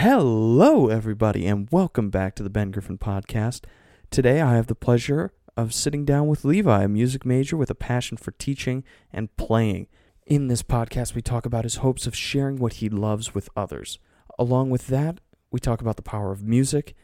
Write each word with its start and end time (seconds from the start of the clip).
Hello, 0.00 0.86
everybody, 0.86 1.44
and 1.44 1.68
welcome 1.72 2.08
back 2.08 2.36
to 2.36 2.44
the 2.44 2.48
Ben 2.48 2.70
Griffin 2.70 2.98
Podcast. 2.98 3.64
Today, 4.12 4.40
I 4.40 4.54
have 4.54 4.68
the 4.68 4.76
pleasure 4.76 5.32
of 5.56 5.74
sitting 5.74 6.04
down 6.04 6.28
with 6.28 6.44
Levi, 6.44 6.84
a 6.84 6.88
music 6.88 7.26
major 7.26 7.56
with 7.56 7.68
a 7.68 7.74
passion 7.74 8.16
for 8.16 8.30
teaching 8.30 8.84
and 9.12 9.36
playing. 9.36 9.88
In 10.24 10.46
this 10.46 10.62
podcast, 10.62 11.16
we 11.16 11.20
talk 11.20 11.44
about 11.44 11.64
his 11.64 11.78
hopes 11.78 12.06
of 12.06 12.14
sharing 12.14 12.58
what 12.58 12.74
he 12.74 12.88
loves 12.88 13.34
with 13.34 13.48
others. 13.56 13.98
Along 14.38 14.70
with 14.70 14.86
that, 14.86 15.18
we 15.50 15.58
talk 15.58 15.80
about 15.80 15.96
the 15.96 16.02
power 16.02 16.30
of 16.30 16.44
music 16.44 16.94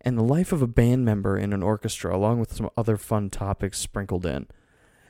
and 0.00 0.16
the 0.16 0.22
life 0.22 0.52
of 0.52 0.62
a 0.62 0.68
band 0.68 1.04
member 1.04 1.36
in 1.36 1.52
an 1.52 1.64
orchestra, 1.64 2.16
along 2.16 2.38
with 2.38 2.52
some 2.52 2.70
other 2.76 2.96
fun 2.96 3.28
topics 3.28 3.80
sprinkled 3.80 4.24
in. 4.24 4.46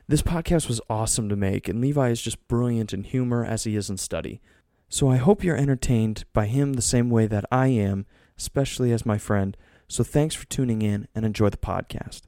This 0.08 0.22
podcast 0.22 0.68
was 0.68 0.80
awesome 0.88 1.28
to 1.28 1.36
make, 1.36 1.68
and 1.68 1.82
Levi 1.82 2.08
is 2.08 2.22
just 2.22 2.48
brilliant 2.48 2.94
in 2.94 3.04
humor 3.04 3.44
as 3.44 3.64
he 3.64 3.76
is 3.76 3.90
in 3.90 3.98
study. 3.98 4.40
So 4.88 5.08
I 5.10 5.16
hope 5.16 5.42
you're 5.42 5.56
entertained 5.56 6.24
by 6.32 6.46
him 6.46 6.74
the 6.74 6.82
same 6.82 7.10
way 7.10 7.26
that 7.26 7.44
I 7.50 7.66
am, 7.68 8.06
especially 8.38 8.92
as 8.92 9.04
my 9.04 9.18
friend. 9.18 9.56
So 9.88 10.04
thanks 10.04 10.36
for 10.36 10.46
tuning 10.46 10.80
in 10.80 11.08
and 11.12 11.26
enjoy 11.26 11.48
the 11.48 11.56
podcast. 11.56 12.22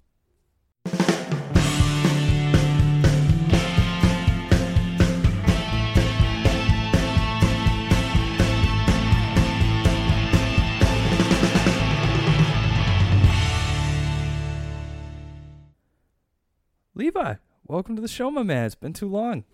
Levi, 16.94 17.34
welcome 17.68 17.94
to 17.94 18.02
the 18.02 18.08
show, 18.08 18.28
my 18.32 18.42
man. 18.42 18.66
It's 18.66 18.74
been 18.74 18.92
too 18.92 19.08
long. 19.08 19.44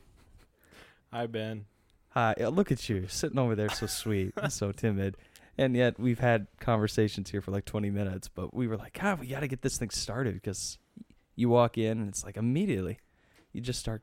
Hi, 1.13 1.27
Ben. 1.27 1.67
Hi, 2.15 2.33
uh, 2.41 2.49
look 2.51 2.71
at 2.71 2.89
you 2.89 3.09
sitting 3.09 3.41
over 3.41 3.57
there, 3.57 3.69
so 3.69 3.87
sweet, 3.87 4.35
so 4.49 4.71
timid, 4.77 5.17
and 5.59 5.75
yet 5.75 5.99
we've 5.99 6.21
had 6.21 6.47
conversations 6.61 7.33
here 7.33 7.41
for 7.41 7.51
like 7.51 7.65
20 7.65 7.91
minutes. 7.91 8.29
But 8.29 8.55
we 8.55 8.69
were 8.69 8.77
like, 8.77 8.97
God, 9.01 9.19
we 9.19 9.27
got 9.27 9.41
to 9.41 9.49
get 9.49 9.63
this 9.63 9.79
thing 9.79 9.91
started 9.91 10.35
because 10.35 10.79
you 11.35 11.49
walk 11.49 11.77
in 11.77 11.99
and 11.99 12.09
it's 12.09 12.23
like 12.23 12.37
immediately 12.37 13.01
you 13.53 13.61
just 13.61 13.81
start 13.81 14.03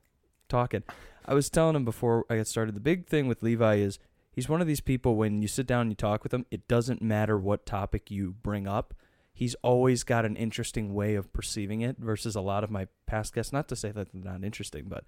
talking. 0.50 0.83
I 1.25 1.33
was 1.33 1.50
telling 1.50 1.73
him 1.73 1.85
before 1.85 2.25
I 2.30 2.35
got 2.35 2.47
started. 2.47 2.75
The 2.75 2.81
big 2.81 3.08
thing 3.08 3.30
with 3.30 3.44
Levi 3.44 3.75
is 3.75 3.97
he's 4.33 4.50
one 4.50 4.59
of 4.59 4.67
these 4.67 4.81
people 4.81 5.16
when 5.16 5.41
you 5.41 5.47
sit 5.47 5.66
down 5.66 5.83
and 5.83 5.91
you 5.91 5.95
talk 5.95 6.22
with 6.22 6.33
him, 6.33 6.45
it 6.52 6.67
doesn't 6.67 7.02
matter 7.02 7.38
what 7.38 7.66
topic 7.66 8.11
you 8.11 8.35
bring 8.44 8.67
up. 8.67 8.94
He's 9.33 9.55
always 9.63 10.03
got 10.03 10.25
an 10.25 10.35
interesting 10.35 10.94
way 10.94 11.16
of 11.16 11.31
perceiving 11.31 11.80
it 11.80 11.95
versus 11.97 12.35
a 12.35 12.41
lot 12.41 12.66
of 12.66 12.72
my 12.72 12.89
past 13.05 13.33
guests. 13.33 13.53
Not 13.53 13.69
to 13.69 13.78
say 13.78 13.91
that 13.91 14.11
they're 14.11 14.33
not 14.33 14.44
interesting, 14.44 14.88
but 14.89 15.05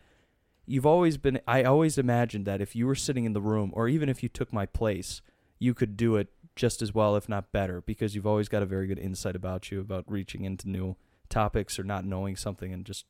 you've 0.65 0.85
always 0.85 1.17
been 1.17 1.39
I 1.47 1.63
always 1.63 1.97
imagined 1.97 2.45
that 2.45 2.61
if 2.61 2.75
you 2.75 2.87
were 2.87 2.95
sitting 2.95 3.25
in 3.25 3.33
the 3.33 3.41
room 3.41 3.71
or 3.73 3.87
even 3.87 4.09
if 4.09 4.23
you 4.23 4.29
took 4.29 4.53
my 4.53 4.65
place, 4.65 5.21
you 5.59 5.73
could 5.73 5.97
do 5.97 6.15
it 6.15 6.29
just 6.55 6.81
as 6.81 6.93
well 6.93 7.15
if 7.15 7.27
not 7.27 7.51
better 7.51 7.81
because 7.81 8.13
you've 8.13 8.27
always 8.27 8.47
got 8.47 8.61
a 8.61 8.65
very 8.65 8.85
good 8.85 8.99
insight 8.99 9.35
about 9.35 9.71
you 9.71 9.79
about 9.79 10.03
reaching 10.07 10.43
into 10.43 10.69
new 10.69 10.95
topics 11.29 11.79
or 11.79 11.83
not 11.83 12.05
knowing 12.05 12.35
something 12.35 12.71
and 12.71 12.85
just 12.85 13.05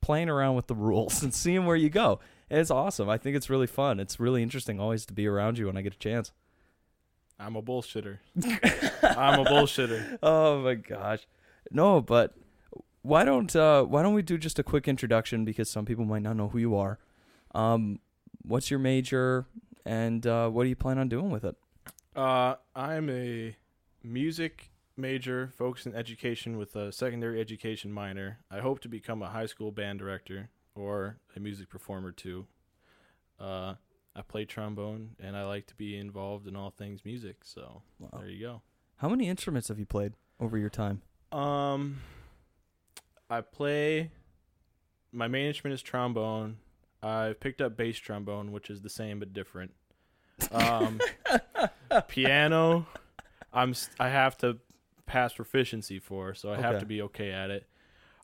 playing 0.00 0.28
around 0.28 0.54
with 0.54 0.66
the 0.68 0.74
rules 0.74 1.22
and 1.22 1.34
seeing 1.34 1.66
where 1.66 1.76
you 1.76 1.90
go. 1.90 2.20
And 2.50 2.60
it's 2.60 2.70
awesome. 2.70 3.08
I 3.08 3.18
think 3.18 3.36
it's 3.36 3.50
really 3.50 3.66
fun. 3.66 4.00
It's 4.00 4.18
really 4.18 4.42
interesting 4.42 4.80
always 4.80 5.04
to 5.06 5.12
be 5.12 5.26
around 5.26 5.58
you 5.58 5.66
when 5.66 5.76
I 5.76 5.82
get 5.82 5.94
a 5.94 5.98
chance. 5.98 6.32
I'm 7.38 7.54
a 7.56 7.62
bullshitter. 7.62 8.18
I'm 9.02 9.40
a 9.40 9.44
bullshitter. 9.44 10.18
Oh 10.22 10.60
my 10.60 10.74
gosh. 10.74 11.26
No, 11.70 12.00
but 12.00 12.34
why 13.08 13.24
don't 13.24 13.54
uh, 13.56 13.82
why 13.84 14.02
don't 14.02 14.14
we 14.14 14.22
do 14.22 14.36
just 14.38 14.58
a 14.58 14.62
quick 14.62 14.86
introduction 14.86 15.44
because 15.44 15.70
some 15.70 15.84
people 15.84 16.04
might 16.04 16.22
not 16.22 16.36
know 16.36 16.48
who 16.48 16.58
you 16.58 16.76
are. 16.76 16.98
Um, 17.54 18.00
what's 18.42 18.70
your 18.70 18.78
major 18.80 19.46
and 19.84 20.26
uh, 20.26 20.48
what 20.50 20.64
do 20.64 20.68
you 20.68 20.76
plan 20.76 20.98
on 20.98 21.08
doing 21.08 21.30
with 21.30 21.44
it? 21.44 21.56
Uh, 22.14 22.56
I'm 22.76 23.08
a 23.08 23.56
music 24.02 24.70
major 24.96 25.50
focused 25.56 25.86
in 25.86 25.94
education 25.94 26.58
with 26.58 26.76
a 26.76 26.92
secondary 26.92 27.40
education 27.40 27.92
minor. 27.92 28.40
I 28.50 28.58
hope 28.60 28.80
to 28.80 28.88
become 28.88 29.22
a 29.22 29.28
high 29.30 29.46
school 29.46 29.70
band 29.72 29.98
director 30.00 30.50
or 30.74 31.18
a 31.34 31.40
music 31.40 31.68
performer 31.70 32.12
too. 32.12 32.46
Uh, 33.40 33.74
I 34.14 34.22
play 34.22 34.44
trombone 34.44 35.10
and 35.20 35.36
I 35.36 35.44
like 35.46 35.66
to 35.68 35.74
be 35.76 35.96
involved 35.96 36.46
in 36.46 36.56
all 36.56 36.70
things 36.70 37.04
music. 37.04 37.36
So 37.44 37.82
Wow. 37.98 38.18
there 38.18 38.28
you 38.28 38.40
go. 38.46 38.62
How 38.96 39.08
many 39.08 39.28
instruments 39.28 39.68
have 39.68 39.78
you 39.78 39.86
played 39.86 40.14
over 40.40 40.58
your 40.58 40.70
time? 40.70 41.02
Um, 41.30 42.00
I 43.30 43.40
play. 43.40 44.10
My 45.12 45.28
main 45.28 45.46
instrument 45.46 45.74
is 45.74 45.82
trombone. 45.82 46.58
I've 47.02 47.40
picked 47.40 47.60
up 47.60 47.76
bass 47.76 47.96
trombone, 47.98 48.52
which 48.52 48.70
is 48.70 48.82
the 48.82 48.90
same 48.90 49.20
but 49.20 49.32
different. 49.32 49.72
Um, 50.50 51.00
piano, 52.08 52.86
I'm 53.52 53.74
I 53.98 54.08
have 54.08 54.36
to 54.38 54.58
pass 55.06 55.34
proficiency 55.34 55.98
for, 55.98 56.34
so 56.34 56.52
I 56.52 56.60
have 56.60 56.80
to 56.80 56.86
be 56.86 57.02
okay 57.02 57.30
at 57.30 57.50
it. 57.50 57.66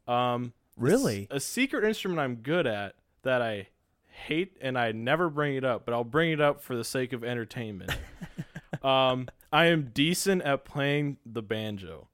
Um, 0.06 0.52
Really? 0.76 1.28
a 1.30 1.40
secret 1.40 1.84
instrument 1.84 2.20
I'm 2.20 2.36
good 2.36 2.66
at 2.66 2.96
that 3.22 3.40
I 3.40 3.68
hate 4.08 4.56
and 4.60 4.78
I 4.78 4.92
never 4.92 5.28
bring 5.28 5.56
it 5.56 5.64
up, 5.64 5.84
but 5.84 5.94
I'll 5.94 6.04
bring 6.04 6.32
it 6.32 6.40
up 6.40 6.62
for 6.62 6.76
the 6.76 6.84
sake 6.84 7.12
of 7.12 7.24
entertainment. 7.24 7.92
um, 8.82 9.28
I 9.52 9.66
am 9.66 9.90
decent 9.94 10.42
at 10.42 10.64
playing 10.64 11.18
the 11.24 11.42
banjo. 11.42 12.08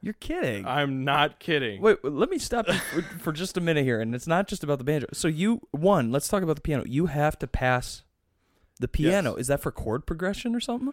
You're 0.00 0.14
kidding. 0.14 0.66
I'm 0.66 1.04
not 1.04 1.40
kidding. 1.40 1.80
Wait, 1.80 2.04
let 2.04 2.30
me 2.30 2.38
stop 2.38 2.66
for, 2.68 3.02
for 3.02 3.32
just 3.32 3.56
a 3.56 3.60
minute 3.60 3.84
here, 3.84 4.00
and 4.00 4.14
it's 4.14 4.26
not 4.26 4.46
just 4.46 4.62
about 4.62 4.78
the 4.78 4.84
banjo. 4.84 5.08
So 5.12 5.28
you 5.28 5.62
one, 5.72 6.12
let's 6.12 6.28
talk 6.28 6.42
about 6.42 6.56
the 6.56 6.62
piano. 6.62 6.84
You 6.86 7.06
have 7.06 7.38
to 7.40 7.46
pass 7.46 8.02
the 8.78 8.88
piano. 8.88 9.32
Yes. 9.32 9.40
Is 9.40 9.46
that 9.48 9.60
for 9.62 9.72
chord 9.72 10.06
progression 10.06 10.54
or 10.54 10.60
something? 10.60 10.92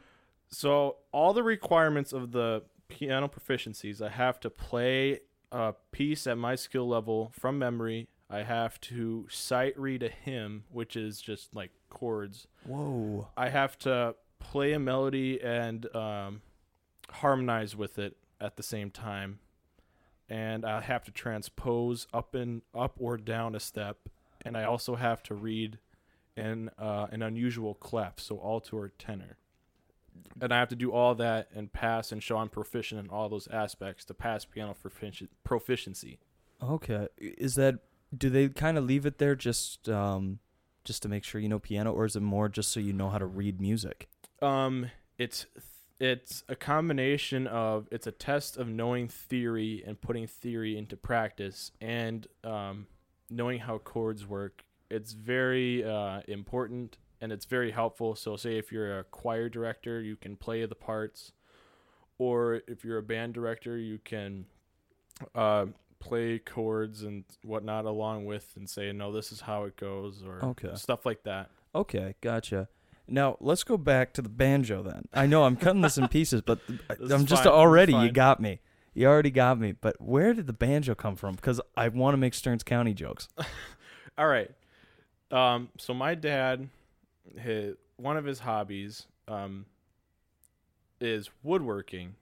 So 0.50 0.98
all 1.12 1.34
the 1.34 1.44
requirements 1.44 2.14
of 2.14 2.32
the 2.32 2.64
piano 2.88 3.28
proficiencies, 3.28 4.02
I 4.02 4.10
have 4.10 4.40
to 4.42 4.50
play 4.50 5.20
a 5.52 5.74
piece 5.92 6.28
at 6.28 6.38
my 6.38 6.56
skill 6.56 6.88
level 6.88 7.32
from 7.38 7.60
memory. 7.60 8.08
I 8.30 8.44
have 8.44 8.80
to 8.82 9.28
sight 9.30 9.80
read 9.80 10.02
a 10.02 10.10
hymn, 10.10 10.64
which 10.72 10.96
is 10.96 11.22
just 11.22 11.56
like 11.56 11.72
chords. 11.90 12.48
Whoa. 12.66 13.28
I 13.38 13.50
have 13.50 13.78
to 13.80 14.16
play 14.40 14.74
a 14.74 14.80
melody 14.80 15.42
and 15.42 15.94
um, 15.96 16.42
harmonize 17.10 17.76
with 17.76 18.00
it 18.00 18.18
at 18.44 18.58
the 18.58 18.64
same 18.64 18.92
time, 18.92 19.40
and 20.30 20.66
I 20.66 20.82
have 20.82 21.04
to 21.06 21.12
transpose 21.12 22.08
up 22.14 22.36
and 22.36 22.62
up 22.76 22.96
or 23.00 23.18
down 23.18 23.56
a 23.56 23.60
step, 23.60 23.98
and 24.46 24.58
I 24.58 24.64
also 24.66 24.96
have 24.96 25.24
to 25.24 25.34
read 25.34 25.80
in 26.36 26.70
uh, 26.78 27.08
an 27.12 27.22
unusual 27.22 27.74
clef, 27.74 28.20
so 28.20 28.40
alto 28.44 28.78
or 28.78 28.90
tenor. 28.90 29.38
And 30.42 30.54
I 30.54 30.60
have 30.60 30.70
to 30.70 30.76
do 30.76 30.92
all 30.92 31.16
that 31.16 31.50
and 31.56 31.72
pass 31.72 32.12
and 32.12 32.22
show 32.22 32.38
I'm 32.38 32.50
proficient 32.50 33.04
in 33.04 33.10
all 33.10 33.30
those 33.30 33.48
aspects 33.48 34.06
to 34.06 34.14
pass 34.14 34.46
piano 34.46 34.76
profici- 34.84 35.28
proficiency. 35.44 36.20
Okay. 36.62 37.08
Is 37.18 37.56
that 37.56 37.80
do 38.16 38.30
they 38.30 38.50
kind 38.50 38.78
of 38.78 38.86
leave 38.86 39.06
it 39.06 39.18
there 39.18 39.36
just 39.36 39.90
um 39.90 40.40
just 40.84 41.02
to 41.02 41.10
make 41.10 41.24
sure 41.24 41.42
you 41.42 41.50
know 41.50 41.60
piano 41.60 41.92
or 41.92 42.06
is 42.06 42.16
it 42.16 42.22
more 42.22 42.48
just 42.48 42.72
so 42.72 42.80
you 42.80 42.94
know 42.94 43.10
how 43.10 43.18
to 43.18 43.26
read 43.26 43.60
music? 43.60 44.08
Um, 44.42 44.92
it's 45.18 45.46
it's 46.00 46.44
a 46.50 46.56
combination 46.56 47.48
of 47.48 47.88
it's 47.92 48.08
a 48.08 48.12
test 48.12 48.58
of 48.58 48.68
knowing 48.68 49.08
theory 49.08 49.84
and 49.86 50.00
putting 50.00 50.28
theory 50.28 50.78
into 50.78 50.98
practice 50.98 51.72
and 51.82 52.28
um, 52.44 52.88
knowing 53.30 53.60
how 53.60 53.78
chords 53.78 54.26
work. 54.28 54.64
It's 54.90 55.14
very 55.14 55.84
uh, 55.84 56.22
important 56.28 56.98
and 57.22 57.32
it's 57.32 57.46
very 57.46 57.72
helpful. 57.72 58.16
So, 58.16 58.36
say 58.36 58.58
if 58.58 58.72
you're 58.72 59.00
a 59.00 59.04
choir 59.06 59.50
director, 59.50 60.02
you 60.02 60.16
can 60.18 60.36
play 60.36 60.66
the 60.66 60.76
parts, 60.76 61.32
or 62.18 62.62
if 62.68 62.84
you're 62.84 62.98
a 62.98 63.04
band 63.04 63.34
director, 63.34 63.78
you 63.78 64.00
can 64.04 64.46
uh, 65.34 65.68
play 66.00 66.38
chords 66.38 67.04
and 67.04 67.24
whatnot 67.44 67.86
along 67.86 68.26
with 68.26 68.52
and 68.58 68.70
say, 68.70 68.92
no, 68.92 69.12
this 69.14 69.32
is 69.32 69.42
how 69.42 69.64
it 69.64 69.78
goes, 69.78 70.22
or 70.22 70.44
Okay. 70.44 70.76
stuff 70.76 71.06
like 71.06 71.24
that. 71.24 71.50
Okay, 71.74 72.16
gotcha. 72.20 72.68
Now 73.08 73.38
let's 73.40 73.64
go 73.64 73.78
back 73.78 74.14
to 74.14 74.22
the 74.22 74.30
banjo 74.30 74.82
then. 74.82 75.08
I 75.14 75.26
know 75.26 75.44
I'm 75.44 75.56
cutting 75.58 75.82
this 75.82 75.98
in 75.98 76.08
pieces, 76.10 76.42
but 76.42 76.60
This 76.68 77.12
I'm 77.12 77.26
just 77.26 77.44
fine, 77.44 77.54
already 77.54 77.94
you 77.94 78.12
got 78.12 78.40
me. 78.40 78.60
You 78.94 79.08
already 79.08 79.32
got 79.32 79.60
me. 79.60 79.74
But 79.74 80.00
where 80.02 80.34
did 80.34 80.48
the 80.48 80.54
banjo 80.54 80.96
come 80.96 81.16
from? 81.16 81.36
Because 81.36 81.60
I 81.76 81.88
want 81.90 82.14
to 82.14 82.18
make 82.18 82.34
Stearns 82.34 82.64
County 82.64 82.94
jokes. 82.94 83.28
All 84.18 84.28
right. 84.28 84.52
Um, 85.32 85.70
so 85.78 85.94
my 85.94 86.16
dad, 86.16 86.70
his, 87.38 87.76
one 87.98 88.18
of 88.18 88.26
his 88.26 88.40
hobbies, 88.40 89.08
um, 89.28 89.66
is 91.02 91.30
woodworking, 91.42 92.16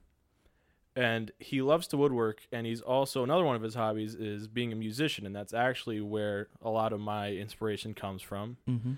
and 0.96 1.30
he 1.38 1.60
loves 1.60 1.86
to 1.88 1.96
woodwork. 1.98 2.40
And 2.50 2.66
he's 2.66 2.80
also 2.80 3.22
another 3.22 3.44
one 3.44 3.54
of 3.54 3.62
his 3.62 3.74
hobbies 3.74 4.14
is 4.14 4.48
being 4.48 4.72
a 4.72 4.76
musician, 4.76 5.26
and 5.26 5.36
that's 5.36 5.52
actually 5.52 6.00
where 6.00 6.48
a 6.62 6.70
lot 6.70 6.92
of 6.94 7.00
my 7.00 7.32
inspiration 7.32 7.92
comes 7.92 8.22
from. 8.22 8.56
Mm-hmm. 8.68 8.92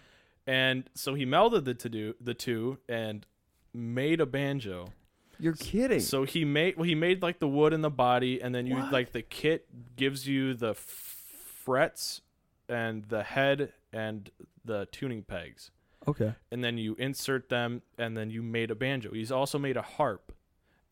And 0.46 0.88
so 0.94 1.14
he 1.14 1.24
melded 1.24 1.64
the 1.64 1.74
to 1.74 1.88
do 1.88 2.14
the 2.20 2.34
two 2.34 2.78
and 2.88 3.24
made 3.72 4.20
a 4.20 4.26
banjo. 4.26 4.88
You're 5.38 5.54
kidding. 5.54 6.00
So 6.00 6.24
he 6.24 6.44
made 6.44 6.76
well, 6.76 6.84
he 6.84 6.94
made 6.94 7.22
like 7.22 7.38
the 7.38 7.48
wood 7.48 7.72
and 7.72 7.82
the 7.82 7.90
body, 7.90 8.40
and 8.42 8.54
then 8.54 8.66
you 8.66 8.76
What? 8.76 8.92
like 8.92 9.12
the 9.12 9.22
kit 9.22 9.66
gives 9.96 10.28
you 10.28 10.54
the 10.54 10.70
f- 10.70 10.76
frets 11.64 12.20
and 12.68 13.04
the 13.04 13.22
head 13.22 13.72
and 13.92 14.30
the 14.64 14.86
tuning 14.92 15.22
pegs. 15.22 15.70
Okay. 16.06 16.34
and 16.52 16.62
then 16.62 16.76
you 16.76 16.94
insert 16.98 17.48
them 17.48 17.80
and 17.96 18.14
then 18.14 18.28
you 18.28 18.42
made 18.42 18.70
a 18.70 18.74
banjo. 18.74 19.10
He's 19.14 19.32
also 19.32 19.58
made 19.58 19.78
a 19.78 19.82
harp 19.82 20.32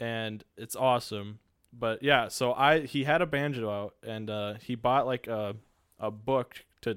and 0.00 0.43
it's 0.56 0.75
awesome. 0.75 1.38
But 1.70 2.02
yeah, 2.02 2.28
so 2.28 2.55
I 2.55 2.81
he 2.81 3.05
had 3.05 3.20
a 3.20 3.26
banjo 3.26 3.69
out 3.70 3.94
and 4.02 4.31
uh, 4.31 4.55
he 4.55 4.75
bought 4.75 5.06
like 5.06 5.26
a 5.26 5.56
a 6.00 6.10
book 6.10 6.64
to 6.81 6.96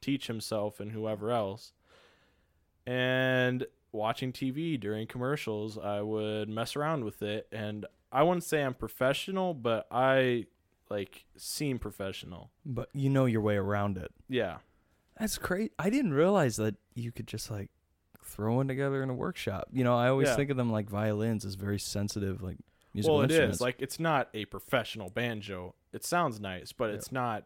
teach 0.00 0.28
himself 0.28 0.78
and 0.78 0.92
whoever 0.92 1.32
else. 1.32 1.72
And 2.86 3.66
watching 3.92 4.32
TV 4.32 4.78
during 4.78 5.06
commercials, 5.06 5.76
I 5.78 6.00
would 6.02 6.48
mess 6.48 6.76
around 6.76 7.04
with 7.04 7.22
it 7.22 7.48
and 7.50 7.86
I 8.12 8.22
wouldn't 8.22 8.44
say 8.44 8.62
I'm 8.62 8.74
professional, 8.74 9.52
but 9.54 9.86
I 9.90 10.46
like 10.88 11.24
seem 11.36 11.78
professional. 11.78 12.50
But 12.64 12.88
you 12.94 13.10
know 13.10 13.24
your 13.26 13.40
way 13.40 13.56
around 13.56 13.98
it. 13.98 14.12
Yeah. 14.28 14.58
That's 15.18 15.38
great. 15.38 15.72
I 15.78 15.90
didn't 15.90 16.14
realize 16.14 16.56
that 16.56 16.76
you 16.94 17.10
could 17.10 17.26
just 17.26 17.50
like 17.50 17.70
throw 18.22 18.56
one 18.56 18.68
together 18.68 19.02
in 19.02 19.10
a 19.10 19.14
workshop. 19.14 19.68
You 19.72 19.82
know, 19.82 19.96
I 19.96 20.08
always 20.08 20.28
Yeah. 20.28 20.36
think 20.36 20.50
of 20.50 20.56
them 20.56 20.70
like 20.70 20.88
violins 20.88 21.44
as 21.44 21.54
very 21.54 21.78
sensitive, 21.78 22.42
like 22.42 22.58
musical 22.94 23.16
well, 23.16 23.24
it 23.24 23.30
is 23.32 23.60
like 23.60 23.76
it's 23.80 23.98
not 23.98 24.28
a 24.34 24.44
professional 24.46 25.10
banjo. 25.10 25.74
It 25.92 26.04
sounds 26.04 26.38
nice, 26.40 26.72
but 26.72 26.90
Yeah. 26.90 26.96
it's 26.96 27.10
not. 27.10 27.44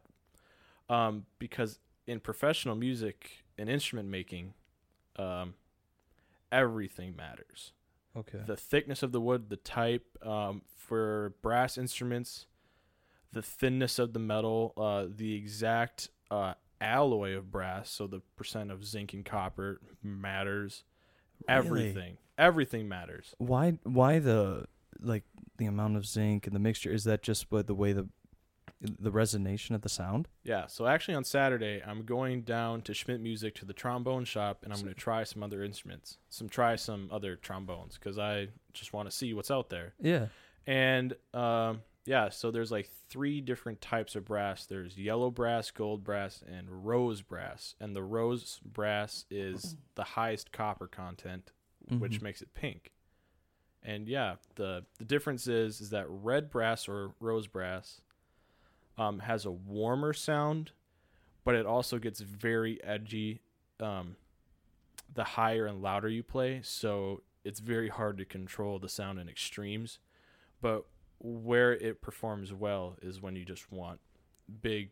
Um, 0.88 1.26
because 1.38 1.78
in 2.08 2.18
professional 2.18 2.74
music 2.74 3.44
and 3.56 3.70
instrument 3.70 4.08
making, 4.08 4.54
um, 5.20 5.54
everything 6.50 7.14
matters. 7.16 7.72
okay. 8.16 8.40
The 8.46 8.56
thickness 8.56 9.02
of 9.02 9.12
the 9.12 9.20
wood, 9.20 9.50
the 9.50 9.56
type. 9.56 10.06
Um, 10.22 10.62
for 10.76 11.34
brass 11.42 11.78
instruments, 11.78 12.46
the 13.32 13.42
thinness 13.42 13.98
of 13.98 14.12
the 14.12 14.18
metal, 14.18 14.72
uh, 14.76 15.06
the 15.08 15.34
exact 15.34 16.08
uh 16.30 16.54
alloy 16.80 17.36
of 17.36 17.50
brass, 17.50 17.90
so 17.90 18.06
the 18.06 18.20
percent 18.36 18.70
of 18.70 18.84
zinc 18.84 19.12
and 19.12 19.24
copper 19.24 19.80
matters. 20.02 20.84
Really? 21.48 21.58
Everything, 21.58 22.16
everything 22.38 22.88
matters. 22.88 23.34
Why? 23.38 23.78
Why 23.84 24.18
the 24.18 24.66
like 25.00 25.24
the 25.58 25.66
amount 25.66 25.96
of 25.96 26.06
zinc 26.06 26.46
and 26.46 26.54
the 26.54 26.60
mixture? 26.60 26.92
Is 26.92 27.04
that 27.04 27.22
just 27.22 27.50
what 27.50 27.66
the 27.66 27.74
way 27.74 27.92
the 27.92 28.08
the 28.80 29.10
resonation 29.10 29.74
of 29.74 29.82
the 29.82 29.88
sound? 29.88 30.28
Yeah, 30.42 30.66
so 30.66 30.86
actually 30.86 31.14
on 31.14 31.24
Saturday 31.24 31.82
I'm 31.86 32.04
going 32.04 32.42
down 32.42 32.80
to 32.82 32.94
Schmidt 32.94 33.20
Music 33.20 33.54
to 33.56 33.64
the 33.64 33.72
trombone 33.74 34.24
shop 34.24 34.60
and 34.64 34.72
I'm 34.72 34.80
going 34.80 34.92
to 34.94 34.98
try 34.98 35.24
some 35.24 35.42
other 35.42 35.62
instruments. 35.62 36.16
Some 36.30 36.48
try 36.48 36.76
some 36.76 37.08
other 37.12 37.36
trombones 37.36 37.98
cuz 37.98 38.18
I 38.18 38.48
just 38.72 38.92
want 38.92 39.10
to 39.10 39.14
see 39.14 39.34
what's 39.34 39.50
out 39.50 39.68
there. 39.70 39.94
Yeah. 40.00 40.26
And 40.66 41.14
um 41.34 41.82
yeah, 42.06 42.30
so 42.30 42.50
there's 42.50 42.70
like 42.72 42.88
three 43.10 43.42
different 43.42 43.82
types 43.82 44.16
of 44.16 44.24
brass. 44.24 44.64
There's 44.64 44.96
yellow 44.96 45.30
brass, 45.30 45.70
gold 45.70 46.02
brass, 46.02 46.42
and 46.50 46.86
rose 46.86 47.20
brass. 47.20 47.74
And 47.78 47.94
the 47.94 48.02
rose 48.02 48.58
brass 48.64 49.26
is 49.30 49.76
the 49.96 50.02
highest 50.04 50.50
copper 50.50 50.86
content, 50.86 51.52
which 51.98 52.18
Mhm. 52.18 52.22
makes 52.22 52.40
it 52.40 52.54
pink. 52.54 52.92
And 53.82 54.08
yeah, 54.08 54.36
the 54.56 54.86
the 54.98 55.04
difference 55.04 55.46
is 55.46 55.80
is 55.82 55.90
that 55.90 56.06
red 56.08 56.48
brass 56.50 56.88
or 56.88 57.14
rose 57.20 57.46
brass 57.46 58.00
um, 59.00 59.20
has 59.20 59.46
a 59.46 59.50
warmer 59.50 60.12
sound, 60.12 60.72
but 61.42 61.54
it 61.54 61.64
also 61.64 61.98
gets 61.98 62.20
very 62.20 62.82
edgy 62.84 63.40
um, 63.80 64.16
the 65.14 65.24
higher 65.24 65.64
and 65.66 65.80
louder 65.80 66.08
you 66.08 66.22
play. 66.22 66.60
So 66.62 67.22
it's 67.42 67.60
very 67.60 67.88
hard 67.88 68.18
to 68.18 68.26
control 68.26 68.78
the 68.78 68.90
sound 68.90 69.18
in 69.18 69.26
extremes. 69.28 69.98
But 70.60 70.84
where 71.18 71.72
it 71.72 72.02
performs 72.02 72.52
well 72.52 72.96
is 73.00 73.22
when 73.22 73.36
you 73.36 73.44
just 73.46 73.72
want 73.72 74.00
big, 74.60 74.90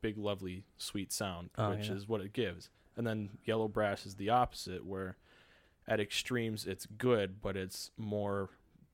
big, 0.00 0.16
lovely, 0.16 0.64
sweet 0.76 1.12
sound, 1.12 1.50
Oh, 1.58 1.70
which 1.70 1.88
yeah. 1.88 1.94
is 1.94 2.08
what 2.08 2.20
it 2.20 2.32
gives. 2.32 2.70
And 2.96 3.04
then 3.04 3.30
yellow 3.44 3.66
brass 3.66 4.06
is 4.06 4.14
the 4.14 4.30
opposite, 4.30 4.86
where 4.86 5.16
at 5.88 5.98
extremes 5.98 6.64
it's 6.64 6.86
good, 6.86 7.40
but 7.42 7.56
it's 7.56 7.90
more 7.96 8.50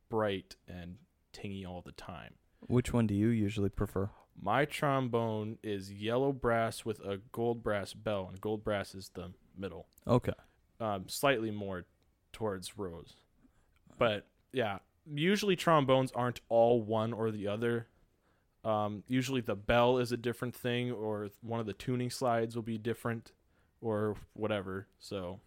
bright 0.08 0.56
and 0.66 0.96
tingy 1.34 1.66
all 1.66 1.82
the 1.82 1.92
time. 1.92 2.34
Which 2.60 2.94
one 2.94 3.06
do 3.06 3.14
you 3.14 3.28
usually 3.28 3.68
prefer? 3.68 4.08
My 4.40 4.64
trombone 4.64 5.58
is 5.62 5.92
yellow 5.92 6.32
brass 6.32 6.84
with 6.84 7.00
a 7.00 7.18
gold 7.32 7.62
brass 7.62 7.94
bell, 7.94 8.26
and 8.28 8.40
gold 8.40 8.62
brass 8.64 8.94
is 8.94 9.10
the 9.14 9.32
middle, 9.56 9.86
Okay. 10.06 10.32
um, 10.80 11.08
slightly 11.08 11.50
more 11.50 11.86
towards 12.32 12.76
rose. 12.76 13.14
But 13.96 14.26
yeah, 14.52 14.78
usually 15.10 15.56
trombones 15.56 16.12
aren't 16.12 16.40
all 16.48 16.82
one 16.82 17.12
or 17.12 17.30
the 17.30 17.46
other. 17.48 17.86
Um, 18.64 19.04
usually 19.06 19.40
the 19.40 19.54
bell 19.54 19.98
is 19.98 20.10
a 20.12 20.16
different 20.16 20.54
thing, 20.54 20.90
or 20.90 21.28
one 21.42 21.60
of 21.60 21.66
the 21.66 21.72
tuning 21.74 22.10
slides 22.10 22.56
will 22.56 22.62
be 22.62 22.78
different, 22.78 23.32
or 23.80 24.16
whatever. 24.32 24.88
So, 24.98 25.40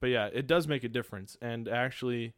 but 0.00 0.08
yeah, 0.08 0.26
it 0.32 0.46
does 0.46 0.68
make 0.68 0.84
a 0.84 0.88
difference, 0.88 1.36
and 1.40 1.68
actually, 1.68 2.34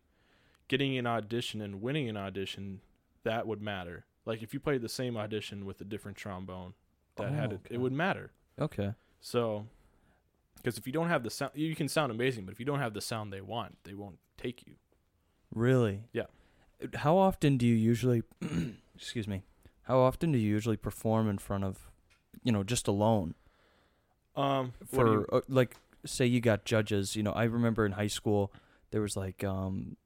getting 0.68 0.96
an 0.96 1.06
audition 1.06 1.60
and 1.60 1.82
winning 1.82 2.08
an 2.08 2.16
audition, 2.16 2.80
that 3.24 3.46
would 3.46 3.60
matter. 3.60 4.04
Like 4.30 4.42
if 4.42 4.54
you 4.54 4.60
played 4.60 4.80
the 4.82 4.88
same 4.88 5.16
audition 5.16 5.66
with 5.66 5.80
a 5.80 5.84
different 5.84 6.16
trombone, 6.16 6.74
that 7.16 7.28
Oh, 7.30 7.32
had 7.32 7.52
it, 7.52 7.60
okay. 7.66 7.74
it 7.74 7.78
would 7.78 7.92
matter. 7.92 8.30
Okay. 8.60 8.94
So, 9.20 9.66
because 10.56 10.78
if 10.78 10.86
you 10.86 10.92
don't 10.92 11.08
have 11.08 11.22
the 11.24 11.30
sound, 11.30 11.52
you 11.54 11.74
can 11.74 11.88
sound 11.88 12.12
amazing, 12.12 12.44
but 12.44 12.52
if 12.52 12.60
you 12.60 12.66
don't 12.66 12.78
have 12.78 12.94
the 12.94 13.00
sound 13.00 13.32
they 13.32 13.40
want, 13.40 13.76
they 13.84 13.94
won't 13.94 14.18
take 14.38 14.66
you. 14.66 14.74
Really? 15.54 16.04
Yeah. 16.12 16.26
How 16.94 17.16
often 17.16 17.56
do 17.56 17.66
you 17.66 17.74
usually 17.74 18.22
excuse 18.94 19.26
me. 19.26 19.42
How 19.82 19.98
often 19.98 20.30
do 20.32 20.38
you 20.38 20.48
usually 20.48 20.76
perform 20.76 21.28
in 21.28 21.38
front 21.38 21.64
of 21.64 21.90
you 22.44 22.52
know, 22.52 22.62
just 22.62 22.86
alone? 22.88 23.34
Um, 24.36 24.72
do 24.78 24.96
you- 24.96 25.26
For 25.26 25.34
uh, 25.34 25.40
like 25.48 25.76
say 26.06 26.24
you 26.26 26.40
got 26.40 26.64
judges, 26.64 27.16
you 27.16 27.22
know, 27.22 27.32
I 27.32 27.44
remember 27.44 27.84
in 27.84 27.92
high 27.92 28.06
school 28.18 28.52
there 28.92 29.00
was 29.02 29.16
like 29.16 29.42
um 29.44 29.96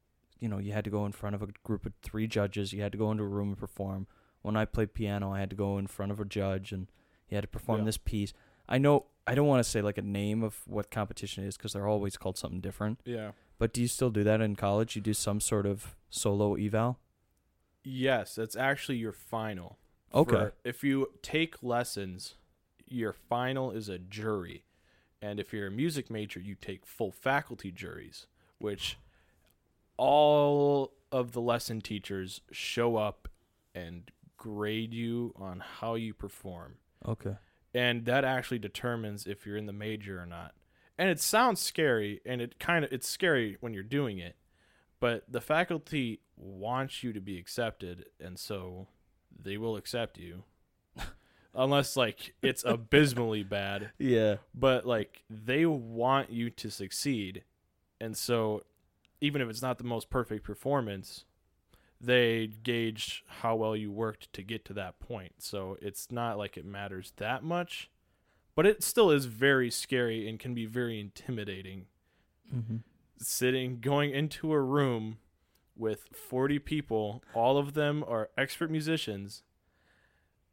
you 0.45 0.51
know, 0.51 0.59
you 0.59 0.73
had 0.73 0.85
to 0.85 0.91
go 0.91 1.07
in 1.07 1.13
front 1.13 1.35
of 1.35 1.41
a 1.43 1.47
group 1.65 1.87
of 1.87 1.95
3 2.03 2.27
judges, 2.27 2.75
you 2.75 2.83
had 2.83 2.93
to 2.93 2.99
go 2.99 3.11
into 3.11 3.25
a 3.25 3.27
room 3.27 3.49
and 3.49 3.57
perform. 3.57 4.07
When 4.43 4.57
I 4.59 4.67
played 4.67 4.93
piano, 4.93 5.33
I 5.33 5.41
had 5.41 5.49
to 5.49 5.57
go 5.57 5.79
in 5.79 5.87
front 5.87 6.13
of 6.13 6.21
a 6.21 6.25
judge 6.27 6.71
and 6.71 6.87
you 7.31 7.35
had 7.37 7.41
to 7.45 7.49
perform 7.49 7.79
Yeah. 7.81 7.85
this 7.87 7.97
piece. 7.97 8.35
I 8.69 8.77
know 8.77 9.07
I 9.27 9.35
don't 9.35 9.47
want 9.47 9.65
to 9.65 9.71
say 9.71 9.81
like 9.81 9.97
a 9.97 10.03
name 10.03 10.43
of 10.43 10.61
what 10.67 10.91
competition 10.91 11.45
is 11.45 11.57
because 11.57 11.73
they're 11.73 11.89
always 11.89 12.19
called 12.19 12.37
something 12.37 12.61
different. 12.61 13.01
yeah, 13.07 13.33
But 13.59 13.73
do 13.73 13.81
you 13.81 13.89
still 13.89 14.11
do 14.11 14.23
that 14.23 14.43
in 14.43 14.55
college? 14.55 14.97
You 14.97 15.01
do 15.01 15.15
some 15.15 15.41
sort 15.41 15.65
of 15.65 15.97
solo 16.11 16.57
eval? 16.57 16.99
yes, 17.83 18.35
that's 18.35 18.55
actually 18.57 18.99
your 18.99 19.13
final. 19.13 19.79
Okay. 20.13 20.31
For- 20.37 20.55
if 20.63 20.85
you 20.85 21.11
take 21.23 21.63
lessons, 21.63 22.35
your 22.87 23.15
final 23.15 23.71
is 23.71 23.89
a 23.89 23.99
jury, 23.99 24.65
and 25.23 25.41
if 25.41 25.55
you're 25.55 25.69
a 25.69 25.71
music 25.71 26.11
major, 26.11 26.39
you 26.41 26.55
take 26.55 26.85
full 26.85 27.11
faculty 27.13 27.71
juries, 27.73 28.27
which 28.59 28.99
all 29.97 30.93
of 31.13 31.33
the 31.33 31.41
lesson 31.41 31.81
teachers 31.81 32.41
show 32.51 32.97
up 32.97 33.29
and 33.75 34.11
grade 34.37 34.93
you 34.95 35.33
on 35.37 35.61
how 35.81 35.95
you 35.95 36.13
perform. 36.15 36.77
Okay. 37.07 37.37
and 37.75 38.05
that 38.07 38.25
actually 38.25 38.59
determines 38.59 39.27
if 39.27 39.45
you're 39.45 39.57
in 39.57 39.67
the 39.67 39.73
major 39.73 40.19
or 40.21 40.27
not. 40.27 40.55
And 40.97 41.11
it 41.11 41.21
sounds 41.21 41.61
scary, 41.61 42.21
and 42.25 42.41
it 42.41 42.59
kind 42.61 42.85
of 42.85 42.93
it's 42.93 43.09
scary 43.09 43.57
when 43.61 43.75
you're 43.75 43.83
doing 43.83 44.19
it, 44.19 44.37
but 45.01 45.25
the 45.31 45.41
faculty 45.41 46.21
wants 46.37 47.03
you 47.03 47.13
to 47.13 47.21
be 47.21 47.37
accepted, 47.39 48.07
and 48.21 48.39
so 48.39 48.87
they 49.37 49.57
will 49.59 49.77
accept 49.77 50.17
you, 50.19 50.45
unless 51.55 51.97
like 51.97 52.35
it's 52.43 52.65
abysmally 52.65 53.43
bad. 53.43 53.91
Yeah. 53.99 54.37
But 54.55 54.87
like 54.87 55.25
they 55.29 55.67
want 55.67 56.31
you 56.31 56.49
to 56.51 56.71
succeed, 56.71 57.43
and 58.01 58.17
so 58.17 58.63
even 59.21 59.41
if 59.41 59.49
it's 59.49 59.63
not 59.63 59.79
the 59.79 59.85
most 59.85 60.11
perfect 60.11 60.45
performance, 60.45 61.25
they 62.01 62.47
gauge 62.63 63.25
how 63.41 63.57
well 63.57 63.75
you 63.75 63.91
worked 63.91 64.33
to 64.33 64.43
get 64.43 64.65
to 64.67 64.73
that 64.75 65.01
point. 65.01 65.35
So 65.39 65.79
it's 65.81 66.11
not 66.11 66.37
like 66.39 66.57
it 66.57 66.65
matters 66.65 67.13
that 67.17 67.43
much, 67.43 67.91
but 68.55 68.67
it 68.67 68.83
still 68.83 69.11
is 69.11 69.27
very 69.27 69.71
scary 69.71 70.29
and 70.29 70.39
can 70.39 70.55
be 70.55 70.67
very 70.67 71.01
intimidating. 71.01 71.87
Mm-hmm. 72.55 72.77
Sitting, 73.19 73.81
going 73.81 74.11
into 74.11 74.53
a 74.53 74.61
room 74.61 75.19
with 75.77 76.09
40 76.13 76.59
people, 76.59 77.23
all 77.33 77.57
of 77.57 77.75
them 77.75 78.05
are 78.07 78.31
expert 78.37 78.71
musicians, 78.71 79.43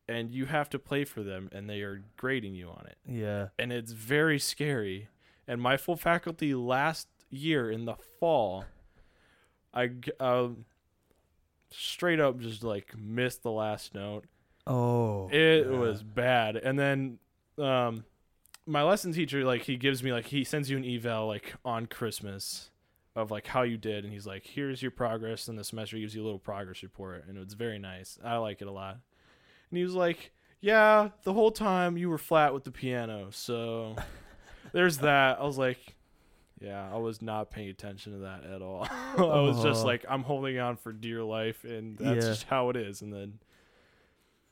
and 0.08 0.32
you 0.32 0.46
have 0.46 0.70
to 0.70 0.80
play 0.80 1.04
for 1.04 1.22
them, 1.22 1.50
and 1.52 1.70
they 1.70 1.82
are 1.82 2.04
grading 2.18 2.56
you 2.56 2.70
on 2.70 2.86
it. 2.88 2.98
Yeah. 3.06 3.48
And 3.60 3.74
it's 3.74 3.92
very 3.92 4.40
scary. 4.40 5.10
And 5.48 5.62
my 5.62 5.76
full 5.76 5.98
faculty 5.98 6.54
last 6.54 7.08
year 7.32 7.72
in 7.72 7.86
the 7.86 7.96
fall, 8.20 8.66
I 9.74 9.90
um, 10.20 10.66
straight 11.72 12.20
up 12.20 12.40
just 12.40 12.64
like 12.64 12.96
missed 12.98 13.44
the 13.44 13.52
last 13.52 13.96
note. 13.96 14.26
Oh. 14.68 15.30
It 15.30 15.66
yeah. 15.66 15.78
was 15.78 16.04
bad. 16.04 16.58
And 16.58 16.78
then 16.78 17.18
um 17.58 18.06
my 18.66 18.84
lesson 18.84 19.12
teacher 19.12 19.44
like 19.44 19.64
he 19.64 19.76
gives 19.76 20.04
me 20.04 20.14
like 20.14 20.28
he 20.28 20.44
sends 20.44 20.70
you 20.70 20.78
an 20.78 20.86
eval 20.86 21.28
like 21.28 21.54
on 21.66 21.86
Christmas 21.86 22.70
of 23.16 23.32
like 23.32 23.48
how 23.48 23.64
you 23.64 23.78
did 23.78 24.04
and 24.04 24.14
he's 24.14 24.28
like 24.28 24.46
here's 24.46 24.82
your 24.82 24.92
progress 24.92 25.48
and 25.48 25.58
the 25.58 25.64
semester 25.64 25.98
he 25.98 26.02
gives 26.04 26.16
you 26.16 26.22
a 26.22 26.26
little 26.26 26.40
progress 26.40 26.84
report 26.84 27.26
and 27.28 27.38
it's 27.38 27.54
very 27.54 27.80
nice. 27.80 28.18
I 28.24 28.38
like 28.38 28.62
it 28.62 28.68
a 28.68 28.72
lot. 28.72 28.98
And 29.70 29.78
he 29.78 29.84
was 29.84 29.96
like, 29.96 30.32
"Yeah, 30.60 31.10
the 31.24 31.34
whole 31.34 31.52
time 31.52 31.98
you 31.98 32.10
were 32.10 32.18
flat 32.18 32.54
with 32.54 32.66
the 32.66 32.72
piano." 32.72 33.30
So 33.32 33.96
there's 34.74 34.98
that. 35.00 35.40
I 35.40 35.44
was 35.44 35.58
like, 35.58 35.96
Yeah, 36.62 36.88
I 36.94 36.98
was 36.98 37.22
not 37.24 37.50
paying 37.50 37.70
attention 37.70 38.14
to 38.14 38.20
that 38.20 38.44
at 38.46 38.62
all. 38.62 38.88
I 39.18 39.22
was 39.42 39.64
just 39.64 39.84
Oh. 39.84 39.88
like, 39.88 40.06
I'm 40.08 40.24
holding 40.24 40.60
on 40.60 40.78
for 40.78 40.94
dear 40.94 41.24
life, 41.24 41.64
and 41.64 41.98
that's 41.98 42.24
Yeah. 42.26 42.32
just 42.32 42.44
how 42.44 42.70
it 42.70 42.76
is. 42.76 43.02
And 43.02 43.12
then, 43.12 43.40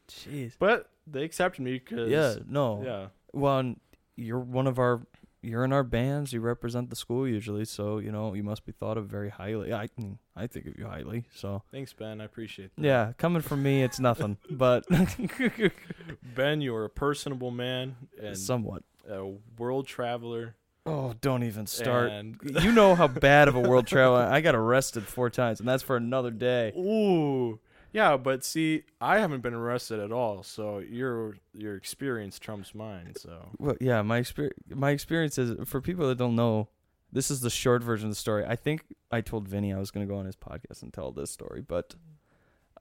Jeez. 0.07 0.53
but 0.57 0.89
they 1.05 1.23
accepted 1.23 1.61
me 1.61 1.73
because 1.73 2.09
Yeah. 2.09 2.35
No. 2.47 2.81
yeah, 2.83 3.07
Well, 3.33 3.75
you're 4.15 4.39
one 4.39 4.67
of 4.67 4.79
our. 4.79 5.01
You're 5.41 5.63
in 5.63 5.71
our 5.71 5.85
bands. 5.85 6.33
You 6.33 6.41
represent 6.41 6.89
the 6.89 6.97
school 6.97 7.25
usually, 7.25 7.63
so 7.63 7.99
you 7.99 8.11
know 8.11 8.33
you 8.33 8.43
must 8.43 8.65
be 8.65 8.73
thought 8.73 8.97
of 8.97 9.07
very 9.07 9.29
highly. 9.29 9.71
I 9.71 9.87
I 10.35 10.47
think 10.47 10.65
of 10.65 10.77
you 10.77 10.85
highly. 10.85 11.23
So 11.33 11.63
thanks, 11.71 11.93
Ben. 11.93 12.19
I 12.19 12.25
appreciate 12.25 12.75
that. 12.75 12.83
yeah, 12.83 13.13
coming 13.17 13.41
from 13.41 13.63
me, 13.63 13.81
it's 13.81 14.01
nothing. 14.01 14.35
but 14.49 14.85
Ben, 16.35 16.59
you're 16.59 16.83
a 16.85 16.89
personable 16.89 17.51
man 17.51 17.95
and 18.21 18.37
somewhat. 18.37 18.83
a 19.09 19.31
world 19.57 19.87
traveler. 19.87 20.55
Oh, 20.89 21.13
don't 21.21 21.43
even 21.43 21.67
start. 21.67 22.11
And 22.11 22.37
you 22.61 22.71
know 22.71 22.95
how 22.95 23.07
bad 23.07 23.47
of 23.47 23.55
a 23.55 23.59
world 23.59 23.87
traveler 23.87 24.21
I 24.21 24.41
got 24.41 24.55
arrested 24.55 25.05
four 25.05 25.29
times, 25.29 25.59
and 25.59 25.67
that's 25.69 25.83
for 25.83 25.95
another 25.95 26.31
day. 26.31 26.73
ooh, 26.77 27.59
yeah, 27.91 28.17
but 28.17 28.43
see, 28.43 28.83
I 29.01 29.19
haven't 29.19 29.41
been 29.41 29.53
arrested 29.53 29.99
at 29.99 30.11
all, 30.11 30.43
so 30.43 30.79
your 30.79 31.37
your 31.53 31.75
experience 31.75 32.37
trumps 32.39 32.75
mine. 32.75 33.13
So 33.17 33.49
Well, 33.57 33.77
yeah, 33.81 34.01
my 34.01 34.17
experience. 34.17 34.57
My 34.69 34.91
experience 34.91 35.37
is 35.37 35.67
for 35.67 35.81
people 35.81 36.07
that 36.07 36.17
don't 36.17 36.35
know. 36.35 36.69
This 37.11 37.31
is 37.31 37.41
the 37.41 37.49
short 37.49 37.83
version 37.83 38.07
of 38.07 38.11
the 38.11 38.19
story. 38.19 38.45
I 38.45 38.55
think 38.55 38.83
I 39.09 39.21
told 39.21 39.47
Vinny 39.47 39.73
I 39.73 39.79
was 39.79 39.89
going 39.89 40.07
to 40.07 40.11
go 40.11 40.19
on 40.19 40.27
his 40.27 40.35
podcast 40.35 40.83
and 40.83 40.93
tell 40.93 41.11
this 41.11 41.31
story, 41.31 41.61
but 41.61 41.95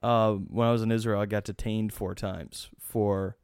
uh, 0.03 0.33
when 0.33 0.67
I 0.67 0.71
was 0.71 0.83
in 0.83 0.91
Israel, 0.91 1.19
I 1.19 1.25
got 1.25 1.43
detained 1.45 1.93
four 1.93 2.13
times 2.13 2.69
for 2.79 3.37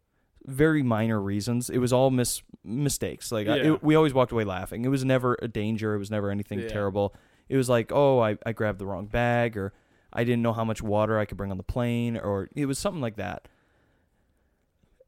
very 0.46 0.84
minor 0.84 1.20
reasons. 1.22 1.70
It 1.70 1.78
was 1.80 1.92
all 1.94 2.12
mis- 2.12 2.44
mistakes. 2.64 3.32
Like 3.32 3.48
I, 3.48 3.56
Yeah. 3.58 3.74
it, 3.74 3.84
we 3.84 3.96
always 3.96 4.14
walked 4.14 4.32
away 4.32 4.44
laughing. 4.44 4.86
It 4.86 4.90
was 4.90 5.04
never 5.06 5.38
a 5.42 5.48
danger. 5.48 5.96
It 5.96 6.00
was 6.00 6.12
never 6.12 6.30
anything 6.30 6.60
Yeah. 6.60 6.68
terrible. 6.68 7.16
It 7.50 7.58
was 7.58 7.70
like, 7.70 7.92
oh, 7.92 8.20
I, 8.20 8.38
I 8.46 8.52
grabbed 8.54 8.80
the 8.80 8.86
wrong 8.86 9.06
bag, 9.08 9.58
or 9.58 9.74
I 10.14 10.24
didn't 10.24 10.42
know 10.42 10.54
how 10.54 10.66
much 10.66 10.82
water 10.82 11.20
I 11.20 11.25
could 11.25 11.38
bring 11.38 11.52
on 11.52 11.58
the 11.58 11.64
plane, 11.64 12.18
or 12.18 12.50
it 12.56 12.66
was 12.66 12.80
something 12.80 13.02
like 13.02 13.16
that. 13.18 13.48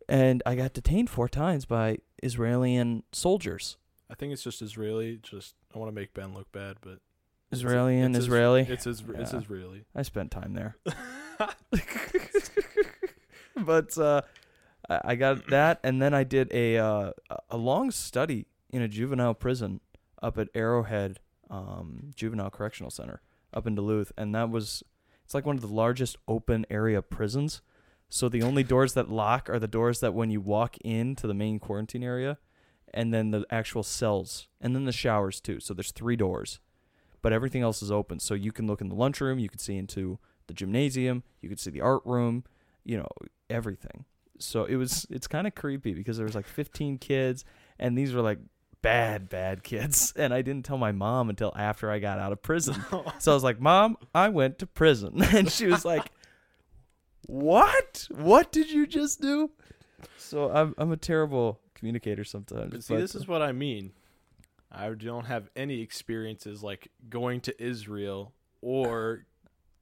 And 0.10 0.42
I 0.46 0.56
got 0.56 0.74
detained 0.74 1.10
four 1.10 1.28
times 1.28 1.66
by 1.66 1.98
Israeli 2.24 3.04
soldiers. 3.12 3.78
I 4.10 4.16
think 4.16 4.32
it's 4.34 4.44
just 4.44 4.62
Israeli. 4.62 5.20
Just 5.22 5.56
I 5.76 5.80
want 5.80 5.90
to 5.90 5.96
make 5.96 6.14
Ben 6.14 6.34
look 6.34 6.52
bad, 6.52 6.78
but 6.82 7.00
it's- 7.52 7.60
Israeli 7.60 8.00
and 8.00 8.16
it's 8.16 8.24
Is- 8.24 8.28
Israeli. 8.28 8.62
It's 8.70 8.88
is, 8.88 9.04
it's 9.16 9.34
Yeah. 9.34 9.40
Israeli. 9.40 9.86
I 9.96 10.02
spent 10.04 10.32
time 10.32 10.54
there. 10.54 10.78
but 13.56 13.98
uh, 13.98 14.22
I 14.90 15.02
I 15.04 15.16
got 15.16 15.48
that, 15.50 15.80
and 15.84 16.02
then 16.02 16.14
I 16.14 16.24
did 16.24 16.52
a 16.52 16.78
uh, 16.78 17.12
a 17.50 17.58
long 17.58 17.92
study 17.92 18.48
in 18.70 18.82
a 18.82 18.88
juvenile 18.88 19.34
prison 19.34 19.80
up 20.22 20.38
at 20.38 20.50
Arrowhead 20.54 21.20
um, 21.50 22.12
Juvenile 22.16 22.50
Correctional 22.50 22.92
Center 22.92 23.22
up 23.54 23.68
in 23.68 23.76
Duluth, 23.76 24.12
and 24.18 24.34
that 24.36 24.50
was 24.50 24.84
it's 25.24 25.34
like 25.34 25.46
one 25.46 25.56
of 25.56 25.62
the 25.62 25.68
largest 25.68 26.18
open 26.28 26.66
area 26.70 27.02
prisons. 27.02 27.62
So 28.10 28.30
the 28.30 28.44
only 28.44 28.64
doors 28.64 28.94
that 28.94 29.10
lock 29.10 29.50
are 29.50 29.60
the 29.60 29.68
doors 29.68 30.00
that 30.00 30.14
when 30.14 30.30
you 30.30 30.40
walk 30.40 30.78
into 30.78 31.28
the 31.28 31.34
main 31.34 31.60
quarantine 31.60 32.04
area, 32.04 32.38
and 32.94 33.14
then 33.14 33.32
the 33.32 33.46
actual 33.50 33.84
cells, 33.84 34.48
and 34.62 34.74
then 34.74 34.86
the 34.86 34.94
showers 34.94 35.42
too. 35.42 35.60
So 35.60 35.74
there's 35.74 35.92
three 35.92 36.16
doors, 36.16 36.60
but 37.22 37.34
everything 37.34 37.62
else 37.62 37.82
is 37.82 37.92
open. 37.92 38.20
So 38.20 38.34
you 38.34 38.52
can 38.52 38.68
look 38.68 38.80
in 38.80 38.90
the 38.90 38.96
lunchroom, 38.96 39.40
you 39.40 39.50
can 39.50 39.60
see 39.60 39.78
into 39.78 40.20
the 40.48 40.54
gymnasium, 40.54 41.24
you 41.42 41.50
can 41.50 41.58
see 41.58 41.72
the 41.72 41.82
art 41.82 42.02
room, 42.06 42.46
you 42.86 42.98
know, 42.98 43.10
everything. 43.50 44.06
So 44.40 44.66
it 44.66 44.76
was 44.76 45.06
it's 45.10 45.28
kind 45.28 45.48
of 45.48 45.56
creepy 45.56 45.94
because 45.94 46.18
there 46.18 46.26
was 46.26 46.36
like 46.36 46.48
15 46.48 46.98
kids 46.98 47.46
and 47.80 47.98
these 47.98 48.14
were 48.14 48.22
like 48.22 48.40
bad 48.82 49.28
bad 49.30 49.64
kids 49.64 50.14
and 50.18 50.34
I 50.34 50.42
didn't 50.42 50.66
tell 50.66 50.78
my 50.78 50.92
mom 50.92 51.30
until 51.30 51.52
after 51.56 51.90
I 51.90 52.00
got 52.00 52.20
out 52.20 52.32
of 52.32 52.42
prison. 52.42 52.76
So 53.20 53.32
I 53.32 53.34
was 53.34 53.44
like, 53.44 53.60
"Mom, 53.60 53.98
I 54.14 54.30
went 54.30 54.60
to 54.60 54.68
prison." 54.68 55.22
And 55.34 55.52
she 55.52 55.68
was 55.68 55.84
like, 55.84 56.12
"What? 57.26 58.08
What 58.12 58.52
did 58.52 58.72
you 58.72 58.86
just 58.88 59.22
do?" 59.22 59.52
So 60.18 60.52
I'm 60.52 60.76
I'm 60.78 60.92
a 60.92 60.98
terrible 60.98 61.60
communicator 61.74 62.24
sometimes. 62.24 62.72
But 62.72 62.84
see, 62.84 62.96
this 62.96 63.16
is 63.16 63.28
what 63.28 63.42
I 63.42 63.52
mean. 63.52 63.92
I 64.72 64.90
don't 64.90 65.26
have 65.26 65.50
any 65.56 65.82
experiences 65.82 66.62
like 66.62 66.90
going 67.10 67.42
to 67.42 67.64
Israel 67.64 68.34
or 68.62 69.26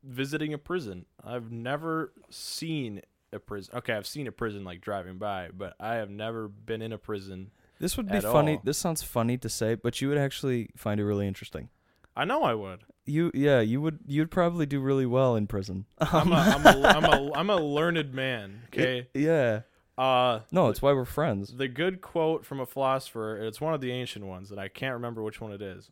visiting 0.04 0.54
a 0.54 0.58
prison. 0.58 1.06
I've 1.24 1.52
never 1.52 2.14
seen 2.30 3.02
a 3.36 3.39
prison. 3.39 3.75
Okay, 3.77 3.94
I've 3.94 4.08
seen 4.08 4.27
a 4.27 4.32
prison 4.32 4.63
like 4.63 4.82
driving 4.82 5.18
by, 5.18 5.50
but 5.56 5.75
I 5.80 5.96
have 5.96 6.10
never 6.10 6.48
been 6.48 6.82
in 6.82 6.92
a 6.94 6.98
prison. 6.98 7.51
This 7.80 7.98
would 7.98 8.10
be 8.10 8.20
funny. 8.22 8.56
all. 8.56 8.62
This 8.63 8.77
sounds 8.77 9.04
funny 9.04 9.38
to 9.38 9.50
say, 9.50 9.75
but 9.75 10.01
you 10.01 10.08
would 10.10 10.18
actually 10.18 10.70
find 10.75 11.00
it 11.00 11.06
really 11.06 11.27
interesting. 11.27 11.70
I 12.15 12.24
know 12.25 12.44
I 12.44 12.54
would. 12.54 12.80
You 13.06 13.30
yeah, 13.34 13.60
you 13.60 13.82
would 13.82 14.00
you'd 14.08 14.32
probably 14.32 14.65
do 14.65 14.80
really 14.80 15.06
well 15.06 15.36
in 15.36 15.46
prison. 15.48 15.86
I'm 16.00 16.32
a, 16.32 16.36
I'm 16.36 16.65
a, 16.65 16.88
I'm 16.88 17.04
a, 17.04 17.34
I'm 17.36 17.50
a 17.50 17.58
learned 17.58 18.13
man. 18.13 18.62
Okay. 18.68 19.08
yeah. 19.13 19.62
Uh, 19.98 20.39
No, 20.51 20.70
it's 20.70 20.82
why 20.82 20.92
we're 20.94 21.06
friends. 21.06 21.54
the 21.56 21.68
good 21.68 22.01
quote 22.01 22.46
from 22.46 22.60
a 22.60 22.65
philosopher. 22.65 23.38
It's 23.38 23.62
one 23.62 23.74
of 23.74 23.82
the 23.82 23.92
ancient 23.92 24.25
ones, 24.25 24.51
and 24.51 24.60
I 24.60 24.68
can't 24.70 24.94
remember 24.94 25.22
which 25.24 25.39
one 25.39 25.51
it 25.54 25.62
is 25.62 25.89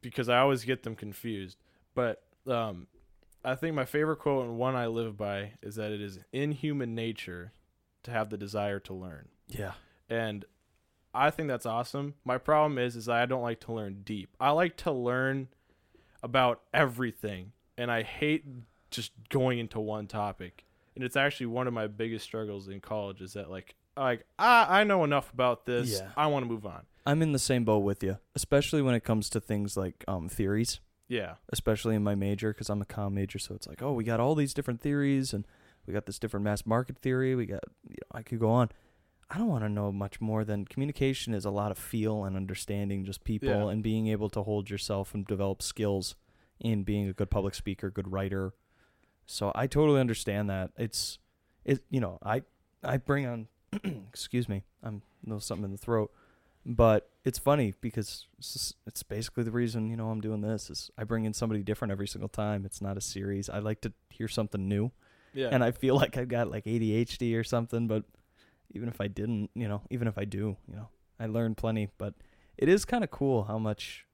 because 0.00 0.28
I 0.28 0.38
always 0.38 0.64
get 0.64 0.82
them 0.82 0.94
confused. 0.96 1.56
But 1.94 2.22
um, 2.46 2.86
I 3.44 3.54
think 3.54 3.74
my 3.74 3.84
favorite 3.84 4.16
quote 4.18 4.44
and 4.46 4.56
one 4.58 4.76
I 4.76 4.86
live 4.86 5.16
by 5.16 5.52
is 5.62 5.76
that 5.76 5.92
it 5.92 6.00
is 6.00 6.18
in 6.32 6.52
human 6.52 6.94
nature 6.94 7.52
to 8.02 8.10
have 8.10 8.30
the 8.30 8.36
desire 8.38 8.78
to 8.80 8.94
learn, 8.94 9.28
Yeah. 9.48 9.72
and 10.08 10.44
I 11.12 11.30
think 11.30 11.48
that's 11.48 11.66
awesome. 11.66 12.14
My 12.24 12.38
problem 12.38 12.78
is, 12.78 12.94
is 12.96 13.08
I 13.08 13.26
don't 13.26 13.42
like 13.42 13.60
to 13.60 13.72
learn 13.72 14.02
deep. 14.04 14.36
I 14.40 14.50
like 14.50 14.76
to 14.78 14.92
learn 14.92 15.48
about 16.22 16.60
everything, 16.72 17.52
and 17.76 17.90
I 17.90 18.02
hate 18.02 18.44
just 18.90 19.12
going 19.28 19.58
into 19.58 19.80
one 19.80 20.06
topic. 20.06 20.64
And 20.94 21.04
it's 21.04 21.16
actually 21.16 21.46
one 21.46 21.66
of 21.66 21.72
my 21.72 21.86
biggest 21.86 22.24
struggles 22.24 22.68
in 22.68 22.80
college 22.80 23.20
is 23.22 23.32
that 23.34 23.50
like 23.50 23.74
like 23.96 24.24
I 24.38 24.80
I 24.80 24.84
know 24.84 25.02
enough 25.04 25.32
about 25.32 25.64
this. 25.66 25.98
Yeah. 26.00 26.10
I 26.16 26.26
want 26.26 26.44
to 26.44 26.48
move 26.50 26.66
on. 26.66 26.82
I'm 27.06 27.22
in 27.22 27.32
the 27.32 27.38
same 27.38 27.64
boat 27.64 27.78
with 27.80 28.02
you, 28.02 28.18
especially 28.34 28.82
when 28.82 28.94
it 28.94 29.02
comes 29.04 29.30
to 29.30 29.40
things 29.40 29.76
like 29.76 30.04
um 30.06 30.28
theories, 30.28 30.80
Yeah. 31.10 31.34
especially 31.50 31.94
in 31.96 32.02
my 32.04 32.14
major 32.14 32.52
cuz 32.54 32.70
I'm 32.70 32.80
a 32.80 32.86
comm 32.86 33.12
major, 33.12 33.38
so 33.38 33.54
it's 33.54 33.66
like, 33.66 33.82
"Oh, 33.82 33.92
we 33.92 34.04
got 34.04 34.20
all 34.20 34.34
these 34.34 34.54
different 34.54 34.80
theories 34.80 35.34
and 35.34 35.46
we 35.86 35.92
got 35.92 36.06
this 36.06 36.18
different 36.18 36.44
mass 36.44 36.64
market 36.64 36.98
theory. 36.98 37.34
We 37.34 37.44
got 37.46 37.64
you 37.86 37.96
know, 38.00 38.18
I 38.18 38.22
could 38.22 38.38
go 38.38 38.50
on. 38.50 38.70
I 39.28 39.38
don't 39.38 39.48
want 39.48 39.62
to 39.64 39.68
know 39.68 39.92
much 39.92 40.20
more 40.20 40.44
than 40.44 40.64
communication 40.64 41.34
is 41.34 41.44
a 41.44 41.50
lot 41.50 41.70
of 41.70 41.78
feel 41.78 42.24
and 42.24 42.36
understanding 42.36 43.04
just 43.04 43.22
people 43.24 43.48
Yeah. 43.48 43.68
and 43.68 43.82
being 43.82 44.06
able 44.08 44.28
to 44.30 44.42
hold 44.42 44.70
yourself 44.70 45.14
and 45.14 45.26
develop 45.26 45.62
skills 45.62 46.16
in 46.60 46.82
being 46.84 47.08
a 47.08 47.12
good 47.12 47.30
public 47.30 47.54
speaker, 47.54 47.90
good 47.90 48.10
writer. 48.12 48.54
So 49.26 49.52
I 49.54 49.66
totally 49.66 50.00
understand 50.00 50.48
that. 50.50 50.70
It's 50.76 51.18
it 51.64 51.82
you 51.90 52.00
know, 52.00 52.18
I 52.22 52.42
I 52.82 52.96
bring 52.98 53.26
on 53.26 53.48
excuse 54.08 54.48
me. 54.48 54.64
I'm 54.82 55.02
a 55.24 55.28
little 55.28 55.40
something 55.40 55.64
in 55.64 55.72
the 55.72 55.78
throat. 55.78 56.12
But 56.72 57.10
it's 57.24 57.38
funny 57.38 57.74
because 57.80 58.28
it's, 58.38 58.74
it's 58.86 59.02
basically 59.02 59.42
the 59.42 59.50
reason, 59.50 59.90
you 59.90 59.96
know, 59.96 60.08
I'm 60.10 60.20
doing 60.20 60.40
this 60.40 60.70
is 60.70 60.88
I 60.96 61.02
bring 61.02 61.24
in 61.24 61.34
somebody 61.34 61.64
different 61.64 61.90
every 61.90 62.06
single 62.06 62.28
time. 62.28 62.64
It's 62.64 62.80
not 62.80 62.96
a 62.96 63.00
series. 63.00 63.50
I 63.50 63.58
like 63.58 63.80
to 63.80 63.92
hear 64.08 64.28
something 64.28 64.68
new 64.68 64.92
Yeah. 65.34 65.48
and 65.50 65.64
I 65.64 65.72
feel 65.72 65.96
like 65.96 66.16
I've 66.16 66.28
got 66.28 66.48
like 66.48 66.64
ADHD 66.66 67.36
or 67.36 67.42
something. 67.42 67.88
But 67.88 68.04
even 68.72 68.88
if 68.88 69.00
I 69.00 69.08
didn't, 69.08 69.50
you 69.54 69.66
know, 69.66 69.82
even 69.90 70.06
if 70.06 70.16
I 70.16 70.24
do, 70.24 70.56
you 70.68 70.76
know, 70.76 70.88
I 71.18 71.26
learn 71.26 71.56
plenty. 71.56 71.88
But 71.98 72.14
it 72.56 72.68
is 72.68 72.84
kind 72.84 73.02
of 73.02 73.10
cool 73.10 73.44
how 73.44 73.58
much 73.58 74.06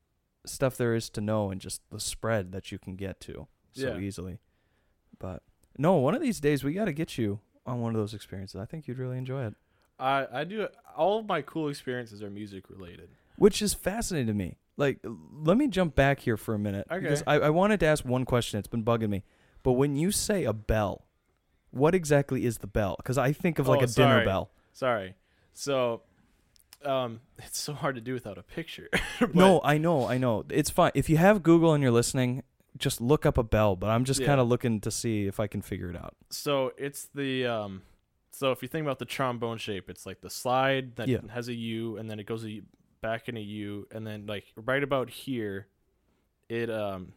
stuff 0.46 0.78
there 0.78 0.94
is 0.94 1.10
to 1.10 1.20
know 1.20 1.50
and 1.50 1.60
just 1.60 1.82
the 1.90 2.00
spread 2.00 2.52
that 2.52 2.72
you 2.72 2.78
can 2.78 2.96
get 2.96 3.20
to 3.20 3.48
so 3.74 3.88
Yeah. 3.96 3.98
easily. 3.98 4.38
But 5.18 5.42
no, 5.76 5.96
one 5.96 6.14
of 6.14 6.22
these 6.22 6.40
days 6.40 6.64
we 6.64 6.72
got 6.72 6.86
to 6.86 6.92
get 6.94 7.18
you 7.18 7.40
on 7.66 7.80
one 7.82 7.94
of 7.94 8.00
those 8.00 8.14
experiences. 8.14 8.58
I 8.58 8.64
think 8.64 8.88
you'd 8.88 8.98
really 8.98 9.18
enjoy 9.18 9.44
it, 9.44 9.54
I 9.98 10.26
I 10.32 10.44
do 10.44 10.68
all 10.96 11.18
of 11.20 11.26
my 11.26 11.42
cool 11.42 11.68
experiences 11.68 12.22
are 12.22 12.30
music 12.30 12.64
related. 12.70 13.08
which 13.36 13.60
is 13.62 13.74
fascinating 13.74 14.28
to 14.28 14.34
me. 14.34 14.56
Like, 14.78 14.98
let 15.42 15.56
me 15.56 15.68
jump 15.68 15.94
back 15.94 16.20
here 16.20 16.36
for 16.36 16.54
a 16.54 16.58
minute 16.58 16.86
because 16.90 17.22
I, 17.26 17.34
I 17.38 17.50
wanted 17.50 17.80
to 17.80 17.86
ask 17.86 18.04
one 18.04 18.24
question. 18.26 18.58
It's 18.58 18.68
been 18.68 18.84
bugging 18.84 19.08
me. 19.08 19.24
But 19.62 19.72
when 19.72 19.96
you 19.96 20.10
say 20.10 20.44
a 20.44 20.52
bell, 20.52 21.06
what 21.70 21.94
exactly 21.94 22.44
is 22.44 22.58
the 22.58 22.66
bell? 22.66 22.94
Because 22.98 23.16
I 23.18 23.32
think 23.32 23.58
of 23.58 23.68
like 23.68 23.80
Oh, 23.80 23.84
a 23.84 23.86
dinner 23.86 24.22
bell. 24.24 24.50
Sorry. 24.72 25.14
So 25.54 26.02
um 26.84 27.20
it's 27.38 27.58
so 27.58 27.72
hard 27.72 27.94
to 27.96 28.00
do 28.02 28.12
without 28.14 28.36
a 28.38 28.42
picture. 28.42 28.88
No, 29.32 29.60
I 29.64 29.78
know, 29.78 30.06
I 30.06 30.18
know. 30.18 30.44
It's 30.50 30.68
fine. 30.70 30.92
If 30.94 31.08
you 31.08 31.16
have 31.16 31.42
Google 31.42 31.72
and 31.72 31.82
you're 31.82 31.90
listening, 31.92 32.42
just 32.76 33.00
look 33.00 33.24
up 33.24 33.38
a 33.38 33.42
bell. 33.42 33.76
But 33.76 33.88
I'm 33.88 34.04
just 34.04 34.20
Yeah. 34.20 34.26
kind 34.26 34.40
of 34.40 34.48
looking 34.48 34.80
to 34.82 34.90
see 34.90 35.26
if 35.26 35.40
I 35.40 35.46
can 35.46 35.62
figure 35.62 35.88
it 35.90 35.96
out. 35.96 36.14
So 36.30 36.72
it's 36.76 37.08
the 37.14 37.46
um 37.46 37.82
so 38.38 38.52
if 38.52 38.60
you 38.62 38.68
think 38.68 38.84
about 38.84 38.98
the 38.98 39.04
trombone 39.06 39.56
shape, 39.58 39.88
it's 39.88 40.04
like 40.04 40.20
the 40.20 40.28
slide 40.30 40.96
that 40.96 41.08
Yeah. 41.08 41.18
has 41.30 41.48
a 41.48 41.54
U 41.54 41.96
and 41.96 42.10
then 42.10 42.20
it 42.20 42.26
goes 42.26 42.44
a, 42.44 42.60
back 43.00 43.28
in 43.30 43.36
a 43.36 43.40
U 43.40 43.86
and 43.90 44.06
then 44.06 44.26
like 44.26 44.44
right 44.56 44.82
about 44.82 45.08
here 45.10 45.68
it 46.48 46.70
um 46.70 47.12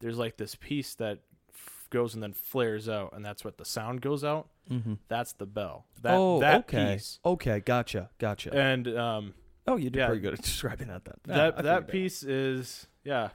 there's 0.00 0.18
like 0.18 0.36
this 0.36 0.54
piece 0.54 0.94
that 0.96 1.20
f- 1.52 1.86
goes 1.90 2.14
and 2.14 2.22
then 2.22 2.32
flares 2.32 2.88
out 2.88 3.12
and 3.14 3.24
that's 3.24 3.44
what 3.44 3.58
the 3.58 3.64
sound 3.64 4.00
goes 4.00 4.24
out. 4.24 4.48
Mm-hmm. 4.70 4.94
That's 5.08 5.32
the 5.34 5.46
bell. 5.46 5.86
That 6.02 6.14
oh, 6.14 6.40
that 6.40 6.60
okay. 6.60 6.94
piece. 6.94 7.18
Okay, 7.24 7.60
gotcha, 7.60 8.10
gotcha. 8.18 8.54
And 8.54 8.88
um 8.96 9.34
Oh, 9.68 9.76
you 9.76 9.90
did 9.90 9.98
Yeah. 9.98 10.06
pretty 10.06 10.22
good 10.22 10.34
at 10.34 10.42
describing 10.42 10.88
that. 10.88 11.04
Then 11.04 11.14
that 11.26 11.56
figured 11.56 11.64
that 11.66 11.88
piece 11.88 12.22
is 12.22 12.86
yeah, 13.04 13.30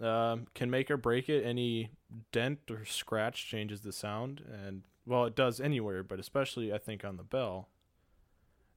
um, 0.00 0.46
can 0.54 0.68
make 0.70 0.90
or 0.90 0.96
break 0.96 1.28
it. 1.28 1.44
Any 1.44 1.92
dent 2.32 2.58
or 2.70 2.84
scratch 2.84 3.48
changes 3.48 3.80
the 3.82 3.92
sound, 3.92 4.42
and 4.66 4.82
well, 5.06 5.24
it 5.24 5.34
does 5.34 5.60
anywhere, 5.60 6.02
but 6.02 6.18
especially 6.20 6.72
I 6.72 6.78
think 6.78 7.04
on 7.04 7.16
the 7.16 7.22
bell. 7.22 7.68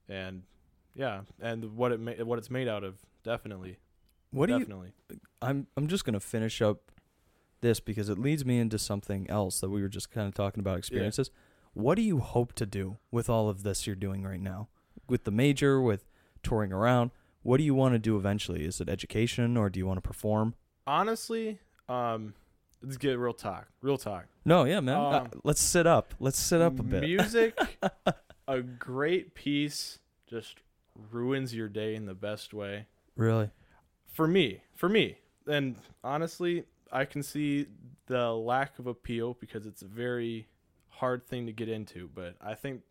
And 0.08 0.42
yeah, 0.94 1.22
and 1.40 1.76
what 1.76 1.92
it 1.92 2.00
ma- 2.00 2.24
what 2.24 2.38
it's 2.38 2.50
made 2.50 2.68
out 2.68 2.84
of, 2.84 2.96
definitely, 3.22 3.78
What 4.30 4.46
do 4.46 4.54
you? 4.54 4.58
definitely. 4.60 4.92
I'm 5.40 5.66
I'm 5.76 5.86
just 5.88 6.04
gonna 6.04 6.20
finish 6.20 6.60
up 6.60 6.90
this 7.60 7.80
because 7.80 8.08
it 8.08 8.18
leads 8.18 8.44
me 8.44 8.58
into 8.58 8.78
something 8.78 9.28
else 9.30 9.60
that 9.60 9.70
we 9.70 9.80
were 9.80 9.88
just 9.88 10.10
kind 10.10 10.28
of 10.28 10.34
talking 10.34 10.60
about 10.60 10.78
experiences. 10.78 11.30
What 11.72 11.94
do 11.96 12.02
you 12.02 12.18
hope 12.20 12.52
to 12.54 12.66
do 12.66 12.98
with 13.10 13.28
all 13.30 13.48
of 13.48 13.62
this 13.62 13.86
you're 13.86 13.96
doing 13.96 14.22
right 14.22 14.40
now, 14.40 14.68
with 15.08 15.24
the 15.24 15.30
major, 15.30 15.80
with 15.80 16.04
touring 16.42 16.72
around? 16.72 17.10
What 17.42 17.56
do 17.56 17.64
you 17.64 17.74
want 17.74 17.94
to 17.94 17.98
do 17.98 18.16
eventually? 18.16 18.64
Is 18.64 18.80
it 18.80 18.88
education 18.88 19.56
or 19.56 19.68
do 19.70 19.78
you 19.78 19.86
want 19.86 19.96
to 19.96 20.00
perform? 20.02 20.54
Honestly, 20.86 21.58
um, 21.88 22.34
let's 22.84 22.96
get 22.96 23.18
real 23.18 23.32
talk. 23.32 23.66
Real 23.82 23.98
talk. 23.98 24.26
No, 24.44 24.64
yeah, 24.64 24.80
man. 24.80 24.96
Uh, 24.96 25.20
Um, 25.20 25.28
let's 25.42 25.60
sit 25.60 25.86
up. 25.86 26.14
Let's 26.20 26.38
sit 26.38 26.60
up 26.60 26.78
a 26.78 26.82
bit. 26.82 27.02
Music, 27.02 27.58
a 28.48 28.60
great 28.62 29.34
piece, 29.34 29.98
just 30.26 30.60
ruins 31.10 31.54
your 31.54 31.68
day 31.68 31.94
in 31.94 32.06
the 32.06 32.14
best 32.14 32.52
way. 32.54 32.86
really? 33.16 33.50
For 34.06 34.28
me, 34.28 34.62
for 34.76 34.88
me, 34.88 35.18
and 35.46 35.74
honestly, 36.04 36.64
I 36.92 37.04
can 37.04 37.22
see 37.24 37.66
the 38.06 38.32
lack 38.32 38.78
of 38.78 38.86
appeal 38.86 39.36
because 39.40 39.66
it's 39.66 39.82
a 39.82 39.86
very 39.88 40.46
hard 40.88 41.26
thing 41.26 41.46
to 41.46 41.52
get 41.52 41.68
into. 41.68 42.08
But 42.14 42.36
I 42.40 42.54
think 42.54 42.82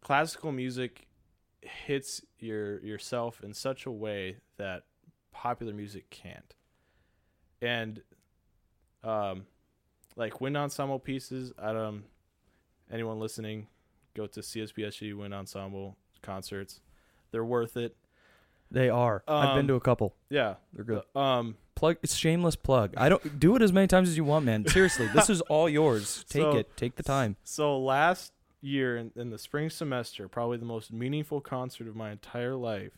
classical 0.00 0.52
music 0.52 1.06
hits 1.60 2.22
your 2.38 2.80
yourself 2.80 3.42
in 3.42 3.52
such 3.52 3.84
a 3.84 3.90
way 3.90 4.36
that 4.56 4.84
popular 5.30 5.74
music 5.74 6.08
can't. 6.08 6.54
And 7.60 8.00
um 9.06 9.46
like 10.16 10.40
wind 10.40 10.56
ensemble 10.56 10.98
pieces, 10.98 11.52
I 11.58 11.72
don't 11.72 12.04
anyone 12.90 13.18
listening, 13.20 13.66
go 14.14 14.26
to 14.26 14.40
CSBSJU 14.40 15.16
wind 15.18 15.34
ensemble 15.34 15.96
concerts. 16.22 16.80
They're 17.30 17.44
worth 17.44 17.76
it. 17.76 17.96
They 18.70 18.88
are. 18.88 19.22
I've 19.28 19.50
been 19.54 19.60
Um, 19.60 19.68
to 19.68 19.74
a 19.74 19.80
couple. 19.80 20.14
Yeah. 20.30 20.54
They're 20.72 20.84
good. 20.84 21.02
Um 21.14 21.56
Plug. 21.74 21.98
It's 22.02 22.14
shameless 22.14 22.56
plug. 22.56 22.94
I 22.96 23.10
don't 23.10 23.38
do 23.38 23.54
it 23.54 23.60
as 23.60 23.70
many 23.70 23.86
times 23.86 24.08
as 24.08 24.16
you 24.16 24.24
want, 24.24 24.46
man. 24.46 24.66
Seriously, 24.66 25.08
this 25.08 25.28
is 25.28 25.42
all 25.42 25.68
yours. 25.68 26.24
Take 26.28 26.42
So- 26.42 26.56
it. 26.56 26.74
Take 26.76 26.96
the 26.96 27.02
time. 27.02 27.36
So 27.44 27.78
last 27.78 28.32
year 28.62 28.96
in, 28.96 29.12
in 29.14 29.28
the 29.30 29.38
spring 29.38 29.68
semester, 29.68 30.26
probably 30.26 30.56
the 30.56 30.64
most 30.64 30.90
meaningful 30.92 31.42
concert 31.42 31.86
of 31.86 31.94
my 31.94 32.10
entire 32.10 32.56
life 32.56 32.96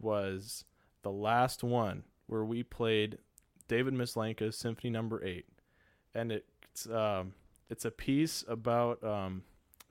was 0.00 0.64
the 1.02 1.10
last 1.10 1.62
one 1.62 2.04
where 2.26 2.44
we 2.44 2.62
played 2.62 3.18
David 3.68 3.94
Maslanka's 3.94 4.56
Symphony 4.56 4.90
Number 4.90 5.24
Eight, 5.24 5.46
and 6.14 6.32
it's 6.32 6.88
um, 6.88 7.34
it's 7.70 7.84
a 7.84 7.90
piece 7.90 8.44
about 8.48 9.02
um, 9.04 9.42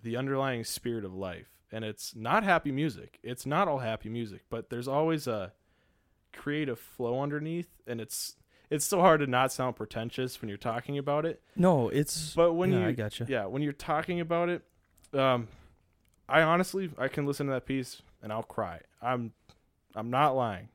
the 0.03 0.17
underlying 0.17 0.63
spirit 0.63 1.05
of 1.05 1.13
life, 1.13 1.47
and 1.71 1.85
it's 1.85 2.15
not 2.15 2.43
happy 2.43 2.71
music. 2.71 3.19
It's 3.23 3.45
not 3.45 3.67
all 3.67 3.79
happy 3.79 4.09
music, 4.09 4.41
but 4.49 4.69
there's 4.69 4.87
always 4.87 5.27
a 5.27 5.53
creative 6.33 6.79
flow 6.79 7.21
underneath, 7.21 7.69
and 7.85 8.01
it's 8.01 8.35
it's 8.69 8.85
so 8.85 8.99
hard 8.99 9.21
to 9.21 9.27
not 9.27 9.51
sound 9.51 9.75
pretentious 9.75 10.41
when 10.41 10.49
you're 10.49 10.57
talking 10.57 10.97
about 10.97 11.25
it. 11.25 11.41
No, 11.55 11.89
it's. 11.89 12.33
But 12.33 12.53
when 12.53 12.73
you 12.73 12.85
I 12.85 12.91
gotcha. 12.91 13.25
yeah, 13.29 13.45
when 13.45 13.61
you're 13.61 13.73
talking 13.73 14.19
about 14.19 14.49
it, 14.49 14.63
um, 15.13 15.47
I 16.27 16.41
honestly 16.41 16.89
I 16.97 17.07
can 17.07 17.25
listen 17.25 17.47
to 17.47 17.53
that 17.53 17.65
piece 17.65 18.01
and 18.21 18.31
I'll 18.31 18.43
cry. 18.43 18.81
I'm 19.01 19.31
I'm 19.95 20.09
not 20.09 20.35
lying. 20.35 20.69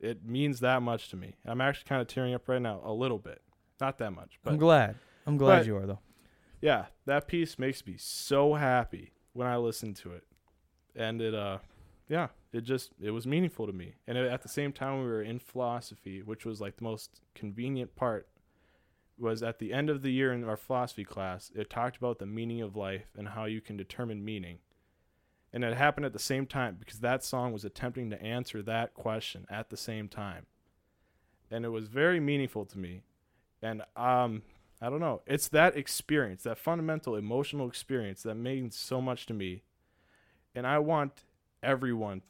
It 0.00 0.24
means 0.24 0.60
that 0.60 0.82
much 0.82 1.08
to 1.10 1.16
me. 1.16 1.36
I'm 1.44 1.60
actually 1.60 1.88
kind 1.88 2.02
of 2.02 2.08
tearing 2.08 2.34
up 2.34 2.48
right 2.48 2.60
now 2.60 2.80
a 2.84 2.92
little 2.92 3.18
bit, 3.18 3.42
not 3.80 3.98
that 3.98 4.12
much, 4.12 4.38
I'm 4.44 4.58
glad. 4.58 4.96
I'm 5.26 5.36
glad 5.36 5.58
but- 5.58 5.66
you 5.66 5.76
are 5.76 5.86
though. 5.86 6.00
yeah, 6.60 6.86
that 7.06 7.26
piece 7.28 7.58
makes 7.58 7.86
me 7.86 7.96
so 7.98 8.54
happy 8.54 9.12
when 9.32 9.46
I 9.46 9.56
listen 9.56 9.94
to 9.94 10.12
it, 10.12 10.24
and 10.94 11.20
it 11.20 11.34
uh, 11.34 11.58
yeah, 12.08 12.28
it 12.52 12.62
just 12.62 12.92
it 13.00 13.10
was 13.10 13.26
meaningful 13.26 13.66
to 13.66 13.72
me. 13.72 13.94
And 14.06 14.16
at 14.16 14.42
the 14.42 14.48
same 14.48 14.72
time, 14.72 15.00
we 15.00 15.06
were 15.06 15.22
in 15.22 15.38
philosophy, 15.38 16.22
which 16.22 16.44
was 16.44 16.60
like 16.60 16.76
the 16.76 16.84
most 16.84 17.20
convenient 17.34 17.96
part. 17.96 18.28
Was 19.18 19.42
at 19.42 19.58
the 19.58 19.72
end 19.72 19.88
of 19.88 20.02
the 20.02 20.12
year 20.12 20.30
in 20.30 20.44
our 20.44 20.58
philosophy 20.58 21.04
class, 21.04 21.50
it 21.54 21.70
talked 21.70 21.96
about 21.96 22.18
the 22.18 22.26
meaning 22.26 22.60
of 22.60 22.76
life 22.76 23.06
and 23.16 23.28
how 23.28 23.46
you 23.46 23.62
can 23.62 23.74
determine 23.76 24.22
meaning. 24.22 24.58
And 25.52 25.64
it 25.64 25.74
happened 25.74 26.06
at 26.06 26.12
the 26.12 26.18
same 26.18 26.46
time 26.46 26.76
because 26.78 27.00
that 27.00 27.24
song 27.24 27.52
was 27.52 27.64
attempting 27.64 28.10
to 28.10 28.22
answer 28.22 28.62
that 28.62 28.94
question 28.94 29.46
at 29.48 29.70
the 29.70 29.76
same 29.76 30.08
time. 30.08 30.46
And 31.50 31.64
it 31.64 31.70
was 31.70 31.88
very 31.88 32.20
meaningful 32.20 32.64
to 32.66 32.78
me. 32.78 33.02
And 33.62 33.82
um 33.96 34.42
I 34.80 34.90
don't 34.90 35.00
know. 35.00 35.22
It's 35.26 35.48
that 35.48 35.76
experience, 35.76 36.42
that 36.42 36.58
fundamental 36.58 37.16
emotional 37.16 37.66
experience 37.66 38.22
that 38.24 38.34
means 38.34 38.76
so 38.76 39.00
much 39.00 39.24
to 39.26 39.34
me. 39.34 39.62
And 40.54 40.66
I 40.66 40.78
want 40.80 41.24
everyone, 41.62 42.22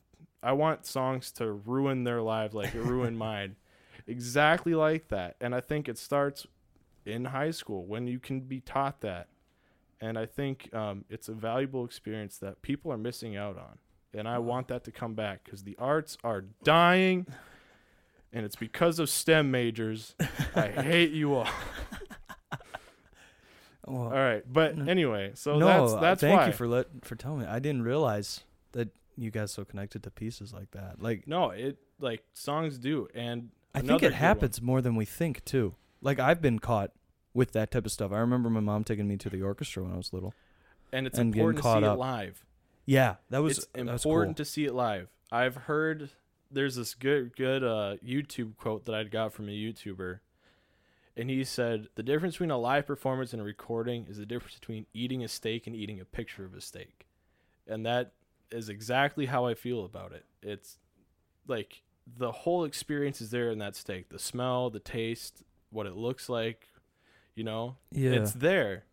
I 0.43 0.53
want 0.53 0.87
songs 0.87 1.33
to 1.33 1.51
ruin 1.51 2.05
their 2.05 2.23
lives 2.23 2.55
like 2.55 2.75
it 2.75 2.83
ruined 2.83 3.19
mine. 3.31 3.57
Exactly 4.07 4.75
like 4.75 5.09
that. 5.09 5.37
And 5.41 5.55
I 5.55 5.61
think 5.61 5.89
it 5.89 5.99
starts 5.99 6.47
in 7.05 7.27
high 7.27 7.51
school 7.51 7.85
when 7.85 8.07
you 8.07 8.21
can 8.21 8.41
be 8.41 8.61
taught 8.61 9.01
that. 9.01 9.29
And 10.01 10.19
I 10.19 10.27
think 10.27 10.73
um, 10.75 11.05
it's 11.09 11.29
a 11.29 11.33
valuable 11.33 11.85
experience 11.85 12.39
that 12.39 12.63
people 12.63 12.93
are 12.93 12.99
missing 12.99 13.37
out 13.37 13.57
on. 13.57 13.79
And 14.15 14.29
I 14.29 14.39
want 14.39 14.69
that 14.69 14.85
to 14.85 14.93
come 14.93 15.15
back 15.15 15.45
because 15.45 15.65
the 15.65 15.77
arts 15.79 16.17
are 16.25 16.45
dying. 16.65 17.27
And 18.33 18.45
it's 18.45 18.57
because 18.57 18.99
of 18.99 19.09
STEM 19.09 19.51
majors. 19.51 20.15
I 20.55 20.69
hate 20.83 21.13
you 21.13 21.35
all. 21.35 21.49
Well, 23.89 24.03
All 24.03 24.11
right, 24.11 24.43
but 24.53 24.77
anyway, 24.89 25.31
so 25.35 25.59
no, 25.59 25.67
that's 25.67 25.93
uh, 25.93 26.01
that's 26.01 26.21
thank 26.21 26.41
why. 26.41 26.47
you 26.49 26.53
for 26.53 26.67
let 26.67 26.89
for 27.05 27.15
telling 27.15 27.41
me. 27.41 27.47
I 27.47 27.61
didn't 27.61 27.83
realize 27.83 28.41
that 28.73 28.89
you 29.17 29.31
guys 29.31 29.53
so 29.53 29.65
connected 29.65 30.03
to 30.03 30.11
pieces 30.11 30.53
like 30.53 30.73
that. 30.73 31.01
Like 31.01 31.29
no, 31.29 31.51
it 31.51 31.79
like 32.01 32.25
songs 32.33 32.79
do, 32.79 33.07
and 33.15 33.51
I 33.77 33.83
think 33.83 34.03
it 34.03 34.13
happens 34.13 34.61
more 34.61 34.83
than 34.83 34.97
we 34.97 35.05
think 35.05 35.45
too. 35.45 35.77
Like 36.03 36.19
I've 36.19 36.43
been 36.43 36.59
caught 36.59 36.91
with 37.37 37.53
that 37.53 37.71
type 37.71 37.87
of 37.87 37.93
stuff. 37.93 38.13
I 38.13 38.19
remember 38.19 38.49
my 38.49 38.61
mom 38.61 38.83
taking 38.83 39.07
me 39.07 39.17
to 39.19 39.31
the 39.31 39.43
orchestra 39.43 39.83
when 39.83 39.93
I 39.93 39.97
was 39.97 40.13
little. 40.13 40.35
and 40.93 41.07
it's 41.07 41.19
and 41.19 41.35
important 41.35 41.63
to 41.63 41.71
see 41.71 41.85
up. 41.85 41.97
it 41.97 41.99
live. 41.99 42.45
Yeah, 42.87 43.17
that 43.31 43.43
was 43.43 43.59
it's 43.59 43.69
important 43.75 44.37
cool. 44.37 44.45
to 44.45 44.51
see 44.51 44.65
it 44.65 44.75
live. 44.75 45.09
I've 45.31 45.57
heard 45.57 46.11
there's 46.51 46.77
this 46.77 46.95
good 46.95 47.37
good 47.37 47.63
uh, 47.63 47.97
YouTube 48.05 48.57
quote 48.57 48.87
that 48.87 48.95
I 48.95 49.05
got 49.05 49.33
from 49.33 49.49
a 49.49 49.53
YouTuber, 49.53 50.21
and 51.17 51.29
he 51.29 51.45
said 51.45 51.89
the 51.95 52.03
difference 52.03 52.37
between 52.37 52.53
a 52.53 52.59
live 52.59 52.87
performance 52.87 53.33
and 53.33 53.43
a 53.43 53.45
recording 53.45 54.07
is 54.09 54.17
the 54.19 54.27
difference 54.27 54.55
between 54.55 54.87
eating 54.95 55.23
a 55.23 55.29
steak 55.29 55.67
and 55.67 55.77
eating 55.77 56.01
a 56.01 56.05
picture 56.05 56.45
of 56.45 56.55
a 56.55 56.61
steak, 56.61 57.07
and 57.67 57.85
that 57.85 58.13
is 58.51 58.69
exactly 58.69 59.27
how 59.27 59.47
I 59.47 59.55
feel 59.55 59.85
about 59.85 60.13
it. 60.13 60.25
It's 60.43 60.79
like 61.49 61.83
the 62.07 62.31
whole 62.31 62.65
experience 62.65 63.21
is 63.21 63.31
there 63.31 63.51
in 63.51 63.59
that 63.59 63.75
steak. 63.75 64.09
The 64.09 64.19
smell, 64.19 64.71
the 64.71 64.79
taste, 64.79 65.43
what 65.71 65.87
it 65.87 65.97
looks 65.97 66.29
like, 66.29 66.69
you 67.37 67.45
know, 67.45 67.77
Yeah, 67.93 68.11
it's 68.11 68.33
there. 68.33 68.85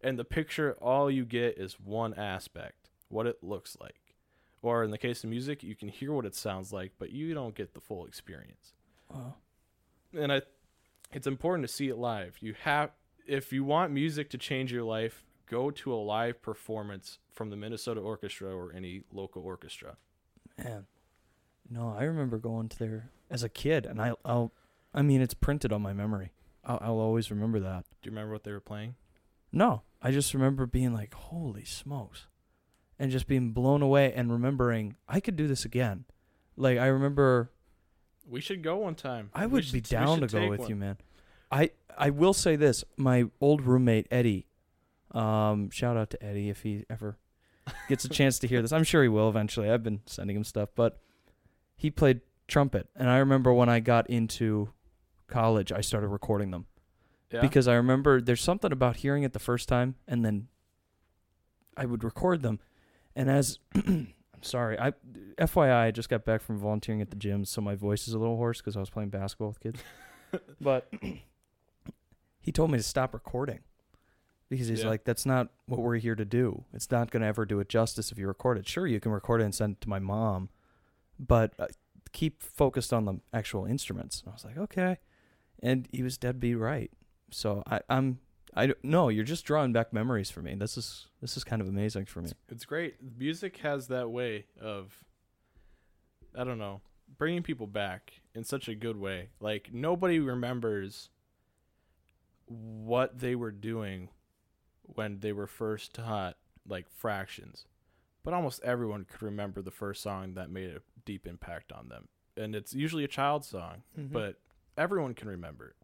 And 0.00 0.18
the 0.18 0.24
picture, 0.24 0.72
all 0.80 1.10
you 1.10 1.26
get 1.26 1.58
is 1.58 1.78
one 1.78 2.14
aspect, 2.14 2.88
what 3.10 3.26
it 3.26 3.42
looks 3.42 3.76
like. 3.78 4.16
Or 4.62 4.82
in 4.82 4.90
the 4.90 4.98
case 4.98 5.24
of 5.24 5.30
music, 5.30 5.62
you 5.62 5.74
can 5.74 5.88
hear 5.88 6.12
what 6.12 6.24
it 6.24 6.34
sounds 6.34 6.72
like, 6.72 6.92
but 6.98 7.10
you 7.10 7.34
don't 7.34 7.54
get 7.54 7.74
the 7.74 7.80
full 7.80 8.06
experience. 8.06 8.72
Wow. 9.12 9.34
And 10.16 10.32
I 10.32 10.42
it's 11.12 11.26
important 11.26 11.66
to 11.66 11.72
see 11.72 11.88
it 11.88 11.98
live. 11.98 12.36
You 12.40 12.54
have 12.62 12.92
if 13.26 13.52
you 13.52 13.64
want 13.64 13.92
music 13.92 14.30
to 14.30 14.38
change 14.38 14.72
your 14.72 14.84
life, 14.84 15.24
go 15.46 15.70
to 15.70 15.92
a 15.92 15.96
live 15.96 16.40
performance 16.40 17.18
from 17.32 17.50
the 17.50 17.56
Minnesota 17.56 18.00
Orchestra 18.00 18.54
or 18.54 18.72
any 18.72 19.02
local 19.12 19.42
orchestra. 19.42 19.96
man. 20.56 20.86
No, 21.70 21.94
I 21.96 22.04
remember 22.04 22.38
going 22.38 22.68
to 22.70 22.78
there 22.78 23.10
as 23.30 23.44
a 23.44 23.48
kid, 23.48 23.86
and 23.86 24.02
I, 24.02 24.14
I'll, 24.24 24.52
I 24.92 25.02
mean, 25.02 25.20
it's 25.20 25.34
printed 25.34 25.72
on 25.72 25.80
my 25.80 25.92
memory. 25.92 26.32
I'll, 26.64 26.78
I'll 26.82 26.98
always 26.98 27.30
remember 27.30 27.60
that. 27.60 27.84
Do 28.02 28.08
you 28.08 28.12
remember 28.12 28.32
what 28.32 28.44
they 28.44 28.52
were 28.52 28.60
playing? 28.60 28.94
No, 29.52 29.82
I 30.02 30.10
just 30.10 30.34
remember 30.34 30.66
being 30.66 30.92
like, 30.94 31.14
"Holy 31.14 31.64
smokes," 31.64 32.26
and 32.98 33.10
just 33.10 33.26
being 33.26 33.52
blown 33.52 33.82
away, 33.82 34.12
and 34.12 34.30
remembering 34.32 34.96
I 35.08 35.20
could 35.20 35.36
do 35.36 35.46
this 35.48 35.64
again. 35.64 36.04
Like 36.56 36.78
I 36.78 36.86
remember 36.86 37.50
We 38.28 38.40
should 38.40 38.62
go 38.62 38.76
one 38.76 38.94
time. 38.94 39.30
I 39.34 39.46
would 39.46 39.64
should- 39.64 39.72
be 39.72 39.80
down 39.80 40.20
to 40.20 40.26
go 40.26 40.48
with 40.48 40.60
one. 40.60 40.68
you, 40.68 40.76
man. 40.76 40.96
I 41.50 41.70
I 41.98 42.10
will 42.10 42.32
say 42.34 42.54
this: 42.56 42.84
my 42.96 43.24
old 43.40 43.62
roommate 43.62 44.06
Eddie, 44.10 44.46
um, 45.12 45.70
shout 45.70 45.96
out 45.96 46.10
to 46.10 46.22
Eddie 46.22 46.48
if 46.48 46.62
he 46.62 46.84
ever 46.88 47.18
gets 47.88 48.04
a 48.04 48.08
chance 48.18 48.38
to 48.40 48.46
hear 48.46 48.62
this. 48.62 48.72
I'm 48.72 48.84
sure 48.84 49.02
he 49.02 49.08
will 49.08 49.28
eventually. 49.28 49.68
I've 49.70 49.82
been 49.82 50.00
sending 50.06 50.36
him 50.36 50.44
stuff, 50.44 50.68
but 50.76 51.00
he 51.76 51.90
played 51.90 52.20
trumpet, 52.46 52.88
and 52.94 53.08
I 53.08 53.18
remember 53.18 53.52
when 53.52 53.68
I 53.68 53.80
got 53.80 54.08
into 54.08 54.68
college, 55.30 55.72
I 55.72 55.80
started 55.80 56.08
recording 56.08 56.50
them 56.50 56.66
Yeah. 57.30 57.40
because 57.40 57.66
I 57.68 57.74
remember 57.74 58.20
there's 58.20 58.42
something 58.42 58.72
about 58.72 58.96
hearing 58.96 59.22
it 59.22 59.32
the 59.32 59.38
first 59.38 59.68
time, 59.68 59.94
and 60.06 60.24
then 60.24 60.48
I 61.76 61.86
would 61.86 62.04
record 62.04 62.42
them, 62.42 62.60
and 63.16 63.30
as 63.30 63.58
I'm 63.74 64.42
sorry. 64.42 64.78
I 64.78 64.92
FYI, 65.38 65.82
I 65.86 65.90
just 65.90 66.08
got 66.08 66.24
back 66.24 66.40
from 66.42 66.58
volunteering 66.58 67.00
at 67.02 67.10
the 67.10 67.16
gym, 67.16 67.44
so 67.44 67.60
my 67.60 67.74
voice 67.74 68.08
is 68.08 68.14
a 68.14 68.18
little 68.18 68.36
hoarse 68.36 68.58
because 68.58 68.76
I 68.76 68.80
was 68.80 68.90
playing 68.90 69.10
basketball 69.10 69.48
with 69.48 69.60
kids. 69.60 69.80
but 70.60 70.90
he 72.40 72.52
told 72.52 72.70
me 72.70 72.78
to 72.78 72.82
stop 72.82 73.14
recording 73.14 73.60
because 74.48 74.68
he's 74.68 74.82
Yeah. 74.82 74.88
like, 74.88 75.04
"That's 75.04 75.26
not 75.26 75.48
what 75.66 75.80
we're 75.80 75.96
here 75.96 76.14
to 76.14 76.24
do. 76.24 76.64
It's 76.72 76.90
not 76.90 77.10
going 77.10 77.20
to 77.22 77.26
ever 77.28 77.44
do 77.44 77.60
it 77.60 77.68
justice 77.68 78.10
if 78.12 78.18
you 78.18 78.26
record 78.26 78.58
it. 78.58 78.66
Sure, 78.68 78.86
you 78.86 79.00
can 79.00 79.12
record 79.12 79.40
it 79.40 79.44
and 79.44 79.54
send 79.54 79.76
it 79.76 79.80
to 79.82 79.88
my 79.88 79.98
mom, 79.98 80.48
but 81.18 81.52
uh, 81.58 81.66
keep 82.12 82.42
focused 82.42 82.92
on 82.92 83.04
the 83.04 83.20
actual 83.32 83.64
instruments." 83.66 84.20
And 84.22 84.30
I 84.30 84.32
was 84.34 84.44
like, 84.44 84.56
"Okay," 84.58 84.98
and 85.62 85.88
he 85.92 86.02
was 86.02 86.18
dead 86.18 86.40
beat 86.40 86.54
right. 86.54 86.90
So 87.30 87.62
I, 87.66 87.80
I'm. 87.88 88.20
I 88.54 88.66
don't- 88.66 88.84
no, 88.84 89.08
you're 89.08 89.24
just 89.24 89.44
drawing 89.44 89.72
back 89.72 89.92
memories 89.92 90.30
for 90.30 90.42
me. 90.42 90.54
This 90.56 90.76
is 90.76 91.06
this 91.20 91.36
is 91.36 91.44
kind 91.44 91.62
of 91.62 91.68
amazing 91.68 92.06
for 92.06 92.20
me. 92.20 92.32
It's 92.48 92.64
great. 92.64 92.96
Music 93.16 93.58
has 93.58 93.86
that 93.88 94.10
way 94.10 94.46
of, 94.60 95.04
I 96.36 96.42
don't 96.42 96.58
know, 96.58 96.80
bringing 97.16 97.42
people 97.42 97.68
back 97.68 98.20
in 98.34 98.42
such 98.42 98.68
a 98.68 98.74
good 98.74 98.96
way. 98.96 99.28
Like 99.38 99.70
nobody 99.72 100.18
remembers 100.18 101.10
what 102.46 103.20
they 103.20 103.36
were 103.36 103.52
doing 103.52 104.08
when 104.82 105.20
they 105.20 105.32
were 105.32 105.46
first 105.46 105.94
taught 105.94 106.36
like 106.66 106.90
fractions, 106.90 107.66
but 108.24 108.34
almost 108.34 108.60
everyone 108.64 109.06
could 109.08 109.22
remember 109.22 109.62
the 109.62 109.70
first 109.70 110.02
song 110.02 110.34
that 110.34 110.50
made 110.50 110.70
a 110.70 110.80
deep 111.04 111.26
impact 111.26 111.70
on 111.70 111.88
them, 111.88 112.08
and 112.36 112.56
it's 112.56 112.74
usually 112.74 113.04
a 113.04 113.08
child 113.08 113.44
song, 113.44 113.82
mm-hmm. 113.96 114.12
but 114.12 114.40
everyone 114.80 115.14
can 115.14 115.28
remember 115.28 115.66
it. 115.68 115.76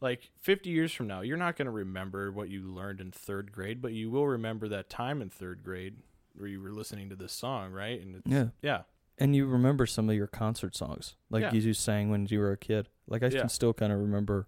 Like 0.00 0.30
50 0.40 0.70
years 0.70 0.92
from 0.92 1.06
now, 1.06 1.22
you're 1.22 1.36
not 1.36 1.56
going 1.56 1.66
to 1.66 1.72
remember 1.72 2.30
what 2.30 2.50
you 2.50 2.62
learned 2.62 3.00
in 3.00 3.10
third 3.10 3.50
grade, 3.52 3.80
but 3.80 3.92
you 3.92 4.10
will 4.10 4.26
remember 4.26 4.68
that 4.68 4.90
time 4.90 5.22
in 5.22 5.30
third 5.30 5.62
grade 5.64 5.96
where 6.36 6.48
you 6.48 6.60
were 6.60 6.70
listening 6.72 7.08
to 7.10 7.16
this 7.16 7.32
song, 7.32 7.72
right? 7.72 8.00
And 8.00 8.16
it's, 8.16 8.26
yeah. 8.26 8.46
yeah, 8.62 8.82
And 9.18 9.34
you 9.34 9.46
remember 9.46 9.86
some 9.86 10.08
of 10.08 10.14
your 10.14 10.28
concert 10.28 10.76
songs, 10.76 11.16
like 11.30 11.42
Yeah. 11.42 11.52
you 11.52 11.72
sang 11.74 12.10
when 12.10 12.26
you 12.30 12.38
were 12.38 12.52
a 12.52 12.56
kid. 12.56 12.88
Like 13.08 13.22
I 13.24 13.26
Yeah. 13.26 13.40
can 13.40 13.48
still 13.48 13.74
kind 13.74 13.92
of 13.92 13.98
remember, 13.98 14.46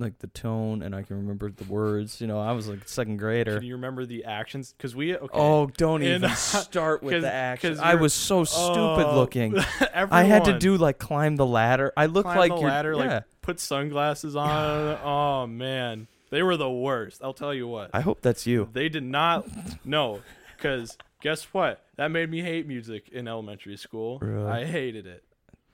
like 0.00 0.18
the 0.18 0.26
tone, 0.28 0.82
and 0.82 0.94
I 0.94 1.02
can 1.02 1.16
remember 1.16 1.50
the 1.50 1.64
words. 1.64 2.20
You 2.20 2.26
know, 2.26 2.40
I 2.40 2.52
was 2.52 2.68
like 2.68 2.88
second 2.88 3.18
grader. 3.18 3.54
Can 3.58 3.64
you 3.66 3.74
remember 3.74 4.04
the 4.06 4.24
actions? 4.24 4.74
Because 4.76 4.96
we 4.96 5.16
okay. 5.16 5.28
Oh, 5.32 5.66
don't 5.76 6.02
And- 6.02 6.24
even 6.24 6.30
start 6.36 7.02
with 7.02 7.14
'cause- 7.14 7.22
the 7.22 7.32
action. 7.32 7.72
'cause 7.74 7.80
I 7.80 7.92
you're- 7.92 8.02
was 8.02 8.14
so 8.14 8.44
stupid 8.44 9.06
Oh, 9.06 9.14
looking. 9.16 9.56
I 9.94 10.24
had 10.24 10.44
to 10.46 10.58
do 10.58 10.76
like 10.76 10.98
climb 10.98 11.36
the 11.36 11.46
ladder. 11.46 11.92
I 11.96 12.06
looked 12.06 12.24
climb 12.26 12.38
like 12.38 12.50
the 12.52 12.58
you're, 12.60 12.68
ladder, 12.68 12.92
yeah. 12.92 12.98
like 12.98 13.24
put 13.42 13.60
sunglasses 13.60 14.34
on. 14.36 14.98
oh 15.04 15.46
man, 15.46 16.06
they 16.30 16.42
were 16.42 16.56
the 16.56 16.70
worst. 16.70 17.20
I'll 17.22 17.34
tell 17.34 17.52
you 17.54 17.68
what. 17.68 17.90
I 17.94 18.00
hope 18.00 18.20
that's 18.22 18.46
you. 18.46 18.68
They 18.72 18.88
did 18.88 19.04
not. 19.04 19.46
No, 19.84 20.20
because 20.56 20.96
guess 21.22 21.44
what? 21.52 21.84
That 21.96 22.10
made 22.10 22.30
me 22.30 22.40
hate 22.40 22.66
music 22.66 23.08
in 23.10 23.28
elementary 23.28 23.76
school. 23.76 24.18
Really? 24.20 24.48
I 24.50 24.64
hated 24.64 25.06
it. 25.06 25.22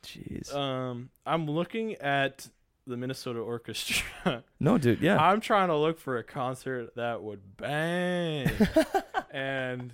Jeez. 0.02 0.54
Um, 0.54 1.10
I'm 1.26 1.46
looking 1.50 1.94
at 1.96 2.48
the 2.86 2.96
Minnesota 2.96 3.40
Orchestra. 3.40 4.44
no, 4.60 4.78
dude. 4.78 5.00
Yeah. 5.00 5.18
I'm 5.18 5.40
trying 5.40 5.68
to 5.68 5.76
look 5.76 5.98
for 5.98 6.18
a 6.18 6.24
concert 6.24 6.94
that 6.96 7.22
would 7.22 7.56
bang. 7.56 8.50
and 9.30 9.92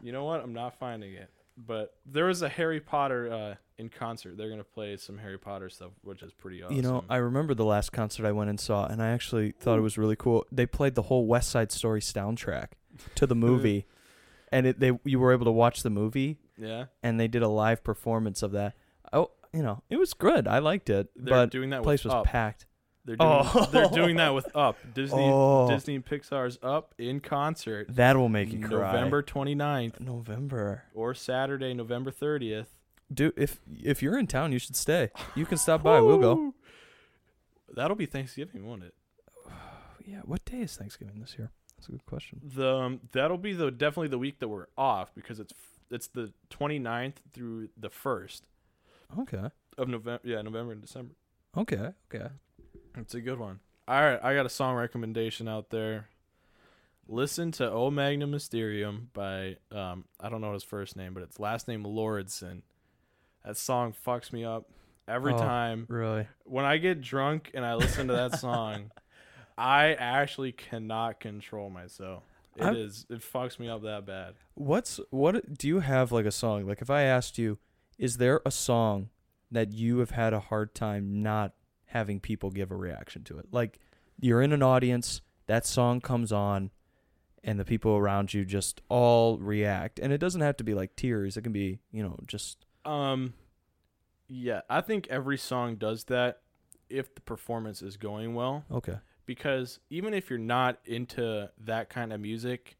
you 0.00 0.12
know 0.12 0.24
what? 0.24 0.42
I'm 0.42 0.52
not 0.52 0.78
finding 0.78 1.14
it. 1.14 1.30
But 1.56 1.94
there 2.06 2.26
was 2.26 2.42
a 2.42 2.48
Harry 2.48 2.78
Potter 2.80 3.32
uh, 3.32 3.54
in 3.78 3.88
concert. 3.88 4.36
They're 4.36 4.48
gonna 4.48 4.62
play 4.62 4.96
some 4.96 5.18
Harry 5.18 5.38
Potter 5.38 5.68
stuff, 5.68 5.90
which 6.02 6.22
is 6.22 6.32
pretty 6.32 6.62
awesome. 6.62 6.76
You 6.76 6.82
know, 6.82 7.04
I 7.10 7.16
remember 7.16 7.52
the 7.52 7.64
last 7.64 7.90
concert 7.90 8.26
I 8.26 8.30
went 8.30 8.48
and 8.48 8.60
saw, 8.60 8.86
and 8.86 9.02
I 9.02 9.08
actually 9.08 9.52
thought 9.52 9.76
it 9.76 9.82
was 9.82 9.98
really 9.98 10.14
cool. 10.14 10.46
They 10.52 10.66
played 10.66 10.94
the 10.94 11.02
whole 11.02 11.26
West 11.26 11.50
Side 11.50 11.72
Story 11.72 12.00
soundtrack 12.00 12.68
to 13.16 13.26
the 13.26 13.34
movie, 13.36 13.86
and 14.52 14.66
it, 14.66 14.78
they 14.78 14.92
you 15.04 15.18
were 15.18 15.32
able 15.32 15.46
to 15.46 15.52
watch 15.52 15.82
the 15.82 15.90
movie, 15.90 16.38
yeah, 16.56 16.86
and 17.02 17.18
they 17.18 17.26
did 17.26 17.42
a 17.42 17.48
live 17.48 17.82
performance 17.82 18.44
of 18.44 18.52
that. 18.52 18.74
You 19.52 19.62
know, 19.62 19.82
it 19.90 19.96
was 19.98 20.12
good. 20.14 20.46
I 20.46 20.58
liked 20.58 20.90
it, 20.90 21.08
they're 21.16 21.34
but 21.34 21.50
doing 21.50 21.70
that 21.70 21.78
the 21.78 21.82
place 21.84 22.04
with 22.04 22.12
was 22.12 22.20
Up. 22.20 22.26
packed. 22.26 22.66
They're 23.04 23.16
doing, 23.16 23.30
Oh. 23.32 23.68
they're 23.72 23.88
doing 23.88 24.16
that 24.16 24.34
with 24.34 24.54
Up. 24.54 24.76
Disney 24.94 25.22
Oh. 25.24 25.68
Disney 25.70 25.94
and 25.94 26.04
Pixar's 26.04 26.58
Up 26.62 26.94
in 26.98 27.20
concert 27.20 27.86
That 27.94 28.16
will 28.18 28.28
make 28.28 28.52
you 28.52 28.60
cry. 28.60 28.92
November 28.92 29.22
29th 29.22 30.00
November. 30.00 30.84
or 30.94 31.14
Saturday, 31.14 31.72
November 31.72 32.10
30th. 32.10 32.66
Dude, 33.12 33.32
if 33.38 33.60
if 33.82 34.02
you're 34.02 34.18
in 34.18 34.26
town, 34.26 34.52
you 34.52 34.58
should 34.58 34.76
stay. 34.76 35.10
You 35.34 35.46
can 35.46 35.56
stop 35.56 35.82
by. 35.82 36.00
We'll 36.02 36.18
go. 36.18 36.34
Woo! 36.34 36.54
That'll 37.74 37.96
be 37.96 38.06
Thanksgiving, 38.06 38.66
won't 38.66 38.84
it? 38.84 38.94
Yeah. 40.06 40.20
What 40.24 40.42
day 40.46 40.60
is 40.60 40.74
Thanksgiving 40.74 41.20
this 41.20 41.36
year? 41.38 41.50
That's 41.76 41.88
a 41.88 41.92
good 41.92 42.06
question. 42.06 42.40
The 42.42 42.74
um, 42.76 43.00
that'll 43.12 43.36
be 43.36 43.52
the 43.52 43.70
definitely 43.70 44.08
the 44.08 44.18
week 44.18 44.38
that 44.40 44.48
we're 44.48 44.66
off 44.76 45.14
because 45.14 45.38
it's 45.38 45.52
it's 45.90 46.06
the 46.08 46.32
29th 46.50 47.14
through 47.32 47.68
the 47.76 47.88
1st 47.90 48.40
Okay. 49.18 49.50
of 49.76 49.88
November. 49.88 50.20
Yeah, 50.24 50.42
November 50.42 50.72
and 50.72 50.80
December. 50.80 51.14
Okay. 51.56 51.90
Okay. 52.12 52.26
It's 52.96 53.14
a 53.14 53.20
good 53.20 53.38
one. 53.38 53.60
All 53.86 54.00
right, 54.02 54.18
I 54.22 54.34
got 54.34 54.44
a 54.44 54.50
song 54.50 54.74
recommendation 54.76 55.48
out 55.48 55.70
there. 55.70 56.08
Listen 57.10 57.50
to 57.52 57.70
O 57.70 57.90
Magnum 57.90 58.30
Mysterium 58.32 59.08
by 59.14 59.56
um 59.72 60.04
I 60.20 60.28
don't 60.28 60.40
know 60.42 60.52
his 60.52 60.62
first 60.64 60.94
name, 60.96 61.14
but 61.14 61.22
it's 61.22 61.40
last 61.40 61.66
name 61.68 61.84
Lauridsen. 61.84 62.62
That 63.44 63.56
song 63.56 63.94
fucks 64.06 64.30
me 64.32 64.44
up 64.44 64.68
every 65.06 65.32
Oh. 65.32 65.38
time. 65.38 65.86
Really? 65.88 66.26
When 66.44 66.66
I 66.66 66.76
get 66.76 67.00
drunk 67.00 67.50
and 67.54 67.64
I 67.64 67.76
listen 67.76 68.08
to 68.08 68.12
that 68.12 68.38
song, 68.38 68.90
I 69.56 69.94
actually 69.94 70.52
cannot 70.52 71.18
control 71.18 71.70
myself. 71.70 72.24
It 72.56 72.62
I'm- 72.64 72.76
is 72.76 73.06
it 73.08 73.20
fucks 73.20 73.58
me 73.58 73.68
up 73.70 73.82
that 73.84 74.04
bad. 74.04 74.34
What's 74.54 75.00
what 75.10 75.56
do 75.56 75.66
you 75.66 75.80
have 75.80 76.12
like 76.12 76.26
a 76.26 76.30
song? 76.32 76.66
Like 76.66 76.82
if 76.82 76.90
I 76.90 77.02
asked 77.02 77.38
you, 77.38 77.56
is 77.98 78.16
there 78.16 78.40
a 78.46 78.50
song 78.50 79.10
that 79.50 79.72
you 79.72 79.98
have 79.98 80.10
had 80.10 80.32
a 80.32 80.40
hard 80.40 80.74
time 80.74 81.22
not 81.22 81.52
having 81.86 82.20
people 82.20 82.50
give 82.50 82.70
a 82.70 82.76
reaction 82.76 83.24
to 83.24 83.38
it? 83.38 83.46
Like 83.50 83.80
you're 84.20 84.42
in 84.42 84.52
an 84.52 84.62
audience, 84.62 85.20
that 85.46 85.66
song 85.66 86.00
comes 86.00 86.32
on 86.32 86.70
and 87.44 87.58
the 87.58 87.64
people 87.64 87.96
around 87.96 88.34
you 88.34 88.44
just 88.44 88.80
all 88.88 89.38
react. 89.38 89.98
And 89.98 90.12
it 90.12 90.18
doesn't 90.18 90.40
have 90.40 90.56
to 90.58 90.64
be 90.64 90.74
like 90.74 90.96
tears. 90.96 91.36
It 91.36 91.42
can 91.42 91.52
be, 91.52 91.80
you 91.90 92.02
know, 92.02 92.16
just 92.26 92.64
Um 92.84 93.34
yeah, 94.28 94.60
I 94.68 94.82
think 94.82 95.06
every 95.08 95.38
song 95.38 95.76
does 95.76 96.04
that 96.04 96.42
if 96.90 97.14
the 97.14 97.20
performance 97.22 97.82
is 97.82 97.96
going 97.96 98.34
well. 98.34 98.64
okay. 98.70 98.98
because 99.26 99.78
even 99.90 100.14
if 100.14 100.30
you're 100.30 100.38
not 100.38 100.78
into 100.84 101.50
that 101.64 101.90
kind 101.90 102.12
of 102.12 102.20
music, 102.20 102.76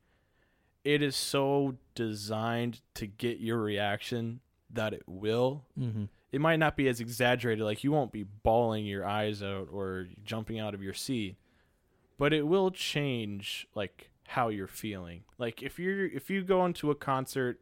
it 0.84 1.02
is 1.02 1.16
so 1.16 1.76
designed 1.94 2.80
to 2.94 3.06
get 3.06 3.38
your 3.40 3.58
reaction 3.58 4.40
that 4.72 4.92
it 4.92 5.02
will. 5.06 5.64
Mm-hmm. 5.78 6.04
It 6.30 6.40
might 6.40 6.58
not 6.58 6.76
be 6.76 6.88
as 6.88 7.00
exaggerated, 7.00 7.64
like 7.64 7.82
you 7.84 7.90
won't 7.92 8.12
be 8.12 8.22
bawling 8.24 8.84
your 8.86 9.06
eyes 9.06 9.42
out 9.42 9.68
or 9.72 10.08
jumping 10.24 10.58
out 10.58 10.74
of 10.74 10.82
your 10.82 10.92
seat, 10.94 11.36
but 12.18 12.32
it 12.34 12.46
will 12.46 12.70
change 12.70 13.66
like 13.74 14.10
how 14.26 14.48
you're 14.48 14.66
feeling. 14.66 15.24
Like 15.38 15.62
if 15.62 15.78
you're 15.78 16.06
if 16.06 16.28
you 16.28 16.42
go 16.42 16.66
into 16.66 16.90
a 16.90 16.94
concert 16.94 17.60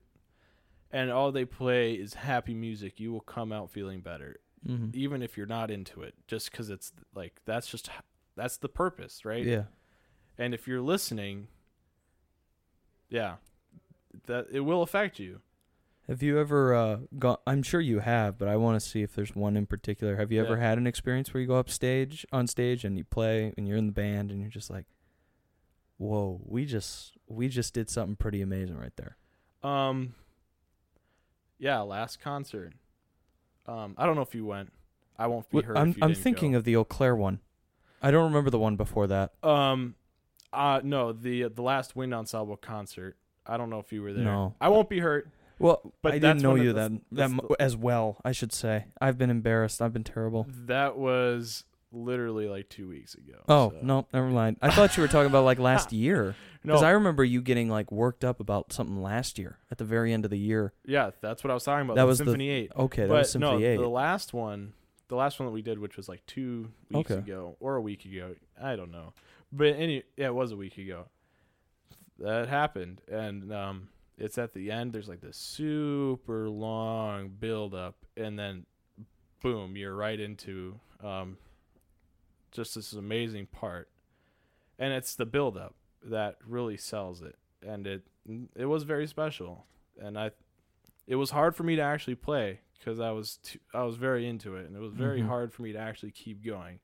and 0.90 1.10
all 1.12 1.30
they 1.30 1.44
play 1.44 1.92
is 1.94 2.14
happy 2.14 2.54
music, 2.54 2.98
you 2.98 3.12
will 3.12 3.20
come 3.20 3.52
out 3.52 3.70
feeling 3.70 4.00
better 4.00 4.36
Mm-hmm. 4.66 4.98
even 4.98 5.22
if 5.22 5.36
you're 5.36 5.46
not 5.46 5.70
into 5.70 6.02
it 6.02 6.14
just 6.26 6.50
because 6.50 6.70
it's 6.70 6.90
like 7.14 7.40
that's 7.44 7.68
just 7.68 7.88
that's 8.34 8.56
the 8.56 8.68
purpose 8.68 9.24
right 9.24 9.44
Yeah. 9.44 9.64
and 10.38 10.52
if 10.54 10.66
you're 10.66 10.80
listening 10.80 11.46
yeah 13.08 13.34
that 14.26 14.46
it 14.50 14.60
will 14.60 14.82
affect 14.82 15.20
you 15.20 15.40
Have 16.08 16.22
you 16.22 16.38
ever 16.38 16.72
uh, 16.74 16.98
gone? 17.18 17.38
I'm 17.46 17.62
sure 17.64 17.80
you 17.80 17.98
have, 17.98 18.38
but 18.38 18.46
I 18.48 18.56
want 18.56 18.80
to 18.80 18.86
see 18.88 19.02
if 19.02 19.14
there's 19.14 19.34
one 19.34 19.56
in 19.56 19.66
particular. 19.66 20.16
Have 20.16 20.30
you 20.30 20.40
ever 20.40 20.56
had 20.56 20.78
an 20.78 20.86
experience 20.86 21.34
where 21.34 21.40
you 21.40 21.48
go 21.48 21.56
up 21.56 21.68
stage, 21.68 22.24
on 22.30 22.46
stage, 22.46 22.84
and 22.84 22.96
you 22.96 23.02
play, 23.04 23.52
and 23.58 23.66
you're 23.66 23.76
in 23.76 23.86
the 23.86 23.92
band, 23.92 24.30
and 24.30 24.40
you're 24.40 24.48
just 24.50 24.70
like, 24.70 24.86
"Whoa, 25.98 26.40
we 26.44 26.64
just 26.64 27.16
we 27.26 27.48
just 27.48 27.74
did 27.74 27.90
something 27.90 28.14
pretty 28.16 28.40
amazing 28.40 28.76
right 28.78 28.94
there." 28.96 29.16
um 29.62 30.14
yeah 31.58 31.80
last 31.80 32.20
concert 32.20 32.74
um 33.66 33.94
i 33.98 34.04
don't 34.04 34.14
know 34.14 34.22
if 34.22 34.34
you 34.34 34.44
went 34.44 34.70
i 35.18 35.26
won't 35.26 35.48
be 35.50 35.60
hurt 35.62 35.76
I'm 35.76 35.96
I'm 36.02 36.14
thinking 36.14 36.52
go. 36.52 36.58
of 36.58 36.64
the 36.64 36.76
Eau 36.76 36.84
Claire 36.84 37.16
one. 37.16 37.40
I 38.02 38.10
don't 38.12 38.24
remember 38.24 38.50
the 38.50 38.58
one 38.58 38.76
before 38.76 39.06
that. 39.08 39.32
um 39.42 39.94
uh 40.52 40.80
no 40.84 41.12
the 41.12 41.48
the 41.48 41.62
last 41.62 41.96
wind 41.96 42.14
ensemble 42.14 42.56
concert 42.58 43.16
i 43.46 43.56
don't 43.56 43.70
know 43.70 43.80
if 43.80 43.90
you 43.92 44.02
were 44.02 44.12
there 44.12 44.24
No. 44.24 44.54
i 44.60 44.68
won't 44.68 44.90
be 44.90 45.00
hurt 45.00 45.28
Well, 45.58 45.92
But 46.02 46.12
I 46.12 46.18
didn't 46.18 46.42
know 46.42 46.54
you 46.54 46.72
the- 46.72 46.88
that 46.88 46.92
that 47.12 47.30
the- 47.30 47.56
as 47.60 47.76
well. 47.76 48.20
I 48.24 48.32
should 48.32 48.52
say 48.52 48.86
I've 49.00 49.16
been 49.18 49.30
embarrassed. 49.30 49.80
I've 49.80 49.92
been 49.92 50.04
terrible. 50.04 50.46
that 50.50 50.96
was 50.98 51.64
literally 51.92 52.46
like 52.46 52.68
two 52.68 52.88
weeks 52.88 53.14
ago 53.14 53.38
Oh 53.48 53.70
so- 53.70 53.78
no, 53.82 54.06
never 54.12 54.26
mind. 54.28 54.58
I 54.60 54.70
thought 54.70 54.96
you 54.96 55.02
were 55.02 55.08
talking 55.08 55.30
about 55.30 55.44
like 55.44 55.58
last 55.58 55.92
year 56.04 56.34
no 56.62 56.72
because 56.74 56.82
I 56.82 56.90
remember 56.90 57.24
you 57.24 57.40
getting 57.40 57.70
like 57.70 57.90
worked 57.90 58.22
up 58.24 58.38
about 58.40 58.70
something 58.72 59.00
last 59.00 59.38
year 59.38 59.58
at 59.70 59.78
the 59.78 59.84
very 59.84 60.12
end 60.12 60.24
of 60.26 60.30
the 60.30 60.38
year. 60.38 60.74
yeah 60.84 61.10
that's 61.22 61.42
what 61.42 61.50
i 61.50 61.54
was 61.54 61.64
talking 61.64 61.86
about 61.86 61.94
That 61.94 62.02
the 62.02 62.06
was 62.08 62.18
the- 62.18 62.24
symphony 62.24 62.50
8 62.50 62.72
Okay, 62.76 63.02
that 63.02 63.08
but 63.08 63.18
was 63.18 63.30
Symphony 63.30 63.60
no, 63.62 63.66
Eight. 63.66 63.76
the 63.78 63.88
last 63.88 64.34
one, 64.34 64.74
the 65.08 65.16
last 65.16 65.38
one 65.38 65.46
that 65.46 65.52
we 65.52 65.62
did, 65.62 65.78
which 65.78 65.96
was 65.96 66.06
like 66.08 66.26
two 66.26 66.70
weeks 66.90 67.10
Okay. 67.12 67.20
ago 67.20 67.56
or 67.60 67.76
a 67.76 67.80
week 67.80 68.04
ago, 68.04 68.34
I 68.60 68.76
don't 68.76 68.90
know, 68.90 69.14
but 69.52 69.76
any, 69.76 70.02
yeah, 70.18 70.26
it 70.26 70.34
was 70.34 70.52
a 70.52 70.56
week 70.56 70.76
ago. 70.76 71.06
That 72.18 72.48
happened, 72.48 73.00
and 73.10 73.52
um, 73.52 73.88
it's 74.18 74.38
at 74.38 74.54
the 74.54 74.70
end. 74.70 74.92
There's 74.92 75.08
like 75.08 75.20
this 75.20 75.36
super 75.36 76.48
long 76.48 77.28
build 77.28 77.74
up, 77.74 77.96
and 78.16 78.38
then 78.38 78.66
boom, 79.42 79.76
you're 79.76 79.94
right 79.94 80.18
into 80.18 80.80
um, 81.02 81.36
just 82.50 82.74
this 82.74 82.92
amazing 82.92 83.46
part, 83.46 83.88
and 84.78 84.92
it's 84.92 85.14
the 85.14 85.26
build 85.26 85.56
up 85.56 85.74
that 86.02 86.36
really 86.46 86.76
sells 86.76 87.22
it, 87.22 87.36
and 87.66 87.86
it 87.86 88.02
it 88.54 88.66
was 88.66 88.82
very 88.84 89.06
special, 89.06 89.66
and 90.00 90.18
I 90.18 90.30
it 91.06 91.16
was 91.16 91.30
hard 91.30 91.54
for 91.54 91.62
me 91.62 91.76
to 91.76 91.82
actually 91.82 92.16
play 92.16 92.60
because 92.78 92.98
I 93.00 93.10
was 93.10 93.36
too, 93.42 93.58
I 93.74 93.82
was 93.82 93.96
very 93.96 94.26
into 94.26 94.56
it, 94.56 94.66
and 94.66 94.74
it 94.76 94.80
was 94.80 94.92
very 94.92 95.20
Mhm. 95.20 95.26
hard 95.26 95.52
for 95.52 95.62
me 95.62 95.72
to 95.72 95.78
actually 95.78 96.10
keep 96.12 96.44
going, 96.44 96.80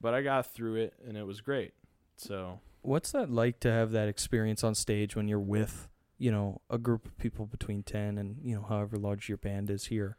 but 0.00 0.14
I 0.14 0.22
got 0.22 0.46
through 0.46 0.76
it, 0.76 0.94
and 1.06 1.16
it 1.16 1.24
was 1.24 1.40
great. 1.40 1.74
So 2.16 2.60
What's 2.82 3.12
that 3.12 3.30
like 3.30 3.60
to 3.60 3.70
have 3.72 3.92
that 3.92 4.08
experience 4.08 4.62
on 4.62 4.74
stage 4.74 5.16
when 5.16 5.26
you're 5.26 5.40
with, 5.40 5.88
you 6.24 6.32
know, 6.32 6.62
a 6.70 6.78
group 6.78 7.04
of 7.04 7.18
people 7.18 7.44
between 7.44 7.82
10 7.82 8.16
and, 8.16 8.38
you 8.42 8.54
know, 8.54 8.62
however 8.62 8.96
large 8.96 9.28
your 9.28 9.36
band 9.36 9.68
is 9.68 9.86
here? 9.86 10.16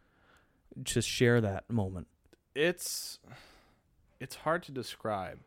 Just 0.83 1.09
share 1.09 1.41
that 1.41 1.63
moment. 1.67 2.07
it's 2.53 3.17
it's 4.19 4.35
hard 4.35 4.61
to 4.63 4.71
describe. 4.71 5.39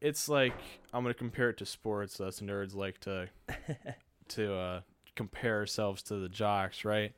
It's 0.00 0.26
like 0.28 0.54
I'm 0.92 1.02
gonna 1.04 1.12
compare 1.12 1.50
it 1.50 1.58
to 1.58 1.66
sports. 1.66 2.18
Us 2.18 2.40
nerds 2.40 2.74
like 2.74 2.98
to 3.00 3.28
to 4.28 4.54
uh, 4.54 4.80
compare 5.16 5.56
ourselves 5.58 6.02
to 6.04 6.16
the 6.16 6.30
jocks, 6.30 6.84
right? 6.84 7.12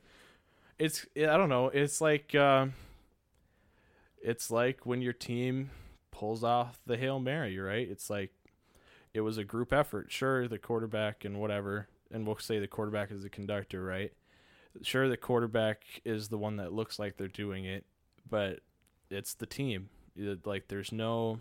It's 0.77 1.05
I 1.15 1.37
don't 1.37 1.49
know. 1.49 1.67
It's 1.67 2.01
like 2.01 2.35
uh, 2.35 2.67
it's 4.21 4.51
like 4.51 4.85
when 4.85 5.01
your 5.01 5.13
team 5.13 5.69
pulls 6.11 6.43
off 6.43 6.79
the 6.85 6.97
hail 6.97 7.19
mary, 7.19 7.57
right? 7.59 7.87
It's 7.89 8.09
like 8.09 8.31
it 9.13 9.21
was 9.21 9.37
a 9.37 9.43
group 9.43 9.71
effort. 9.71 10.11
Sure, 10.11 10.47
the 10.49 10.59
quarterback 10.59 11.23
and 11.25 11.39
whatever, 11.39 11.87
and 12.11 12.25
we'll 12.25 12.37
say 12.37 12.59
the 12.59 12.67
quarterback 12.67 13.11
is 13.11 13.23
the 13.23 13.29
conductor, 13.29 13.83
right? 13.83 14.13
Sure, 14.81 15.07
the 15.09 15.17
quarterback 15.17 15.83
is 16.05 16.29
the 16.29 16.37
one 16.37 16.57
that 16.57 16.71
looks 16.73 16.99
like 16.99 17.17
they're 17.17 17.27
doing 17.27 17.65
it, 17.65 17.85
but 18.29 18.59
it's 19.09 19.33
the 19.33 19.45
team. 19.45 19.89
It- 20.15 20.45
like 20.45 20.67
there's 20.67 20.91
no 20.91 21.39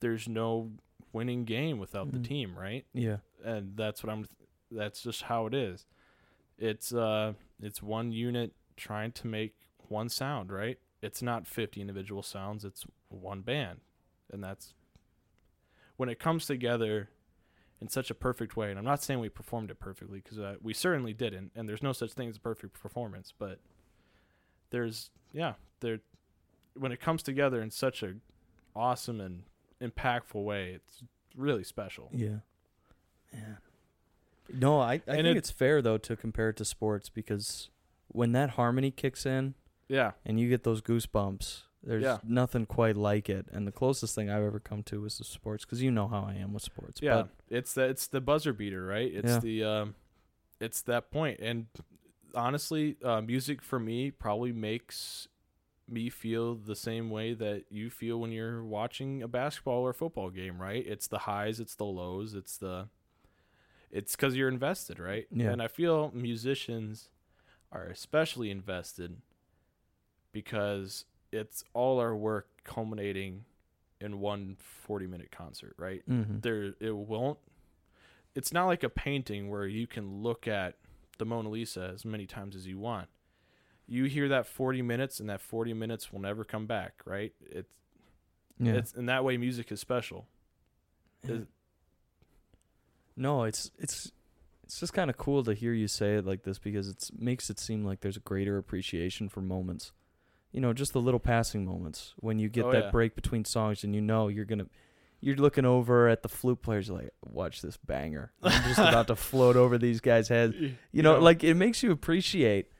there's 0.00 0.28
no 0.28 0.72
winning 1.12 1.44
game 1.44 1.78
without 1.78 2.08
Mhm. 2.08 2.12
the 2.12 2.18
team, 2.28 2.58
right? 2.58 2.84
Yeah. 2.92 3.18
and 3.44 3.76
that's 3.76 4.02
what 4.02 4.12
I'm 4.12 4.26
that's 4.70 5.02
just 5.02 5.22
how 5.22 5.46
it 5.46 5.54
is. 5.54 5.86
It's 6.58 6.92
uh 6.92 7.34
it's 7.62 7.82
one 7.82 8.12
unit 8.12 8.52
trying 8.76 9.12
to 9.12 9.26
make 9.26 9.54
one 9.88 10.08
sound, 10.08 10.50
right? 10.50 10.78
It's 11.02 11.22
not 11.22 11.46
50 11.46 11.80
individual 11.80 12.22
sounds, 12.22 12.64
it's 12.64 12.84
one 13.08 13.42
band. 13.42 13.80
And 14.32 14.42
that's 14.42 14.74
when 15.96 16.08
it 16.08 16.18
comes 16.18 16.46
together 16.46 17.08
in 17.80 17.88
such 17.88 18.10
a 18.10 18.14
perfect 18.14 18.56
way. 18.56 18.70
And 18.70 18.78
I'm 18.78 18.84
not 18.84 19.02
saying 19.02 19.20
we 19.20 19.28
performed 19.28 19.70
it 19.70 19.78
perfectly 19.78 20.20
because 20.22 20.38
uh, 20.38 20.56
we 20.62 20.72
certainly 20.74 21.12
didn't 21.12 21.52
and 21.54 21.68
there's 21.68 21.82
no 21.82 21.92
such 21.92 22.12
thing 22.12 22.28
as 22.28 22.36
a 22.36 22.40
perfect 22.40 22.80
performance, 22.80 23.32
but 23.38 23.58
there's 24.70 25.10
yeah, 25.32 25.54
there 25.80 25.98
when 26.74 26.92
it 26.92 27.00
comes 27.00 27.22
together 27.22 27.60
in 27.62 27.70
such 27.70 28.02
a 28.02 28.14
awesome 28.74 29.20
and 29.20 29.42
impactful 29.80 30.42
way, 30.44 30.72
it's 30.72 31.02
really 31.36 31.64
special. 31.64 32.08
Yeah. 32.12 32.38
Yeah. 33.32 33.56
No, 34.52 34.80
I, 34.80 34.92
I 34.94 34.94
And 34.94 35.02
think 35.06 35.26
it- 35.26 35.36
it's 35.36 35.50
fair 35.50 35.82
though 35.82 35.98
to 35.98 36.16
compare 36.16 36.50
it 36.50 36.56
to 36.56 36.64
sports 36.64 37.08
because 37.08 37.70
when 38.08 38.32
that 38.32 38.50
harmony 38.50 38.90
kicks 38.90 39.26
in 39.26 39.54
Yeah. 39.88 40.12
and 40.24 40.38
you 40.40 40.48
get 40.48 40.62
those 40.64 40.80
goosebumps, 40.80 41.62
there's 41.86 42.02
Yeah. 42.02 42.18
nothing 42.24 42.66
quite 42.66 42.96
like 42.96 43.30
it. 43.30 43.46
And 43.52 43.66
the 43.66 43.72
closest 43.72 44.14
thing 44.14 44.28
I've 44.28 44.42
ever 44.42 44.60
come 44.60 44.82
to 44.84 45.00
was 45.02 45.18
the 45.18 45.24
sports 45.24 45.64
because 45.64 45.80
you 45.82 45.90
know 45.90 46.08
how 46.08 46.22
I 46.28 46.34
am 46.34 46.52
with 46.52 46.62
sports. 46.64 47.00
Yeah, 47.00 47.22
But 47.22 47.28
it's 47.48 47.72
the 47.74 47.82
it's 47.84 48.08
the 48.08 48.20
buzzer 48.20 48.52
beater, 48.52 48.84
right? 48.84 49.10
It's 49.12 49.30
Yeah. 49.32 49.38
the 49.40 49.64
um, 49.64 49.94
it's 50.60 50.82
that 50.82 51.10
point. 51.10 51.38
And 51.40 51.66
honestly, 52.34 52.96
uh, 53.02 53.20
music 53.20 53.62
for 53.62 53.78
me 53.78 54.10
probably 54.10 54.52
makes 54.52 55.28
me 55.88 56.10
feel 56.10 56.56
the 56.56 56.74
same 56.74 57.08
way 57.10 57.32
that 57.32 57.66
you 57.70 57.88
feel 57.88 58.20
when 58.20 58.32
you're 58.32 58.64
watching 58.64 59.22
a 59.22 59.28
basketball 59.28 59.82
or 59.82 59.92
football 59.92 60.30
game, 60.30 60.60
right? 60.60 60.84
It's 60.84 61.06
the 61.06 61.18
highs, 61.18 61.60
it's 61.60 61.76
the 61.76 61.84
lows, 61.84 62.34
it's 62.34 62.58
the 62.58 62.88
it's 63.92 64.16
because 64.16 64.34
you're 64.34 64.48
invested, 64.48 64.98
right? 64.98 65.28
Yeah. 65.30 65.52
And 65.52 65.62
I 65.62 65.68
feel 65.68 66.10
musicians 66.12 67.08
are 67.70 67.84
especially 67.84 68.50
invested 68.50 69.18
because 70.32 71.04
it's 71.32 71.64
all 71.74 72.00
our 72.00 72.14
work 72.14 72.48
culminating 72.64 73.44
in 74.00 74.20
one 74.20 74.56
40 74.58 75.06
minute 75.06 75.30
concert, 75.30 75.74
right? 75.78 76.02
mhm. 76.08 76.42
there 76.42 76.74
it 76.80 76.94
won't 76.94 77.38
it's 78.36 78.52
not 78.52 78.66
like 78.66 78.82
a 78.82 78.90
painting 78.90 79.48
where 79.48 79.66
you 79.66 79.86
can 79.86 80.22
look 80.22 80.46
at 80.46 80.74
the 81.18 81.24
Mona 81.24 81.48
Lisa 81.48 81.90
as 81.94 82.04
many 82.04 82.26
times 82.26 82.54
as 82.54 82.66
you 82.66 82.78
want. 82.78 83.08
You 83.88 84.04
hear 84.04 84.28
that 84.28 84.46
40 84.46 84.82
minutes 84.82 85.20
and 85.20 85.30
that 85.30 85.40
40 85.40 85.72
minutes 85.72 86.12
will 86.12 86.20
never 86.20 86.44
come 86.44 86.66
back, 86.66 87.00
right? 87.06 87.32
It's 87.40 87.72
yeah. 88.58 88.74
it's 88.74 88.92
in 88.92 89.06
that 89.06 89.24
way 89.24 89.38
music 89.38 89.72
is 89.72 89.80
special. 89.80 90.26
Yeah. 91.26 91.38
No, 93.16 93.44
it's 93.44 93.70
it's 93.78 94.12
it's 94.64 94.80
just 94.80 94.92
kind 94.92 95.08
of 95.08 95.16
cool 95.16 95.42
to 95.44 95.54
hear 95.54 95.72
you 95.72 95.88
say 95.88 96.16
it 96.16 96.26
like 96.26 96.42
this 96.42 96.58
because 96.58 96.88
it 96.88 97.10
makes 97.16 97.48
it 97.48 97.58
seem 97.58 97.84
like 97.84 98.00
there's 98.00 98.16
a 98.16 98.20
greater 98.20 98.58
appreciation 98.58 99.28
for 99.28 99.40
moments. 99.40 99.92
You 100.56 100.62
know, 100.62 100.72
just 100.72 100.94
the 100.94 101.02
little 101.02 101.20
passing 101.20 101.66
moments 101.66 102.14
when 102.16 102.38
you 102.38 102.48
get 102.48 102.64
Oh, 102.64 102.72
that 102.72 102.84
yeah. 102.84 102.90
break 102.90 103.14
between 103.14 103.44
songs 103.44 103.84
and 103.84 103.94
you 103.94 104.00
know 104.00 104.28
you're 104.28 104.46
gonna. 104.46 104.64
You're 105.20 105.36
looking 105.36 105.66
over 105.66 106.08
at 106.08 106.22
the 106.22 106.30
flute 106.30 106.62
players 106.62 106.88
like, 106.88 107.10
watch 107.24 107.60
this 107.60 107.76
banger. 107.76 108.32
I'm 108.42 108.62
just 108.62 108.78
about 108.88 109.06
to 109.08 109.16
float 109.16 109.56
over 109.56 109.76
these 109.76 110.00
guys' 110.00 110.28
heads. 110.28 110.54
You 110.92 111.02
know, 111.02 111.18
like 111.18 111.44
it 111.44 111.54
makes 111.54 111.82
you 111.82 111.90
appreciate 111.90 112.70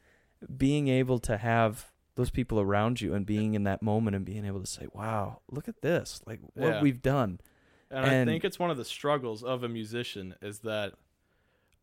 being 0.56 0.88
able 0.88 1.18
to 1.20 1.36
have 1.36 1.92
those 2.14 2.30
people 2.30 2.60
around 2.60 3.02
you 3.02 3.12
and 3.12 3.26
being 3.26 3.52
in 3.54 3.64
that 3.64 3.82
moment 3.82 4.16
and 4.16 4.24
being 4.24 4.46
able 4.46 4.60
to 4.60 4.66
say, 4.66 4.86
"Wow, 4.94 5.42
look 5.50 5.68
at 5.68 5.82
this! 5.82 6.22
Like 6.26 6.40
what 6.54 6.76
Yeah. 6.76 6.80
we've 6.80 7.02
done." 7.02 7.40
And, 7.90 8.06
I 8.06 8.32
think 8.32 8.42
it's 8.44 8.58
one 8.58 8.70
of 8.70 8.78
the 8.78 8.86
struggles 8.86 9.42
of 9.44 9.62
a 9.62 9.68
musician 9.68 10.34
is 10.40 10.60
that, 10.60 10.94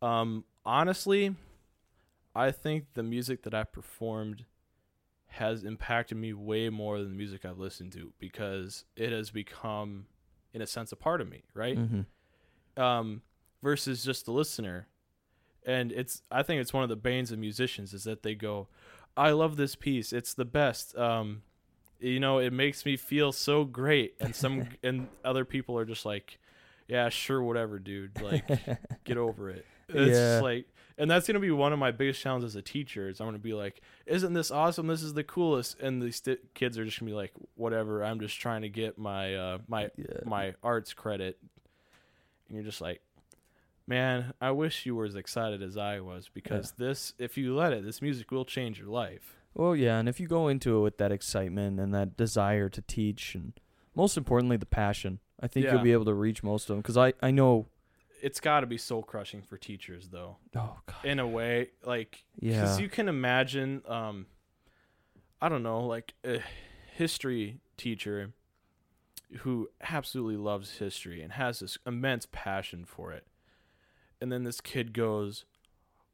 um, 0.02 0.44
honestly, 0.66 1.36
I 2.34 2.50
think 2.50 2.94
the 2.94 3.04
music 3.04 3.42
that 3.44 3.54
I 3.54 3.62
performed 3.62 4.44
has 5.34 5.64
impacted 5.64 6.16
me 6.18 6.32
way 6.32 6.68
more 6.68 6.98
than 6.98 7.10
the 7.10 7.16
music 7.16 7.44
I've 7.44 7.58
listened 7.58 7.92
to 7.92 8.12
because 8.18 8.84
it 8.96 9.12
has 9.12 9.30
become, 9.30 10.06
in 10.52 10.62
a 10.62 10.66
sense, 10.66 10.92
a 10.92 10.96
part 10.96 11.20
of 11.20 11.28
me, 11.28 11.42
right? 11.54 11.76
Mm-hmm. 11.78 12.82
Um, 12.82 13.22
versus 13.62 14.04
just 14.04 14.24
the 14.26 14.32
listener. 14.32 14.88
And 15.66 15.92
it's, 15.92 16.22
I 16.30 16.42
think 16.42 16.60
it's 16.60 16.72
one 16.72 16.82
of 16.82 16.88
the 16.88 16.96
banes 16.96 17.30
of 17.32 17.38
musicians 17.38 17.92
is 17.94 18.04
that 18.04 18.22
they 18.22 18.34
go, 18.34 18.68
I 19.16 19.30
love 19.30 19.56
this 19.56 19.74
piece. 19.76 20.12
It's 20.12 20.34
the 20.34 20.44
best. 20.44 20.96
Um, 20.96 21.42
you 22.00 22.20
know, 22.20 22.38
it 22.38 22.52
makes 22.52 22.84
me 22.84 22.96
feel 22.96 23.32
so 23.32 23.64
great. 23.64 24.14
And 24.20 24.34
some, 24.36 24.68
and 24.82 25.08
other 25.24 25.44
people 25.44 25.78
are 25.78 25.84
just 25.84 26.04
like, 26.04 26.38
yeah, 26.88 27.08
sure, 27.08 27.42
whatever, 27.42 27.78
dude. 27.78 28.20
Like, 28.20 28.46
get 29.04 29.16
over 29.16 29.50
it. 29.50 29.64
It's 29.88 29.96
Yeah. 30.16 30.32
just 30.34 30.42
like, 30.42 30.66
and 30.98 31.10
that's 31.10 31.26
gonna 31.26 31.40
be 31.40 31.50
one 31.50 31.72
of 31.72 31.78
my 31.78 31.90
biggest 31.90 32.20
challenges 32.20 32.52
as 32.52 32.56
a 32.56 32.62
teacher. 32.62 33.08
Is 33.08 33.20
I'm 33.20 33.26
gonna 33.26 33.38
be 33.38 33.54
like, 33.54 33.80
isn't 34.06 34.32
this 34.32 34.50
awesome? 34.50 34.86
This 34.86 35.02
is 35.02 35.14
the 35.14 35.24
coolest. 35.24 35.78
And 35.80 36.00
these 36.02 36.16
sti 36.16 36.36
kids 36.54 36.78
are 36.78 36.84
just 36.84 37.00
gonna 37.00 37.10
be 37.10 37.16
like, 37.16 37.32
whatever. 37.56 38.04
I'm 38.04 38.20
just 38.20 38.38
trying 38.40 38.62
to 38.62 38.68
get 38.68 38.98
my 38.98 39.34
uh 39.34 39.58
my 39.68 39.90
yeah. 39.96 40.20
my 40.24 40.54
arts 40.62 40.92
credit. 40.94 41.38
And 42.48 42.56
you're 42.56 42.64
just 42.64 42.80
like, 42.80 43.00
man, 43.86 44.34
I 44.40 44.50
wish 44.50 44.86
you 44.86 44.94
were 44.94 45.04
as 45.04 45.14
excited 45.14 45.62
as 45.62 45.76
I 45.76 46.00
was 46.00 46.28
because 46.32 46.72
this, 46.78 47.14
if 47.18 47.36
you 47.36 47.54
let 47.54 47.72
it, 47.72 47.84
this 47.84 48.02
music 48.02 48.30
will 48.30 48.44
change 48.44 48.78
your 48.78 48.88
life. 48.88 49.36
Well, 49.54 49.76
yeah, 49.76 49.98
and 49.98 50.08
if 50.08 50.18
you 50.18 50.26
go 50.26 50.48
into 50.48 50.76
it 50.78 50.80
with 50.82 50.98
that 50.98 51.12
excitement 51.12 51.78
and 51.78 51.94
that 51.94 52.16
desire 52.16 52.68
to 52.68 52.82
teach, 52.82 53.34
and 53.34 53.52
most 53.94 54.16
importantly, 54.16 54.56
the 54.56 54.66
passion, 54.66 55.20
I 55.40 55.46
think 55.46 55.66
Yeah. 55.66 55.74
you'll 55.74 55.82
be 55.82 55.92
able 55.92 56.06
to 56.06 56.14
reach 56.14 56.42
most 56.42 56.64
of 56.64 56.74
them. 56.74 56.78
Because 56.78 56.96
I, 56.96 57.12
I 57.22 57.30
know. 57.30 57.66
It's 58.24 58.40
got 58.40 58.60
to 58.60 58.66
be 58.66 58.78
soul 58.78 59.02
crushing 59.02 59.42
for 59.42 59.58
teachers, 59.58 60.08
though. 60.08 60.36
Oh 60.56 60.78
God. 60.86 61.04
In 61.04 61.18
a 61.18 61.26
way, 61.28 61.68
like, 61.84 62.24
Yeah. 62.40 62.62
because 62.62 62.80
you 62.80 62.88
can 62.88 63.06
imagine, 63.08 63.82
um, 63.86 64.26
I 65.42 65.50
don't 65.50 65.62
know, 65.62 65.80
like 65.86 66.14
a 66.24 66.40
history 66.96 67.60
teacher 67.76 68.32
who 69.40 69.68
absolutely 69.82 70.36
loves 70.38 70.78
history 70.78 71.20
and 71.20 71.32
has 71.34 71.58
this 71.58 71.76
immense 71.86 72.26
passion 72.32 72.86
for 72.86 73.12
it. 73.12 73.26
And 74.22 74.32
then 74.32 74.44
this 74.44 74.60
kid 74.62 74.94
goes, 74.94 75.44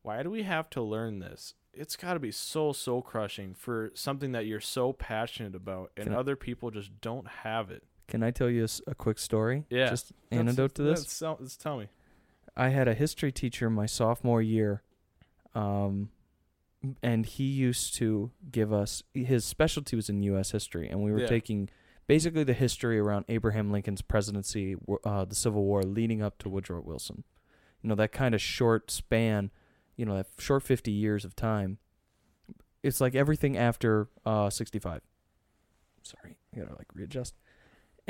Why 0.03 0.23
do 0.25 0.31
we 0.31 0.43
have 0.45 0.69
to 0.71 0.83
learn 0.83 1.19
this? 1.21 1.55
It's 1.73 1.95
got 1.95 2.15
to 2.15 2.19
be 2.21 2.33
so 2.33 2.73
soul 2.73 3.03
crushing 3.03 3.55
for 3.55 3.93
something 3.95 4.33
that 4.33 4.47
you're 4.47 4.59
so 4.61 4.93
passionate 4.95 5.55
about, 5.55 5.93
and 5.97 6.07
Can 6.07 6.15
I- 6.15 6.19
other 6.19 6.35
people 6.35 6.71
just 6.73 7.01
don't 7.03 7.29
have 7.29 7.71
it. 7.71 7.85
Can 8.09 8.23
I 8.25 8.31
tell 8.33 8.49
you 8.51 8.67
a 8.89 8.95
quick 8.97 9.19
story? 9.21 9.67
Yeah. 9.71 9.91
Just 9.91 10.09
That's- 10.31 10.41
antidote 10.41 10.75
to 10.77 10.83
this. 10.83 11.19
that's- 11.21 11.41
let's 11.41 11.57
tell 11.57 11.79
me. 11.79 11.89
I 12.61 12.69
had 12.69 12.89
a 12.89 12.95
history 12.95 13.33
teacher 13.33 13.71
my 13.71 13.87
sophomore 13.87 14.43
year, 14.43 14.83
um, 15.55 16.11
and 17.03 17.25
he 17.25 17.45
used 17.45 17.95
to 17.95 18.31
give 18.53 18.71
us 18.73 19.03
his 19.15 19.45
specialty 19.45 19.97
was 19.97 20.09
in 20.11 20.23
U.S. 20.25 20.51
history, 20.51 20.89
and 20.89 21.03
we 21.03 21.11
were 21.11 21.21
Yeah. 21.21 21.27
taking 21.27 21.71
basically 22.07 22.45
the 22.45 22.53
history 22.53 22.99
around 22.99 23.25
Abraham 23.29 23.71
Lincoln's 23.73 24.03
presidency, 24.03 24.77
uh, 25.05 25.25
the 25.25 25.35
Civil 25.35 25.65
War 25.65 25.83
leading 25.83 26.21
up 26.23 26.37
to 26.41 26.49
Woodrow 26.51 26.81
Wilson. 26.83 27.25
You 27.83 27.89
know 27.89 27.95
that 27.95 28.13
kind 28.13 28.35
of 28.35 28.43
short 28.43 28.91
span 28.91 29.51
you 29.97 30.07
know, 30.07 30.17
that 30.17 30.29
short 30.39 30.63
50 30.63 30.91
years 30.91 31.27
of 31.27 31.37
time. 31.37 31.77
It's 32.83 33.03
like 33.03 33.15
everything 33.15 33.57
after 33.59 34.09
uh 34.25 34.49
65. 34.49 35.03
Sorry, 36.03 36.37
I 36.55 36.59
gotta 36.59 36.75
like 36.77 36.87
readjust. 36.95 37.35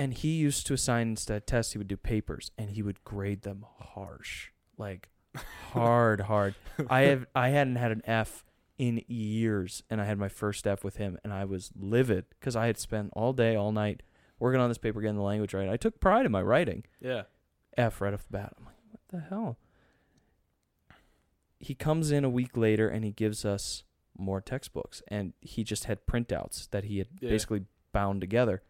And 0.00 0.14
he 0.14 0.28
used 0.36 0.66
to 0.66 0.72
assign 0.74 1.08
instead 1.10 1.42
uh, 1.42 1.44
tests. 1.46 1.72
He 1.72 1.78
would 1.78 1.88
do 1.88 1.96
papers, 1.96 2.50
and 2.56 2.70
he 2.70 2.82
would 2.82 3.04
grade 3.04 3.42
them 3.42 3.66
harsh, 3.78 4.48
like 4.78 5.10
hard, 5.72 6.22
hard. 6.22 6.54
I 6.88 7.00
have 7.10 7.26
I 7.34 7.50
hadn't 7.50 7.76
had 7.76 7.92
an 7.92 8.00
F 8.06 8.44
in 8.78 9.02
years, 9.08 9.82
and 9.90 10.00
I 10.00 10.06
had 10.06 10.16
my 10.18 10.28
first 10.30 10.66
F 10.66 10.82
with 10.82 10.96
him, 10.96 11.18
and 11.22 11.34
I 11.34 11.44
was 11.44 11.70
livid 11.78 12.24
because 12.30 12.56
I 12.56 12.66
had 12.66 12.78
spent 12.78 13.10
all 13.12 13.34
day, 13.34 13.54
all 13.56 13.72
night 13.72 14.02
working 14.38 14.58
on 14.58 14.70
this 14.70 14.78
paper, 14.78 15.02
getting 15.02 15.16
the 15.16 15.22
language 15.22 15.52
right. 15.52 15.68
I 15.68 15.76
took 15.76 16.00
pride 16.00 16.24
in 16.24 16.32
my 16.32 16.40
writing. 16.40 16.84
Yeah. 16.98 17.24
F 17.76 18.00
right 18.00 18.14
off 18.14 18.24
the 18.26 18.32
bat. 18.38 18.54
I'm 18.58 18.64
like, 18.64 18.74
what 18.90 19.00
the 19.10 19.28
hell? 19.28 19.58
He 21.58 21.74
comes 21.74 22.10
in 22.10 22.24
a 22.24 22.30
week 22.30 22.56
later 22.56 22.88
and 22.88 23.04
he 23.04 23.10
gives 23.12 23.44
us 23.44 23.84
more 24.16 24.40
textbooks, 24.40 25.02
and 25.08 25.34
he 25.42 25.62
just 25.62 25.84
had 25.84 26.06
printouts 26.06 26.70
that 26.70 26.84
he 26.84 26.98
had 26.98 27.08
Yeah. 27.20 27.28
basically 27.28 27.64
bound 27.92 28.22
together, 28.22 28.62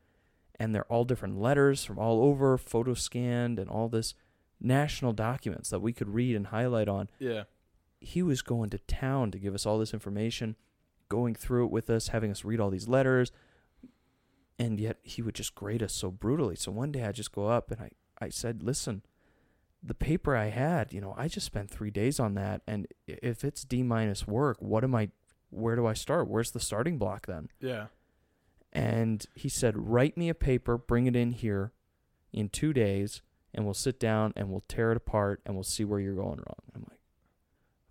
and 0.60 0.72
they're 0.74 0.84
all 0.92 1.04
different 1.04 1.40
letters 1.40 1.84
from 1.84 1.98
all 1.98 2.22
over, 2.22 2.56
photo 2.56 2.94
scanned, 2.94 3.58
and 3.58 3.68
all 3.68 3.88
this 3.88 4.14
national 4.60 5.12
documents 5.14 5.70
that 5.70 5.80
we 5.80 5.92
could 5.92 6.08
read 6.14 6.36
and 6.36 6.48
highlight 6.48 6.86
on 6.86 7.08
Yeah. 7.18 7.44
he 7.98 8.22
was 8.22 8.42
going 8.42 8.70
to 8.70 8.78
town 8.78 9.30
to 9.32 9.38
give 9.38 9.54
us 9.54 9.64
all 9.66 9.78
this 9.78 9.92
information, 9.94 10.54
going 11.08 11.34
through 11.34 11.64
it 11.64 11.70
with 11.72 11.90
us, 11.90 12.08
having 12.08 12.30
us 12.30 12.44
read 12.44 12.60
all 12.60 12.70
these 12.70 12.86
letters, 12.86 13.32
and 14.58 14.78
yet 14.78 14.98
he 15.02 15.22
would 15.22 15.34
just 15.34 15.54
grade 15.54 15.82
us 15.82 15.94
so 15.94 16.10
brutally. 16.10 16.56
So 16.56 16.70
one 16.70 16.92
day 16.92 17.04
I 17.04 17.12
just 17.12 17.32
go 17.32 17.46
up 17.48 17.70
and 17.70 17.80
I, 17.80 17.90
I 18.20 18.28
said, 18.28 18.62
listen, 18.62 19.02
the 19.82 19.94
paper 19.94 20.36
I 20.36 20.48
had, 20.48 20.92
you 20.92 21.00
know, 21.00 21.14
I 21.16 21.26
just 21.28 21.46
spent 21.46 21.70
three 21.70 21.90
days 21.90 22.20
on 22.20 22.34
that, 22.34 22.60
and 22.66 22.86
if 23.06 23.44
it's 23.44 23.64
D 23.64 23.82
minus 23.82 24.26
work, 24.26 24.58
what 24.60 24.84
am 24.84 24.94
I? 24.94 25.08
Where 25.48 25.74
do 25.74 25.86
I 25.86 25.94
start? 25.94 26.28
Where's 26.28 26.50
the 26.50 26.60
starting 26.60 26.98
block 26.98 27.26
then? 27.26 27.48
Yeah. 27.60 27.86
And 28.72 29.24
he 29.34 29.48
said, 29.48 29.76
write 29.76 30.16
me 30.16 30.28
a 30.28 30.34
paper, 30.34 30.78
bring 30.78 31.06
it 31.06 31.16
in 31.16 31.32
here 31.32 31.72
in 32.32 32.48
two 32.48 32.72
days, 32.72 33.20
and 33.52 33.64
we'll 33.64 33.74
sit 33.74 33.98
down 33.98 34.32
and 34.36 34.48
we'll 34.50 34.62
tear 34.68 34.92
it 34.92 34.96
apart 34.96 35.40
and 35.44 35.54
we'll 35.54 35.64
see 35.64 35.84
where 35.84 35.98
you're 35.98 36.14
going 36.14 36.38
wrong. 36.38 36.62
I'm 36.74 36.86
like, 36.88 37.00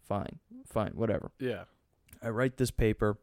fine, 0.07 0.39
fine, 0.65 0.91
whatever. 0.93 1.31
Yeah. 1.39 1.63
I 2.23 2.29
write 2.29 2.57
this 2.57 2.71
paper, 2.71 3.17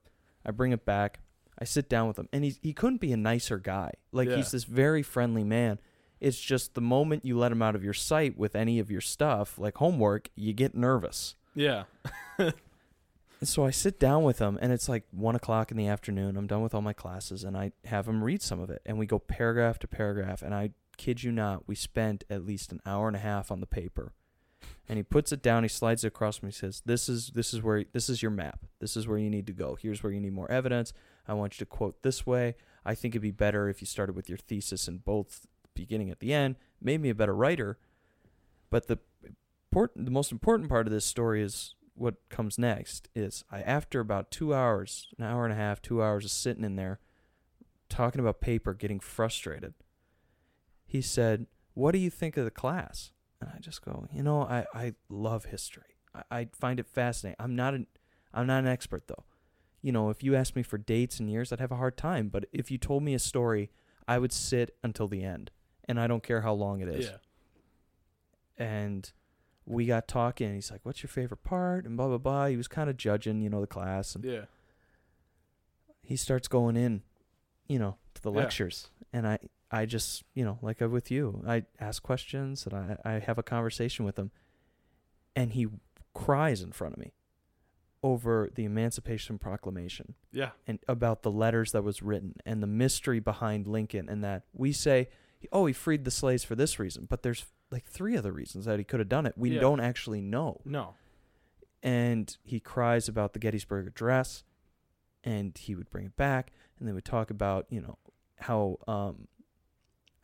I 0.44 0.50
bring 0.50 0.72
it 0.72 0.84
back, 0.84 1.20
I 1.58 1.64
sit 1.64 1.88
down 1.88 2.08
with 2.08 2.18
him, 2.18 2.28
and 2.32 2.44
he 2.44 2.54
he 2.60 2.72
couldn't 2.74 3.00
be 3.00 3.12
a 3.12 3.16
nicer 3.16 3.58
guy. 3.58 3.92
Like 4.12 4.28
Yeah. 4.28 4.36
he's 4.36 4.50
this 4.50 4.64
very 4.64 5.02
friendly 5.02 5.44
man. 5.44 5.78
It's 6.20 6.40
just 6.40 6.74
the 6.74 6.80
moment 6.82 7.24
you 7.24 7.38
let 7.38 7.52
him 7.52 7.62
out 7.62 7.74
of 7.74 7.84
your 7.84 7.92
sight 7.94 8.36
with 8.38 8.54
any 8.56 8.78
of 8.78 8.90
your 8.90 9.00
stuff, 9.02 9.58
like 9.58 9.76
homework, 9.76 10.28
you 10.34 10.52
get 10.52 10.74
nervous. 10.74 11.36
Yeah. 11.54 11.84
And 13.38 13.48
so 13.48 13.66
I 13.66 13.70
sit 13.70 14.00
down 14.00 14.22
with 14.22 14.38
him, 14.38 14.58
and 14.62 14.72
it's 14.72 14.88
like 14.88 15.04
one 15.10 15.36
o'clock 15.36 15.70
in 15.70 15.76
the 15.76 15.88
afternoon. 15.88 16.36
I'm 16.36 16.46
done 16.46 16.62
with 16.62 16.74
all 16.74 16.80
my 16.80 16.94
classes, 16.94 17.44
and 17.44 17.56
I 17.56 17.72
have 17.84 18.08
him 18.08 18.24
read 18.24 18.40
some 18.40 18.60
of 18.60 18.70
it. 18.70 18.80
And 18.86 18.98
we 18.98 19.06
go 19.06 19.18
paragraph 19.18 19.78
to 19.80 19.86
paragraph, 19.86 20.42
and 20.42 20.54
I 20.54 20.70
kid 20.96 21.22
you 21.22 21.32
not, 21.32 21.68
we 21.68 21.74
spent 21.74 22.24
at 22.30 22.46
least 22.46 22.72
an 22.72 22.80
hour 22.86 23.06
and 23.06 23.16
a 23.16 23.20
half 23.20 23.50
on 23.50 23.60
the 23.60 23.66
paper. 23.66 24.12
And 24.88 24.96
he 24.96 25.02
puts 25.02 25.32
it 25.32 25.42
down, 25.42 25.64
he 25.64 25.68
slides 25.68 26.04
it 26.04 26.08
across 26.08 26.42
me, 26.42 26.48
he 26.48 26.52
says, 26.52 26.82
This 26.84 27.08
is 27.08 27.30
this 27.34 27.52
is 27.52 27.62
where 27.62 27.84
this 27.92 28.08
is 28.08 28.22
your 28.22 28.30
map. 28.30 28.60
This 28.78 28.96
is 28.96 29.06
where 29.06 29.18
you 29.18 29.30
need 29.30 29.46
to 29.48 29.52
go. 29.52 29.76
Here's 29.80 30.02
where 30.02 30.12
you 30.12 30.20
need 30.20 30.32
more 30.32 30.50
evidence. 30.50 30.92
I 31.28 31.34
want 31.34 31.58
you 31.58 31.66
to 31.66 31.70
quote 31.70 32.02
this 32.02 32.26
way. 32.26 32.54
I 32.84 32.94
think 32.94 33.12
it'd 33.12 33.22
be 33.22 33.32
better 33.32 33.68
if 33.68 33.80
you 33.80 33.86
started 33.86 34.14
with 34.14 34.28
your 34.28 34.38
thesis 34.38 34.86
in 34.86 34.98
both 34.98 35.46
beginning 35.74 36.10
at 36.10 36.20
the 36.20 36.32
end. 36.32 36.56
Made 36.80 37.00
me 37.00 37.10
a 37.10 37.14
better 37.14 37.34
writer. 37.34 37.78
But 38.70 38.86
the 38.86 38.98
important 39.70 40.04
the 40.06 40.12
most 40.12 40.32
important 40.32 40.68
part 40.68 40.86
of 40.86 40.92
this 40.92 41.04
story 41.04 41.42
is 41.42 41.74
what 41.96 42.16
comes 42.28 42.58
next 42.58 43.08
is 43.14 43.42
I 43.50 43.60
after 43.62 44.00
about 44.00 44.30
two 44.30 44.54
hours, 44.54 45.08
an 45.18 45.24
hour 45.24 45.44
and 45.44 45.52
a 45.52 45.56
half, 45.56 45.80
two 45.82 46.02
hours 46.02 46.24
of 46.24 46.30
sitting 46.30 46.62
in 46.64 46.76
there 46.76 47.00
talking 47.88 48.20
about 48.20 48.40
paper, 48.40 48.74
getting 48.74 49.00
frustrated. 49.00 49.74
He 50.84 51.00
said, 51.02 51.46
What 51.74 51.92
do 51.92 51.98
you 51.98 52.10
think 52.10 52.36
of 52.36 52.44
the 52.44 52.50
class? 52.50 53.12
And 53.40 53.50
I 53.54 53.58
just 53.58 53.82
go, 53.84 54.06
you 54.12 54.22
know, 54.22 54.42
I, 54.42 54.66
I 54.74 54.94
love 55.08 55.46
history. 55.46 55.96
I, 56.14 56.22
I 56.40 56.48
find 56.52 56.78
it 56.80 56.86
fascinating. 56.86 57.36
I'm 57.38 57.56
not 57.56 57.74
an 57.74 57.86
I'm 58.32 58.46
not 58.46 58.60
an 58.60 58.68
expert 58.68 59.08
though. 59.08 59.24
You 59.82 59.92
know, 59.92 60.10
if 60.10 60.22
you 60.22 60.34
asked 60.34 60.56
me 60.56 60.62
for 60.62 60.78
dates 60.78 61.20
and 61.20 61.30
years, 61.30 61.52
I'd 61.52 61.60
have 61.60 61.72
a 61.72 61.76
hard 61.76 61.96
time. 61.96 62.28
But 62.28 62.46
if 62.52 62.70
you 62.70 62.78
told 62.78 63.02
me 63.02 63.14
a 63.14 63.18
story, 63.18 63.70
I 64.08 64.18
would 64.18 64.32
sit 64.32 64.76
until 64.82 65.06
the 65.08 65.22
end. 65.22 65.50
And 65.88 66.00
I 66.00 66.06
don't 66.08 66.22
care 66.22 66.40
how 66.40 66.52
long 66.52 66.80
it 66.80 66.88
is 66.88 67.06
Yeah. 67.06 67.16
and 68.58 69.12
we 69.66 69.84
got 69.86 70.06
talking 70.08 70.46
and 70.46 70.54
he's 70.54 70.70
like 70.70 70.80
what's 70.84 71.02
your 71.02 71.08
favorite 71.08 71.42
part 71.42 71.84
and 71.84 71.96
blah 71.96 72.06
blah 72.08 72.18
blah 72.18 72.46
he 72.46 72.56
was 72.56 72.68
kind 72.68 72.88
of 72.88 72.96
judging 72.96 73.40
you 73.42 73.50
know 73.50 73.60
the 73.60 73.66
class 73.66 74.14
and 74.14 74.24
Yeah. 74.24 74.42
he 76.02 76.16
starts 76.16 76.48
going 76.48 76.76
in 76.76 77.02
you 77.68 77.78
know 77.78 77.96
to 78.14 78.22
the 78.22 78.30
Yeah. 78.32 78.38
lectures 78.38 78.90
and 79.12 79.26
i 79.26 79.38
i 79.70 79.84
just 79.86 80.22
you 80.34 80.44
know 80.44 80.58
like 80.62 80.80
I 80.80 80.86
with 80.86 81.10
you 81.10 81.42
i 81.46 81.64
ask 81.80 82.02
questions 82.02 82.66
and 82.66 82.74
i 82.74 82.96
i 83.04 83.12
have 83.18 83.38
a 83.38 83.42
conversation 83.42 84.04
with 84.04 84.18
him 84.18 84.30
and 85.34 85.52
he 85.52 85.66
cries 86.14 86.62
in 86.62 86.72
front 86.72 86.94
of 86.94 87.00
me 87.00 87.12
over 88.02 88.48
the 88.54 88.64
emancipation 88.64 89.36
proclamation 89.38 90.14
Yeah. 90.30 90.50
and 90.66 90.78
about 90.86 91.22
the 91.22 91.30
letters 91.30 91.72
that 91.72 91.82
was 91.82 92.02
written 92.02 92.34
and 92.46 92.62
the 92.62 92.66
mystery 92.68 93.18
behind 93.20 93.66
Lincoln 93.66 94.08
and 94.08 94.22
that 94.22 94.44
we 94.52 94.70
say 94.70 95.08
oh 95.50 95.66
he 95.66 95.72
freed 95.72 96.04
the 96.04 96.10
slaves 96.10 96.44
for 96.44 96.54
this 96.54 96.78
reason 96.78 97.06
but 97.08 97.22
there's 97.22 97.46
like 97.70 97.84
three 97.84 98.16
other 98.16 98.32
reasons 98.32 98.64
that 98.64 98.78
he 98.78 98.84
could 98.84 99.00
have 99.00 99.08
done 99.08 99.26
it 99.26 99.34
we 99.36 99.50
Yeah. 99.50 99.60
don't 99.60 99.80
actually 99.80 100.20
know 100.20 100.60
No. 100.64 100.94
and 101.82 102.36
he 102.44 102.60
cries 102.60 103.08
about 103.08 103.32
the 103.32 103.38
Gettysburg 103.38 103.86
Address 103.86 104.44
and 105.24 105.56
he 105.56 105.74
would 105.74 105.90
bring 105.90 106.06
it 106.06 106.16
back 106.16 106.52
and 106.78 106.88
they 106.88 106.92
would 106.92 107.04
talk 107.04 107.30
about 107.30 107.66
you 107.70 107.80
know 107.80 107.98
how 108.40 108.78
um 108.86 109.28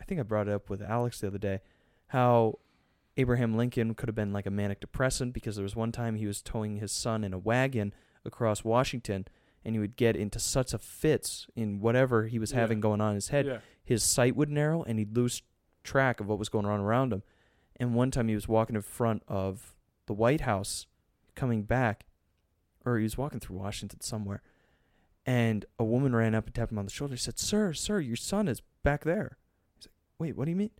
I 0.00 0.04
think 0.04 0.18
I 0.20 0.24
brought 0.24 0.48
it 0.48 0.54
up 0.54 0.68
with 0.70 0.82
Alex 0.82 1.20
the 1.20 1.28
other 1.28 1.38
day 1.38 1.60
how 2.08 2.58
Abraham 3.16 3.54
Lincoln 3.56 3.94
could 3.94 4.08
have 4.08 4.14
been 4.16 4.32
like 4.32 4.46
a 4.46 4.50
manic 4.50 4.80
depressant 4.80 5.34
because 5.34 5.56
there 5.56 5.62
was 5.62 5.76
one 5.76 5.92
time 5.92 6.14
he 6.16 6.26
was 6.26 6.40
towing 6.42 6.76
his 6.76 6.92
son 6.92 7.24
in 7.24 7.32
a 7.34 7.38
wagon 7.38 7.92
across 8.24 8.64
Washington 8.64 9.26
and 9.64 9.74
he 9.74 9.78
would 9.78 9.96
get 9.96 10.16
into 10.16 10.38
such 10.38 10.72
a 10.74 10.78
fits 10.78 11.46
in 11.54 11.80
whatever 11.80 12.26
he 12.26 12.38
was 12.38 12.52
Yeah. 12.52 12.60
having 12.60 12.80
going 12.80 13.00
on 13.00 13.10
in 13.10 13.14
his 13.16 13.28
head 13.28 13.46
Yeah. 13.46 13.58
his 13.84 14.02
sight 14.02 14.34
would 14.36 14.48
narrow 14.48 14.82
and 14.82 14.98
he'd 14.98 15.14
lose 15.16 15.42
track 15.82 16.20
of 16.20 16.26
what 16.28 16.38
was 16.38 16.48
going 16.48 16.66
on 16.66 16.80
around 16.80 17.12
him. 17.12 17.22
And 17.76 17.94
one 17.94 18.10
time 18.10 18.28
he 18.28 18.34
was 18.34 18.46
walking 18.48 18.76
in 18.76 18.82
front 18.82 19.22
of 19.28 19.74
the 20.06 20.12
White 20.12 20.42
House 20.42 20.86
coming 21.34 21.62
back, 21.62 22.04
or 22.84 22.98
he 22.98 23.02
was 23.04 23.16
walking 23.18 23.40
through 23.40 23.56
Washington 23.56 24.00
somewhere, 24.00 24.42
and 25.24 25.64
a 25.78 25.84
woman 25.84 26.14
ran 26.14 26.34
up 26.34 26.46
and 26.46 26.54
tapped 26.54 26.72
him 26.72 26.78
on 26.78 26.84
the 26.84 26.90
shoulder 26.90 27.12
and 27.12 27.20
said, 27.20 27.38
Sir, 27.38 27.72
sir, 27.72 28.00
your 28.00 28.16
son 28.16 28.48
is 28.48 28.60
back 28.82 29.04
there. 29.04 29.38
He's 29.76 29.86
like, 29.86 29.92
Wait, 30.18 30.36
what 30.36 30.44
do 30.46 30.50
you 30.50 30.56
mean? 30.56 30.70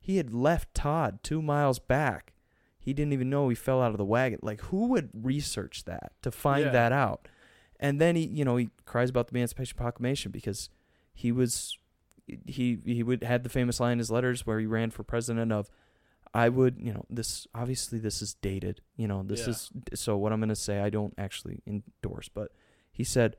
He 0.00 0.16
had 0.16 0.32
left 0.34 0.74
Todd 0.74 1.20
two 1.22 1.40
miles 1.42 1.78
back. 1.78 2.32
He 2.78 2.92
didn't 2.92 3.12
even 3.12 3.30
know 3.30 3.48
he 3.48 3.54
fell 3.54 3.80
out 3.80 3.92
of 3.92 3.98
the 3.98 4.04
wagon. 4.04 4.40
Like, 4.42 4.60
who 4.62 4.86
would 4.88 5.10
research 5.14 5.84
that 5.84 6.12
to 6.22 6.32
find 6.32 6.64
Yeah. 6.66 6.72
that 6.72 6.92
out? 6.92 7.28
And 7.78 8.00
then 8.00 8.16
he, 8.16 8.26
you 8.26 8.44
know, 8.44 8.56
he 8.56 8.70
cries 8.84 9.10
about 9.10 9.28
the 9.28 9.36
Emancipation 9.36 9.76
Proclamation 9.76 10.32
because 10.32 10.68
he 11.14 11.30
was 11.30 11.78
he 12.46 12.78
he 12.84 13.02
would 13.02 13.22
had 13.24 13.42
the 13.42 13.48
famous 13.48 13.80
line 13.80 13.92
in 13.92 13.98
his 13.98 14.10
letters 14.10 14.46
where 14.46 14.58
he 14.60 14.66
ran 14.66 14.90
for 14.90 15.02
president 15.02 15.52
of 15.52 15.68
I 16.34 16.48
would 16.48 16.76
you 16.78 16.92
know 16.94 17.04
this 17.10 17.46
obviously 17.54 17.98
this 17.98 18.22
is 18.22 18.34
dated 18.34 18.80
you 18.96 19.06
know 19.08 19.22
this 19.22 19.40
Yeah. 19.42 19.50
is 19.50 19.70
so 19.94 20.16
what 20.16 20.32
I'm 20.32 20.40
gonna 20.40 20.54
say 20.56 20.80
I 20.80 20.88
don't 20.90 21.14
actually 21.18 21.60
endorse 21.66 22.28
but 22.28 22.52
he 22.92 23.04
said 23.04 23.36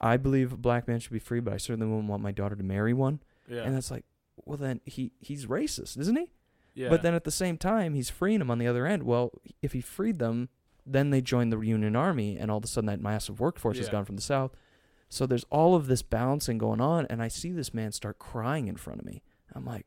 I 0.00 0.16
believe 0.16 0.52
a 0.52 0.56
black 0.56 0.86
man 0.88 0.98
should 1.00 1.12
be 1.12 1.18
free 1.18 1.40
but 1.40 1.54
I 1.54 1.56
certainly 1.56 1.86
wouldn't 1.90 2.08
want 2.08 2.22
my 2.22 2.32
daughter 2.32 2.56
to 2.56 2.62
marry 2.62 2.92
one 2.92 3.20
Yeah. 3.48 3.62
and 3.62 3.74
that's 3.74 3.90
like 3.90 4.04
well 4.44 4.58
then 4.58 4.80
he 4.84 5.12
he's 5.20 5.46
racist 5.46 5.96
isn't 5.98 6.16
he 6.16 6.30
yeah. 6.74 6.88
but 6.90 7.02
then 7.02 7.14
at 7.14 7.24
the 7.24 7.30
same 7.30 7.56
time 7.56 7.94
he's 7.94 8.10
freeing 8.10 8.40
them 8.40 8.50
on 8.50 8.58
the 8.58 8.66
other 8.66 8.86
end 8.86 9.04
well 9.04 9.30
if 9.62 9.72
he 9.72 9.80
freed 9.80 10.18
them 10.18 10.48
then 10.84 11.10
they 11.10 11.20
join 11.20 11.48
the 11.50 11.58
Union 11.58 11.96
Army 11.96 12.36
and 12.38 12.48
all 12.50 12.58
of 12.58 12.64
a 12.64 12.68
sudden 12.68 12.86
that 12.86 13.00
massive 13.00 13.40
workforce 13.40 13.76
has 13.78 13.86
Yeah. 13.86 13.92
gone 13.92 14.04
from 14.04 14.16
the 14.16 14.22
South 14.22 14.52
so 15.08 15.26
there's 15.26 15.44
all 15.50 15.74
of 15.74 15.86
this 15.86 16.02
balancing 16.02 16.58
going 16.58 16.80
on, 16.80 17.06
and 17.08 17.22
I 17.22 17.28
see 17.28 17.52
this 17.52 17.72
man 17.72 17.92
start 17.92 18.18
crying 18.18 18.68
in 18.68 18.76
front 18.76 19.00
of 19.00 19.06
me. 19.06 19.22
I'm 19.54 19.64
like, 19.64 19.86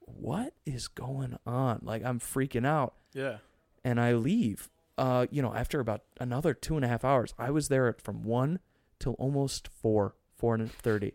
what 0.00 0.54
is 0.64 0.88
going 0.88 1.36
on? 1.46 1.80
Like 1.82 2.04
I'm 2.04 2.20
freaking 2.20 2.66
out, 2.66 2.94
yeah. 3.12 3.38
and 3.84 4.00
I 4.00 4.14
leave. 4.14 4.70
Uh, 4.98 5.26
you 5.30 5.42
know, 5.42 5.52
after 5.52 5.78
about 5.80 6.02
another 6.20 6.54
two 6.54 6.76
and 6.76 6.84
a 6.84 6.88
half 6.88 7.04
hours, 7.04 7.34
I 7.38 7.50
was 7.50 7.68
there 7.68 7.94
from 8.02 8.22
one 8.22 8.60
till 8.98 9.12
almost 9.14 9.68
four, 9.68 10.14
four 10.36 10.54
and 10.54 10.70
thirty. 10.70 11.12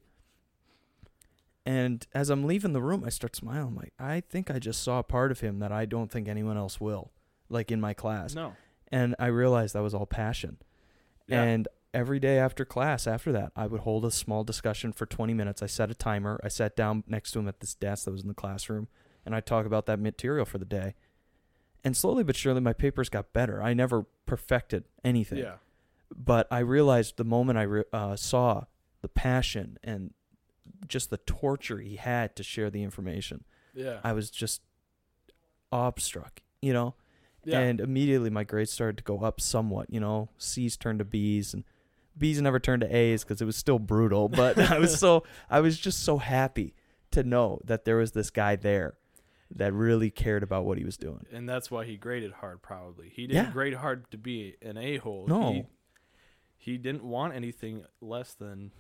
And 1.66 2.06
as 2.14 2.30
I'm 2.30 2.46
leaving 2.46 2.74
the 2.74 2.82
room, 2.82 3.04
I 3.06 3.10
start 3.10 3.36
smiling. 3.36 3.68
I'm 3.70 3.76
like, 3.76 3.94
I 4.00 4.22
think 4.22 4.50
I 4.50 4.60
just 4.60 4.84
saw 4.84 5.00
a 5.00 5.04
part 5.04 5.32
of 5.32 5.40
him 5.42 5.60
that 5.60 5.72
I 5.72 5.86
don't 5.86 6.12
think 6.12 6.28
anyone 6.28 6.58
else 6.58 6.82
will, 6.82 7.12
like 7.50 7.72
in 7.72 7.80
my 7.80 7.94
class. 7.94 8.34
No. 8.36 8.54
And 8.92 9.16
I 9.20 9.28
realized 9.28 9.76
that 9.76 9.84
was 9.84 9.94
all 9.94 10.08
passion. 10.08 10.58
Yeah. 11.28 11.44
And 11.44 11.68
every 11.94 12.20
day 12.20 12.38
after 12.40 12.64
class, 12.66 13.06
after 13.08 13.32
that, 13.34 13.52
I 13.56 13.68
would 13.68 13.82
hold 13.82 14.06
a 14.06 14.12
small 14.12 14.44
discussion 14.44 14.92
for 14.94 15.06
20 15.06 15.34
minutes. 15.34 15.62
I 15.62 15.66
set 15.66 15.92
a 15.92 15.96
timer. 15.96 16.40
I 16.44 16.48
sat 16.48 16.76
down 16.76 17.04
next 17.08 17.32
to 17.32 17.40
him 17.40 17.48
at 17.48 17.60
this 17.60 17.74
desk 17.74 18.06
that 18.06 18.12
was 18.12 18.22
in 18.22 18.28
the 18.28 18.34
classroom, 18.34 18.88
and 19.26 19.36
I'd 19.36 19.46
talk 19.46 19.66
about 19.66 19.86
that 19.88 20.00
material 20.00 20.46
for 20.46 20.58
the 20.58 20.66
day. 20.66 20.96
And 21.84 21.98
slowly 21.98 22.24
but 22.24 22.36
surely, 22.36 22.62
my 22.62 22.74
papers 22.74 23.10
got 23.10 23.34
better. 23.34 23.62
I 23.62 23.74
never 23.74 24.06
perfected 24.26 24.86
anything. 25.04 25.40
Yeah. 25.40 25.56
But 26.16 26.48
I 26.52 26.60
realized 26.60 27.18
the 27.18 27.24
moment 27.24 27.58
I 27.58 27.64
re- 27.64 27.84
uh, 27.92 28.16
saw 28.16 28.66
the 29.02 29.08
passion 29.10 29.78
and 29.84 30.14
just 30.88 31.10
the 31.10 31.18
torture 31.18 31.80
he 31.80 31.96
had 31.96 32.36
to 32.36 32.44
share 32.44 32.70
the 32.70 32.84
information, 32.84 33.44
Yeah. 33.74 34.00
I 34.04 34.14
was 34.14 34.30
just 34.30 34.62
awestruck, 35.72 36.42
you 36.62 36.74
know? 36.74 36.96
yeah. 37.44 37.60
And 37.60 37.80
immediately 37.80 38.30
my 38.30 38.44
grades 38.44 38.72
started 38.72 38.98
to 38.98 39.04
go 39.04 39.22
up 39.24 39.42
somewhat, 39.42 39.88
you 39.90 40.00
know? 40.00 40.30
C's 40.38 40.78
turned 40.78 41.00
to 41.00 41.06
B's 41.06 41.54
and 41.54 41.64
B's 42.18 42.42
never 42.42 42.60
turned 42.60 42.82
to 42.82 42.96
A's 42.96 43.24
because 43.24 43.42
it 43.42 43.46
was 43.46 43.56
still 43.56 43.80
brutal. 43.80 44.30
But 44.30 44.58
I 44.60 44.78
was 44.80 44.98
so, 45.00 45.24
I 45.50 45.60
was 45.62 45.80
just 45.80 46.04
so 46.04 46.18
happy 46.18 46.74
to 47.12 47.24
know 47.24 47.60
that 47.66 47.86
there 47.86 47.98
was 47.98 48.12
this 48.12 48.30
guy 48.30 48.56
there 48.56 48.96
that 49.54 49.74
really 49.74 50.10
cared 50.10 50.44
about 50.44 50.64
what 50.66 50.78
he 50.78 50.86
was 50.86 50.96
doing. 50.98 51.26
and 51.32 51.48
that's 51.50 51.70
why 51.70 51.84
he 51.86 51.98
graded 51.98 52.32
hard 52.34 52.62
probably. 52.62 53.10
He 53.10 53.28
didn't 53.28 53.46
Yeah. 53.48 53.52
grade 53.52 53.74
hard 53.74 54.10
to 54.12 54.18
be 54.18 54.56
an 54.62 54.78
a-hole. 54.78 55.26
No. 55.28 55.52
He, 55.52 55.64
he 56.58 56.78
didn't 56.78 57.04
want 57.04 57.34
anything 57.36 57.84
less 58.00 58.34
than 58.34 58.72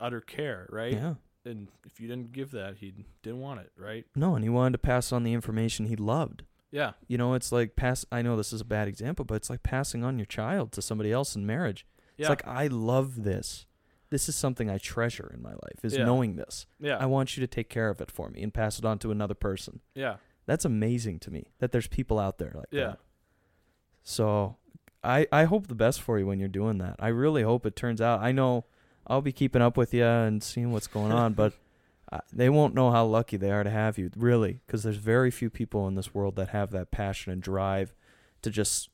utter 0.00 0.20
care, 0.20 0.66
right? 0.70 0.92
Yeah. 0.92 1.14
And 1.44 1.68
if 1.86 1.98
you 2.00 2.06
didn't 2.08 2.32
give 2.32 2.50
that, 2.50 2.76
he 2.76 2.92
didn't 3.22 3.40
want 3.40 3.60
it, 3.60 3.72
right? 3.78 4.04
No, 4.14 4.34
and 4.34 4.44
he 4.44 4.50
wanted 4.50 4.72
to 4.72 4.78
pass 4.78 5.12
on 5.12 5.22
the 5.22 5.32
information 5.32 5.86
he 5.86 5.96
loved. 5.96 6.42
Yeah. 6.70 6.92
You 7.06 7.16
know, 7.18 7.34
it's 7.34 7.50
like 7.52 7.76
pass. 7.76 8.04
I 8.12 8.22
know 8.22 8.36
this 8.36 8.52
is 8.52 8.60
a 8.60 8.64
bad 8.64 8.88
example, 8.88 9.24
but 9.24 9.34
it's 9.36 9.48
like 9.50 9.62
passing 9.62 10.04
on 10.04 10.18
your 10.18 10.26
child 10.26 10.72
to 10.72 10.82
somebody 10.82 11.10
else 11.12 11.34
in 11.36 11.46
marriage. 11.46 11.86
Yeah. 12.16 12.24
It's 12.24 12.28
like 12.30 12.46
I 12.46 12.66
love 12.66 13.22
this. 13.24 13.64
This 14.10 14.28
is 14.28 14.36
something 14.36 14.70
I 14.70 14.78
treasure 14.78 15.30
in 15.34 15.42
my 15.42 15.52
life. 15.52 15.82
Is 15.84 15.96
Yeah. 15.96 16.04
knowing 16.04 16.36
this. 16.36 16.66
yeah. 16.80 16.96
I 16.98 17.06
want 17.06 17.36
you 17.36 17.40
to 17.42 17.46
take 17.46 17.68
care 17.68 17.88
of 17.90 18.00
it 18.00 18.10
for 18.10 18.30
me 18.30 18.42
and 18.42 18.52
pass 18.52 18.78
it 18.78 18.84
on 18.84 18.98
to 19.00 19.10
another 19.10 19.34
person. 19.34 19.80
yeah. 19.94 20.16
That's 20.46 20.64
amazing 20.64 21.18
to 21.20 21.30
me 21.30 21.52
that 21.58 21.72
there's 21.72 21.88
people 21.88 22.18
out 22.18 22.38
there 22.38 22.52
like 22.54 22.68
Yeah. 22.70 22.86
that. 22.86 22.98
So, 24.02 24.56
I 25.04 25.26
I 25.30 25.44
hope 25.44 25.66
the 25.66 25.74
best 25.74 26.00
for 26.00 26.18
you 26.18 26.26
when 26.26 26.38
you're 26.38 26.48
doing 26.48 26.78
that. 26.78 26.96
I 26.98 27.08
really 27.08 27.42
hope 27.42 27.66
it 27.66 27.76
turns 27.76 28.00
out. 28.00 28.20
I 28.20 28.32
know 28.32 28.64
I'll 29.06 29.20
be 29.22 29.32
keeping 29.32 29.62
up 29.62 29.76
with 29.76 29.92
you 29.94 30.04
and 30.04 30.42
seeing 30.42 30.72
what's 30.72 30.86
going 30.86 31.12
on, 31.22 31.34
but 31.34 31.52
uh, 32.10 32.20
they 32.32 32.48
won't 32.48 32.74
know 32.74 32.90
how 32.90 33.04
lucky 33.04 33.36
they 33.36 33.50
are 33.50 33.64
to 33.64 33.70
have 33.70 33.98
you, 33.98 34.10
really, 34.16 34.60
because 34.66 34.82
there's 34.82 34.96
very 34.96 35.30
few 35.30 35.50
people 35.50 35.86
in 35.88 35.94
this 35.94 36.14
world 36.14 36.36
that 36.36 36.50
have 36.50 36.70
that 36.70 36.90
passion 36.90 37.32
and 37.32 37.42
drive 37.42 37.92
to 38.42 38.50
just 38.50 38.88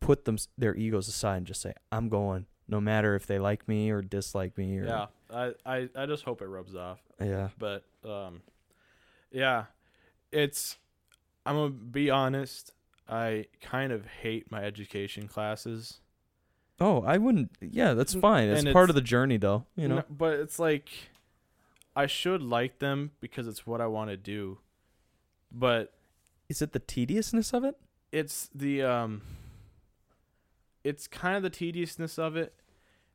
put 0.00 0.24
them 0.24 0.36
their 0.56 0.74
egos 0.76 1.08
aside 1.08 1.38
and 1.38 1.46
just 1.46 1.60
say, 1.60 1.74
"I'm 1.92 2.08
going," 2.08 2.46
no 2.68 2.80
matter 2.80 3.14
if 3.14 3.26
they 3.26 3.38
like 3.38 3.68
me 3.68 3.90
or 3.90 4.02
dislike 4.02 4.56
me. 4.56 4.78
Or, 4.78 4.84
Yeah. 4.84 5.06
I, 5.30 5.52
I, 5.66 5.88
I 5.96 6.06
just 6.06 6.24
hope 6.24 6.42
it 6.42 6.46
rubs 6.46 6.74
off. 6.76 7.00
yeah, 7.20 7.48
But 7.58 7.84
um 8.04 8.42
yeah. 9.30 9.64
It's 10.30 10.78
I'm 11.46 11.56
gonna 11.56 11.70
be 11.70 12.10
honest, 12.10 12.72
I 13.08 13.46
kind 13.60 13.92
of 13.92 14.06
hate 14.06 14.50
my 14.50 14.62
education 14.62 15.28
classes. 15.28 16.00
Oh, 16.80 17.02
I 17.02 17.18
wouldn't. 17.18 17.50
Yeah, 17.60 17.94
that's 17.94 18.14
fine. 18.14 18.48
It's 18.48 18.64
and 18.64 18.72
part 18.72 18.90
of 18.90 18.96
the 18.96 19.02
journey, 19.02 19.36
though. 19.36 19.64
You 19.76 19.88
know. 19.88 19.96
No, 19.96 20.04
but 20.10 20.40
it's 20.40 20.58
like 20.58 20.88
I 21.96 22.06
should 22.06 22.42
like 22.42 22.78
them 22.80 23.12
because 23.20 23.46
it's 23.46 23.66
what 23.66 23.80
I 23.80 23.86
want 23.86 24.10
to 24.10 24.16
do. 24.16 24.58
But 25.52 25.92
Is 26.48 26.60
it 26.62 26.72
the 26.72 26.78
tediousness 26.80 27.52
of 27.54 27.64
it? 27.64 27.76
it's 28.12 28.48
the 28.54 28.80
um 28.82 29.22
it's 30.84 31.06
kind 31.08 31.36
of 31.36 31.42
the 31.42 31.50
tediousness 31.50 32.18
of 32.18 32.36
it 32.36 32.54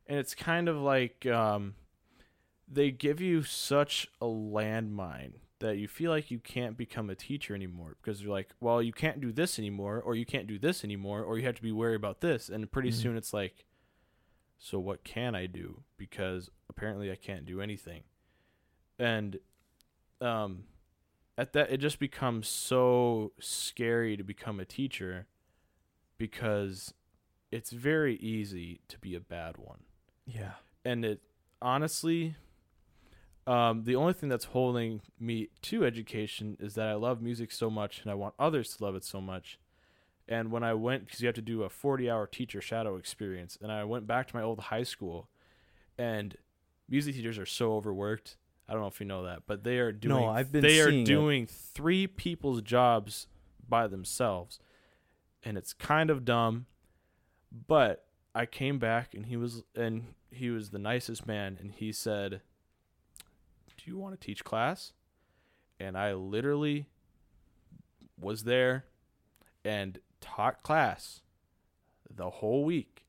and 0.06 0.18
it's 0.18 0.34
kind 0.34 0.68
of 0.68 0.76
like 0.76 1.24
um 1.26 1.74
they 2.68 2.90
give 2.90 3.20
you 3.20 3.42
such 3.42 4.08
a 4.20 4.26
landmine 4.26 5.32
that 5.60 5.76
you 5.78 5.88
feel 5.88 6.10
like 6.10 6.30
you 6.30 6.38
can't 6.38 6.76
become 6.76 7.08
a 7.10 7.14
teacher 7.14 7.54
anymore 7.54 7.96
because 8.02 8.20
you're 8.22 8.30
like 8.32 8.50
well 8.60 8.82
you 8.82 8.92
can't 8.92 9.20
do 9.20 9.32
this 9.32 9.58
anymore 9.58 10.00
or 10.04 10.14
you 10.14 10.26
can't 10.26 10.46
do 10.46 10.58
this 10.58 10.84
anymore 10.84 11.22
or 11.22 11.38
you 11.38 11.44
have 11.46 11.54
to 11.56 11.62
be 11.62 11.72
wary 11.72 11.94
about 11.94 12.20
this 12.20 12.48
and 12.50 12.70
pretty 12.70 12.90
Mhm. 12.90 12.94
soon 12.94 13.16
it's 13.16 13.32
like 13.32 13.64
so 14.58 14.78
what 14.78 15.02
can 15.04 15.34
i 15.34 15.46
do 15.46 15.82
because 15.96 16.50
apparently 16.68 17.10
i 17.10 17.16
can't 17.16 17.46
do 17.46 17.60
anything 17.60 18.02
and 19.00 19.38
um 20.20 20.64
at 21.38 21.52
that 21.54 21.70
it 21.72 21.78
just 21.78 21.98
becomes 21.98 22.46
so 22.46 23.32
scary 23.40 24.16
to 24.16 24.22
become 24.22 24.60
a 24.60 24.64
teacher 24.64 25.26
because 26.18 26.92
it's 27.50 27.70
very 27.70 28.16
easy 28.16 28.80
to 28.88 28.98
be 28.98 29.14
a 29.14 29.20
bad 29.20 29.56
one 29.56 29.80
Yeah. 30.26 30.52
and 30.84 31.04
it 31.04 31.20
honestly 31.62 32.36
um, 33.46 33.82
the 33.84 33.96
only 33.96 34.12
thing 34.12 34.28
that's 34.28 34.44
holding 34.44 35.00
me 35.18 35.48
to 35.62 35.84
education 35.84 36.56
is 36.60 36.74
that 36.74 36.86
I 36.86 36.94
love 36.94 37.20
music 37.20 37.50
so 37.50 37.68
much 37.70 38.00
and 38.02 38.10
I 38.10 38.14
want 38.14 38.34
others 38.38 38.76
to 38.76 38.84
love 38.84 38.94
it 38.94 39.02
so 39.02 39.20
much. 39.20 39.58
And 40.28 40.52
when 40.52 40.62
I 40.62 40.74
went, 40.74 41.06
because 41.06 41.20
you 41.20 41.26
have 41.26 41.34
to 41.36 41.42
do 41.42 41.64
a 41.64 41.68
40 41.70 42.08
hour 42.08 42.26
teacher 42.28 42.60
shadow 42.60 42.94
experience, 42.96 43.58
and 43.60 43.72
I 43.72 43.82
went 43.84 44.06
back 44.06 44.28
to 44.28 44.36
my 44.36 44.42
old 44.42 44.60
high 44.60 44.84
school, 44.84 45.30
and 45.98 46.36
music 46.88 47.16
teachers 47.16 47.38
are 47.38 47.46
so 47.46 47.72
overworked. 47.72 48.36
I 48.70 48.72
don't 48.74 48.82
know 48.82 48.88
if 48.88 49.00
you 49.00 49.06
know 49.06 49.24
that, 49.24 49.42
but 49.48 49.64
they 49.64 49.78
are 49.78 49.90
doing. 49.90 50.14
No, 50.22 50.28
I've 50.28 50.52
been 50.52 50.62
They 50.62 50.80
are 50.80 50.88
seeing 50.90 51.02
it. 51.02 51.06
doing 51.06 51.46
three 51.46 52.06
people's 52.06 52.62
jobs 52.62 53.26
by 53.68 53.88
themselves, 53.88 54.60
and 55.44 55.58
it's 55.58 55.72
kind 55.72 56.08
of 56.08 56.24
dumb. 56.24 56.66
But 57.66 58.06
I 58.32 58.46
came 58.46 58.78
back, 58.78 59.12
and 59.12 59.26
he 59.26 59.36
was, 59.36 59.64
and 59.74 60.14
he 60.30 60.50
was 60.50 60.70
the 60.70 60.78
nicest 60.78 61.26
man, 61.26 61.58
and 61.60 61.72
he 61.72 61.90
said, 61.90 62.42
"Do 63.76 63.90
you 63.90 63.98
want 63.98 64.18
to 64.18 64.24
teach 64.24 64.44
class?" 64.44 64.92
And 65.80 65.98
I 65.98 66.12
literally 66.14 66.86
was 68.16 68.44
there 68.44 68.84
and 69.64 69.98
taught 70.20 70.62
class 70.62 71.22
the 72.08 72.30
whole 72.30 72.64
week, 72.64 73.04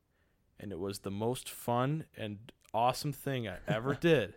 and 0.60 0.72
it 0.72 0.80
was 0.80 1.00
the 1.00 1.12
most 1.12 1.50
fun 1.50 2.06
and 2.18 2.52
awesome 2.74 3.14
thing 3.14 3.48
I 3.48 3.58
ever 3.68 3.94
did. 4.02 4.34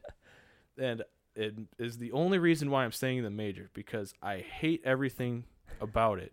And 0.77 1.03
it 1.37 1.55
is 1.79 1.99
the 1.99 2.13
only 2.13 2.39
reason 2.39 2.71
why 2.71 2.85
I'm 2.85 2.93
staying 2.93 3.19
in 3.19 3.25
the 3.25 3.31
major 3.31 3.71
because 3.75 4.15
I 4.23 4.39
hate 4.39 4.83
everything 4.85 5.45
about 5.81 6.19
it, 6.19 6.33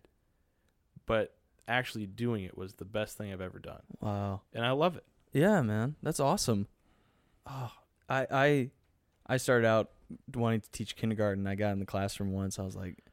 but 1.05 1.35
actually 1.67 2.05
doing 2.05 2.43
it 2.43 2.57
was 2.57 2.73
the 2.75 2.85
best 2.85 3.17
thing 3.17 3.31
I've 3.31 3.41
ever 3.41 3.59
done, 3.59 3.81
Wow. 3.99 4.41
and 4.53 4.65
I 4.65 4.71
love 4.71 4.95
it. 4.97 5.05
Yeah, 5.33 5.61
man, 5.61 5.95
that's 6.03 6.19
awesome. 6.19 6.67
Oh, 7.47 7.71
I 8.09 8.27
I 8.31 8.69
I 9.27 9.37
started 9.37 9.65
out 9.67 9.91
wanting 10.35 10.61
to 10.61 10.69
teach 10.71 10.95
kindergarten. 10.95 11.47
I 11.47 11.55
got 11.55 11.71
in 11.71 11.79
the 11.79 11.85
classroom 11.85 12.31
once. 12.33 12.59
I 12.59 12.63
was 12.63 12.75
like, 12.75 13.03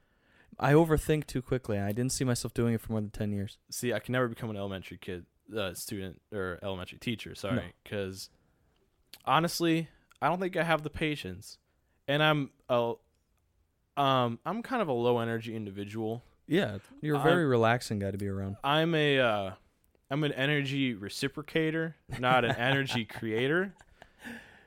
I 0.59 0.73
overthink 0.73 1.27
too 1.27 1.41
quickly. 1.43 1.79
I 1.79 1.93
didn't 1.93 2.13
see 2.13 2.25
myself 2.25 2.53
doing 2.53 2.75
it 2.75 2.81
for 2.81 2.93
more 2.93 3.01
than 3.01 3.11
ten 3.11 3.33
years. 3.33 3.59
See, 3.71 3.93
I 3.93 4.01
can 4.01 4.13
never 4.13 4.27
become 4.29 4.51
an 4.51 4.57
elementary 4.57 4.99
kid, 4.99 5.27
uh, 5.57 5.73
student 5.75 6.21
or 6.33 6.59
elementary 6.63 6.99
teacher. 6.99 7.35
Sorry, 7.37 7.73
because 7.85 8.29
honestly, 9.25 9.89
I 10.21 10.29
don't 10.29 10.41
think 10.41 10.57
I 10.57 10.65
have 10.65 10.83
the 10.83 10.91
patience, 10.91 11.59
and 12.09 12.23
I'm 12.23 12.51
a, 12.69 12.95
um, 13.97 14.39
I'm 14.45 14.63
kind 14.63 14.83
of 14.83 14.89
a 14.89 14.93
low 14.93 15.19
energy 15.19 15.55
individual. 15.55 16.23
Yeah, 16.47 16.79
you're 17.01 17.17
a 17.17 17.19
I'm- 17.19 17.29
very 17.29 17.45
relaxing 17.45 17.99
guy 17.99 18.11
to 18.11 18.19
be 18.19 18.27
around. 18.29 18.57
I'm 18.65 18.95
a, 18.95 19.19
uh, 19.21 19.51
I'm 20.11 20.25
an 20.25 20.33
energy 20.33 20.95
reciprocator, 20.95 21.95
not 22.19 22.45
an 22.45 22.57
energy 22.57 23.05
creator. 23.19 23.75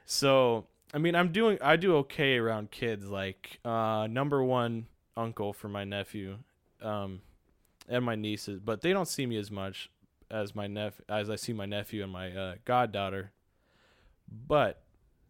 So, 0.06 0.68
I 0.94 1.00
mean, 1.00 1.16
I'm 1.16 1.32
doing, 1.32 1.58
I 1.62 1.76
do 1.78 1.96
okay 1.98 2.38
around 2.38 2.70
kids. 2.72 3.08
Like, 3.08 3.60
uh, 3.66 4.08
number 4.10 4.44
one 4.44 4.86
uncle 5.18 5.54
for 5.54 5.68
my 5.70 5.84
nephew, 5.84 6.38
um, 6.82 7.22
and 7.90 8.06
my 8.06 8.16
nieces, 8.16 8.60
but 8.60 8.82
they 8.82 8.94
don't 8.94 9.08
see 9.08 9.26
me 9.26 9.38
as 9.38 9.50
much 9.52 9.90
as 10.30 10.56
my 10.56 10.68
nep 10.68 10.96
as 11.10 11.30
I 11.30 11.36
see 11.36 11.52
my 11.52 11.66
nephew 11.66 12.04
and 12.04 12.12
my 12.12 12.32
uh, 12.32 12.56
goddaughter. 12.64 13.32
But 14.48 14.82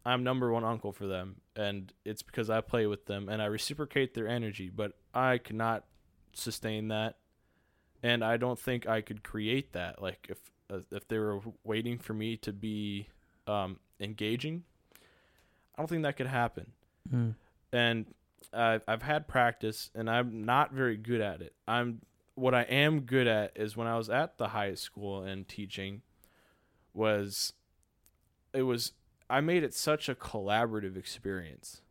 I'm 0.04 0.24
number 0.24 0.50
one 0.52 0.64
uncle 0.64 0.92
for 0.92 1.06
them, 1.06 1.36
and 1.54 1.92
it's 2.04 2.22
because 2.22 2.50
I 2.50 2.60
play 2.60 2.86
with 2.86 3.06
them 3.06 3.28
and 3.28 3.40
I 3.40 3.46
reciprocate 3.46 4.14
their 4.14 4.26
energy. 4.28 4.68
But 4.68 4.92
I 5.14 5.38
cannot 5.38 5.84
sustain 6.32 6.88
that, 6.88 7.16
and 8.02 8.24
I 8.24 8.36
don't 8.36 8.58
think 8.58 8.86
I 8.88 9.00
could 9.00 9.22
create 9.22 9.72
that. 9.74 10.02
Like 10.02 10.26
if 10.28 10.38
uh, 10.70 10.80
if 10.90 11.06
they 11.08 11.18
were 11.18 11.40
waiting 11.64 11.98
for 11.98 12.14
me 12.14 12.36
to 12.38 12.52
be 12.52 13.08
um, 13.46 13.78
engaging, 14.00 14.64
I 15.76 15.82
don't 15.82 15.88
think 15.88 16.02
that 16.02 16.16
could 16.16 16.26
happen 16.26 16.72
Mm. 17.12 17.34
and 17.72 18.06
I've 18.52 18.82
I've 18.86 19.02
had 19.02 19.26
practice, 19.26 19.90
and 19.94 20.08
I'm 20.08 20.44
not 20.44 20.72
very 20.72 20.96
good 20.96 21.20
at 21.20 21.42
it. 21.42 21.52
I'm 21.66 22.02
what 22.36 22.54
I 22.54 22.62
am 22.62 23.00
good 23.00 23.26
at 23.26 23.52
is 23.56 23.76
when 23.76 23.86
I 23.88 23.96
was 23.96 24.08
at 24.08 24.38
the 24.38 24.48
high 24.48 24.74
school 24.74 25.22
and 25.22 25.46
teaching, 25.46 26.02
was 26.94 27.52
it 28.52 28.62
was 28.62 28.92
I 29.32 29.40
made 29.40 29.62
it 29.64 29.74
such 29.74 30.08
a 30.08 30.14
collaborative 30.14 30.96
experience, 30.96 31.82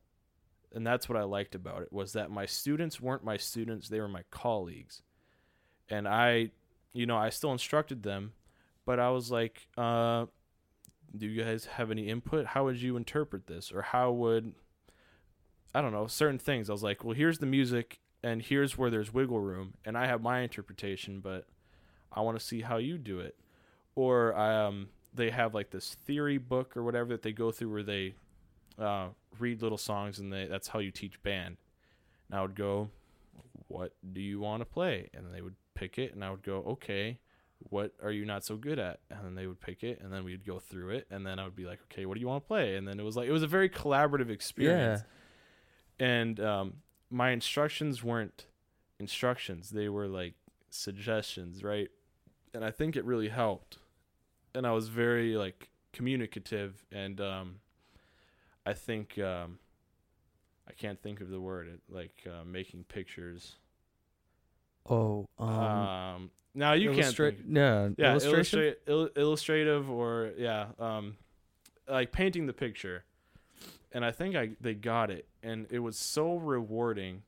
and 0.73 0.85
that's 0.85 1.09
what 1.09 1.17
I 1.17 1.23
liked 1.23 1.55
about 1.55 1.81
it 1.81 1.91
was 1.91 2.13
that 2.13 2.31
my 2.31 2.45
students 2.45 3.01
weren't 3.01 3.23
my 3.23 3.37
students; 3.37 3.89
they 3.89 3.99
were 3.99 4.07
my 4.07 4.23
colleagues, 4.31 5.01
and 5.89 6.07
I, 6.07 6.51
you 6.93 7.05
know, 7.05 7.17
I 7.17 7.29
still 7.29 7.51
instructed 7.51 8.03
them, 8.03 8.33
but 8.85 8.99
I 8.99 9.09
was 9.09 9.31
like, 9.31 9.67
uh, 9.77 10.25
"Do 11.17 11.27
you 11.27 11.43
guys 11.43 11.65
have 11.65 11.91
any 11.91 12.07
input? 12.09 12.45
How 12.47 12.65
would 12.65 12.81
you 12.81 12.95
interpret 12.97 13.47
this, 13.47 13.71
or 13.71 13.81
how 13.81 14.11
would 14.11 14.53
I 15.73 15.81
don't 15.81 15.93
know, 15.93 16.07
certain 16.07 16.39
things. 16.39 16.69
I 16.69 16.73
was 16.73 16.83
like, 16.83 17.03
well, 17.03 17.15
here's 17.15 17.39
the 17.39 17.45
music. 17.45 17.99
and 18.23 18.41
here's 18.41 18.77
where 18.77 18.89
there's 18.91 19.13
wiggle 19.13 19.39
room 19.39 19.73
and 19.83 19.97
I 19.97 20.05
have 20.05 20.21
my 20.21 20.41
interpretation 20.41 21.21
but 21.21 21.47
I 22.11 22.21
want 22.21 22.37
to 22.39 22.45
see 22.45 22.61
how 22.61 22.77
you 22.77 22.97
do 22.99 23.19
it 23.19 23.35
or 23.95 24.35
I 24.35 24.65
um 24.65 24.89
they 25.13 25.29
have 25.29 25.53
like 25.53 25.71
this 25.71 25.95
theory 26.05 26.37
book 26.37 26.75
or 26.77 26.83
whatever 26.83 27.09
that 27.09 27.21
they 27.21 27.31
go 27.31 27.51
through 27.51 27.71
where 27.71 27.83
they 27.83 28.13
uh, 28.79 29.07
read 29.39 29.61
little 29.61 29.77
songs 29.77 30.19
and 30.19 30.31
they 30.31 30.45
that's 30.45 30.69
how 30.69 30.79
you 30.79 30.91
teach 30.91 31.21
band. 31.23 31.57
And 32.29 32.39
I 32.39 32.41
would 32.41 32.55
go 32.55 32.89
what 33.67 33.93
do 34.13 34.21
you 34.21 34.39
want 34.39 34.61
to 34.61 34.65
play? 34.65 35.09
And 35.13 35.33
they 35.33 35.41
would 35.41 35.55
pick 35.75 35.97
it 35.97 36.13
and 36.13 36.23
I 36.23 36.31
would 36.31 36.43
go 36.43 36.57
okay 36.67 37.19
what 37.69 37.93
are 38.01 38.11
you 38.11 38.25
not 38.25 38.43
so 38.43 38.55
good 38.55 38.79
at? 38.79 39.01
And 39.11 39.23
then 39.23 39.35
they 39.35 39.45
would 39.45 39.61
pick 39.61 39.83
it 39.83 40.01
and 40.01 40.11
then 40.11 40.23
we'd 40.23 40.45
go 40.45 40.57
through 40.59 40.91
it 40.91 41.05
and 41.11 41.25
then 41.25 41.37
I 41.39 41.43
would 41.43 41.55
be 41.55 41.65
like 41.65 41.79
okay 41.91 42.05
what 42.05 42.15
do 42.15 42.21
you 42.21 42.27
want 42.27 42.43
to 42.43 42.47
play? 42.47 42.75
And 42.75 42.87
then 42.87 42.99
it 42.99 43.03
was 43.03 43.15
like 43.15 43.27
it 43.27 43.31
was 43.31 43.43
a 43.43 43.47
very 43.47 43.69
collaborative 43.69 44.29
experience. 44.29 45.01
Yeah. 45.99 46.07
and 46.07 46.39
um, 46.39 46.73
my 47.09 47.31
instructions 47.31 48.03
weren't 48.03 48.45
instructions. 48.99 49.71
They 49.71 49.89
were 49.89 50.07
like 50.07 50.35
suggestions 50.69 51.63
right? 51.63 51.89
And 52.53 52.65
i 52.65 52.71
think 52.71 52.95
it 52.97 53.05
really 53.05 53.29
helped 53.29 53.77
and 54.55 54.65
i 54.65 54.71
was 54.71 54.87
very 54.87 55.35
like 55.35 55.69
communicative 55.93 56.83
and 56.91 57.19
um, 57.21 57.55
i 58.65 58.73
think 58.73 59.17
um, 59.19 59.59
i 60.67 60.73
can't 60.73 61.01
think 61.01 61.21
of 61.21 61.29
the 61.29 61.39
word 61.39 61.67
it, 61.67 61.79
like 61.89 62.23
uh, 62.27 62.43
making 62.45 62.83
pictures. 62.85 63.55
Oh, 64.89 65.27
um, 65.37 65.49
um, 65.49 66.31
now 66.55 66.73
you 66.73 66.91
can't 66.91 67.15
illustra- 67.15 67.35
think, 67.35 67.45
yeah, 67.49 67.89
yeah 67.97 68.11
illustration. 68.13 68.75
il- 68.87 69.09
illustrative 69.15 69.89
or 69.89 70.31
yeah 70.37 70.67
um 70.79 71.17
like 71.87 72.11
painting 72.11 72.45
the 72.47 72.53
picture. 72.53 73.03
And 73.93 74.03
i 74.05 74.11
think 74.11 74.35
i 74.35 74.51
they 74.59 74.73
got 74.73 75.11
it. 75.11 75.27
And 75.43 75.67
it 75.69 75.79
was 75.79 75.97
so 75.97 76.35
rewarding 76.35 77.23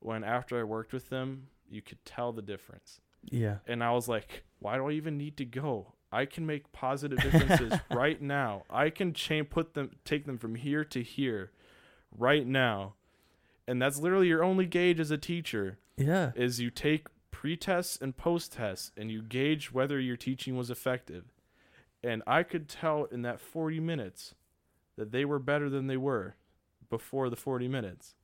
when 0.00 0.24
after 0.24 0.58
i 0.58 0.64
worked 0.64 0.92
with 0.92 1.10
them 1.10 1.48
you 1.70 1.82
could 1.82 2.04
tell 2.04 2.32
the 2.32 2.42
difference. 2.42 3.00
Yeah, 3.24 3.58
and 3.66 3.84
i 3.84 3.92
was 3.92 4.08
like 4.08 4.42
why 4.58 4.76
do 4.76 4.88
i 4.88 4.92
even 4.92 5.16
need 5.16 5.36
to 5.36 5.44
go 5.44 5.92
i 6.12 6.24
can 6.24 6.46
make 6.46 6.72
positive 6.72 7.18
differences 7.22 7.72
right 7.90 8.20
now 8.20 8.62
i 8.70 8.90
can 8.90 9.12
chain 9.12 9.44
put 9.44 9.74
them 9.74 9.90
take 10.04 10.26
them 10.26 10.38
from 10.38 10.54
here 10.54 10.84
to 10.84 11.02
here 11.02 11.50
right 12.16 12.46
now 12.46 12.94
and 13.66 13.80
that's 13.80 13.98
literally 13.98 14.26
your 14.26 14.42
only 14.42 14.66
gauge 14.66 14.98
as 14.98 15.10
a 15.10 15.18
teacher 15.18 15.78
yeah, 15.96 16.32
is 16.34 16.60
you 16.60 16.70
take 16.70 17.06
pre-tests 17.30 17.98
and 18.00 18.16
post-tests 18.16 18.90
and 18.96 19.10
you 19.10 19.22
gauge 19.22 19.72
whether 19.72 20.00
your 20.00 20.16
teaching 20.16 20.56
was 20.56 20.70
effective. 20.70 21.24
And 22.02 22.22
I 22.26 22.42
could 22.42 22.68
tell 22.68 23.04
in 23.04 23.22
that 23.22 23.40
40 23.40 23.80
minutes 23.80 24.34
that 24.96 25.12
they 25.12 25.24
were 25.24 25.38
better 25.38 25.68
than 25.68 25.86
they 25.86 25.96
were 25.96 26.36
before 26.88 27.30
the 27.30 27.36
40 27.36 27.68
minutes. 27.68 28.14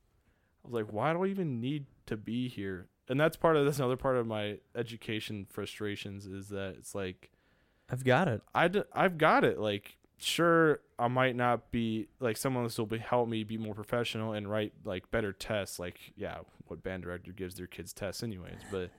I 0.63 0.67
was 0.67 0.73
like, 0.73 0.93
why 0.93 1.13
do 1.13 1.23
I 1.23 1.27
even 1.27 1.61
need 1.61 1.85
to 2.07 2.17
be 2.17 2.49
here? 2.49 2.87
And 3.07 3.19
that's 3.19 3.37
part 3.37 3.55
of 3.55 3.65
that's 3.65 3.79
another 3.79 3.95
part 3.95 4.17
of 4.17 4.27
my 4.27 4.57
education 4.75 5.45
frustrations 5.49 6.25
is 6.25 6.49
that 6.49 6.75
it's 6.77 6.93
like 6.93 7.31
I've 7.89 8.03
got 8.03 8.27
it. 8.27 8.41
I 8.53 8.67
d- 8.67 8.83
I've 8.93 9.17
got 9.17 9.43
it. 9.43 9.59
Like, 9.59 9.97
sure, 10.17 10.79
I 10.99 11.07
might 11.07 11.35
not 11.35 11.71
be 11.71 12.07
like 12.19 12.35
someone 12.37 12.63
else 12.63 12.77
will 12.77 12.85
be, 12.85 12.97
help 12.97 13.29
me 13.29 13.43
be 13.43 13.57
more 13.57 13.73
professional 13.73 14.33
and 14.33 14.49
write 14.49 14.73
like 14.83 15.09
better 15.11 15.31
tests. 15.31 15.79
Like, 15.79 15.99
yeah, 16.15 16.39
what 16.67 16.83
band 16.83 17.03
director 17.03 17.31
gives 17.31 17.55
their 17.55 17.67
kids 17.67 17.93
tests, 17.93 18.23
anyways? 18.23 18.59
But 18.71 18.89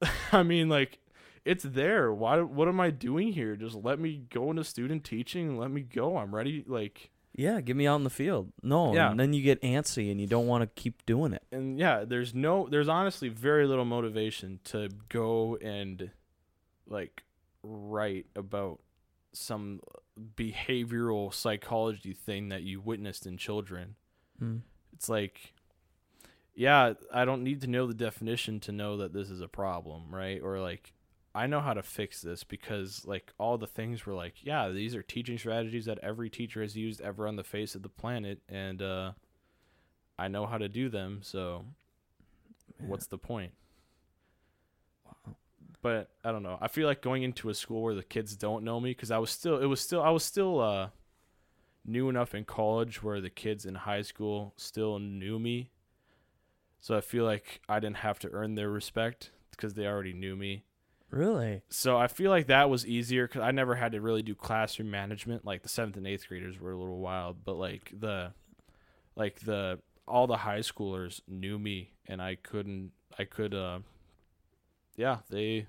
I 0.32 0.42
mean, 0.42 0.68
like, 0.68 0.98
it's 1.44 1.64
there. 1.64 2.12
Why? 2.12 2.40
What 2.40 2.68
am 2.68 2.80
I 2.80 2.90
doing 2.90 3.32
here? 3.32 3.56
Just 3.56 3.76
let 3.76 3.98
me 3.98 4.22
go 4.30 4.50
into 4.50 4.64
student 4.64 5.04
teaching. 5.04 5.58
Let 5.58 5.70
me 5.70 5.82
go. 5.82 6.16
I'm 6.16 6.34
ready. 6.34 6.64
Like, 6.66 7.10
Yeah, 7.34 7.60
get 7.60 7.76
me 7.76 7.86
out 7.86 7.96
in 7.96 8.04
the 8.04 8.10
field. 8.10 8.52
No, 8.62 8.94
Yeah. 8.94 9.10
and 9.10 9.20
then 9.20 9.32
you 9.34 9.42
get 9.42 9.60
antsy 9.62 10.10
and 10.10 10.20
you 10.20 10.26
don't 10.26 10.46
want 10.46 10.62
to 10.62 10.80
keep 10.82 11.04
doing 11.04 11.32
it. 11.34 11.42
and 11.52 11.78
yeah, 11.78 12.04
there's 12.06 12.34
no, 12.34 12.68
there's 12.70 12.88
honestly 12.88 13.28
very 13.28 13.66
little 13.66 13.84
motivation 13.84 14.60
to 14.64 14.88
go 15.10 15.56
and 15.56 16.10
like 16.86 17.22
write 17.64 18.26
about 18.36 18.80
some 19.32 19.80
behavioral 20.36 21.32
psychology 21.32 22.12
thing 22.12 22.48
that 22.50 22.62
you 22.62 22.80
witnessed 22.80 23.26
in 23.26 23.36
children. 23.36 23.96
Mm. 24.40 24.60
It's 24.92 25.08
like, 25.08 25.54
yeah, 26.54 26.94
I 27.12 27.24
don't 27.24 27.42
need 27.42 27.60
to 27.62 27.66
know 27.66 27.86
the 27.86 27.94
definition 27.94 28.60
to 28.60 28.72
know 28.72 28.98
that 28.98 29.12
this 29.12 29.30
is 29.30 29.40
a 29.40 29.48
problem, 29.48 30.14
right? 30.14 30.40
Or 30.42 30.60
like, 30.60 30.92
I 31.34 31.48
know 31.48 31.60
how 31.60 31.74
to 31.74 31.82
fix 31.82 32.22
this 32.22 32.44
because 32.44 33.04
like 33.04 33.32
all 33.38 33.58
the 33.58 33.66
things 33.66 34.06
were 34.06 34.14
like, 34.14 34.34
yeah, 34.42 34.68
these 34.68 34.94
are 34.94 35.02
teaching 35.02 35.36
strategies 35.36 35.86
that 35.86 35.98
every 36.00 36.30
teacher 36.30 36.62
has 36.62 36.76
used 36.76 37.00
ever 37.00 37.26
on 37.26 37.34
the 37.36 37.42
face 37.42 37.74
of 37.74 37.82
the 37.82 37.88
planet, 37.88 38.40
and 38.48 38.80
uh, 38.80 39.12
I 40.16 40.28
know 40.28 40.46
how 40.46 40.58
to 40.58 40.68
do 40.68 40.88
them. 40.88 41.20
So, 41.22 41.64
what's 42.78 43.06
the 43.08 43.18
point? 43.18 43.52
Wow. 45.04 45.34
But 45.84 46.08
I 46.24 46.32
don't 46.32 46.42
know. 46.42 46.56
I 46.62 46.68
feel 46.68 46.86
like 46.88 47.02
going 47.02 47.24
into 47.24 47.50
a 47.50 47.54
school 47.54 47.82
where 47.82 47.94
the 47.94 48.02
kids 48.02 48.34
don't 48.36 48.64
know 48.64 48.80
me 48.80 48.92
because 48.92 49.10
I 49.10 49.18
was 49.18 49.28
still, 49.28 49.58
it 49.58 49.66
was 49.66 49.82
still, 49.82 50.00
I 50.00 50.08
was 50.08 50.24
still 50.24 50.58
uh, 50.58 50.88
new 51.84 52.08
enough 52.08 52.34
in 52.34 52.46
college 52.46 53.02
where 53.02 53.20
the 53.20 53.28
kids 53.28 53.66
in 53.66 53.74
high 53.74 54.00
school 54.00 54.54
still 54.56 54.98
knew 54.98 55.38
me. 55.38 55.72
So 56.80 56.96
I 56.96 57.02
feel 57.02 57.26
like 57.26 57.60
I 57.68 57.80
didn't 57.80 57.98
have 57.98 58.18
to 58.20 58.30
earn 58.32 58.54
their 58.54 58.70
respect 58.70 59.30
because 59.50 59.74
they 59.74 59.86
already 59.86 60.14
knew 60.14 60.34
me. 60.34 60.64
Really? 61.10 61.60
So 61.68 61.98
I 61.98 62.06
feel 62.06 62.30
like 62.30 62.46
that 62.46 62.70
was 62.70 62.86
easier 62.86 63.28
because 63.28 63.42
I 63.42 63.50
never 63.50 63.74
had 63.74 63.92
to 63.92 64.00
really 64.00 64.22
do 64.22 64.34
classroom 64.34 64.90
management. 64.90 65.44
Like 65.44 65.64
the 65.64 65.68
seventh 65.68 65.98
and 65.98 66.06
eighth 66.06 66.26
graders 66.26 66.58
were 66.58 66.72
a 66.72 66.78
little 66.78 66.98
wild, 66.98 67.44
but 67.44 67.56
like 67.58 67.92
the, 68.00 68.32
like 69.16 69.40
the 69.40 69.80
all 70.08 70.26
the 70.26 70.38
high 70.38 70.60
schoolers 70.60 71.20
knew 71.28 71.58
me, 71.58 71.92
and 72.06 72.22
I 72.22 72.36
couldn't. 72.36 72.92
I 73.18 73.24
could. 73.24 73.52
uh 73.52 73.80
Yeah, 74.96 75.18
they. 75.30 75.66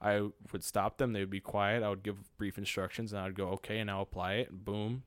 I 0.00 0.20
would 0.52 0.62
stop 0.64 0.98
them. 0.98 1.12
They 1.12 1.20
would 1.20 1.30
be 1.30 1.40
quiet. 1.40 1.82
I 1.82 1.88
would 1.88 2.02
give 2.02 2.36
brief 2.36 2.58
instructions, 2.58 3.12
and 3.12 3.22
I'd 3.22 3.34
go, 3.34 3.48
"Okay," 3.50 3.78
and 3.78 3.90
I'll 3.90 4.02
apply 4.02 4.34
it. 4.34 4.50
And 4.50 4.64
boom. 4.64 5.02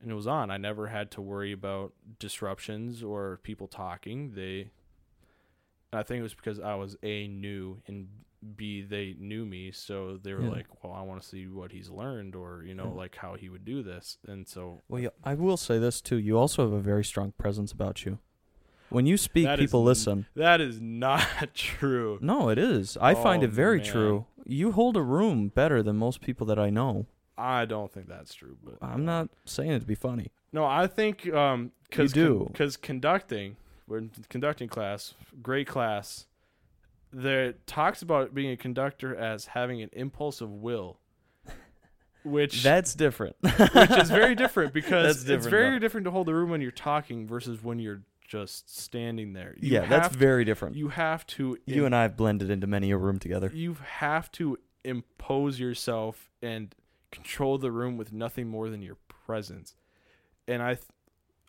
And 0.00 0.10
it 0.10 0.14
was 0.14 0.26
on. 0.26 0.50
I 0.50 0.56
never 0.58 0.88
had 0.88 1.10
to 1.12 1.22
worry 1.22 1.52
about 1.52 1.92
disruptions 2.18 3.02
or 3.02 3.38
people 3.42 3.66
talking. 3.68 4.32
They. 4.34 4.70
And 5.92 6.00
I 6.00 6.02
think 6.02 6.20
it 6.20 6.22
was 6.22 6.34
because 6.34 6.58
I 6.60 6.74
was 6.74 6.96
a 7.02 7.28
new 7.28 7.80
and 7.86 8.08
B 8.56 8.82
they 8.82 9.14
knew 9.18 9.46
me, 9.46 9.70
so 9.72 10.18
they 10.18 10.34
were 10.34 10.42
Yeah. 10.42 10.50
like, 10.50 10.84
"Well, 10.84 10.92
I 10.92 11.00
want 11.02 11.22
to 11.22 11.26
see 11.28 11.46
what 11.46 11.72
he's 11.72 11.88
learned, 11.88 12.34
or 12.34 12.62
you 12.64 12.74
know, 12.74 12.84
Yeah. 12.88 12.90
like 13.00 13.16
how 13.16 13.34
he 13.36 13.48
would 13.48 13.64
do 13.64 13.82
this." 13.82 14.18
And 14.26 14.46
so 14.46 14.82
Well, 14.88 15.00
you, 15.00 15.10
I 15.22 15.34
will 15.34 15.56
say 15.56 15.78
this 15.78 16.00
too. 16.02 16.16
You 16.18 16.36
also 16.38 16.62
have 16.64 16.72
a 16.72 16.80
very 16.80 17.04
strong 17.04 17.32
presence 17.32 17.72
about 17.72 18.04
you. 18.04 18.18
When 18.94 19.06
you 19.06 19.16
speak, 19.16 19.44
That 19.46 19.58
is 19.58 19.64
people 19.66 19.80
n- 19.80 19.86
listen. 19.86 20.26
that 20.36 20.60
is 20.60 20.80
not 20.80 21.26
true. 21.54 22.18
No, 22.22 22.48
it 22.48 22.58
is. 22.58 22.96
I 23.00 23.14
find 23.14 23.42
Oh, 23.42 23.46
it 23.46 23.50
very 23.50 23.78
man. 23.78 23.86
true. 23.86 24.26
You 24.46 24.72
hold 24.72 24.96
a 24.96 25.02
room 25.02 25.48
better 25.48 25.82
than 25.82 25.96
most 25.96 26.20
people 26.20 26.46
that 26.46 26.58
I 26.58 26.70
know. 26.70 27.06
I 27.36 27.64
don't 27.64 27.92
think 27.92 28.06
that's 28.08 28.32
true, 28.34 28.56
but 28.62 28.74
I'm 28.80 29.04
not 29.04 29.28
saying 29.44 29.72
it 29.72 29.80
to 29.80 29.86
be 29.86 29.96
funny. 29.96 30.30
No, 30.52 30.64
I 30.64 30.86
think 30.86 31.32
um 31.34 31.72
cuz 31.90 32.12
cuz 32.12 32.76
conducting, 32.76 33.56
we're 33.88 33.98
in 33.98 34.10
conducting 34.28 34.68
class, 34.68 35.14
great 35.42 35.66
class. 35.66 36.26
There 37.12 37.46
it 37.46 37.66
talks 37.66 38.02
about 38.02 38.34
being 38.34 38.50
a 38.52 38.56
conductor 38.56 39.14
as 39.16 39.46
having 39.46 39.82
an 39.82 39.90
impulse 39.92 40.40
of 40.40 40.50
will. 40.52 40.98
Which 42.24 42.62
That's 42.62 42.94
different. 42.94 43.36
which 43.42 43.90
is 43.98 44.10
very 44.10 44.34
different 44.44 44.72
because 44.72 45.24
That's 45.26 45.28
it's 45.28 45.46
very 45.46 45.70
though. 45.72 45.78
different 45.80 46.04
to 46.06 46.10
hold 46.10 46.26
the 46.26 46.34
room 46.34 46.50
when 46.50 46.60
you're 46.60 46.70
talking 46.70 47.26
versus 47.26 47.62
when 47.62 47.78
you're 47.78 48.02
just 48.24 48.74
standing 48.76 49.32
there. 49.34 49.54
You 49.58 49.72
yeah, 49.74 49.86
that's 49.86 50.08
have- 50.08 50.16
very 50.16 50.44
different. 50.44 50.76
you 50.76 50.88
have 50.88 51.26
to 51.28 51.58
You 51.66 51.84
and 51.86 51.94
I 51.94 52.02
have 52.02 52.16
blended 52.16 52.50
into 52.50 52.66
many 52.66 52.90
a 52.90 52.96
room 52.96 53.18
together. 53.18 53.50
you 53.54 53.76
have 53.98 54.30
to 54.32 54.58
impose 54.84 55.58
yourself 55.60 56.30
and 56.42 56.74
control 57.10 57.58
the 57.58 57.70
room 57.70 57.96
with 57.96 58.12
nothing 58.12 58.48
more 58.48 58.68
than 58.68 58.82
your 58.82 58.96
presence. 59.26 59.74
And 60.48 60.62
I, 60.62 60.74
th- 60.74 60.86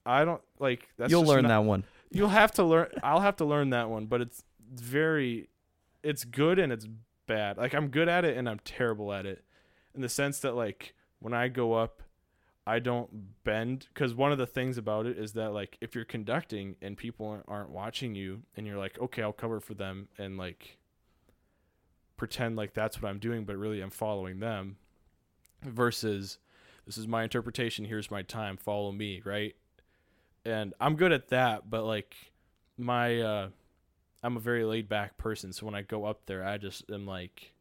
I 0.05 0.23
don't 0.25 0.41
like. 0.59 0.89
That's 0.97 1.11
You'll 1.11 1.23
learn 1.25 1.43
not- 1.43 1.49
that 1.49 1.63
one. 1.67 1.83
You'll 2.11 2.29
have 2.29 2.51
to 2.53 2.63
learn. 2.63 2.87
I'll 3.03 3.19
have 3.21 3.35
to 3.37 3.45
learn 3.45 3.71
that 3.71 3.89
one, 3.89 4.05
but 4.05 4.21
it's 4.21 4.43
very, 4.73 5.49
it's 6.03 6.23
good 6.23 6.59
and 6.59 6.71
it's 6.71 6.87
bad. 7.27 7.57
Like 7.57 7.73
I'm 7.73 7.87
good 7.89 8.07
at 8.07 8.23
it 8.23 8.37
and 8.37 8.47
I'm 8.47 8.59
terrible 8.63 9.11
at 9.11 9.25
it, 9.25 9.43
in 9.93 10.01
the 10.01 10.07
sense 10.09 10.39
that 10.39 10.55
like 10.55 10.93
when 11.19 11.33
I 11.33 11.47
go 11.49 11.73
up, 11.73 12.01
I 12.67 12.79
don't 12.79 13.43
bend 13.43 13.87
because 13.93 14.15
one 14.15 14.31
of 14.31 14.39
the 14.39 14.47
things 14.47 14.77
about 14.77 15.05
it 15.05 15.19
is 15.19 15.33
that 15.33 15.53
like 15.53 15.77
if 15.81 15.93
you're 15.93 16.05
conducting 16.05 16.75
and 16.81 16.97
people 16.97 17.43
aren't- 17.47 17.69
watching 17.69 18.15
you 18.15 18.41
and 18.57 18.65
you're 18.65 18.77
like 18.77 18.99
okay 18.99 19.21
I'll 19.21 19.33
cover 19.33 19.59
for 19.59 19.75
them 19.75 20.07
and 20.17 20.37
like 20.37 20.77
pretend 22.17 22.55
like 22.55 22.73
that's 22.73 23.01
what 23.01 23.09
I'm 23.09 23.19
doing 23.19 23.45
but 23.45 23.55
really 23.57 23.81
I'm 23.81 23.91
following 23.91 24.39
them 24.39 24.77
versus 25.63 26.39
this 26.85 26.97
is 26.97 27.07
my 27.07 27.23
interpretation 27.23 27.85
here's 27.85 28.09
my 28.09 28.23
time 28.23 28.57
follow 28.57 28.91
me 28.91 29.21
right? 29.23 29.55
And 30.43 30.73
I'm 30.79 30.95
good 30.95 31.11
at 31.11 31.29
that 31.29 31.69
but 31.69 31.83
like 31.83 32.15
my 32.77 33.19
uh 33.21 33.49
I'm 34.23 34.37
a 34.37 34.39
very 34.39 34.63
laid 34.63 34.89
back 34.89 35.17
person 35.17 35.53
so 35.53 35.67
when 35.67 35.75
I 35.75 35.83
go 35.83 36.05
up 36.05 36.25
there 36.25 36.43
I 36.43 36.57
just 36.57 36.89
am 36.89 37.05
like 37.05 37.51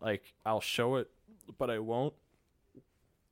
like 0.00 0.34
I'll 0.44 0.60
show 0.60 0.96
it 0.96 1.10
but 1.58 1.68
I 1.68 1.80
won't 1.80 2.14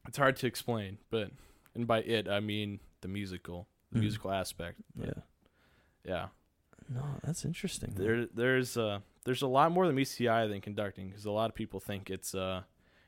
it's 0.07 0.19
hard 0.19 0.37
to 0.37 0.47
explain 0.47 0.99
but 1.11 1.31
and 1.75 1.87
by 1.87 2.01
it 2.01 2.29
I 2.29 2.41
mean 2.41 2.81
the 3.01 3.09
musical 3.09 3.67
the 3.93 3.99
Mhm. 3.99 4.03
musical 4.03 4.31
aspect 4.33 4.81
Yeah. 4.99 5.13
Yeah. 6.05 6.29
No, 6.89 7.03
that's 7.23 7.45
interesting. 7.47 7.95
man. 7.97 8.07
There, 8.07 8.27
there's 8.35 8.77
uh, 8.77 9.01
there's 9.25 9.41
a 9.43 9.47
lot 9.47 9.73
more 9.73 9.87
than 9.87 9.99
eye 9.99 10.47
than 10.47 10.61
conducting 10.61 11.09
because 11.09 11.25
a 11.25 11.31
lot 11.31 11.49
of 11.49 11.55
people 11.55 11.81
think 11.81 12.11
it's 12.11 12.35
uh, 12.35 12.63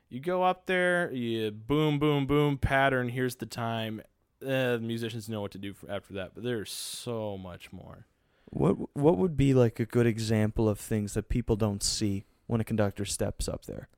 you 0.09 0.19
go 0.19 0.41
up 0.41 0.65
there, 0.65 1.11
you 1.11 1.51
boom, 1.51 1.99
boom, 1.99 2.25
boom, 2.25 2.57
pattern. 2.57 3.09
Here's 3.09 3.35
the 3.35 3.45
time. 3.45 4.01
Uh, 4.41 4.77
the 4.77 4.79
musicians 4.83 5.29
know 5.29 5.41
what 5.41 5.51
to 5.51 5.57
do 5.59 5.73
for, 5.73 5.91
after 5.91 6.13
that, 6.15 6.31
but 6.33 6.43
there's 6.43 6.71
so 6.71 7.37
much 7.37 7.71
more. 7.71 8.07
What 8.45 8.95
what 8.95 9.17
would 9.19 9.37
be 9.37 9.53
like 9.53 9.79
a 9.79 9.85
good 9.85 10.07
example 10.07 10.67
of 10.67 10.79
things 10.79 11.13
that 11.13 11.29
people 11.29 11.55
don't 11.55 11.83
see 11.83 12.23
when 12.47 12.59
a 12.61 12.63
conductor 12.63 13.05
steps 13.05 13.47
up 13.47 13.65
there? 13.65 13.89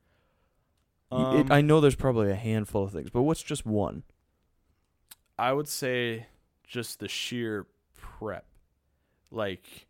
Y- 1.11 1.17
it- 1.39 1.45
Um, 1.45 1.51
I 1.51 1.61
know 1.61 1.79
there's 1.81 1.95
probably 1.95 2.31
a 2.31 2.35
handful 2.35 2.83
of 2.83 2.91
things, 2.91 3.09
but 3.09 3.23
what's 3.23 3.41
just 3.43 3.65
one? 3.65 4.03
I 5.37 5.53
would 5.53 5.67
say 5.67 6.27
just 6.63 6.99
the 6.99 7.07
sheer 7.07 7.65
prep. 7.95 8.45
Like, 9.31 9.87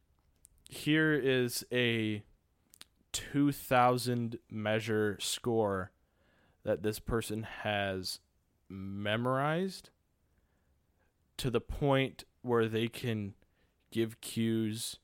here 0.70 1.14
is 1.14 1.66
a 1.72 2.24
2000 3.12 4.40
measure 4.50 5.18
score 5.20 5.92
that 6.64 6.84
this 6.84 7.00
person 7.00 7.44
has 7.44 8.20
memorized 8.70 9.90
to 11.38 11.50
the 11.50 11.62
point 11.62 12.24
where 12.42 12.68
they 12.68 12.88
can 12.88 13.34
give 13.92 14.22
cues 14.22 15.00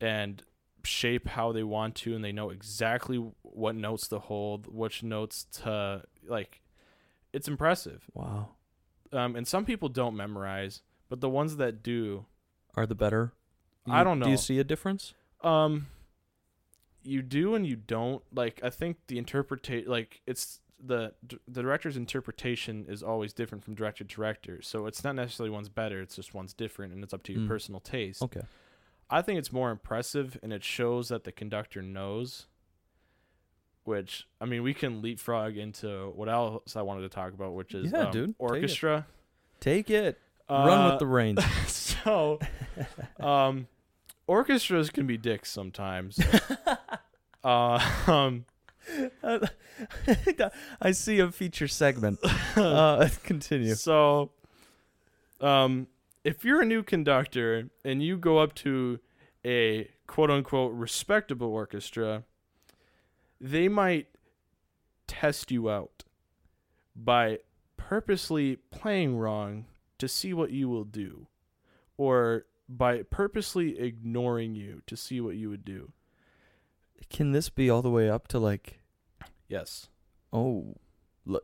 and 0.00 0.42
shape 0.86 1.26
how 1.28 1.52
they 1.52 1.62
want 1.62 1.94
to 1.96 2.14
and 2.14 2.24
they 2.24 2.32
know 2.32 2.50
exactly 2.50 3.16
what 3.42 3.74
notes 3.74 4.08
to 4.08 4.18
hold 4.18 4.66
which 4.72 5.02
notes 5.02 5.44
to 5.52 6.02
like 6.26 6.60
it's 7.32 7.48
impressive 7.48 8.04
Wow. 8.14 8.50
um, 9.12 9.36
and 9.36 9.46
some 9.46 9.64
people 9.64 9.88
don't 9.88 10.16
memorize, 10.16 10.82
but 11.08 11.20
the 11.20 11.28
ones 11.28 11.56
that 11.56 11.82
do, 11.82 12.26
Are 12.74 12.86
the 12.86 12.94
better? 12.94 13.32
I 13.88 14.02
don't 14.04 14.18
know. 14.18 14.24
Do 14.26 14.30
you 14.30 14.36
see 14.36 14.58
a 14.58 14.64
difference? 14.64 15.14
um, 15.42 15.86
you 17.02 17.22
do 17.22 17.54
and 17.54 17.66
you 17.66 17.76
don't. 17.76 18.22
Like 18.34 18.60
I 18.64 18.70
think 18.70 18.96
the 19.06 19.18
interpretate, 19.18 19.86
like 19.88 20.22
it's 20.26 20.60
the 20.84 21.12
the 21.46 21.62
director's 21.62 21.96
interpretation 21.96 22.86
is 22.88 23.02
always 23.02 23.32
different 23.32 23.62
from 23.64 23.74
director 23.74 24.02
to 24.04 24.14
director. 24.16 24.60
So 24.62 24.86
it's 24.86 25.04
not 25.04 25.14
necessarily 25.14 25.50
one's 25.50 25.68
better; 25.68 26.00
it's 26.00 26.16
just 26.16 26.34
one's 26.34 26.52
different, 26.52 26.92
and 26.92 27.04
it's 27.04 27.14
up 27.14 27.22
to 27.24 27.32
your 27.32 27.42
Mm. 27.42 27.48
personal 27.48 27.80
taste. 27.80 28.22
Okay. 28.22 28.42
I 29.08 29.22
think 29.22 29.38
it's 29.38 29.52
more 29.52 29.70
impressive, 29.70 30.38
and 30.42 30.52
it 30.52 30.64
shows 30.64 31.08
that 31.08 31.24
the 31.24 31.32
conductor 31.32 31.82
knows. 31.82 32.46
Which 33.84 34.26
I 34.40 34.46
mean, 34.46 34.64
we 34.64 34.74
can 34.74 35.00
leapfrog 35.00 35.56
into 35.56 36.10
what 36.16 36.28
else 36.28 36.74
I 36.74 36.82
wanted 36.82 37.02
to 37.02 37.08
talk 37.08 37.32
about, 37.32 37.54
which 37.54 37.72
is 37.72 37.92
Yeah, 37.92 38.06
um, 38.06 38.10
dude, 38.12 38.24
take 38.26 38.30
it. 38.30 38.34
orchestra. 38.38 39.06
Take 39.60 39.90
it. 39.90 40.18
Run 40.50 40.78
Uh, 40.80 40.90
with 40.90 40.98
the 40.98 41.06
reins. 41.06 41.44
so 41.68 42.40
um 43.20 43.68
orchestras 44.26 44.90
can 44.90 45.06
be 45.06 45.16
dicks 45.16 45.50
sometimes 45.52 46.18
uh, 47.44 47.80
um 48.08 48.44
I 50.80 50.90
see 50.92 51.18
a 51.20 51.30
feature 51.32 51.68
segment. 51.68 52.18
Uh, 52.56 53.08
continue. 53.24 53.74
so 53.74 54.30
um 55.40 55.86
if 56.26 56.44
you're 56.44 56.60
a 56.60 56.66
new 56.66 56.82
conductor 56.82 57.70
and 57.84 58.02
you 58.02 58.16
go 58.16 58.38
up 58.38 58.52
to 58.52 58.98
a 59.44 59.88
quote 60.08 60.28
unquote 60.28 60.72
respectable 60.72 61.46
orchestra 61.46 62.24
they 63.40 63.68
might 63.68 64.08
test 65.06 65.52
you 65.52 65.70
out 65.70 66.02
by 66.96 67.38
purposely 67.76 68.56
playing 68.56 69.16
wrong 69.16 69.66
to 69.98 70.08
see 70.08 70.34
what 70.34 70.50
you 70.50 70.68
will 70.68 70.84
do 70.84 71.28
or 71.96 72.46
by 72.68 73.02
purposely 73.02 73.78
ignoring 73.78 74.56
you 74.56 74.82
to 74.88 74.96
see 74.96 75.20
what 75.20 75.36
you 75.36 75.48
would 75.48 75.64
do. 75.64 75.92
Can 77.08 77.30
this 77.30 77.48
be 77.50 77.70
all 77.70 77.82
the 77.82 77.90
way 77.90 78.10
up 78.10 78.26
to 78.28 78.40
like 78.40 78.80
yes. 79.48 79.88
oh 80.32 80.74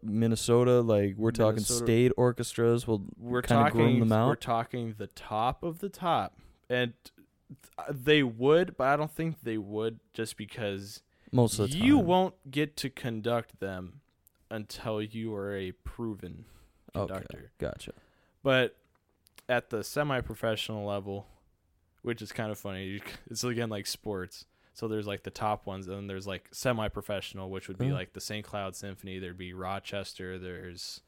Minnesota? 0.02 0.80
Like 0.80 1.14
we're 1.16 1.30
talking 1.32 1.56
Minnesota- 1.56 1.84
state 1.84 2.12
orchestras. 2.16 2.86
Will 2.86 3.04
we're 3.18 3.42
kinda 3.42 3.64
talking 3.64 3.80
groom 3.98 4.08
them 4.08 4.28
we're 4.28 4.34
talking 4.36 4.94
the 4.98 5.08
top 5.08 5.62
of 5.62 5.80
the 5.80 5.88
top 5.88 6.38
and 6.70 6.92
they 7.90 8.22
would 8.22 8.76
but 8.76 8.88
i 8.88 8.96
don't 8.96 9.10
think 9.10 9.36
they 9.42 9.58
would 9.58 10.00
just 10.14 10.36
because 10.36 11.02
most 11.32 11.58
of 11.58 11.70
the 11.70 11.78
time 11.78 11.86
you 11.86 11.98
won't 11.98 12.34
get 12.50 12.76
to 12.78 12.88
conduct 12.88 13.60
them 13.60 14.00
until 14.50 15.02
you 15.02 15.34
are 15.34 15.54
a 15.56 15.72
proven 15.72 16.44
conductor 16.94 17.36
Okay, 17.38 17.46
gotcha. 17.58 17.92
but 18.42 18.76
at 19.48 19.70
the 19.70 19.82
semi-professional 19.84 20.86
level 20.86 21.26
which 22.02 22.22
is 22.22 22.32
kind 22.32 22.50
of 22.50 22.58
funny 22.58 23.00
it's 23.30 23.44
again 23.44 23.68
like 23.68 23.86
sports 23.86 24.46
so 24.74 24.88
there's 24.88 25.06
like 25.06 25.22
the 25.22 25.30
top 25.30 25.66
ones 25.66 25.86
and 25.86 25.96
then 25.96 26.06
there's 26.06 26.26
like 26.26 26.48
semi-professional 26.52 27.50
which 27.50 27.68
would 27.68 27.78
be 27.78 27.90
Oh. 27.90 27.94
like 27.94 28.12
the 28.12 28.20
st 28.20 28.44
cloud 28.46 28.74
symphony 28.74 29.18
there'd 29.18 29.36
be 29.38 29.52
rochester 29.52 30.38
there's 30.38 31.00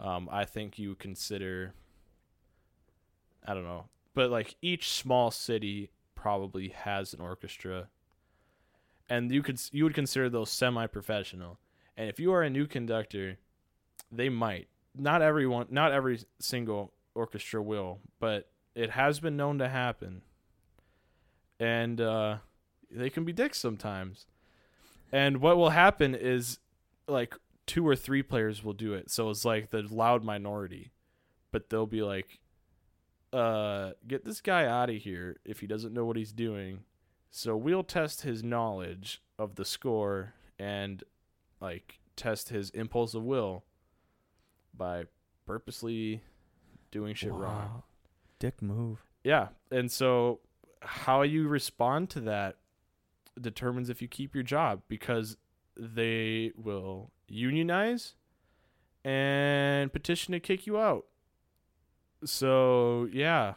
um 0.00 0.28
i 0.32 0.44
think 0.44 0.78
you 0.78 0.94
consider 0.94 1.74
i 3.46 3.54
don't 3.54 3.64
know 3.64 3.86
but 4.14 4.30
like 4.30 4.56
each 4.62 4.90
small 4.92 5.30
city 5.30 5.90
probably 6.14 6.70
has 6.70 7.12
an 7.12 7.20
orchestra. 7.20 7.88
And 9.10 9.30
you 9.30 9.42
could 9.42 9.60
you 9.70 9.84
would 9.84 9.92
consider 9.94 10.30
those 10.30 10.50
semi-professional. 10.50 11.58
And 11.98 12.08
if 12.08 12.18
you 12.18 12.32
are 12.32 12.42
a 12.42 12.48
new 12.48 12.66
conductor 12.66 13.36
they 14.10 14.30
might. 14.30 14.68
Not 14.96 15.20
everyone 15.20 15.66
not 15.68 15.92
every 15.92 16.20
single 16.40 16.94
orchestra 17.14 17.62
will 17.62 18.00
but 18.18 18.48
it 18.74 18.90
has 18.90 19.20
been 19.20 19.36
known 19.36 19.58
to 19.58 19.68
happen. 19.68 20.22
And 21.60 22.00
uh 22.00 22.38
they 22.90 23.10
can 23.10 23.24
be 23.24 23.32
dicks 23.32 23.58
sometimes 23.58 24.26
and 25.12 25.38
what 25.38 25.56
will 25.56 25.70
happen 25.70 26.14
is 26.14 26.58
like 27.08 27.34
two 27.66 27.86
or 27.86 27.96
three 27.96 28.22
players 28.22 28.62
will 28.62 28.72
do 28.72 28.94
it 28.94 29.10
so 29.10 29.30
it's 29.30 29.44
like 29.44 29.70
the 29.70 29.82
loud 29.82 30.24
minority 30.24 30.92
but 31.52 31.68
they'll 31.68 31.86
be 31.86 32.02
like 32.02 32.38
uh 33.32 33.90
get 34.06 34.24
this 34.24 34.40
guy 34.40 34.64
out 34.66 34.88
of 34.88 34.96
here 34.96 35.36
if 35.44 35.60
he 35.60 35.66
doesn't 35.66 35.92
know 35.92 36.04
what 36.04 36.16
he's 36.16 36.32
doing 36.32 36.80
so 37.30 37.56
we'll 37.56 37.82
test 37.82 38.22
his 38.22 38.42
knowledge 38.42 39.20
of 39.38 39.56
the 39.56 39.64
score 39.64 40.34
and 40.58 41.02
like 41.60 41.98
test 42.16 42.48
his 42.48 42.70
impulse 42.70 43.14
of 43.14 43.22
will 43.22 43.64
by 44.74 45.04
purposely 45.46 46.22
doing 46.90 47.14
shit 47.14 47.32
wrong. 47.32 47.82
Dick 48.38 48.60
move. 48.62 49.02
Yeah. 49.24 49.48
And 49.70 49.90
so 49.90 50.40
how 50.80 51.22
you 51.22 51.48
respond 51.48 52.10
to 52.10 52.20
that 52.20 52.56
determines 53.40 53.88
if 53.90 54.00
you 54.02 54.08
keep 54.08 54.34
your 54.34 54.44
job 54.44 54.82
because 54.88 55.36
they 55.76 56.52
will 56.56 57.10
unionize 57.28 58.14
and 59.04 59.92
petition 59.92 60.32
to 60.32 60.40
kick 60.40 60.66
you 60.66 60.78
out. 60.78 61.04
So, 62.24 63.08
yeah. 63.12 63.54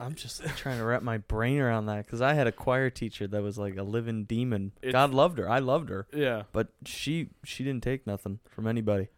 I'm 0.00 0.14
just 0.16 0.42
trying 0.56 0.78
to 0.78 0.84
wrap 0.84 1.02
my 1.02 1.18
brain 1.18 1.60
around 1.60 1.86
that 1.86 2.04
because 2.06 2.20
I 2.20 2.34
had 2.34 2.48
a 2.48 2.52
choir 2.52 2.90
teacher 2.90 3.28
that 3.28 3.40
was 3.40 3.56
like 3.56 3.76
a 3.76 3.84
living 3.84 4.24
demon. 4.24 4.72
It's- 4.82 4.92
God 4.92 5.14
loved 5.14 5.38
her. 5.38 5.48
I 5.48 5.60
loved 5.60 5.90
her, 5.90 6.08
Yeah. 6.12 6.42
but 6.52 6.68
she 6.84 7.30
she 7.44 7.62
didn't 7.62 7.84
take 7.84 8.04
nothing 8.06 8.40
from 8.50 8.66
anybody. 8.66 9.08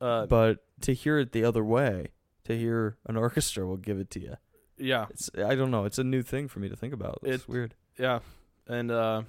Uh, 0.00 0.24
but 0.26 0.64
to 0.80 0.94
hear 0.94 1.18
it 1.18 1.32
the 1.32 1.44
other 1.44 1.62
way, 1.62 2.08
to 2.44 2.56
hear 2.56 2.96
an 3.06 3.16
orchestra 3.16 3.66
will 3.66 3.76
give 3.76 3.98
it 4.00 4.10
to 4.12 4.20
you. 4.20 4.36
Yeah. 4.78 5.06
It's 5.10 5.30
I 5.36 5.54
don't 5.54 5.70
know. 5.70 5.84
It's 5.84 5.98
a 5.98 6.04
new 6.04 6.22
thing 6.22 6.48
for 6.48 6.58
me 6.60 6.68
to 6.68 6.76
think 6.76 6.92
about. 6.94 7.18
It's 7.22 7.44
It- 7.44 7.48
weird. 7.48 7.74
Yeah. 7.98 8.20
And 8.68 8.90
uh 8.90 9.22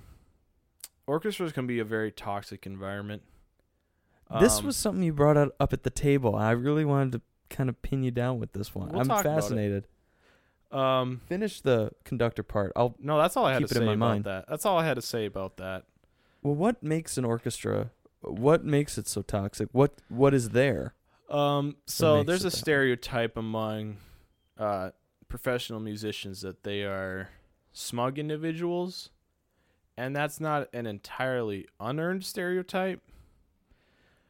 orchestras 1.05 1.51
can 1.51 1.67
be 1.67 1.79
a 1.79 1.85
very 1.85 2.11
toxic 2.11 2.65
environment. 2.65 3.21
this 4.39 4.59
Um, 4.59 4.65
was 4.65 4.75
something 4.77 5.03
you 5.03 5.13
brought 5.13 5.37
up 5.37 5.71
at 5.73 5.83
the 5.83 5.89
table. 5.89 6.35
I 6.35 6.51
really 6.51 6.83
wanted 6.85 7.13
to 7.13 7.21
kind 7.49 7.69
of 7.69 7.81
pin 7.81 8.03
you 8.03 8.11
down 8.11 8.39
with 8.39 8.51
this 8.53 8.75
one. 8.75 8.89
We'll 8.89 9.01
I'm 9.01 9.07
talk 9.07 9.21
about 9.21 9.37
it. 9.37 9.41
fascinated. 9.41 9.87
um 10.71 11.21
Finish 11.27 11.61
the 11.61 11.91
conductor 12.03 12.43
part. 12.43 12.73
I'll. 12.75 12.95
no, 12.99 13.17
that's 13.17 13.37
all 13.37 13.45
I 13.45 13.53
had 13.53 13.61
to 13.61 13.67
say 13.69 13.79
my 13.79 13.93
about 13.93 13.97
mind. 13.99 14.23
that. 14.25 14.45
That's 14.49 14.65
all 14.65 14.77
I 14.77 14.85
had 14.85 14.95
to 14.95 15.01
say 15.01 15.25
about 15.25 15.57
that. 15.57 15.85
Well, 16.43 16.55
what 16.55 16.83
makes 16.83 17.17
an 17.17 17.23
orchestra? 17.25 17.91
What 18.21 18.65
makes 18.65 18.97
it 18.97 19.07
so 19.07 19.21
toxic? 19.21 19.69
What 19.71 19.93
What 20.09 20.33
is 20.33 20.49
there? 20.49 20.93
Um, 21.29 21.77
so 21.85 22.23
there's 22.23 22.41
a 22.45 22.49
that 22.49 22.57
stereotype 22.57 23.37
among 23.37 23.97
uh, 24.57 24.89
professional 25.29 25.79
musicians 25.79 26.41
that 26.41 26.63
they 26.63 26.83
are 26.83 27.29
smug 27.73 28.17
individuals, 28.17 29.09
and 29.97 30.15
that's 30.15 30.39
not 30.39 30.67
an 30.73 30.85
entirely 30.85 31.67
unearned 31.79 32.23
stereotype. 32.23 33.01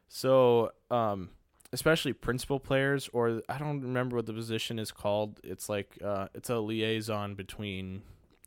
So, 0.07 0.71
um, 0.89 1.29
especially 1.73 2.13
principal 2.13 2.59
players, 2.59 3.09
or 3.13 3.41
I 3.49 3.57
don't 3.57 3.81
remember 3.81 4.15
what 4.15 4.25
the 4.25 4.33
position 4.33 4.79
is 4.79 4.91
called. 4.91 5.39
It's 5.43 5.69
like 5.69 5.97
uh, 6.03 6.27
it's 6.33 6.49
a 6.49 6.59
liaison 6.59 7.35
between 7.35 8.03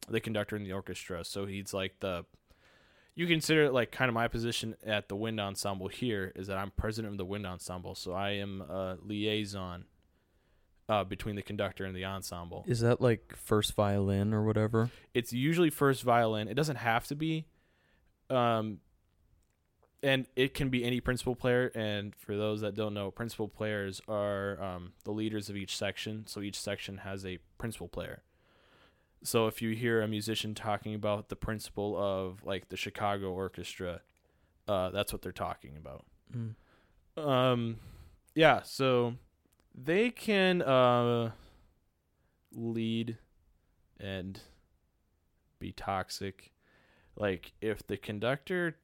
the 0.08 0.20
conductor 0.20 0.56
and 0.56 0.66
the 0.66 0.72
orchestra. 0.72 1.24
So 1.24 1.46
he's 1.46 1.74
like 1.74 2.00
the 2.00 2.24
you 3.14 3.26
consider 3.26 3.64
it 3.64 3.72
like 3.72 3.90
kind 3.90 4.08
of 4.08 4.14
my 4.14 4.28
position 4.28 4.76
at 4.84 5.08
the 5.08 5.16
wind 5.16 5.40
ensemble 5.40 5.88
here 5.88 6.32
is 6.34 6.46
that 6.46 6.56
I'm 6.56 6.70
president 6.70 7.12
of 7.12 7.18
the 7.18 7.24
wind 7.24 7.46
ensemble, 7.46 7.94
so 7.94 8.12
I 8.12 8.30
am 8.30 8.62
a 8.62 8.96
liaison 9.02 9.84
uh, 10.90 11.04
between 11.04 11.36
the 11.36 11.42
conductor 11.42 11.84
and 11.84 11.94
the 11.94 12.04
ensemble. 12.04 12.64
Is 12.66 12.80
that 12.80 13.00
like 13.00 13.36
first 13.36 13.74
violin 13.74 14.34
or 14.34 14.42
whatever? 14.42 14.90
It's 15.14 15.32
usually 15.32 15.70
first 15.70 16.02
violin. 16.02 16.48
It 16.48 16.54
doesn't 16.54 16.76
have 16.76 17.06
to 17.06 17.14
be. 17.14 17.46
Um, 18.28 18.78
and 20.02 20.26
it 20.34 20.52
can 20.52 20.68
be 20.68 20.82
any 20.84 21.00
principal 21.00 21.36
player. 21.36 21.70
And 21.76 22.16
for 22.16 22.36
those 22.36 22.62
that 22.62 22.74
don't 22.74 22.92
know, 22.92 23.12
principal 23.12 23.46
players 23.46 24.02
are 24.08 24.60
um, 24.60 24.92
the 25.04 25.12
leaders 25.12 25.48
of 25.48 25.56
each 25.56 25.76
section. 25.76 26.26
So 26.26 26.40
each 26.40 26.60
section 26.60 26.98
has 26.98 27.24
a 27.24 27.38
principal 27.56 27.86
player. 27.86 28.22
So 29.22 29.46
if 29.46 29.62
you 29.62 29.76
hear 29.76 30.02
a 30.02 30.08
musician 30.08 30.56
talking 30.56 30.94
about 30.94 31.28
the 31.28 31.36
principal 31.36 31.96
of 31.96 32.44
like 32.44 32.68
the 32.68 32.76
Chicago 32.76 33.30
Orchestra, 33.32 34.00
uh, 34.66 34.90
that's 34.90 35.12
what 35.12 35.22
they're 35.22 35.30
talking 35.30 35.76
about. 35.76 36.04
Mm. 36.36 36.54
Um, 37.16 37.76
yeah. 38.34 38.62
So 38.64 39.14
they 39.82 40.10
can 40.10 40.62
uh 40.62 41.30
lead 42.52 43.16
and 43.98 44.40
be 45.58 45.72
toxic. 45.72 46.52
Like 47.16 47.52
if 47.60 47.86
the 47.86 47.96
conductor 47.96 48.76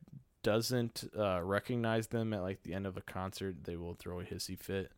doesn't 0.42 1.10
uh, 1.18 1.42
recognize 1.42 2.06
them 2.08 2.32
at 2.32 2.42
like 2.42 2.62
the 2.62 2.74
end 2.74 2.86
of 2.86 2.96
a 2.96 3.00
concert, 3.00 3.64
they 3.64 3.76
will 3.76 3.94
throw 3.94 4.20
a 4.20 4.24
hissy 4.24 4.58
fit. 4.58 4.92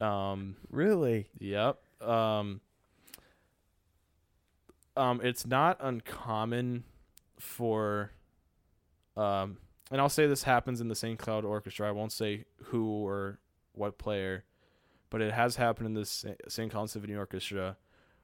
Um, 0.00 0.56
Really? 0.70 1.28
Yep. 1.38 1.78
Um, 2.00 2.60
um, 4.96 5.20
it's 5.22 5.46
not 5.46 5.78
uncommon 5.80 6.84
for, 7.38 8.12
um, 9.16 9.58
and 9.90 10.00
I'll 10.00 10.08
say 10.08 10.26
this 10.26 10.44
happens 10.44 10.80
in 10.80 10.88
the 10.88 10.94
St. 10.94 11.18
Cloud 11.18 11.44
Orchestra. 11.44 11.88
I 11.88 11.92
won't 11.92 12.12
say 12.12 12.44
who 12.64 12.86
or 12.86 13.40
what 13.72 13.98
player, 13.98 14.44
but 15.10 15.20
it 15.20 15.32
has 15.32 15.56
happened 15.56 15.88
in 15.88 15.94
this 15.94 16.24
St. 16.48 16.70
Cloud 16.70 16.88
Symphony 16.90 17.14
Orchestra, 17.14 17.76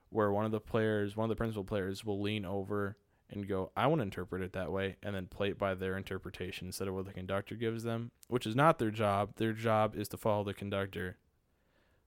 where 0.08 0.32
one 0.32 0.44
of 0.44 0.52
the 0.52 0.60
players, 0.60 1.16
one 1.16 1.24
of 1.24 1.28
the 1.28 1.36
principal 1.36 1.64
players, 1.64 2.04
will 2.04 2.20
lean 2.20 2.44
over 2.44 2.96
and 3.28 3.48
go, 3.48 3.72
"I 3.76 3.88
want 3.88 3.98
to 3.98 4.04
interpret 4.04 4.42
it 4.42 4.52
that 4.52 4.70
way," 4.70 4.96
and 5.02 5.14
then 5.14 5.26
play 5.26 5.50
it 5.50 5.58
by 5.58 5.74
their 5.74 5.96
interpretation 5.96 6.68
instead 6.68 6.88
of 6.88 6.94
what 6.94 7.06
the 7.06 7.12
conductor 7.12 7.56
gives 7.56 7.82
them, 7.82 8.12
which 8.28 8.46
is 8.46 8.54
not 8.54 8.78
their 8.78 8.92
job. 8.92 9.34
Their 9.36 9.52
job 9.52 9.96
is 9.96 10.08
to 10.10 10.16
follow 10.16 10.44
the 10.44 10.54
conductor. 10.54 11.18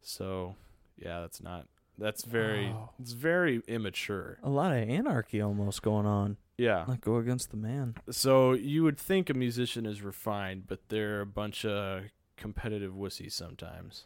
So, 0.02 0.56
yeah, 0.96 1.20
that's 1.20 1.42
not. 1.42 1.68
That's 1.98 2.24
very. 2.24 2.70
Wow. 2.70 2.92
It's 3.00 3.12
very 3.12 3.62
immature. 3.68 4.40
A 4.42 4.50
lot 4.50 4.72
of 4.72 4.78
anarchy 4.78 5.42
almost 5.42 5.82
going 5.82 6.06
on. 6.06 6.38
Yeah. 6.58 6.86
Like 6.88 7.02
go 7.02 7.18
against 7.18 7.52
the 7.52 7.58
man. 7.58 7.96
So 8.10 8.54
you 8.54 8.84
would 8.84 8.98
think 8.98 9.30
a 9.30 9.34
musician 9.34 9.86
is 9.86 10.02
refined, 10.02 10.68
but 10.68 10.88
they're 10.88 11.22
a 11.22 11.26
bunch 11.26 11.66
of 11.66 12.04
competitive 12.38 12.94
wussies 12.94 13.34
sometimes. 13.34 14.06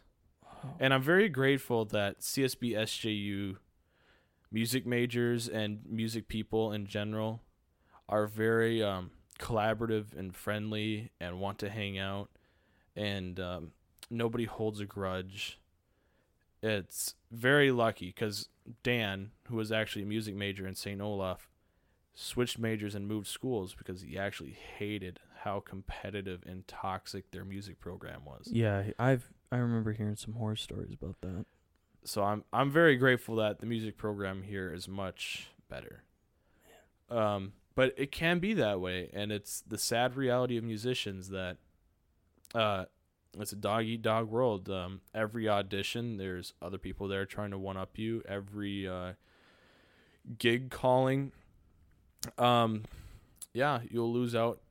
And 0.80 0.93
I'm 0.93 1.01
very 1.01 1.30
grateful 1.30 1.86
that 1.86 2.22
CSBSJU 2.22 3.57
music 4.51 4.86
majors 4.86 5.47
and 5.47 5.80
music 5.89 6.28
people 6.28 6.72
in 6.72 6.86
general 6.86 7.41
are 8.07 8.28
very 8.28 8.84
um, 8.84 9.11
collaborative 9.39 10.18
and 10.18 10.36
friendly 10.36 11.11
and 11.20 11.39
want 11.39 11.57
to 11.59 11.70
hang 11.70 11.97
out, 11.97 12.30
and 12.95 13.39
um, 13.39 13.72
nobody 14.09 14.45
holds 14.45 14.80
a 14.80 14.86
grudge. 14.86 15.59
It's 16.61 17.16
very 17.32 17.72
lucky 17.72 18.07
because 18.07 18.47
Dan, 18.84 19.32
who 19.49 19.57
was 19.57 19.72
actually 19.72 20.03
a 20.03 20.07
music 20.07 20.36
major 20.36 20.68
in 20.68 20.76
St. 20.76 21.01
Olaf, 21.01 21.49
switched 22.14 22.59
majors 22.59 22.95
and 22.95 23.07
moved 23.07 23.28
schools 23.28 23.76
because 23.76 24.01
he 24.01 24.18
actually 24.18 24.55
hated 24.78 25.20
how 25.43 25.59
competitive 25.59 26.43
and 26.45 26.66
toxic 26.68 27.32
their 27.32 27.43
music 27.43 27.80
program 27.80 28.24
was. 28.24 28.47
Yeah, 28.49 28.84
I've 28.97 29.33
I 29.54 29.58
remember 29.58 29.93
hearing 29.93 30.16
some 30.16 30.34
horror 30.34 30.56
stories 30.56 30.93
about 30.99 31.22
that. 31.22 31.45
so 32.04 32.24
I'm 32.24 32.43
I'm 32.51 32.72
very 32.72 32.95
grateful 32.97 33.36
that 33.36 33.60
the 33.60 33.68
music 33.68 33.97
program 33.97 34.41
here 34.41 34.74
is 34.74 34.88
much 34.88 35.49
better. 35.70 36.01
Um, 37.12 37.54
but 37.76 37.93
it 37.95 38.12
can 38.12 38.39
be 38.39 38.56
that 38.56 38.80
way, 38.80 39.12
and 39.14 39.32
it's 39.32 39.62
the 39.62 39.78
sad 39.78 40.16
reality 40.16 40.58
of 40.58 40.64
musicians 40.64 41.30
that 41.30 41.58
uh, 42.56 42.86
it's 43.39 43.51
a 43.51 43.56
dog 43.56 43.84
eat 43.84 44.01
dog 44.01 44.28
world. 44.32 44.72
Um, 44.72 45.01
every 45.14 45.47
audition, 45.47 46.18
there's 46.18 46.54
other 46.60 46.80
people 46.80 47.08
there 47.08 47.28
trying 47.28 47.51
to 47.51 47.60
one 47.60 47.78
up 47.78 47.99
you. 47.99 48.24
Every 48.28 48.88
uh, 48.88 49.14
gig 50.39 50.72
calling, 50.72 51.32
um, 52.39 52.86
yeah, 53.54 53.82
you'll 53.88 54.12
lose 54.12 54.34
out 54.34 54.62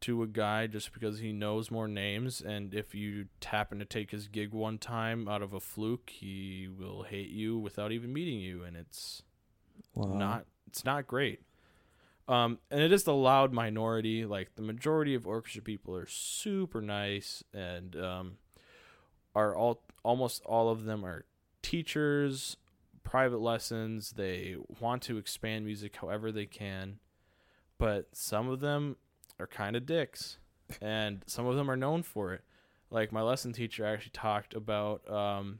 to 0.00 0.22
a 0.22 0.26
guy 0.26 0.66
just 0.66 0.92
because 0.92 1.18
he 1.18 1.32
knows 1.32 1.70
more 1.70 1.86
names 1.88 2.40
and 2.40 2.74
if 2.74 2.94
you 2.94 3.26
happen 3.44 3.78
to 3.78 3.84
take 3.84 4.10
his 4.10 4.28
gig 4.28 4.52
one 4.52 4.78
time 4.78 5.28
out 5.28 5.42
of 5.42 5.52
a 5.52 5.60
fluke 5.60 6.10
he 6.10 6.68
will 6.68 7.02
hate 7.02 7.30
you 7.30 7.58
without 7.58 7.92
even 7.92 8.12
meeting 8.12 8.40
you 8.40 8.62
and 8.64 8.76
it's 8.76 9.22
Wow. 9.94 10.16
not 10.16 10.46
it's 10.66 10.84
not 10.84 11.06
great 11.06 11.40
um 12.28 12.58
and 12.70 12.80
it 12.80 12.92
is 12.92 13.04
the 13.04 13.14
loud 13.14 13.52
minority 13.52 14.24
like 14.24 14.54
the 14.54 14.62
majority 14.62 15.14
of 15.14 15.26
orchestra 15.26 15.62
people 15.62 15.94
are 15.94 16.06
super 16.06 16.80
nice 16.80 17.42
and 17.52 17.96
um 17.96 18.32
are 19.34 19.54
all 19.54 19.82
almost 20.02 20.42
all 20.44 20.68
of 20.70 20.84
them 20.84 21.04
are 21.04 21.24
teachers 21.62 22.56
private 23.02 23.40
lessons 23.40 24.12
they 24.12 24.56
want 24.80 25.02
to 25.02 25.18
expand 25.18 25.64
music 25.64 25.96
however 25.96 26.30
they 26.32 26.46
can 26.46 26.98
but 27.78 28.08
some 28.12 28.48
of 28.48 28.60
them 28.60 28.96
are 29.40 29.46
kind 29.46 29.74
of 29.76 29.86
dicks 29.86 30.38
and 30.80 31.22
some 31.26 31.46
of 31.46 31.56
them 31.56 31.70
are 31.70 31.76
known 31.76 32.02
for 32.02 32.32
it 32.34 32.42
like 32.90 33.10
my 33.12 33.22
lesson 33.22 33.52
teacher 33.52 33.84
actually 33.84 34.10
talked 34.12 34.54
about 34.54 35.08
um 35.10 35.58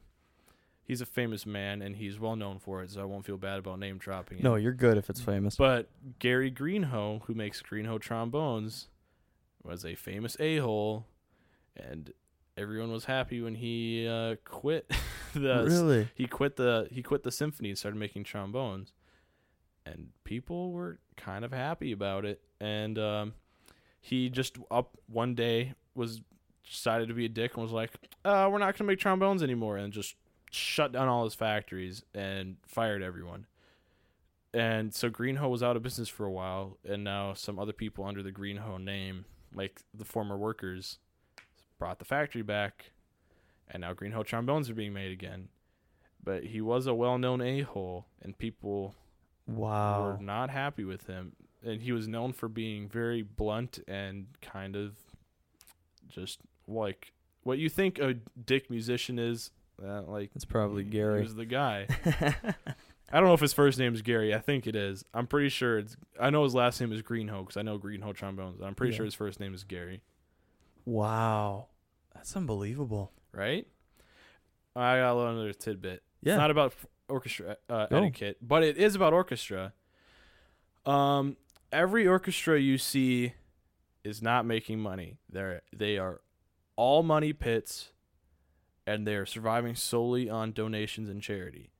he's 0.82 1.00
a 1.00 1.06
famous 1.06 1.46
man 1.46 1.82
and 1.82 1.96
he's 1.96 2.18
well 2.20 2.36
known 2.36 2.58
for 2.58 2.82
it 2.82 2.90
so 2.90 3.00
i 3.00 3.04
won't 3.04 3.24
feel 3.24 3.36
bad 3.36 3.58
about 3.58 3.78
name 3.78 3.98
dropping 3.98 4.38
him 4.38 4.44
No, 4.44 4.54
you're 4.56 4.72
good 4.72 4.96
if 4.98 5.08
it's 5.10 5.20
famous. 5.20 5.56
but 5.56 5.88
Gary 6.18 6.50
Greenhoe, 6.50 7.20
who 7.26 7.34
makes 7.34 7.60
Greenhoe 7.62 7.98
trombones, 7.98 8.88
was 9.62 9.84
a 9.84 9.94
famous 9.94 10.36
a 10.40 10.56
hole, 10.58 11.06
and 11.76 12.12
everyone 12.56 12.90
was 12.90 13.04
happy 13.04 13.40
when 13.40 13.54
he 13.54 14.06
uh, 14.08 14.36
quit 14.44 14.90
the 15.34 15.64
really? 15.68 16.08
he 16.14 16.26
quit 16.26 16.56
the 16.56 16.88
he 16.90 17.02
quit 17.02 17.22
the 17.22 17.30
symphony 17.30 17.68
and 17.70 17.78
started 17.78 17.98
making 17.98 18.24
trombones, 18.24 18.92
and 19.86 20.08
people 20.24 20.72
were 20.72 20.98
kind 21.16 21.44
of 21.44 21.52
happy 21.52 21.92
about 21.92 22.24
it. 22.24 22.40
And 22.60 22.98
um, 22.98 23.34
he 24.00 24.28
just 24.28 24.58
up 24.70 24.96
one 25.06 25.34
day 25.34 25.74
was 25.94 26.22
decided 26.68 27.08
to 27.08 27.14
be 27.14 27.24
a 27.26 27.28
dick 27.28 27.54
and 27.54 27.62
was 27.62 27.72
like, 27.72 27.92
uh, 28.24 28.48
"We're 28.50 28.58
not 28.58 28.76
gonna 28.76 28.88
make 28.88 28.98
trombones 28.98 29.42
anymore," 29.42 29.76
and 29.76 29.92
just 29.92 30.16
shut 30.50 30.92
down 30.92 31.06
all 31.08 31.24
his 31.24 31.34
factories 31.34 32.02
and 32.14 32.56
fired 32.66 33.02
everyone 33.02 33.46
and 34.52 34.92
so 34.92 35.08
Greenhoe 35.08 35.48
was 35.48 35.62
out 35.62 35.76
of 35.76 35.82
business 35.84 36.08
for 36.08 36.26
a 36.26 36.30
while, 36.32 36.76
and 36.84 37.04
now 37.04 37.34
some 37.34 37.56
other 37.56 37.72
people 37.72 38.04
under 38.04 38.20
the 38.20 38.32
Greenhoe 38.32 38.78
name, 38.78 39.24
like 39.54 39.82
the 39.94 40.04
former 40.04 40.36
workers, 40.36 40.98
brought 41.78 42.00
the 42.00 42.04
factory 42.04 42.42
back, 42.42 42.90
and 43.68 43.82
now 43.82 43.92
Greenhoe 43.92 44.24
trombones 44.24 44.68
are 44.68 44.74
being 44.74 44.92
made 44.92 45.12
again. 45.12 45.50
But 46.20 46.46
he 46.46 46.60
was 46.60 46.88
a 46.88 46.94
well-known 46.94 47.40
a-hole, 47.40 48.06
and 48.20 48.36
people 48.36 48.96
Wow. 49.46 50.02
were 50.02 50.18
not 50.24 50.50
happy 50.50 50.82
with 50.82 51.06
him, 51.06 51.36
and 51.64 51.82
he 51.82 51.92
was 51.92 52.08
known 52.08 52.32
for 52.32 52.48
being 52.48 52.88
very 52.88 53.22
blunt 53.22 53.78
and 53.88 54.26
kind 54.40 54.76
of 54.76 54.94
just 56.08 56.40
like 56.66 57.12
what 57.42 57.58
you 57.58 57.68
think 57.68 57.98
a 57.98 58.14
dick 58.44 58.70
musician 58.70 59.18
is. 59.18 59.50
Uh, 59.82 60.02
like 60.02 60.30
It's 60.34 60.44
probably 60.44 60.84
he 60.84 60.90
Gary. 60.90 61.22
was 61.22 61.34
the 61.34 61.46
guy. 61.46 61.86
I 63.12 63.18
don't 63.18 63.24
know 63.26 63.34
if 63.34 63.40
his 63.40 63.52
first 63.54 63.78
name 63.78 63.94
is 63.94 64.02
Gary. 64.02 64.34
I 64.34 64.38
think 64.38 64.66
it 64.66 64.76
is. 64.76 65.04
I'm 65.14 65.26
pretty 65.26 65.48
sure 65.48 65.78
it's. 65.78 65.96
I 66.20 66.30
know 66.30 66.44
his 66.44 66.54
last 66.54 66.80
name 66.80 66.92
is 66.92 67.02
Greenhoe 67.02 67.40
because 67.42 67.56
I 67.56 67.62
know 67.62 67.76
Greenhoe 67.78 68.12
trombones. 68.12 68.60
I'm 68.60 68.74
pretty 68.74 68.92
Yeah. 68.92 68.98
sure 68.98 69.04
his 69.06 69.14
first 69.14 69.40
name 69.40 69.54
is 69.54 69.64
Gary. 69.64 70.02
wow. 70.84 71.66
That's 72.14 72.36
unbelievable. 72.36 73.12
Right? 73.32 73.66
I 74.76 74.98
got 74.98 75.12
a 75.12 75.14
little 75.14 75.32
another 75.32 75.52
tidbit. 75.54 76.02
Yeah. 76.22 76.34
It's 76.34 76.38
not 76.38 76.50
about 76.50 76.74
orchestra 77.08 77.56
uh, 77.68 77.86
Go. 77.86 77.96
etiquette, 77.98 78.36
but 78.42 78.62
it 78.62 78.76
is 78.76 78.94
about 78.94 79.12
orchestra. 79.14 79.72
Um, 80.84 81.36
every 81.72 82.06
orchestra 82.06 82.58
you 82.58 82.78
see 82.78 83.34
is 84.04 84.22
not 84.22 84.46
making 84.46 84.80
money. 84.80 85.18
They're 85.28 85.62
they 85.74 85.98
are 85.98 86.20
all 86.76 87.02
money 87.02 87.32
pits, 87.32 87.90
and 88.86 89.06
they 89.06 89.14
are 89.14 89.26
surviving 89.26 89.74
solely 89.74 90.28
on 90.30 90.52
donations 90.52 91.08
and 91.08 91.22
charity. 91.22 91.70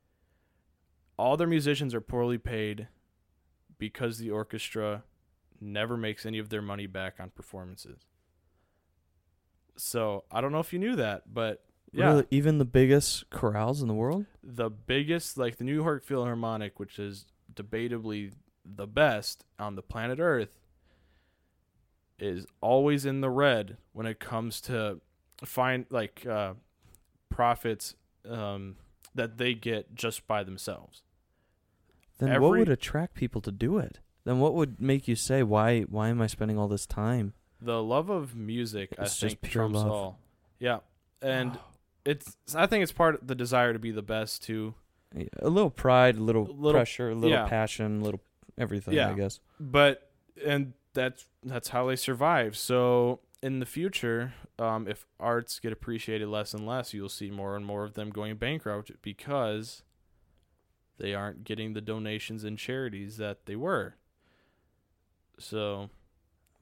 All 1.19 1.37
their 1.37 1.47
musicians 1.47 1.95
are 1.95 2.01
poorly 2.01 2.39
paid 2.39 2.89
because 3.79 4.19
the 4.19 4.31
orchestra 4.31 5.05
never 5.61 5.97
makes 5.97 6.25
any 6.25 6.39
of 6.39 6.49
their 6.49 6.63
money 6.63 6.87
back 6.87 7.15
on 7.21 7.31
performances. 7.31 8.01
So 9.77 10.25
I 10.31 10.41
don't 10.41 10.53
know 10.53 10.61
if 10.61 10.73
you 10.73 10.79
knew 10.79 10.97
that, 10.97 11.33
but 11.33 11.65
yeah, 11.93 12.11
Really? 12.11 12.27
Even 12.31 12.59
the 12.59 12.65
biggest 12.65 13.31
chorales 13.31 13.81
in 13.83 13.89
the 13.89 13.95
world? 13.95 14.27
the 14.43 14.71
biggest, 14.71 15.37
like 15.39 15.57
the 15.57 15.65
New 15.65 15.75
York 15.75 16.05
Philharmonic, 16.05 16.79
which 16.79 16.99
is 16.99 17.27
debatably 17.55 18.33
the 18.65 18.87
best 18.87 19.45
on 19.59 19.75
the 19.77 19.83
planet 19.83 20.19
Earth, 20.21 20.59
is 22.19 22.47
always 22.61 23.07
in 23.07 23.21
the 23.21 23.31
red 23.31 23.77
when 23.93 24.07
it 24.07 24.21
comes 24.21 24.61
to 24.63 25.01
find 25.45 25.87
like 25.91 26.27
uh, 26.27 26.55
profits 27.31 27.95
um, 28.29 28.77
that 29.15 29.39
they 29.39 29.55
get 29.55 29.95
just 29.95 30.27
by 30.27 30.45
themselves. 30.45 31.03
Then 32.19 32.41
what 32.43 32.51
would 32.59 32.69
attract 32.69 33.15
people 33.15 33.41
to 33.41 33.51
do 33.53 33.79
it? 33.79 33.99
Then 34.25 34.39
what 34.41 34.53
would 34.55 34.81
make 34.81 35.09
you 35.09 35.17
say 35.17 35.43
why 35.43 35.81
why 35.83 36.09
am 36.09 36.21
I 36.21 36.27
spending 36.27 36.59
all 36.59 36.69
this 36.69 36.85
time? 36.87 37.33
The 37.63 37.83
love 37.83 38.11
of 38.11 38.35
music, 38.37 38.95
I 38.99 39.03
It's 39.05 39.19
just 39.19 39.39
think, 39.41 39.51
pure 39.53 39.63
trumps 39.65 39.79
love. 39.79 39.91
all. 39.91 40.19
Yeah, 40.59 40.79
and 41.23 41.59
it's 42.05 42.37
I 42.55 42.67
think 42.67 42.83
it's 42.83 42.93
part 42.93 43.15
of 43.15 43.27
the 43.27 43.35
desire 43.35 43.73
to 43.73 43.79
be 43.79 43.91
the 43.91 44.03
best 44.03 44.43
too. 44.43 44.75
a 45.39 45.49
little 45.49 45.71
pride, 45.71 46.17
a 46.17 46.23
little, 46.23 46.45
Little- 46.45 46.73
pressure, 46.73 47.11
a 47.11 47.15
little 47.15 47.31
yeah. 47.31 47.49
passion, 47.49 48.01
a 48.03 48.05
little 48.05 48.21
everything, 48.61 48.95
Yeah. 48.95 49.11
I 49.11 49.15
guess. 49.15 49.41
but 49.59 50.11
and 50.45 50.75
that's 50.95 51.27
that's 51.43 51.69
how 51.69 51.87
they 51.89 51.97
survive. 51.97 52.57
So 52.57 53.21
in 53.43 53.59
the 53.61 53.67
future, 53.67 54.35
um, 54.59 54.87
if 54.87 55.07
arts 55.19 55.59
get 55.61 55.73
appreciated 55.73 56.29
less 56.29 56.53
and 56.55 56.67
less, 56.67 56.93
you'll 56.95 57.09
see 57.09 57.31
more 57.31 57.57
and 57.57 57.65
more 57.65 57.85
of 57.85 57.95
them 57.95 58.11
going 58.11 58.37
bankrupt 58.37 58.93
because 59.03 59.83
they 60.99 61.15
aren't 61.15 61.45
getting 61.45 61.73
the 61.73 61.81
donations 61.81 62.45
and 62.45 62.59
charities 62.59 63.17
that 63.17 63.47
they 63.47 63.57
were. 63.57 63.95
So 65.39 65.89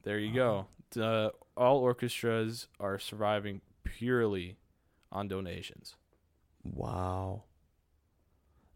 there 0.03 0.17
you 0.19 0.33
go. 0.33 0.67
The, 0.91 1.33
all 1.57 1.79
orchestras 1.79 2.67
are 2.79 2.97
surviving 2.97 3.59
purely 3.83 4.55
on 5.11 5.27
donations. 5.27 5.95
Wow. 6.63 7.43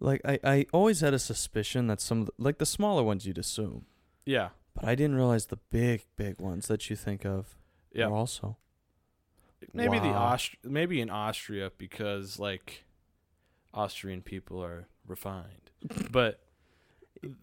Like 0.04 0.22
I, 0.26 0.40
I 0.44 0.66
always 0.74 1.00
had 1.00 1.14
a 1.14 1.20
suspicion 1.20 1.88
that 1.88 2.02
some 2.02 2.22
of 2.22 2.26
the, 2.28 2.34
like 2.38 2.58
the 2.58 2.66
smaller 2.66 3.04
ones 3.04 3.26
you'd 3.26 3.38
assume, 3.38 3.86
Yeah. 4.26 4.50
but 4.76 4.84
I 4.86 4.96
didn't 4.96 5.16
realize 5.16 5.46
the 5.48 5.60
big, 5.72 6.04
big 6.18 6.40
ones 6.42 6.68
that 6.68 6.90
you 6.90 6.96
think 6.96 7.26
of 7.26 7.58
Yeah. 7.94 8.08
are 8.08 8.14
also. 8.14 8.58
maybe 9.74 9.98
the 10.00 10.10
Wow. 10.10 10.34
Aust- 10.34 10.58
maybe 10.64 11.00
in 11.00 11.10
Austria 11.10 11.72
because 11.78 12.38
like 12.38 12.84
Austrian 13.74 14.22
people 14.22 14.62
are 14.64 14.88
refined. 15.08 15.72
But 16.12 16.42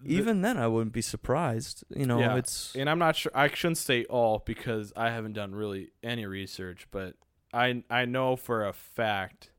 Even 0.05 0.43
then, 0.43 0.59
I 0.59 0.67
wouldn't 0.67 0.93
be 0.93 1.01
surprised. 1.01 1.85
You 1.89 2.05
know, 2.05 2.19
Yeah. 2.21 2.37
it's 2.37 2.77
and 2.77 2.91
I'm 2.91 2.99
not 2.99 3.17
sure 3.17 3.33
I 3.35 3.49
shouldn't 3.49 3.79
say 3.79 4.05
all 4.05 4.43
because 4.45 4.93
I 4.95 5.09
haven't 5.11 5.33
done 5.33 5.55
really 5.55 5.93
any 6.03 6.27
research, 6.27 6.87
but 6.91 7.17
I 7.55 7.83
I 7.89 8.05
know 8.05 8.37
for 8.37 8.67
a 8.67 8.75
fact 8.75 9.51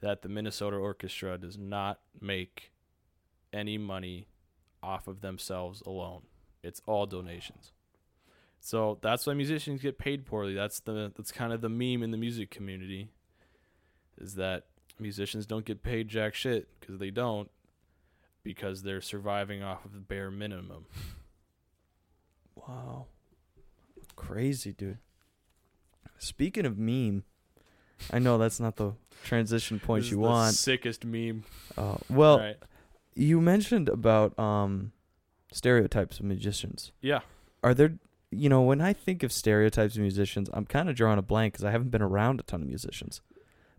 that 0.00 0.22
the 0.22 0.28
Minnesota 0.28 0.76
Orchestra 0.76 1.38
does 1.38 1.58
not 1.58 2.00
make 2.20 2.72
any 3.52 3.78
money 3.78 4.28
off 4.82 5.08
of 5.08 5.20
themselves 5.20 5.82
alone. 5.86 6.22
It's 6.62 6.80
all 6.86 7.06
donations. 7.06 7.72
So 8.60 8.98
that's 9.02 9.26
why 9.26 9.34
musicians 9.34 9.82
get 9.82 9.98
paid 9.98 10.26
poorly. 10.26 10.54
That's 10.54 10.80
the 10.80 11.12
that's 11.16 11.32
kind 11.32 11.52
of 11.52 11.60
the 11.60 11.68
meme 11.68 12.02
in 12.02 12.10
the 12.10 12.16
music 12.16 12.50
community 12.50 13.08
is 14.18 14.34
that 14.34 14.64
musicians 14.98 15.46
don't 15.46 15.64
get 15.64 15.82
paid 15.82 16.08
jack 16.08 16.34
shit 16.34 16.68
because 16.78 16.98
they 16.98 17.10
don't 17.10 17.50
because 18.42 18.82
they're 18.82 19.00
surviving 19.00 19.62
off 19.62 19.84
of 19.84 19.92
the 19.92 20.00
bare 20.00 20.30
minimum. 20.30 20.86
wow, 22.56 23.06
crazy, 24.16 24.72
dude. 24.72 24.98
Speaking 26.18 26.66
of 26.66 26.78
meme, 26.78 27.24
I 28.12 28.18
know 28.18 28.38
that's 28.38 28.60
not 28.60 28.76
the 28.76 28.92
transition 29.24 29.80
point 29.80 30.10
you 30.10 30.18
want. 30.18 30.54
sickest 30.54 31.04
meme. 31.04 31.44
Uh, 31.76 31.96
well, 32.08 32.38
right. 32.38 32.56
you 33.14 33.40
mentioned 33.40 33.88
about 33.88 34.38
um 34.38 34.92
stereotypes 35.52 36.18
of 36.18 36.26
musicians. 36.26 36.92
Yeah. 37.00 37.20
Are 37.62 37.74
there, 37.74 37.94
you 38.30 38.48
know, 38.48 38.62
when 38.62 38.80
I 38.80 38.92
think 38.92 39.22
of 39.22 39.32
stereotypes 39.32 39.96
of 39.96 40.02
musicians, 40.02 40.48
I'm 40.52 40.66
kind 40.66 40.88
of 40.88 40.94
drawing 40.94 41.18
a 41.18 41.22
blank 41.22 41.54
because 41.54 41.64
I 41.64 41.70
haven't 41.70 41.90
been 41.90 42.02
around 42.02 42.40
a 42.40 42.42
ton 42.42 42.62
of 42.62 42.68
musicians. 42.68 43.20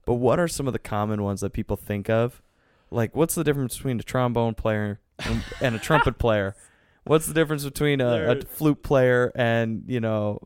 But 0.05 0.15
what 0.15 0.39
are 0.39 0.47
some 0.47 0.67
of 0.67 0.73
the 0.73 0.79
common 0.79 1.23
ones 1.23 1.41
that 1.41 1.53
people 1.53 1.77
think 1.77 2.09
of? 2.09 2.41
Like, 2.91 3.15
what's 3.15 3.35
the 3.35 3.43
difference 3.43 3.75
between 3.77 3.99
a 3.99 4.03
trombone 4.03 4.55
player 4.55 4.99
and, 5.19 5.43
and 5.61 5.75
a 5.75 5.79
trumpet 5.79 6.17
player? 6.19 6.55
What's 7.03 7.27
the 7.27 7.33
difference 7.33 7.63
between 7.63 8.01
a, 8.01 8.07
a 8.07 8.09
There- 8.35 8.41
flute 8.41 8.81
player 8.83 9.31
and 9.35 9.83
you 9.87 9.99
know, 9.99 10.41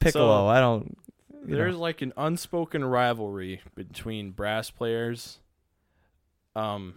piccolo? 0.00 0.44
So, 0.44 0.46
I 0.48 0.60
don't. 0.60 0.96
You 1.44 1.52
know. 1.52 1.56
There's 1.56 1.76
like 1.76 2.02
an 2.02 2.12
unspoken 2.16 2.84
rivalry 2.84 3.60
between 3.74 4.30
brass 4.30 4.70
players. 4.70 5.38
Um, 6.56 6.94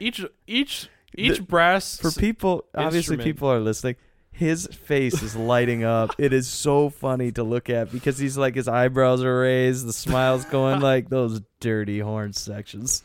each 0.00 0.24
each 0.46 0.88
each 1.16 1.38
The- 1.38 1.42
brass 1.42 1.98
for 1.98 2.10
people 2.10 2.64
obviously 2.74 3.16
people 3.18 3.50
are 3.50 3.60
listening 3.60 3.96
his 4.34 4.66
face 4.66 5.22
is 5.22 5.36
lighting 5.36 5.84
up 5.84 6.14
it 6.18 6.32
is 6.32 6.48
so 6.48 6.88
funny 6.88 7.30
to 7.32 7.44
look 7.44 7.68
at 7.68 7.92
because 7.92 8.16
he's 8.16 8.38
like 8.38 8.54
his 8.54 8.66
eyebrows 8.66 9.22
are 9.22 9.40
raised 9.40 9.86
the 9.86 9.92
smile's 9.92 10.46
going 10.46 10.80
like 10.90 11.10
those 11.10 11.42
dirty 11.60 11.98
horn 11.98 12.32
sections 12.32 13.02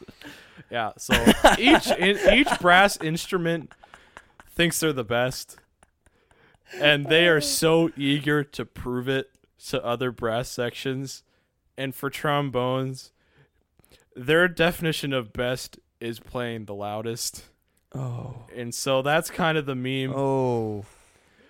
Yeah, 0.69 0.91
so 0.97 1.13
each 1.59 1.87
in, 1.91 2.17
each 2.33 2.59
brass 2.61 2.97
instrument 3.01 3.73
thinks 4.55 4.79
they're 4.79 4.91
the 4.91 5.03
best, 5.03 5.57
and 6.79 7.05
they 7.05 7.27
are 7.27 7.39
so 7.39 7.89
eager 7.95 8.43
to 8.43 8.65
prove 8.65 9.07
it 9.07 9.29
to 9.69 9.83
other 9.83 10.11
brass 10.11 10.49
sections. 10.49 11.23
And 11.77 11.93
for 11.93 12.09
trombones, 12.09 13.11
their 14.15 14.47
definition 14.47 15.13
of 15.13 15.31
best 15.33 15.77
is 15.99 16.19
playing 16.19 16.65
the 16.65 16.73
loudest, 16.75 17.45
oh 17.93 18.45
and 18.55 18.73
so 18.73 19.01
that's 19.01 19.29
kind 19.29 19.57
of 19.57 19.65
the 19.65 19.75
meme. 19.75 20.13
oh 20.15 20.85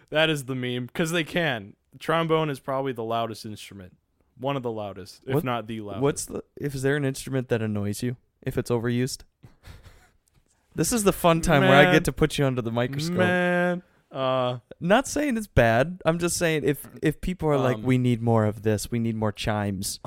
That 0.10 0.30
is 0.30 0.46
the 0.46 0.56
meme 0.56 0.86
because 0.88 1.12
they 1.12 1.24
can. 1.24 1.76
Trombone 2.00 2.50
is 2.50 2.60
probably 2.60 2.92
the 2.94 3.04
loudest 3.04 3.46
instrument, 3.46 3.96
one 4.38 4.56
of 4.58 4.64
the 4.64 4.72
loudest, 4.72 5.22
if 5.26 5.36
What- 5.36 5.44
not 5.44 5.68
the 5.68 5.82
loudest. 5.82 6.02
what's 6.02 6.26
the 6.26 6.44
if 6.58 6.76
is 6.76 6.82
there 6.82 6.96
an 6.98 7.06
instrument 7.06 7.48
that 7.50 7.62
annoys 7.62 8.04
you 8.04 8.18
if 8.42 8.58
it's 8.58 8.70
overused 8.70 9.24
this 10.76 10.94
is 10.94 11.04
the 11.04 11.12
fun 11.14 11.42
time 11.42 11.62
where 11.62 11.76
i 11.88 11.92
get 11.92 12.06
to 12.06 12.12
put 12.14 12.38
you 12.38 12.46
under 12.46 12.62
the 12.62 12.72
microscope 12.72 13.18
man? 13.18 13.82
Uh, 14.12 14.60
not 14.80 15.06
saying 15.06 15.36
it's 15.36 15.48
bad 15.48 16.02
i'm 16.06 16.18
just 16.18 16.38
saying 16.38 16.64
if 16.64 16.88
if 17.02 17.20
people 17.20 17.50
are 17.50 17.58
like 17.58 17.76
Um, 17.76 17.84
we 17.84 17.98
need 17.98 18.22
more 18.22 18.46
of 18.46 18.62
this 18.64 18.90
we 18.90 19.00
need 19.00 19.16
more 19.16 19.34
chimes 19.34 20.00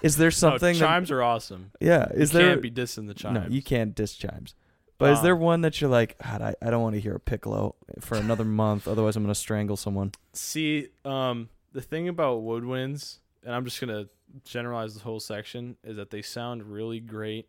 is 0.00 0.16
there 0.16 0.26
no, 0.28 0.30
something 0.30 0.74
that- 0.74 0.78
chimes 0.78 1.10
are 1.10 1.22
awesome. 1.22 1.72
yeah 1.80 2.08
is 2.14 2.32
you 2.32 2.38
there 2.38 2.48
can't 2.50 2.62
be 2.62 2.70
dissing 2.70 3.08
the 3.08 3.14
chimes. 3.14 3.34
No, 3.34 3.46
you 3.52 3.60
can't 3.62 3.94
diss 3.96 4.14
chimes. 4.14 4.54
But 4.96 5.10
is 5.12 5.22
there 5.22 5.34
Um, 5.34 5.40
one 5.40 5.60
that 5.62 5.80
you're 5.80 5.90
like, 5.90 6.16
God, 6.18 6.42
I, 6.42 6.54
I 6.60 6.70
don't 6.70 6.82
want 6.82 6.94
to 6.94 7.00
hear 7.00 7.14
a 7.14 7.20
piccolo 7.20 7.74
for 8.00 8.16
another 8.16 8.44
month, 8.44 8.86
otherwise 8.88 9.14
I'm 9.16 9.22
gonna 9.24 9.34
strangle 9.34 9.76
someone. 9.76 10.10
See, 10.32 10.88
um, 11.04 11.48
the 11.72 11.80
thing 11.80 12.08
about 12.08 12.42
woodwinds, 12.42 13.18
and 13.44 13.54
I'm 13.54 13.64
just 13.64 13.80
gonna 13.80 14.06
generalize 14.44 14.94
the 14.94 15.00
whole 15.00 15.20
section, 15.20 15.76
is 15.84 15.96
that 15.96 16.10
they 16.10 16.20
sound 16.22 16.64
really 16.64 16.98
great, 17.00 17.48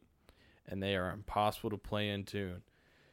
and 0.68 0.82
they 0.82 0.96
are 0.96 1.12
impossible 1.12 1.72
to 1.72 1.78
play 1.78 2.10
in 2.10 2.24
tune. 2.24 2.62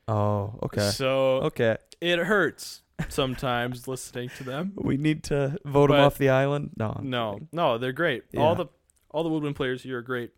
Oh, 0.09 0.59
okay. 0.65 0.91
So 0.91 1.41
Okay. 1.45 1.77
it 2.03 2.19
hurts 2.19 2.83
sometimes 3.09 3.87
listening 3.89 4.31
to 4.39 4.45
them. 4.45 4.73
We 4.77 4.97
need 4.97 5.23
to 5.25 5.59
vote 5.65 5.89
them 5.89 6.01
off 6.01 6.19
the 6.19 6.29
island. 6.31 6.71
No. 6.77 6.99
No, 7.03 7.41
no, 7.53 7.79
they're 7.79 7.93
great. 7.93 8.25
Yeah. 8.33 8.41
All 8.41 8.55
the 8.55 8.67
all 9.11 9.23
the 9.23 9.29
woodwind 9.31 9.57
players 9.57 9.83
here 9.83 9.99
are 9.99 10.03
great, 10.03 10.33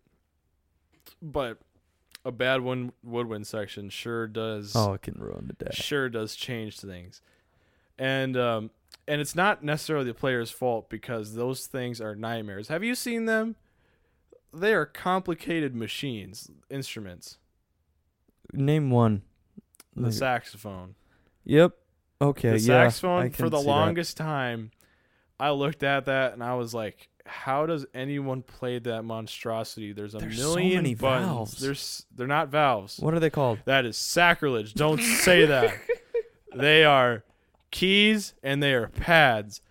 but 1.21 1.57
a 2.25 2.31
bad 2.31 2.61
one 2.61 2.91
woodwind 3.03 3.47
section 3.47 3.89
sure 3.89 4.27
does. 4.27 4.73
Oh, 4.75 4.93
it 4.93 5.01
can 5.01 5.15
ruin 5.19 5.47
the 5.57 5.65
day. 5.65 5.71
sure 5.73 6.09
does 6.09 6.35
change 6.35 6.79
things 6.79 7.21
and 7.97 8.37
um 8.37 8.69
and 9.09 9.19
it's 9.19 9.35
not 9.35 9.61
necessarily 9.63 10.05
the 10.05 10.13
player's 10.13 10.49
fault 10.51 10.89
because 10.89 11.35
those 11.35 11.65
things 11.67 11.99
are 11.99 12.15
nightmares 12.15 12.69
have 12.69 12.81
you 12.81 12.95
seen 12.95 13.25
them 13.25 13.57
they 14.53 14.73
are 14.73 14.85
complicated 14.85 15.75
machines 15.75 16.49
instruments 16.69 17.37
Name 18.53 18.89
one. 18.89 19.23
the 19.95 20.11
saxophone 20.13 20.95
Yep. 21.43 21.73
Okay. 22.21 22.49
the 22.51 22.59
yeah. 22.59 22.89
saxophone 22.89 23.29
for 23.31 23.49
the 23.49 23.57
see 23.59 23.63
that. 23.63 23.69
longest 23.69 24.17
time 24.17 24.71
i 25.39 25.49
looked 25.51 25.83
at 25.83 26.05
that 26.05 26.33
and 26.33 26.43
i 26.43 26.53
was 26.55 26.73
like 26.73 27.07
how 27.25 27.65
does 27.65 27.85
anyone 27.93 28.41
play 28.41 28.79
that 28.79 29.03
monstrosity 29.03 29.91
there's 29.93 30.15
a 30.15 30.17
There's 30.17 30.37
so 30.37 30.55
million 30.55 30.75
many 30.77 30.95
buttons 30.95 31.27
valves. 31.27 31.59
there's 31.61 32.05
they're 32.15 32.27
not 32.27 32.49
valves 32.49 32.97
What 32.99 33.13
are 33.13 33.19
they 33.19 33.29
called? 33.29 33.59
That 33.65 33.85
is 33.85 33.97
sacrilege. 33.97 34.73
Don't 34.73 34.99
say 35.01 35.45
that. 35.45 35.75
they 36.55 36.83
are 36.83 37.23
keys 37.69 38.33
and 38.41 38.63
they 38.63 38.73
are 38.73 38.87
pads. 38.87 39.61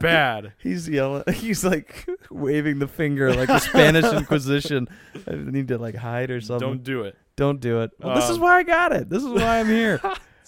Bad. 0.00 0.54
He's 0.62 0.88
yelling. 0.88 1.24
He's 1.34 1.62
like 1.64 2.06
waving 2.30 2.78
the 2.78 2.88
finger 2.88 3.32
like 3.34 3.48
the 3.48 3.58
Spanish 3.58 4.04
Inquisition. 4.06 4.88
I 5.28 5.34
need 5.34 5.68
to 5.68 5.78
like 5.78 5.94
hide 5.94 6.30
or 6.30 6.40
something. 6.40 6.66
Don't 6.68 6.82
do 6.82 7.02
it. 7.04 7.16
Don't 7.36 7.60
do 7.60 7.82
it. 7.82 7.90
Well, 8.00 8.14
this 8.16 8.30
is 8.30 8.36
Um, 8.36 8.42
why 8.42 8.56
I 8.58 8.62
got 8.62 8.92
it. 8.92 9.08
This 9.10 9.22
is 9.22 9.28
why 9.28 9.60
I'm 9.60 9.66
here. 9.68 10.00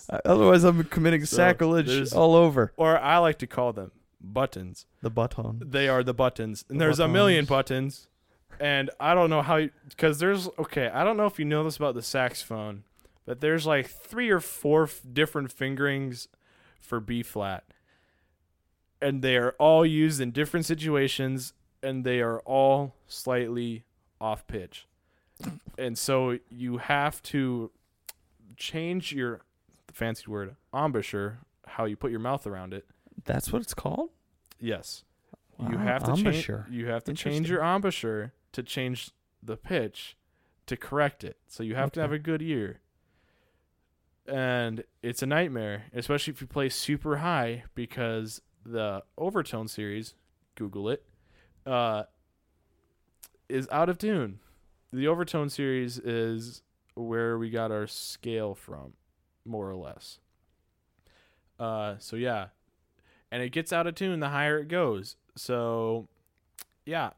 Otherwise, 0.24 0.64
I'm 0.64 0.84
committing 0.84 1.24
So, 1.24 1.36
sacrilege 1.36 2.12
all 2.12 2.34
over. 2.34 2.72
Or 2.76 2.98
I 2.98 3.18
like 3.18 3.38
to 3.38 3.46
call 3.46 3.72
them 3.72 3.92
buttons. 4.20 4.86
The 5.02 5.10
button. 5.10 5.62
They 5.64 5.88
are 5.88 6.02
the 6.02 6.14
buttons. 6.14 6.64
And 6.68 6.80
The 6.80 6.84
there's 6.84 6.98
a 6.98 7.08
million 7.08 7.44
buttons. 7.44 8.06
buttons. 8.06 8.08
And 8.60 8.90
I 8.98 9.14
don't 9.14 9.30
know 9.30 9.42
how 9.42 9.68
because 9.88 10.18
there's 10.18 10.48
okay, 10.58 10.88
I 10.88 11.04
don't 11.04 11.16
know 11.16 11.26
if 11.26 11.38
you 11.38 11.44
know 11.44 11.62
this 11.62 11.76
about 11.76 11.94
the 11.94 12.02
saxophone, 12.02 12.82
but 13.24 13.40
there's 13.40 13.66
like 13.66 13.88
three 13.88 14.30
or 14.30 14.40
four 14.40 14.84
f- 14.84 15.00
different 15.12 15.52
fingerings 15.52 16.26
for 16.80 16.98
B 16.98 17.22
flat. 17.22 17.64
And 19.00 19.22
they 19.22 19.36
are 19.36 19.54
all 19.60 19.86
used 19.86 20.20
in 20.20 20.32
different 20.32 20.66
situations 20.66 21.52
and 21.82 22.04
they 22.04 22.20
are 22.20 22.40
all 22.40 22.94
slightly 23.06 23.84
off 24.20 24.44
pitch. 24.48 24.86
and 25.78 25.96
so 25.96 26.38
you 26.48 26.78
have 26.78 27.22
to 27.22 27.70
change 28.56 29.12
your 29.12 29.42
the 29.88 29.92
fancy 29.92 30.24
word 30.28 30.54
embouchure, 30.72 31.40
how 31.66 31.84
you 31.84 31.96
put 31.96 32.12
your 32.12 32.20
mouth 32.20 32.46
around 32.46 32.72
it. 32.72 32.86
That's 33.24 33.52
what 33.52 33.62
it's 33.62 33.74
called. 33.74 34.10
Yes. 34.60 35.04
You 35.58 35.76
have 35.78 36.04
to 36.04 36.14
change 36.14 36.48
you 36.70 36.86
have 36.86 37.02
to 37.04 37.12
change 37.14 37.50
your 37.50 37.62
embouchure 37.62 38.32
to 38.52 38.62
change 38.62 39.10
the 39.42 39.56
pitch 39.56 40.16
to 40.66 40.76
correct 40.76 41.24
it. 41.24 41.36
So 41.48 41.64
you 41.64 41.74
have 41.74 41.90
to 41.92 42.00
have 42.00 42.12
a 42.12 42.18
good 42.18 42.40
ear. 42.42 42.80
And 44.26 44.84
it's 45.02 45.22
a 45.22 45.26
nightmare, 45.26 45.86
especially 45.92 46.32
if 46.34 46.40
you 46.40 46.46
play 46.46 46.68
super 46.68 47.16
high 47.16 47.64
because 47.74 48.42
the 48.64 49.02
overtone 49.16 49.68
series, 49.68 50.14
Google 50.54 50.90
it, 50.90 51.02
uh, 51.66 52.04
is 53.48 53.66
out 53.72 53.88
of 53.88 53.98
tune. 53.98 54.40
The 54.92 55.08
overtone 55.08 55.48
series 55.48 55.98
is 55.98 56.62
where 56.94 57.38
we 57.38 57.50
got 57.50 57.70
our 57.70 57.86
scale 57.86 58.54
from, 58.54 58.92
more 59.48 59.68
or 59.68 59.76
less. 59.76 60.18
Uh, 61.58 61.96
so 61.98 62.16
yeah, 62.16 62.48
and 63.30 63.42
it 63.42 63.50
gets 63.50 63.72
out 63.72 63.86
of 63.86 63.94
tune 63.94 64.20
the 64.20 64.28
higher 64.28 64.58
it 64.58 64.68
goes. 64.68 65.16
So, 65.36 66.08
yeah, 66.84 67.10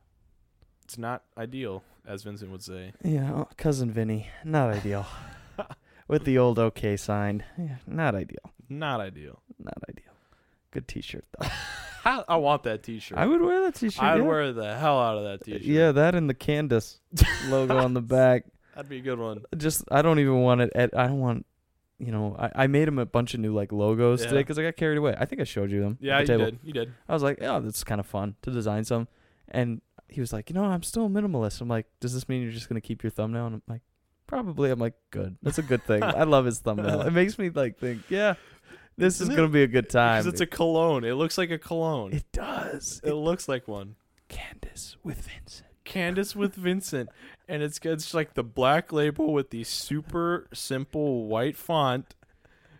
it's 0.84 0.98
not 0.98 1.22
ideal, 1.36 1.82
as 2.06 2.22
Vincent 2.22 2.50
would 2.50 2.62
say. 2.62 2.92
Yeah, 3.04 3.44
cousin 3.56 3.90
Vinny, 3.90 4.28
not 4.44 4.74
ideal. 4.74 5.06
With 6.08 6.24
the 6.24 6.38
old 6.38 6.58
OK 6.58 6.96
sign, 6.96 7.44
yeah, 7.56 7.76
not 7.86 8.14
ideal. 8.14 8.52
Not 8.68 9.00
ideal. 9.00 9.42
Not 9.58 9.78
ideal. 9.88 10.12
Good 10.70 10.88
T-shirt 10.88 11.24
though. 11.38 11.48
I, 12.04 12.24
I 12.28 12.36
want 12.36 12.62
that 12.62 12.82
T-shirt. 12.82 13.18
I 13.18 13.26
would 13.26 13.40
wear 13.40 13.62
that 13.62 13.74
T-shirt. 13.74 14.02
I'd 14.02 14.18
yeah. 14.18 14.24
wear 14.24 14.52
the 14.52 14.74
hell 14.74 14.98
out 14.98 15.18
of 15.18 15.24
that 15.24 15.44
T-shirt. 15.44 15.62
Yeah, 15.62 15.92
that 15.92 16.14
and 16.14 16.28
the 16.28 16.34
Candace 16.34 16.98
logo 17.48 17.76
on 17.76 17.94
the 17.94 18.00
back. 18.00 18.46
that'd 18.74 18.88
be 18.88 18.98
a 18.98 19.02
good 19.02 19.18
one. 19.18 19.42
Just 19.56 19.84
I 19.90 20.02
don't 20.02 20.18
even 20.18 20.40
want 20.40 20.62
it. 20.62 20.72
At, 20.74 20.96
I 20.96 21.06
don't 21.06 21.20
want. 21.20 21.46
You 22.00 22.12
know, 22.12 22.34
I, 22.38 22.64
I 22.64 22.66
made 22.66 22.88
him 22.88 22.98
a 22.98 23.06
bunch 23.06 23.34
of 23.34 23.40
new 23.40 23.54
like 23.54 23.72
logos 23.72 24.22
today 24.22 24.38
because 24.38 24.58
I 24.58 24.62
got 24.62 24.76
carried 24.76 24.96
away. 24.98 25.14
I 25.18 25.26
think 25.26 25.40
I 25.40 25.44
showed 25.44 25.70
you 25.70 25.80
them. 25.82 25.98
Yeah, 26.00 26.16
at 26.16 26.20
you 26.22 26.26
table. 26.26 26.44
did. 26.46 26.58
You 26.62 26.72
did. 26.72 26.92
I 27.08 27.12
was 27.12 27.22
like, 27.22 27.38
oh, 27.42 27.60
that's 27.60 27.84
kind 27.84 28.00
of 28.00 28.06
fun 28.06 28.36
to 28.42 28.50
design 28.50 28.84
some. 28.84 29.06
And 29.48 29.82
he 30.08 30.20
was 30.20 30.32
like, 30.32 30.48
you 30.48 30.54
know, 30.54 30.64
I'm 30.64 30.82
still 30.82 31.06
a 31.06 31.08
minimalist. 31.08 31.60
I'm 31.60 31.68
like, 31.68 31.86
does 32.00 32.14
this 32.14 32.28
mean 32.28 32.42
you're 32.42 32.52
just 32.52 32.68
gonna 32.68 32.80
keep 32.80 33.02
your 33.02 33.10
thumbnail? 33.10 33.46
And 33.46 33.54
I'm 33.56 33.62
like, 33.68 33.82
probably. 34.26 34.70
I'm 34.70 34.78
like, 34.80 34.94
good. 35.10 35.36
That's 35.42 35.58
a 35.58 35.62
good 35.62 35.82
thing. 35.84 36.02
I 36.02 36.22
love 36.24 36.46
his 36.46 36.58
thumbnail. 36.60 37.02
It 37.02 37.12
makes 37.12 37.38
me 37.38 37.50
like 37.50 37.78
think, 37.78 38.02
yeah, 38.08 38.34
this 38.96 39.16
is 39.16 39.22
Isn't 39.22 39.34
it? 39.34 39.36
gonna 39.36 39.48
be 39.48 39.62
a 39.62 39.66
good 39.68 39.90
time. 39.90 40.22
Because 40.22 40.32
it's 40.32 40.40
a 40.40 40.46
cologne. 40.46 41.04
It 41.04 41.14
looks 41.14 41.36
like 41.36 41.50
a 41.50 41.58
cologne. 41.58 42.12
it 42.14 42.24
does. 42.32 43.00
it 43.04 43.12
looks 43.12 43.48
like 43.48 43.68
one. 43.68 43.96
Candace 44.28 44.96
with 45.02 45.20
Vincent. 45.28 45.66
Candace 45.84 46.36
with 46.36 46.54
Vincent, 46.54 47.08
and 47.50 47.62
it's 47.62 47.78
it's 47.82 48.14
like 48.14 48.34
the 48.34 48.42
black 48.44 48.92
label 48.92 49.32
with 49.32 49.50
the 49.50 49.64
super 49.64 50.46
simple 50.54 51.26
white 51.26 51.56
font. 51.56 52.14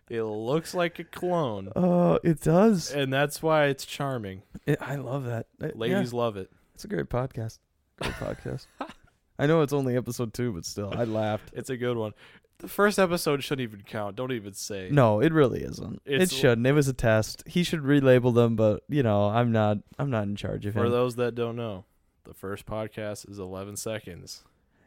It 0.09 0.23
looks 0.23 0.75
like 0.75 0.99
a 0.99 1.05
clone. 1.05 1.71
Oh, 1.77 2.19
it 2.25 2.41
does. 2.41 2.91
and 2.93 3.13
that's 3.13 3.43
why 3.43 3.67
it's 3.67 3.85
charming. 3.85 4.43
It, 4.67 4.79
I 4.81 4.97
love 4.97 5.25
that. 5.25 5.47
Uh, 5.63 5.67
yeah, 5.67 5.73
Ladies 5.75 6.13
love 6.13 6.37
it. 6.37 6.51
it's 6.75 6.85
a 6.85 6.89
great 6.89 7.09
podcast. 7.09 7.59
Great 8.01 8.15
podcast. 8.15 8.67
I 9.39 9.47
know 9.47 9.63
it's 9.63 9.73
only 9.73 9.97
episode 9.97 10.35
two, 10.35 10.53
but 10.53 10.65
still, 10.65 10.93
I 10.97 11.05
laughed. 11.05 11.51
It's 11.55 11.71
a 11.71 11.77
good 11.77 11.97
one. 11.97 12.13
The 12.59 12.69
first 12.69 12.99
episode 12.99 13.43
shouldn't 13.43 13.63
even 13.69 13.83
count. 13.83 14.17
Don't 14.17 14.33
even 14.33 14.53
say. 14.53 14.89
No, 14.93 15.21
it 15.21 15.33
really 15.33 15.63
isn't. 15.63 16.03
It's- 16.05 16.31
it 16.31 16.35
shouldn't. 16.35 16.67
It 16.67 16.73
was 16.73 16.89
a 16.89 16.93
test. 16.93 17.43
He 17.47 17.63
should 17.63 17.81
relabel 17.81 18.35
them, 18.35 18.55
but 18.57 18.83
you 18.89 19.03
know, 19.03 19.27
I'm 19.27 19.51
not. 19.53 19.79
I'm 19.99 20.11
not 20.11 20.25
in 20.25 20.37
charge 20.37 20.67
of 20.67 20.77
it. 20.77 20.79
For 20.79 20.87
him. 20.87 20.93
those 20.93 21.17
that 21.17 21.35
don't 21.35 21.57
know, 21.57 21.85
the 22.25 22.35
first 22.35 22.67
podcast 22.67 23.31
is 23.31 23.39
11 23.39 23.77
seconds. 23.77 24.43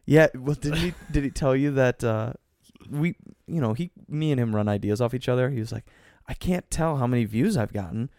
Yeah. 0.06 0.28
Well, 0.36 0.56
didn't 0.56 0.80
he 0.80 0.93
did 1.12 1.24
he 1.24 1.30
tell 1.30 1.56
you 1.56 1.72
that 1.72 2.04
uh, 2.04 2.34
we, 2.89 3.16
you 3.47 3.62
know, 3.62 3.74
he, 3.74 3.91
me 4.08 4.32
and 4.32 4.39
him 4.39 4.56
run 4.56 4.68
ideas 4.68 5.01
off 5.01 5.14
each 5.14 5.30
other. 5.30 5.49
He 5.49 5.60
was 5.60 5.72
like, 5.72 5.86
I 6.28 6.34
can't 6.34 6.70
tell 6.70 6.97
how 6.97 7.08
many 7.08 7.26
views 7.26 7.58
I've 7.58 7.74
gotten 7.74 8.10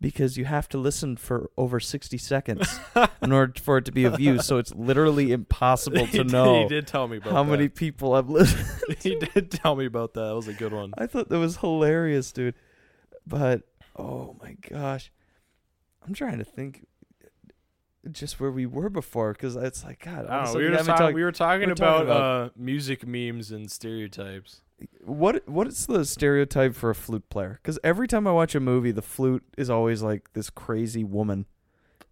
because 0.00 0.36
you 0.36 0.44
have 0.44 0.68
to 0.70 0.78
listen 0.78 1.16
for 1.16 1.50
over 1.56 1.78
sixty 1.78 2.18
seconds 2.18 2.78
in 3.22 3.32
order 3.32 3.52
for 3.60 3.78
it 3.78 3.84
to 3.84 3.92
be 3.92 4.04
a 4.04 4.10
view. 4.10 4.40
So 4.40 4.58
it's 4.58 4.74
literally 4.74 5.32
impossible 5.32 6.06
to 6.08 6.24
know 6.24 6.62
he 6.62 6.68
did 6.68 6.86
tell 6.86 7.06
me 7.06 7.18
about 7.18 7.32
how 7.32 7.44
that. 7.44 7.50
many 7.50 7.68
people 7.68 8.14
I've 8.14 8.28
listened. 8.28 8.96
he 9.00 9.16
did 9.16 9.50
tell 9.50 9.76
me 9.76 9.86
about 9.86 10.14
that. 10.14 10.22
That 10.22 10.34
was 10.34 10.48
a 10.48 10.54
good 10.54 10.72
one. 10.72 10.92
I 10.98 11.06
thought 11.06 11.28
that 11.28 11.38
was 11.38 11.58
hilarious, 11.58 12.32
dude. 12.32 12.54
But 13.26 13.62
oh 13.96 14.36
my 14.42 14.56
gosh, 14.68 15.12
I'm 16.06 16.14
trying 16.14 16.38
to 16.38 16.44
think 16.44 16.84
just 18.10 18.40
where 18.40 18.50
we 18.50 18.66
were 18.66 18.88
before 18.90 19.32
because 19.32 19.54
it's 19.56 19.84
like 19.84 20.04
God. 20.04 20.26
all 20.26 20.30
I 20.32 20.42
of 20.42 20.50
a 20.50 20.52
don't 20.52 20.52
know. 20.52 20.52
sudden 20.52 20.58
We 20.58 20.64
were, 20.64 20.70
got 20.76 20.84
talking, 20.86 21.06
talk- 21.06 21.14
we 21.14 21.22
were 21.24 21.32
talking 21.32 21.66
we're 21.68 21.72
about, 21.72 22.02
about- 22.02 22.46
uh, 22.46 22.48
music 22.56 23.06
memes 23.06 23.50
and 23.52 23.70
stereotypes. 23.70 24.60
What 25.04 25.48
what 25.48 25.68
is 25.68 25.86
the 25.86 26.04
stereotype 26.04 26.74
for 26.74 26.90
a 26.90 26.94
flute 26.94 27.28
player? 27.30 27.60
Because 27.62 27.78
every 27.84 28.08
time 28.08 28.26
I 28.26 28.32
watch 28.32 28.56
a 28.56 28.60
movie, 28.60 28.90
the 28.90 29.02
flute 29.02 29.44
is 29.56 29.70
always 29.70 30.02
like 30.02 30.32
this 30.32 30.50
crazy 30.50 31.04
woman, 31.04 31.46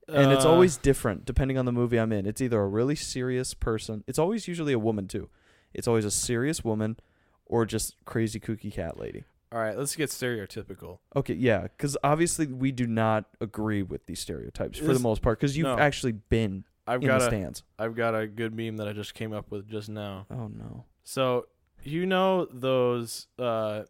and 0.07 0.31
it's 0.31 0.45
Uh, 0.45 0.51
always 0.53 0.77
different 0.77 1.25
depending 1.25 1.59
on 1.59 1.65
the 1.65 1.73
movie 1.73 1.99
I'm 1.99 2.13
in. 2.13 2.27
It's 2.27 2.41
either 2.41 2.61
a 2.61 2.69
really 2.69 2.95
serious 2.95 3.55
person. 3.55 4.05
It's 4.07 4.21
always 4.21 4.47
usually 4.47 4.73
a 4.73 4.79
woman 4.79 5.09
too. 5.09 5.29
It's 5.75 5.89
always 5.89 6.05
a 6.05 6.13
serious 6.13 6.63
woman, 6.63 6.97
or 7.45 7.67
just 7.67 7.97
crazy 8.05 8.39
kooky 8.39 8.73
cat 8.73 8.99
lady. 9.01 9.25
All 9.53 9.59
right, 9.59 9.77
let's 9.77 9.97
get 9.97 10.11
stereotypical. 10.11 10.99
Okay, 11.17 11.35
yeah, 11.35 11.63
because 11.63 11.97
obviously 12.05 12.47
we 12.47 12.71
do 12.71 12.87
not 12.87 13.25
agree 13.41 13.83
with 13.83 14.07
these 14.07 14.21
stereotypes 14.21 14.79
for 14.79 14.85
the 14.87 14.93
This- 14.93 15.03
most 15.03 15.23
part. 15.23 15.41
Because 15.41 15.57
you've 15.57 15.65
no. 15.65 15.79
actually 15.79 16.13
been 16.13 16.65
I've 16.87 17.03
in 17.03 17.09
got 17.09 17.19
the 17.19 17.25
a 17.27 17.29
stands. 17.29 17.63
I've 17.79 17.97
got 17.97 18.15
a 18.15 18.27
good 18.29 18.55
meme 18.55 18.77
that 18.77 18.87
I 18.87 18.93
just 18.93 19.15
came 19.15 19.33
up 19.33 19.51
with 19.51 19.69
just 19.69 19.89
now. 19.89 20.27
Oh 20.31 20.47
no. 20.49 20.85
So 21.03 21.47
you 21.83 22.07
know 22.07 22.45
those 22.45 23.27
uh, 23.41 23.83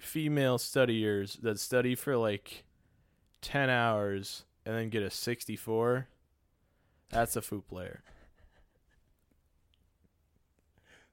female 0.00 0.56
studiers 0.58 1.38
that 1.42 1.58
study 1.60 1.94
for 1.94 2.16
like 2.16 2.64
ten 3.42 3.68
hours 3.68 4.44
and 4.64 4.74
then 4.74 4.88
get 4.88 5.02
a 5.02 5.10
sixty-four? 5.10 6.08
That's 7.10 7.36
a 7.36 7.42
flute 7.42 7.68
player. 7.68 8.02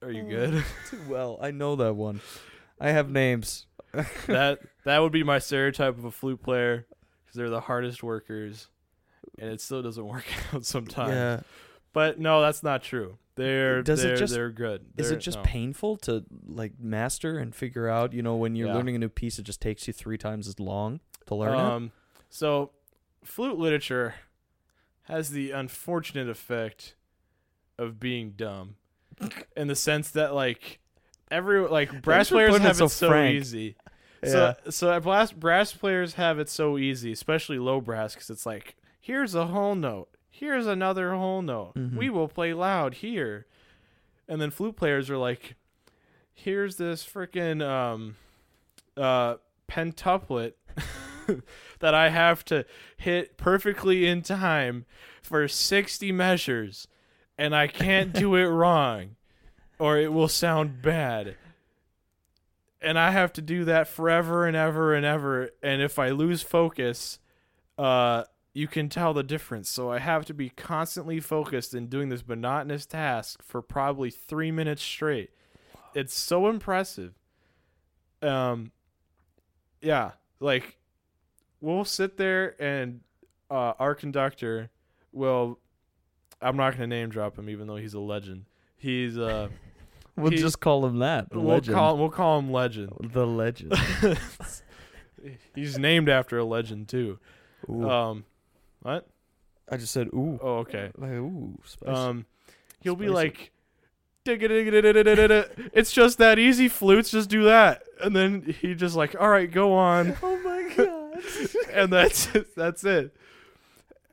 Are 0.02 0.10
you 0.10 0.24
Oh. 0.24 0.28
good? 0.28 0.64
Too 0.90 1.00
well. 1.08 1.38
I 1.40 1.50
know 1.50 1.76
that 1.76 1.94
one. 1.94 2.20
I 2.80 2.90
have 2.90 3.08
names. 3.10 3.66
That 4.26 4.60
that 4.84 4.98
would 4.98 5.12
be 5.12 5.22
my 5.22 5.38
stereotype 5.38 5.98
of 5.98 6.04
a 6.04 6.10
flute 6.10 6.42
player 6.42 6.86
because 7.24 7.36
they're 7.36 7.50
the 7.50 7.60
hardest 7.60 8.02
workers, 8.02 8.68
and 9.38 9.50
it 9.50 9.60
still 9.60 9.82
doesn't 9.82 10.06
work 10.06 10.24
out 10.52 10.64
sometimes. 10.64 11.12
Yeah. 11.12 11.40
But 11.92 12.18
no, 12.18 12.40
that's 12.42 12.62
not 12.62 12.82
true. 12.82 13.18
They're 13.36 13.82
Does 13.82 14.02
it 14.04 14.08
they're, 14.08 14.16
just- 14.16 14.34
they're 14.34 14.50
good. 14.50 14.84
Is 14.96 15.08
They're- 15.08 15.18
it 15.18 15.20
just 15.20 15.38
no. 15.38 15.44
painful 15.44 15.96
to 15.98 16.24
like 16.46 16.72
master 16.78 17.38
and 17.38 17.54
figure 17.54 17.88
out? 17.88 18.12
You 18.12 18.22
know, 18.22 18.36
when 18.36 18.54
you're 18.56 18.68
Yeah. 18.68 18.74
learning 18.74 18.94
a 18.96 18.98
new 18.98 19.08
piece, 19.08 19.38
it 19.38 19.42
just 19.42 19.60
takes 19.60 19.86
you 19.86 19.92
three 19.92 20.18
times 20.18 20.46
as 20.48 20.58
long 20.60 21.00
to 21.26 21.34
learn 21.34 21.54
it. 21.54 21.58
Um, 21.60 21.92
so 22.30 22.70
flute 23.24 23.58
literature 23.58 24.14
has 25.04 25.30
the 25.30 25.50
unfortunate 25.50 26.28
effect 26.28 26.94
of 27.78 27.98
being 28.00 28.30
dumb, 28.36 28.76
in 29.56 29.66
the 29.68 29.74
sense 29.76 30.10
that 30.12 30.32
like 30.34 30.78
every 31.30 31.60
like 31.68 32.02
brass 32.02 32.28
players 32.30 32.52
putting 32.52 32.64
it 32.64 32.68
have 32.68 32.76
so 32.76 32.84
it 32.86 32.90
so 32.90 33.24
easy. 33.24 33.76
Yeah. 34.22 34.30
So 34.30 34.70
so 34.70 35.00
brass 35.00 35.32
brass 35.32 35.72
players 35.72 36.14
have 36.14 36.38
it 36.38 36.48
so 36.48 36.78
easy, 36.78 37.12
especially 37.12 37.58
low 37.58 37.80
brass, 37.80 38.14
because 38.14 38.30
it's 38.30 38.46
like 38.46 38.76
here's 39.00 39.34
a 39.34 39.46
whole 39.48 39.74
note, 39.74 40.08
here's 40.30 40.66
another 40.66 41.14
whole 41.14 41.42
note. 41.42 41.74
Mhm. 41.74 41.96
We 41.96 42.08
will 42.10 42.28
play 42.28 42.54
loud 42.54 42.94
here, 42.94 43.46
and 44.28 44.40
then 44.40 44.50
flute 44.50 44.76
players 44.76 45.10
are 45.10 45.18
like, 45.18 45.56
here's 46.32 46.76
this 46.76 47.04
freaking 47.04 47.62
um, 47.62 48.16
uh, 48.96 49.36
pentuplet 49.68 50.52
that 51.80 51.94
I 51.94 52.08
have 52.08 52.44
to 52.46 52.64
hit 52.96 53.36
perfectly 53.36 54.06
in 54.06 54.22
time 54.22 54.86
for 55.22 55.46
sixty 55.48 56.12
measures, 56.12 56.88
and 57.36 57.54
I 57.54 57.66
can't 57.66 58.12
do 58.12 58.34
it 58.36 58.44
wrong, 58.46 59.16
or 59.78 59.98
it 59.98 60.12
will 60.12 60.28
sound 60.28 60.82
bad 60.82 61.36
and 62.84 62.98
I 62.98 63.10
have 63.10 63.32
to 63.32 63.42
do 63.42 63.64
that 63.64 63.88
forever 63.88 64.46
and 64.46 64.54
ever 64.54 64.94
and 64.94 65.06
ever. 65.06 65.50
And 65.62 65.80
if 65.80 65.98
I 65.98 66.10
lose 66.10 66.42
focus, 66.42 67.18
uh, 67.78 68.24
you 68.52 68.68
can 68.68 68.88
tell 68.88 69.14
the 69.14 69.22
difference. 69.22 69.70
So 69.70 69.90
I 69.90 69.98
have 69.98 70.26
to 70.26 70.34
be 70.34 70.50
constantly 70.50 71.18
focused 71.18 71.74
in 71.74 71.86
doing 71.86 72.10
this 72.10 72.28
monotonous 72.28 72.84
task 72.84 73.42
for 73.42 73.62
probably 73.62 74.10
three 74.10 74.52
minutes 74.52 74.82
straight. 74.82 75.30
It's 75.94 76.14
so 76.14 76.48
impressive. 76.48 77.14
Um, 78.20 78.70
yeah, 79.80 80.12
like 80.38 80.76
we'll 81.60 81.84
sit 81.84 82.16
there 82.18 82.60
and 82.62 83.00
uh, 83.50 83.72
our 83.78 83.94
conductor 83.94 84.70
will. 85.10 85.58
I'm 86.42 86.56
not 86.56 86.72
gonna 86.72 86.88
name 86.88 87.08
drop 87.08 87.38
him, 87.38 87.48
even 87.48 87.66
though 87.66 87.76
he's 87.76 87.94
a 87.94 88.00
legend. 88.00 88.44
He's 88.76 89.16
uh, 89.16 89.48
we'll 90.16 90.30
he- 90.32 90.38
just 90.38 90.60
call 90.60 90.84
him 90.86 90.98
that. 91.00 91.30
The 91.30 91.38
we'll 91.40 91.54
legend. 91.56 91.74
call 91.76 91.98
we'll 91.98 92.10
call 92.10 92.38
him 92.38 92.50
legend. 92.52 92.90
the 93.00 93.26
legend. 93.26 93.74
He's 95.54 95.78
named 95.78 96.08
after 96.08 96.38
a 96.38 96.44
legend 96.44 96.88
too. 96.88 97.18
Ooh. 97.70 97.88
Um, 97.88 98.24
what? 98.82 99.06
I 99.70 99.76
just 99.78 99.92
said 99.92 100.08
ooh. 100.08 100.38
Oh, 100.42 100.56
okay. 100.58 100.90
Like, 100.96 101.12
ooh, 101.12 101.58
spicy. 101.64 101.92
Um, 101.92 102.26
he'll 102.80 102.96
be 102.96 103.06
Spicy. 103.06 103.14
like, 103.14 103.50
"Digga-digga-digga-digga-digga-digga." 104.26 105.70
it's 105.72 105.90
just 105.92 106.18
that 106.18 106.38
easy. 106.38 106.68
Flutes 106.68 107.10
just 107.10 107.30
do 107.30 107.44
that, 107.44 107.82
and 108.02 108.14
then 108.14 108.42
he 108.60 108.74
just 108.74 108.94
like, 108.96 109.16
all 109.18 109.28
right, 109.30 109.50
go 109.50 109.72
on, 109.72 110.14
Oh 110.22 110.38
my 110.40 110.74
god. 110.76 111.22
and 111.72 111.90
that's 111.92 112.28
that's 112.54 112.84
it. 112.84 113.16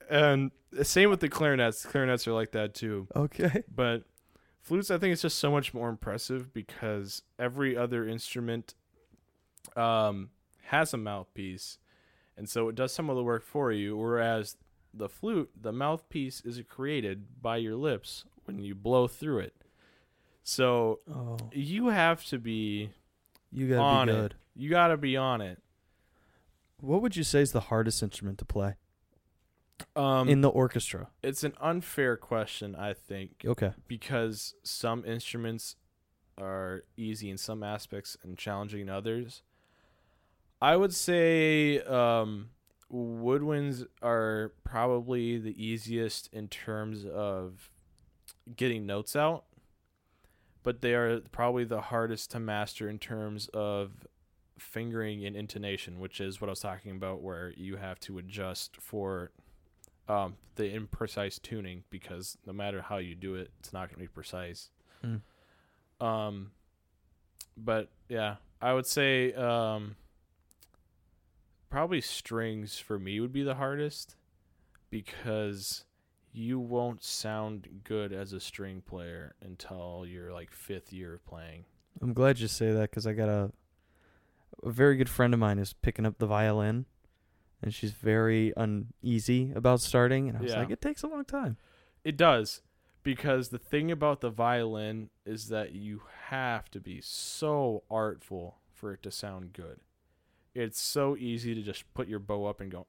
And 0.10 0.52
same 0.84 1.10
with 1.10 1.20
the 1.20 1.28
clarinets. 1.30 1.86
Clarinets 1.86 2.26
are 2.28 2.34
like 2.34 2.52
that 2.52 2.74
too. 2.74 3.08
okay. 3.14 3.64
But 3.74 4.04
flutes, 4.62 4.92
I 4.92 4.98
think 4.98 5.14
it's 5.14 5.22
just 5.22 5.40
so 5.40 5.52
much 5.52 5.74
more 5.74 5.90
impressive 5.90 6.54
because 6.54 7.22
every 7.40 7.76
other 7.76 8.08
instrument 8.08 8.74
um, 9.76 10.30
has 10.66 10.94
a 10.94 10.98
mouthpiece, 10.98 11.78
and 12.38 12.48
so 12.50 12.70
it 12.70 12.76
does 12.76 12.94
some 12.94 13.10
of 13.10 13.16
the 13.16 13.24
work 13.24 13.44
for 13.44 13.72
you. 13.72 13.98
Whereas 13.98 14.58
the 14.94 15.10
flute, 15.10 15.50
the 15.60 15.72
mouthpiece 15.72 16.42
is 16.42 16.62
created 16.68 17.42
by 17.42 17.58
your 17.58 17.76
lips 17.76 18.26
when 18.46 18.60
you 18.62 18.76
blow 18.76 19.08
through 19.08 19.40
it. 19.40 19.56
So 20.44 21.00
Oh, 21.14 21.38
you 21.54 21.88
have 21.88 22.26
to 22.26 22.40
be 22.40 22.90
you 23.52 23.70
gotta 23.70 23.82
on 23.82 24.08
be 24.08 24.14
it. 24.14 24.16
good. 24.16 24.36
You 24.56 24.70
got 24.70 24.88
to 24.88 24.98
be 24.98 25.16
on 25.16 25.40
it. 25.42 25.62
What 26.82 27.02
would 27.02 27.16
you 27.16 27.24
say 27.24 27.42
is 27.42 27.52
the 27.52 27.60
hardest 27.62 28.02
instrument 28.04 28.38
to 28.40 28.46
play 28.46 28.76
Um, 29.96 30.30
in 30.30 30.42
the 30.42 30.50
orchestra? 30.50 31.10
it's 31.24 31.44
an 31.44 31.54
unfair 31.60 32.18
question, 32.18 32.76
I 32.76 32.94
think. 32.94 33.44
Okay. 33.46 33.74
because 33.88 34.56
some 34.64 35.06
instruments 35.06 35.76
are 36.38 36.84
easy 36.98 37.30
in 37.30 37.38
some 37.38 37.64
aspects 37.64 38.18
and 38.24 38.38
challenging 38.38 38.82
in 38.82 38.90
others. 38.90 39.44
I 40.62 40.76
would 40.76 40.94
say 40.94 41.80
um, 41.82 42.50
woodwinds 42.92 43.86
are 44.02 44.54
probably 44.64 45.38
the 45.38 45.64
easiest 45.64 46.32
in 46.34 46.48
terms 46.48 47.06
of 47.06 47.70
getting 48.56 48.86
notes 48.86 49.16
out, 49.16 49.46
but 50.64 50.82
they 50.82 50.94
are 50.94 51.20
probably 51.32 51.64
the 51.64 51.82
hardest 51.82 52.32
to 52.32 52.40
master 52.40 52.90
in 52.90 53.00
terms 53.00 53.48
of 53.54 54.08
fingering 54.60 55.26
and 55.26 55.36
intonation, 55.36 56.00
which 56.00 56.22
is 56.22 56.40
what 56.40 56.48
I 56.48 56.52
was 56.52 56.60
talking 56.60 56.92
about, 56.92 57.22
where 57.22 57.54
you 57.58 57.78
have 57.78 58.00
to 58.02 58.20
adjust 58.20 58.78
for 58.78 59.32
um, 60.12 60.36
the 60.56 60.64
imprecise 60.64 61.42
tuning 61.42 61.84
because 61.90 62.38
no 62.46 62.54
matter 62.54 62.82
how 62.82 62.98
you 62.98 63.16
do 63.16 63.36
it, 63.36 63.50
it's 63.60 63.72
not 63.72 63.88
going 63.88 63.96
to 63.96 64.02
be 64.02 64.08
precise. 64.08 64.70
Mm. 65.06 65.22
Um, 66.06 66.52
but 67.56 67.90
yeah, 68.10 68.36
I 68.62 68.74
would 68.74 68.86
say 68.86 69.34
um, 69.34 69.96
probably 71.70 72.02
strings 72.02 72.78
for 72.78 73.00
me 73.00 73.20
would 73.20 73.32
be 73.32 73.44
the 73.44 73.56
hardest 73.56 74.16
because 74.90 75.86
you 76.34 76.60
won't 76.60 77.04
sound 77.04 77.68
good 77.84 78.12
as 78.12 78.34
a 78.34 78.40
string 78.40 78.82
player 78.86 79.36
until 79.42 80.06
you're 80.08 80.32
like 80.32 80.52
fifth 80.52 80.92
year 80.92 81.14
of 81.16 81.26
playing. 81.26 81.66
I'm 82.02 82.14
glad 82.14 82.40
you 82.40 82.48
say 82.48 82.72
that 82.72 82.90
because 82.90 83.08
I 83.08 83.14
got 83.14 83.30
a 83.30 83.52
a 84.64 84.70
very 84.70 84.96
good 84.96 85.10
friend 85.10 85.34
of 85.34 85.40
mine 85.40 85.58
is 85.58 85.74
picking 85.74 86.06
up 86.06 86.18
the 86.20 86.28
violin, 86.28 86.86
and 87.62 87.74
she's 87.74 87.92
very 87.92 88.54
uneasy 88.58 89.52
about 89.54 89.82
starting. 89.82 90.28
And 90.30 90.38
I 90.38 90.42
was 90.42 90.52
Yeah. 90.52 90.60
like, 90.60 90.70
it 90.72 90.82
takes 90.82 91.04
a 91.04 91.08
long 91.08 91.26
time. 91.26 91.58
It 92.04 92.18
does 92.18 92.62
because 93.04 93.50
the 93.50 93.60
thing 93.60 93.92
about 93.92 94.22
the 94.22 94.30
violin 94.30 95.10
is 95.26 95.48
that 95.50 95.74
you 95.74 96.02
have 96.28 96.70
to 96.72 96.80
be 96.80 97.02
so 97.02 97.84
artful 97.90 98.58
for 98.74 98.94
it 98.94 99.04
to 99.04 99.12
sound 99.12 99.54
good. 99.54 99.80
It's 100.54 100.80
so 100.82 101.16
easy 101.16 101.56
to 101.56 101.62
just 101.62 101.92
put 101.94 102.08
your 102.08 102.20
bow 102.20 102.46
up 102.46 102.60
and 102.60 102.72
go. 102.72 102.88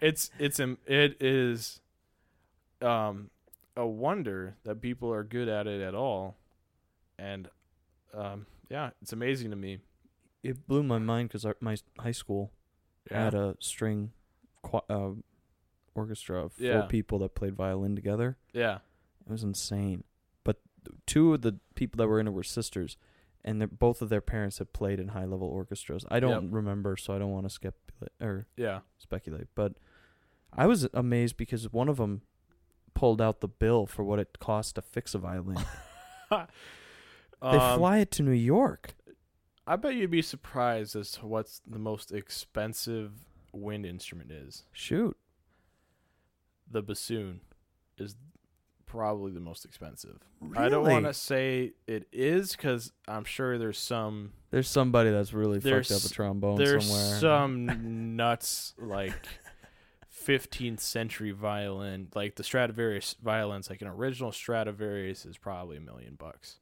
It's 0.00 0.30
it's 0.38 0.60
it 0.60 1.16
is 1.20 1.80
um 2.80 3.30
a 3.76 3.86
wonder 3.86 4.56
that 4.64 4.80
people 4.80 5.12
are 5.12 5.24
good 5.24 5.48
at 5.48 5.66
it 5.66 5.80
at 5.80 5.94
all, 5.94 6.36
and 7.18 7.48
um 8.14 8.46
yeah, 8.70 8.90
it's 9.02 9.12
amazing 9.12 9.50
to 9.50 9.56
me. 9.56 9.78
It 10.42 10.66
blew 10.66 10.82
my 10.82 10.98
mind 10.98 11.28
because 11.30 11.46
my 11.60 11.76
high 11.98 12.12
school 12.12 12.52
had 13.10 13.34
a 13.34 13.56
string 13.60 14.12
qua- 14.62 14.82
uh, 14.88 15.10
orchestra 15.94 16.44
of 16.44 16.52
four 16.52 16.66
Yeah. 16.66 16.82
people 16.86 17.18
that 17.20 17.34
played 17.34 17.54
violin 17.56 17.94
together. 17.96 18.36
yeah, 18.52 18.78
It 19.26 19.30
was 19.32 19.42
insane. 19.42 20.04
But 20.44 20.60
two 21.06 21.34
of 21.34 21.42
the 21.42 21.58
people 21.74 21.98
that 21.98 22.08
were 22.08 22.20
in 22.20 22.26
it 22.28 22.32
were 22.32 22.42
sisters, 22.42 22.96
and 23.44 23.78
both 23.78 24.00
of 24.02 24.08
their 24.08 24.20
parents 24.20 24.58
had 24.58 24.72
played 24.72 24.98
in 25.00 25.08
high 25.08 25.24
level 25.24 25.48
orchestras. 25.48 26.04
I 26.10 26.20
don't 26.20 26.50
remember, 26.50 26.96
so 26.96 27.14
I 27.14 27.18
don't 27.18 27.30
want 27.32 27.46
to 27.46 27.50
skip 27.50 27.74
or 28.20 28.46
yeah. 28.56 28.80
speculate. 28.98 29.48
But 29.54 29.74
I 30.52 30.66
was 30.66 30.88
amazed 30.94 31.36
because 31.36 31.72
one 31.72 31.88
of 31.88 31.96
them 31.98 32.22
pulled 32.94 33.20
out 33.20 33.40
the 33.40 33.48
bill 33.48 33.86
for 33.86 34.02
what 34.04 34.18
it 34.18 34.38
cost 34.40 34.74
to 34.76 34.82
fix 34.82 35.14
a 35.14 35.18
violin. 35.18 35.58
They 37.40 37.56
Um, 37.56 37.78
fly 37.78 37.98
it 37.98 38.10
to 38.12 38.22
New 38.22 38.32
York. 38.32 38.96
I 39.68 39.76
bet 39.76 39.94
you'd 39.94 40.10
be 40.10 40.22
surprised 40.22 40.96
as 40.96 41.10
to 41.12 41.26
what's 41.26 41.60
the 41.66 41.78
most 41.78 42.10
expensive 42.12 43.12
wind 43.52 43.84
instrument 43.84 44.30
is. 44.32 44.64
Shoot. 44.72 45.16
The 46.70 46.82
bassoon 46.82 47.40
is 47.98 48.16
probably 48.86 49.30
the 49.32 49.40
most 49.40 49.64
expensive. 49.66 50.18
I 50.56 50.68
don't 50.70 50.88
want 50.88 51.04
to 51.04 51.12
say 51.12 51.72
it 51.86 52.06
is 52.12 52.52
because 52.56 52.92
I'm 53.06 53.24
sure 53.24 53.58
there's 53.58 53.78
some 53.78 54.32
There's 54.50 54.68
somebody 54.70 55.10
that's 55.10 55.32
really 55.34 55.58
fucked 55.58 55.64
There's- 55.64 56.04
up 56.04 56.10
a 56.10 56.14
trombone 56.14 56.56
there's 56.56 56.86
somewhere. 56.86 57.18
some 57.18 58.16
nuts 58.16 58.74
like 58.78 59.28
15th 60.26 60.80
century 60.80 61.30
violin 61.32 62.08
like 62.14 62.36
the 62.36 62.42
Stradivarius 62.44 63.16
violins 63.22 63.68
like 63.70 63.82
an 63.82 63.88
original 63.88 64.32
Stradivarius 64.32 65.26
is 65.26 65.36
probably 65.36 65.76
a 65.76 65.80
million 65.80 66.14
bucks. 66.18 66.56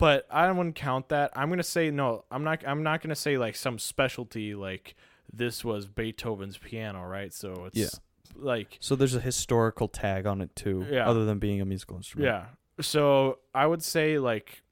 But 0.00 0.26
I 0.30 0.50
wouldn't 0.50 0.74
count 0.74 1.10
that. 1.10 1.30
I'm 1.36 1.48
gonna 1.50 1.62
say 1.62 1.90
no. 1.90 2.24
I'm 2.30 2.42
not. 2.42 2.66
I'm 2.66 2.82
not 2.82 3.02
gonna 3.02 3.14
say 3.14 3.38
like 3.38 3.54
some 3.54 3.78
specialty 3.78 4.54
like 4.54 4.96
this 5.32 5.64
was 5.64 5.86
Beethoven's 5.86 6.56
piano, 6.58 7.04
right? 7.06 7.32
So 7.32 7.66
it's 7.66 7.76
Yeah. 7.78 7.88
like 8.34 8.78
so 8.80 8.96
there's 8.96 9.14
a 9.14 9.20
historical 9.20 9.86
tag 9.86 10.26
on 10.26 10.40
it 10.40 10.56
too, 10.56 10.86
Yeah. 10.90 11.08
other 11.08 11.24
than 11.24 11.38
being 11.38 11.60
a 11.60 11.64
musical 11.64 11.96
instrument. 11.98 12.26
Yeah. 12.26 12.46
So 12.82 13.38
I 13.54 13.66
would 13.66 13.82
say 13.82 14.18
like 14.18 14.62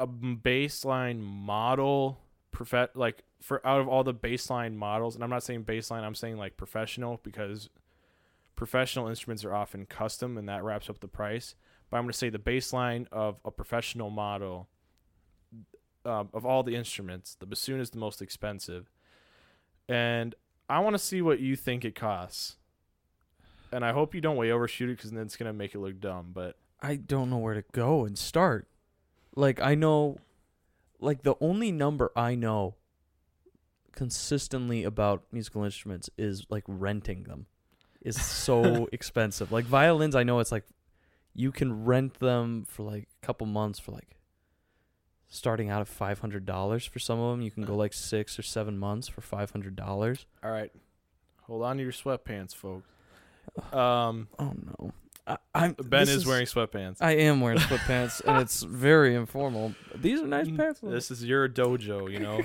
a 0.00 0.06
baseline 0.08 1.20
model, 1.20 2.18
prof- 2.50 2.90
like 2.94 3.22
for 3.40 3.64
out 3.66 3.80
of 3.80 3.88
all 3.88 4.02
the 4.02 4.14
baseline 4.14 4.74
models, 4.74 5.14
and 5.14 5.22
I'm 5.22 5.30
not 5.30 5.42
saying 5.42 5.64
baseline, 5.64 6.02
I'm 6.02 6.14
saying 6.14 6.38
like 6.38 6.56
professional 6.56 7.20
because 7.22 7.68
professional 8.56 9.08
instruments 9.08 9.44
are 9.44 9.54
often 9.54 9.86
custom, 9.86 10.36
and 10.38 10.48
that 10.48 10.64
wraps 10.64 10.88
up 10.90 11.00
the 11.00 11.08
price. 11.08 11.54
But 11.90 11.96
I'm 11.98 12.04
going 12.04 12.12
to 12.12 12.18
say 12.18 12.30
the 12.30 12.38
baseline 12.38 13.06
of 13.10 13.36
a 13.44 13.50
professional 13.50 14.10
model 14.10 14.68
um, 16.04 16.30
of 16.32 16.46
all 16.46 16.62
the 16.62 16.76
instruments, 16.76 17.36
the 17.38 17.46
bassoon 17.46 17.80
is 17.80 17.90
the 17.90 17.98
most 17.98 18.22
expensive, 18.22 18.90
and 19.88 20.34
I 20.68 20.78
want 20.80 20.94
to 20.94 20.98
see 20.98 21.20
what 21.20 21.40
you 21.40 21.56
think 21.56 21.84
it 21.84 21.94
costs. 21.94 22.56
And 23.72 23.84
I 23.84 23.92
hope 23.92 24.14
you 24.14 24.20
don't 24.20 24.36
way 24.36 24.50
overshoot 24.50 24.88
it 24.88 24.96
because 24.96 25.10
then 25.10 25.22
it's 25.22 25.36
gonna 25.36 25.52
make 25.52 25.74
it 25.74 25.78
look 25.78 26.00
dumb. 26.00 26.30
But 26.32 26.56
I 26.80 26.96
don't 26.96 27.30
know 27.30 27.38
where 27.38 27.54
to 27.54 27.64
go 27.72 28.04
and 28.04 28.18
start. 28.18 28.66
Like 29.36 29.60
I 29.60 29.74
know 29.74 30.18
like 31.00 31.22
the 31.22 31.34
only 31.40 31.70
number 31.70 32.10
I 32.16 32.34
know 32.34 32.76
consistently 33.92 34.84
about 34.84 35.24
musical 35.32 35.64
instruments 35.64 36.08
is 36.16 36.46
like 36.50 36.64
renting 36.66 37.24
them 37.24 37.46
is 38.00 38.20
so 38.20 38.88
expensive. 38.92 39.52
Like 39.52 39.66
violins 39.66 40.16
I 40.16 40.22
know 40.22 40.38
it's 40.40 40.52
like 40.52 40.64
you 41.34 41.52
can 41.52 41.84
rent 41.84 42.18
them 42.20 42.64
for 42.68 42.82
like 42.82 43.08
a 43.22 43.26
couple 43.26 43.46
months 43.46 43.78
for 43.78 43.92
like 43.92 44.16
starting 45.28 45.70
out 45.70 45.80
at 45.80 45.86
$500 45.88 46.88
for 46.88 46.98
some 46.98 47.20
of 47.20 47.30
them. 47.32 47.40
You 47.42 47.50
can 47.50 47.64
go 47.64 47.76
like 47.76 47.92
6 47.92 48.38
or 48.38 48.42
7 48.42 48.76
months 48.78 49.06
for 49.08 49.20
$500. 49.20 50.24
All 50.42 50.50
right. 50.50 50.72
Hold 51.42 51.62
on 51.62 51.76
to 51.76 51.82
your 51.82 51.92
sweatpants, 51.92 52.54
folks. 52.54 52.86
Um, 53.72 54.28
Oh 54.38 54.52
no. 54.78 54.92
I, 55.26 55.36
I'm 55.54 55.72
Ben 55.74 56.06
this 56.06 56.10
is, 56.16 56.26
wearing 56.26 56.46
sweatpants. 56.46 56.96
I 57.00 57.12
am 57.12 57.40
wearing 57.40 57.58
sweatpants 57.58 58.20
and 58.24 58.38
it's 58.40 58.62
very 58.62 59.14
informal. 59.14 59.74
These 59.94 60.20
are 60.20 60.26
nice 60.26 60.48
pants. 60.50 60.80
Mm, 60.80 60.90
This 60.90 61.10
is 61.10 61.24
your 61.24 61.48
dojo, 61.48 62.10
you 62.10 62.18
know. 62.20 62.42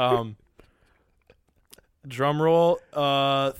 um, 0.00 0.36
drum 2.06 2.40
roll. 2.40 2.80
Uh, 2.92 3.52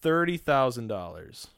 thirty 0.00 0.36
thousand 0.36 0.86
dollars. 0.88 1.48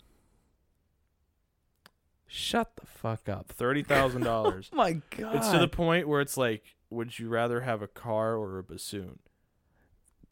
Shut 2.33 2.77
the 2.77 2.87
fuck 2.87 3.29
up. 3.29 3.49
Thirty 3.49 3.83
thousand 3.83 4.23
dollars. 4.25 4.71
Oh 4.73 4.77
my 4.77 5.01
god. 5.17 5.35
it's 5.37 5.49
to 5.51 5.59
the 5.59 5.67
point 5.69 6.07
where 6.09 6.21
it's 6.21 6.37
like, 6.37 6.63
would 6.89 7.19
you 7.19 7.29
rather 7.29 7.63
have 7.63 7.83
a 7.83 7.89
car 7.89 8.37
or 8.37 8.59
a 8.59 8.63
bassoon? 8.63 9.19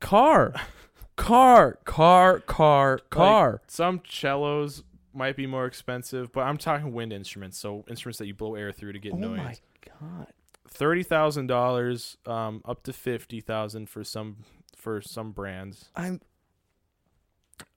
car. 0.00 0.54
car, 1.16 1.78
car, 1.84 2.38
car, 2.38 2.98
car. 3.10 3.60
Some 3.66 4.00
cellos 4.08 4.84
might 5.12 5.34
be 5.34 5.46
more 5.48 5.66
expensive, 5.66 6.30
but 6.32 6.42
I'm 6.42 6.56
talking 6.56 6.92
wind 6.92 7.12
instruments, 7.12 7.58
so 7.58 7.84
instruments 7.88 8.18
that 8.18 8.26
you 8.26 8.34
blow 8.34 8.54
air 8.54 8.70
through 8.70 8.92
to 8.92 9.00
get 9.00 9.14
oh 9.14 9.16
noise. 9.16 9.38
my 9.38 9.54
god. 10.00 10.28
thirty 10.68 11.02
thousand 11.02 11.48
dollars, 11.48 12.16
um, 12.26 12.62
up 12.64 12.84
to 12.84 12.92
fifty 12.92 13.40
thousand 13.40 13.88
for 13.90 14.04
some 14.04 14.36
for 14.76 15.00
some 15.00 15.32
brands. 15.32 15.90
I'm 15.96 16.20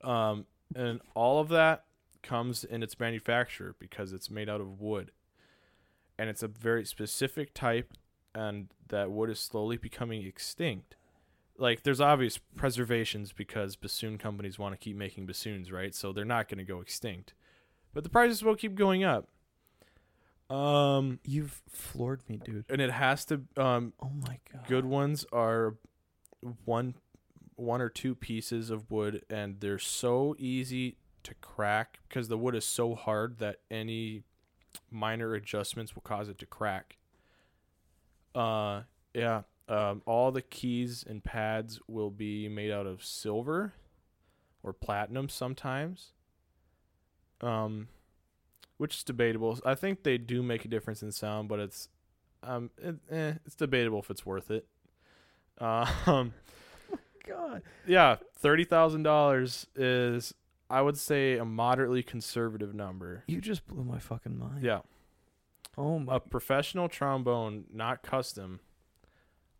Um, 0.04 0.46
and 0.76 1.00
all 1.14 1.40
of 1.40 1.48
that 1.48 1.84
comes 2.22 2.64
in 2.64 2.82
its 2.82 2.98
manufacture 3.00 3.74
because 3.78 4.12
it's 4.12 4.30
made 4.30 4.48
out 4.48 4.60
of 4.60 4.80
wood. 4.80 5.10
And 6.18 6.28
it's 6.30 6.42
a 6.42 6.48
very 6.48 6.84
specific 6.84 7.52
type 7.54 7.92
and 8.34 8.68
that 8.88 9.10
wood 9.10 9.30
is 9.30 9.40
slowly 9.40 9.76
becoming 9.76 10.24
extinct. 10.24 10.94
Like 11.58 11.82
there's 11.82 12.00
obvious 12.00 12.38
preservations 12.56 13.32
because 13.32 13.76
bassoon 13.76 14.18
companies 14.18 14.58
want 14.58 14.72
to 14.72 14.78
keep 14.78 14.96
making 14.96 15.26
bassoons, 15.26 15.70
right? 15.70 15.94
So 15.94 16.12
they're 16.12 16.24
not 16.24 16.48
going 16.48 16.58
to 16.58 16.64
go 16.64 16.80
extinct. 16.80 17.34
But 17.94 18.04
the 18.04 18.10
prices 18.10 18.42
will 18.42 18.56
keep 18.56 18.74
going 18.74 19.04
up. 19.04 19.28
Um 20.50 21.18
You've 21.24 21.62
floored 21.68 22.28
me, 22.28 22.38
dude. 22.44 22.64
and 22.68 22.80
it 22.80 22.90
has 22.90 23.24
to 23.26 23.42
um 23.56 23.92
Oh 24.02 24.10
my 24.26 24.38
god. 24.52 24.66
good 24.68 24.84
ones 24.84 25.24
are 25.32 25.76
one 26.64 26.94
one 27.56 27.80
or 27.80 27.88
two 27.88 28.14
pieces 28.14 28.70
of 28.70 28.90
wood 28.90 29.24
and 29.30 29.60
they're 29.60 29.78
so 29.78 30.34
easy 30.38 30.96
to 31.24 31.34
crack 31.34 31.98
because 32.08 32.28
the 32.28 32.38
wood 32.38 32.54
is 32.54 32.64
so 32.64 32.94
hard 32.94 33.38
that 33.38 33.56
any 33.70 34.22
minor 34.90 35.34
adjustments 35.34 35.94
will 35.94 36.02
cause 36.02 36.28
it 36.28 36.38
to 36.38 36.46
crack. 36.46 36.96
Uh 38.34 38.82
yeah 39.14 39.42
um 39.68 40.02
all 40.06 40.32
the 40.32 40.40
keys 40.42 41.04
and 41.06 41.22
pads 41.22 41.78
will 41.86 42.10
be 42.10 42.48
made 42.48 42.70
out 42.70 42.86
of 42.86 43.04
silver 43.04 43.74
or 44.62 44.72
platinum 44.72 45.28
sometimes. 45.28 46.12
Um 47.40 47.88
which 48.78 48.96
is 48.96 49.04
debatable. 49.04 49.58
I 49.64 49.74
think 49.74 50.02
they 50.02 50.18
do 50.18 50.42
make 50.42 50.64
a 50.64 50.68
difference 50.68 51.02
in 51.02 51.12
sound 51.12 51.48
but 51.48 51.60
it's 51.60 51.88
um 52.42 52.70
it, 52.78 52.96
eh, 53.10 53.34
it's 53.44 53.54
debatable 53.54 53.98
if 54.00 54.10
it's 54.10 54.26
worth 54.26 54.50
it. 54.50 54.66
Um 55.60 56.32
God. 57.26 57.62
yeah, 57.86 58.16
thirty 58.36 58.64
thousand 58.64 59.04
dollars 59.04 59.66
is 59.76 60.34
I 60.72 60.80
would 60.82 60.96
say 60.98 61.36
a 61.36 61.44
moderately 61.44 62.02
conservative 62.02 62.74
number. 62.74 63.24
You 63.26 63.40
just 63.40 63.66
blew 63.66 63.84
my 63.84 63.98
fucking 63.98 64.38
mind. 64.38 64.62
Yeah, 64.62 64.80
Oh 65.76 65.98
my. 65.98 66.16
a 66.16 66.20
professional 66.20 66.88
trombone, 66.88 67.64
not 67.72 68.02
custom. 68.02 68.60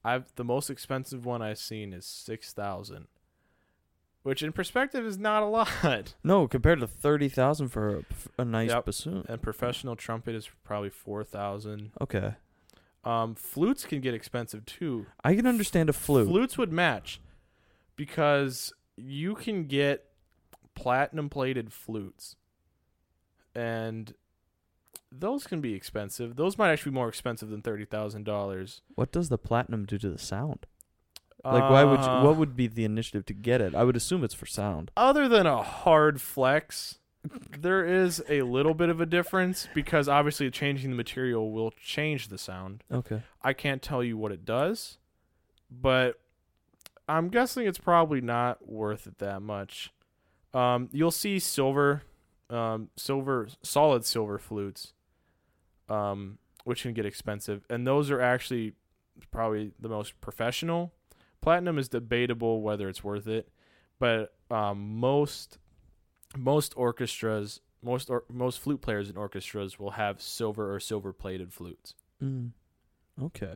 I've 0.05 0.35
the 0.37 0.45
most 0.45 0.71
expensive 0.71 1.25
one 1.25 1.43
I've 1.43 1.59
seen 1.59 1.93
is 1.93 2.05
six 2.07 2.53
thousand, 2.53 3.07
which 4.23 4.43
in 4.43 4.53
perspective 4.53 5.05
is 5.07 5.19
not 5.19 5.43
a 5.43 5.47
lot. 5.47 6.15
No, 6.25 6.49
compared 6.49 6.81
to 6.81 6.87
thirty 6.87 7.29
thousand 7.29 7.69
for 7.69 7.99
a, 7.99 8.03
a 8.43 8.45
nice 8.45 8.71
Yep. 8.71 8.87
bassoon. 8.87 9.25
And 9.29 9.41
professional 9.43 9.95
trumpet 9.97 10.35
is 10.35 10.49
probably 10.65 10.91
four 10.91 11.23
thousand. 11.25 11.93
Okay, 12.01 12.35
Um, 13.05 13.35
flutes 13.35 13.85
can 13.85 14.01
get 14.01 14.15
expensive 14.15 14.65
too. 14.67 15.07
I 15.23 15.35
can 15.37 15.47
understand 15.47 15.89
a 15.89 15.93
flute. 15.93 16.27
Flutes 16.29 16.57
would 16.59 16.73
match 16.73 17.21
because 17.97 18.73
you 18.97 19.35
can 19.35 19.67
get 19.67 20.07
platinum 20.75 21.29
plated 21.29 21.73
flutes. 21.73 22.37
And 23.55 24.15
those 25.11 25.47
can 25.47 25.61
be 25.61 25.75
expensive. 25.75 26.37
Those 26.37 26.57
might 26.57 26.71
actually 26.73 26.91
be 26.93 26.97
more 26.97 27.09
expensive 27.09 27.51
than 27.51 27.63
$30,000. 27.63 28.81
What 28.95 29.13
does 29.13 29.29
the 29.29 29.39
platinum 29.39 29.85
do 29.85 29.99
to 29.99 30.09
the 30.11 30.19
sound? 30.19 30.67
Like, 31.45 31.69
why 31.69 31.83
would 31.85 32.01
you, 32.01 32.07
Uh, 32.07 32.25
what 32.25 32.37
would 32.37 32.55
be 32.55 32.69
the 32.69 32.85
initiative 32.85 33.27
to 33.27 33.35
get 33.35 33.61
it? 33.61 33.75
I 33.75 33.83
would 33.83 33.97
assume 33.97 34.23
it's 34.23 34.33
for 34.35 34.47
sound. 34.47 34.91
other 34.97 35.29
than 35.29 35.45
a 35.47 35.61
hard 35.63 36.21
flex, 36.21 36.99
there 37.59 37.85
is 37.85 38.23
a 38.29 38.43
little 38.43 38.75
bit 38.75 38.89
of 38.89 39.01
a 39.01 39.07
difference 39.07 39.69
because 39.75 40.09
obviously 40.09 40.51
changing 40.53 40.91
the 40.91 40.97
material 40.97 41.51
will 41.51 41.73
change 41.73 42.29
the 42.29 42.39
sound. 42.39 42.85
Okay. 42.93 43.23
I 43.43 43.53
can't 43.55 43.83
tell 43.83 44.05
you 44.05 44.17
what 44.17 44.31
it 44.33 44.45
does, 44.45 44.99
but 45.71 46.21
I'm 47.09 47.29
guessing 47.29 47.67
it's 47.67 47.79
probably 47.79 48.21
not 48.21 48.69
worth 48.69 49.07
it 49.09 49.19
that 49.19 49.43
much. 49.43 49.93
Um, 50.55 50.89
you'll 50.93 51.11
see 51.11 51.39
silver, 51.39 52.03
um, 52.51 52.91
silver, 52.97 53.49
solid 53.63 54.05
silver 54.05 54.39
flutes, 54.39 54.93
um, 55.89 56.39
which 56.65 56.83
can 56.83 56.93
get 56.93 57.07
expensive, 57.07 57.65
and 57.71 57.87
those 57.87 58.11
are 58.11 58.21
actually 58.21 58.75
probably 59.31 59.73
the 59.79 59.89
most 59.89 60.21
professional. 60.21 60.93
Platinum 61.41 61.79
is 61.79 61.89
debatable 61.89 62.63
whether 62.63 62.89
it's 62.89 63.03
worth 63.03 63.27
it, 63.27 63.49
but 63.99 64.35
um, 64.51 64.97
most 64.99 65.59
most 66.37 66.73
orchestras, 66.77 67.61
most 67.83 68.11
or, 68.11 68.25
most 68.31 68.61
flute 68.61 68.81
players 68.81 69.11
in 69.11 69.17
orchestras 69.17 69.79
will 69.79 69.93
have 69.93 70.21
silver 70.21 70.75
or 70.75 70.81
silver 70.81 71.13
plated 71.13 71.53
flutes. 71.53 71.95
Mm. 72.23 72.51
Okay. 73.21 73.55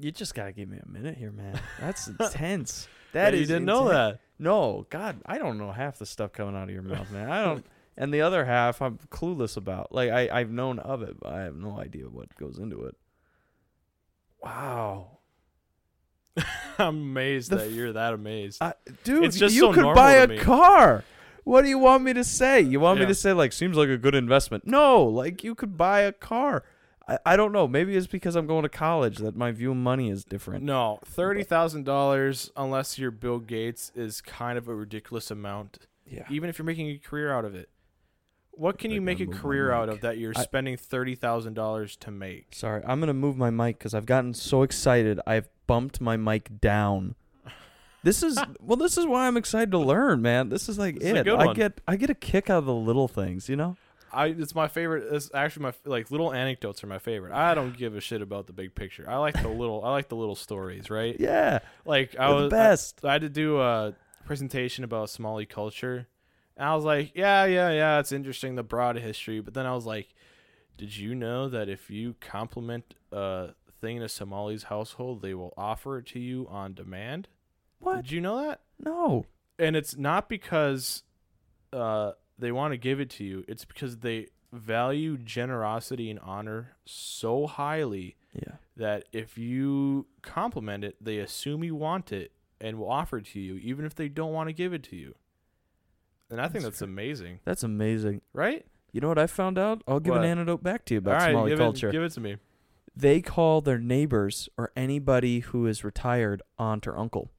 You 0.00 0.12
just 0.12 0.34
gotta 0.34 0.52
give 0.52 0.68
me 0.68 0.78
a 0.78 0.88
minute 0.88 1.16
here, 1.16 1.32
man. 1.32 1.58
That's 1.80 2.06
intense. 2.20 2.88
That 3.12 3.34
Yeah, 3.34 3.40
is 3.40 3.48
you 3.48 3.54
didn't 3.54 3.66
know 3.66 3.88
that. 3.88 4.20
No, 4.38 4.86
God, 4.90 5.20
I 5.26 5.38
don't 5.38 5.58
know 5.58 5.70
half 5.72 5.98
the 5.98 6.06
stuff 6.06 6.32
coming 6.32 6.56
out 6.56 6.64
of 6.64 6.70
your 6.70 6.82
mouth, 6.82 7.10
man. 7.10 7.30
I 7.30 7.44
don't, 7.44 7.64
and 7.96 8.12
the 8.12 8.20
other 8.22 8.44
half 8.44 8.82
I'm 8.82 8.98
clueless 9.10 9.56
about. 9.56 9.92
Like 9.92 10.10
I, 10.10 10.28
I've 10.32 10.50
known 10.50 10.78
of 10.80 11.02
it, 11.02 11.20
but 11.20 11.32
I 11.32 11.42
have 11.42 11.54
no 11.56 11.78
idea 11.78 12.04
what 12.08 12.34
goes 12.36 12.58
into 12.58 12.82
it. 12.84 12.96
Wow, 14.42 15.18
I'm 16.78 16.88
amazed 17.02 17.50
The 17.50 17.56
that 17.56 17.66
f- 17.68 17.72
you're 17.72 17.92
that 17.92 18.14
amazed. 18.14 18.58
I, 18.60 18.74
dude, 19.04 19.24
It's 19.24 19.36
just 19.38 19.54
you 19.54 19.60
so 19.60 19.72
could 19.72 19.94
buy 19.94 20.14
a 20.14 20.38
car. 20.38 21.04
What 21.44 21.62
do 21.62 21.68
you 21.68 21.78
want 21.78 22.02
me 22.04 22.12
to 22.14 22.24
say? 22.24 22.60
You 22.60 22.80
want 22.80 23.00
me 23.00 23.06
to 23.06 23.14
say 23.14 23.32
like 23.32 23.52
seems 23.52 23.76
like 23.76 23.88
a 23.88 23.96
good 23.98 24.14
investment? 24.14 24.66
No, 24.66 25.04
like 25.04 25.44
you 25.44 25.54
could 25.54 25.76
buy 25.76 26.00
a 26.00 26.12
car. 26.12 26.64
I, 27.08 27.18
I 27.26 27.36
don't 27.36 27.52
know. 27.52 27.66
Maybe 27.66 27.96
it's 27.96 28.06
because 28.06 28.36
I'm 28.36 28.46
going 28.46 28.62
to 28.62 28.68
college 28.68 29.18
that 29.18 29.36
my 29.36 29.50
view 29.52 29.72
of 29.72 29.76
money 29.76 30.08
is 30.10 30.24
different. 30.24 30.64
no, 30.64 30.98
thirty 31.04 31.42
thousand 31.42 31.84
dollars, 31.84 32.50
unless 32.56 32.98
you're 32.98 33.10
Bill 33.10 33.38
Gates, 33.38 33.90
is 33.94 34.20
kind 34.20 34.56
of 34.58 34.68
a 34.68 34.74
ridiculous 34.74 35.30
amount. 35.30 35.78
Yeah. 36.06 36.24
Even 36.30 36.48
if 36.50 36.58
you're 36.58 36.64
making 36.66 36.88
a 36.90 36.98
career 36.98 37.32
out 37.32 37.44
of 37.44 37.54
it, 37.54 37.68
what 38.52 38.78
can 38.78 38.90
you 38.90 39.00
make 39.00 39.18
a 39.20 39.24
gonna 39.24 39.30
move 39.30 39.36
my 39.36 39.42
career 39.42 39.72
out 39.72 39.88
of 39.88 40.00
that 40.02 40.18
you're 40.18 40.32
I- 40.36 40.42
spending 40.42 40.76
thirty 40.76 41.14
thousand 41.14 41.54
dollars 41.54 41.96
to 41.96 42.10
make? 42.10 42.54
Sorry, 42.54 42.82
I'm 42.86 43.00
gonna 43.00 43.14
move 43.14 43.36
my 43.36 43.50
mic 43.50 43.78
because 43.78 43.94
I've 43.94 44.06
gotten 44.06 44.34
so 44.34 44.62
excited. 44.62 45.20
I've 45.26 45.48
bumped 45.66 46.00
my 46.00 46.16
mic 46.16 46.60
down. 46.60 47.14
This 48.04 48.22
is 48.22 48.38
well. 48.60 48.76
This 48.76 48.98
is 48.98 49.06
why 49.06 49.26
I'm 49.26 49.36
excited 49.36 49.70
to 49.72 49.78
learn, 49.78 50.22
man. 50.22 50.48
This 50.50 50.68
is 50.68 50.78
like 50.78 50.96
This 50.98 51.04
is 51.08 51.12
a 51.14 51.16
it. 51.20 51.24
good 51.24 51.38
I 51.40 51.46
one. 51.46 51.56
get 51.56 51.80
I 51.88 51.96
get 51.96 52.10
a 52.10 52.14
kick 52.14 52.50
out 52.50 52.58
of 52.58 52.66
the 52.66 52.74
little 52.74 53.08
things, 53.08 53.48
you 53.48 53.56
know. 53.56 53.76
I 54.12 54.26
it's 54.26 54.54
my 54.54 54.68
favorite. 54.68 55.12
It's 55.12 55.30
actually 55.34 55.64
my 55.64 55.72
like 55.84 56.10
little 56.10 56.32
anecdotes 56.32 56.82
are 56.84 56.86
my 56.86 56.98
favorite. 56.98 57.32
I 57.32 57.54
don't 57.54 57.76
give 57.76 57.94
a 57.96 58.00
shit 58.00 58.22
about 58.22 58.46
the 58.46 58.52
big 58.52 58.74
picture. 58.74 59.08
I 59.08 59.16
like 59.16 59.40
the 59.40 59.48
little. 59.48 59.84
I 59.84 59.90
like 59.90 60.08
the 60.08 60.16
little 60.16 60.36
stories, 60.36 60.90
right? 60.90 61.16
Yeah, 61.18 61.60
Like 61.84 62.16
I 62.16 62.30
was 62.30 62.44
the 62.44 62.48
best. 62.50 63.04
I 63.04 63.12
had 63.14 63.22
to 63.22 63.28
do 63.28 63.60
a 63.60 63.94
presentation 64.24 64.84
about 64.84 65.10
Somali 65.10 65.46
culture. 65.46 66.08
And 66.56 66.68
I 66.68 66.74
was 66.74 66.84
like, 66.84 67.12
yeah, 67.14 67.44
yeah, 67.46 67.70
yeah, 67.70 67.98
it's 67.98 68.12
interesting, 68.12 68.56
the 68.56 68.62
broad 68.62 68.96
history. 68.96 69.40
But 69.40 69.54
then 69.54 69.64
I 69.64 69.74
was 69.74 69.86
like, 69.86 70.14
did 70.76 70.96
you 70.96 71.14
know 71.14 71.48
that 71.48 71.68
if 71.68 71.90
you 71.90 72.14
compliment 72.20 72.94
a 73.10 73.50
thing 73.80 73.96
in 73.96 74.02
a 74.02 74.06
Somali's 74.06 74.64
household, 74.64 75.22
they 75.22 75.32
will 75.34 75.54
offer 75.56 75.98
it 75.98 76.06
to 76.08 76.20
you 76.20 76.46
on 76.50 76.74
demand? 76.74 77.28
what? 77.78 77.96
Did 78.02 78.12
you 78.12 78.20
know 78.20 78.42
that? 78.42 78.60
No. 78.78 79.26
And 79.58 79.76
it's 79.76 79.96
not 79.96 80.28
because 80.28 81.02
uh, 81.72 82.12
they 82.42 82.52
want 82.52 82.72
to 82.72 82.76
give 82.76 83.00
it 83.00 83.08
to 83.10 83.24
you, 83.24 83.44
it's 83.48 83.64
because 83.64 83.98
they 83.98 84.26
value 84.52 85.16
generosity 85.16 86.10
and 86.10 86.18
honor 86.20 86.72
so 86.84 87.46
highly 87.46 88.16
Yeah. 88.34 88.56
that 88.76 89.04
if 89.12 89.38
you 89.38 90.06
compliment 90.20 90.84
it, 90.84 90.96
they 91.00 91.18
assume 91.18 91.64
you 91.64 91.74
want 91.74 92.12
it 92.12 92.32
and 92.60 92.78
will 92.78 92.90
offer 92.90 93.18
it 93.18 93.24
to 93.26 93.40
you, 93.40 93.56
even 93.56 93.84
if 93.86 93.94
they 93.94 94.08
don't 94.08 94.32
want 94.32 94.48
to 94.48 94.52
give 94.52 94.72
it 94.74 94.82
to 94.84 94.96
you. 94.96 95.14
And 96.30 96.40
I 96.40 96.44
think 96.44 96.64
That's 96.64 96.76
that's 96.76 96.82
amazing, 96.82 97.40
That's 97.44 97.62
amazing. 97.62 98.20
right? 98.32 98.64
You 98.92 99.00
know 99.00 99.08
what 99.08 99.18
I 99.18 99.26
found 99.26 99.58
out? 99.58 99.82
I'll 99.88 100.00
give 100.00 100.12
What? 100.14 100.22
an 100.24 100.30
anecdote 100.30 100.62
back 100.62 100.84
to 100.86 100.94
you 100.94 100.98
about 100.98 101.14
All 101.14 101.20
right, 101.20 101.32
Somali 101.32 101.50
give 101.50 101.58
culture. 101.58 101.88
It, 101.88 101.92
give 101.92 102.02
it 102.02 102.12
to 102.12 102.20
me. 102.20 102.36
they 102.94 103.20
call 103.22 103.60
their 103.62 103.78
neighbors 103.78 104.48
or 104.58 104.70
anybody 104.76 105.40
who 105.40 105.66
is 105.66 105.82
retired 105.84 106.42
aunt 106.58 106.86
or 106.86 106.98
uncle 106.98 107.30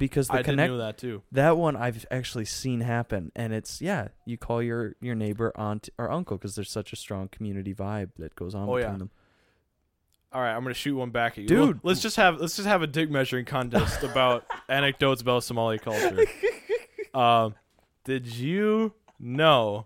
because 0.00 0.26
the 0.26 0.34
I 0.34 0.42
didn't 0.42 0.56
know 0.56 0.78
that 0.78 0.98
too. 0.98 1.22
that 1.30 1.56
one 1.56 1.76
I've 1.76 2.04
actually 2.10 2.46
seen 2.46 2.80
happen, 2.80 3.30
and 3.36 3.52
it's 3.52 3.80
yeah, 3.80 4.08
you 4.24 4.36
call 4.36 4.60
your 4.60 4.96
your 5.00 5.14
neighbor 5.14 5.52
aunt 5.54 5.88
or 5.98 6.10
uncle 6.10 6.36
because 6.36 6.56
there's 6.56 6.70
such 6.70 6.92
a 6.92 6.96
strong 6.96 7.28
community 7.28 7.72
vibe 7.72 8.10
that 8.18 8.34
goes 8.34 8.52
on 8.56 8.68
Oh, 8.68 8.74
between 8.74 8.92
yeah. 8.94 8.98
them. 8.98 9.10
All 10.32 10.40
right, 10.40 10.54
I'm 10.54 10.62
gonna 10.62 10.74
shoot 10.74 10.96
one 10.96 11.10
back 11.10 11.32
at 11.32 11.38
you, 11.38 11.46
Dude. 11.48 11.58
Well, 11.60 11.80
let's 11.84 12.00
just 12.00 12.16
have 12.16 12.40
let's 12.40 12.56
just 12.56 12.66
have 12.66 12.82
a 12.82 12.86
dick 12.88 13.10
measuring 13.10 13.44
contest 13.44 14.02
about 14.02 14.44
anecdotes 14.68 15.22
about 15.22 15.44
Somali 15.44 15.78
culture. 15.78 16.24
Um, 17.12 17.54
did 18.04 18.24
you 18.28 18.94
know? 19.18 19.84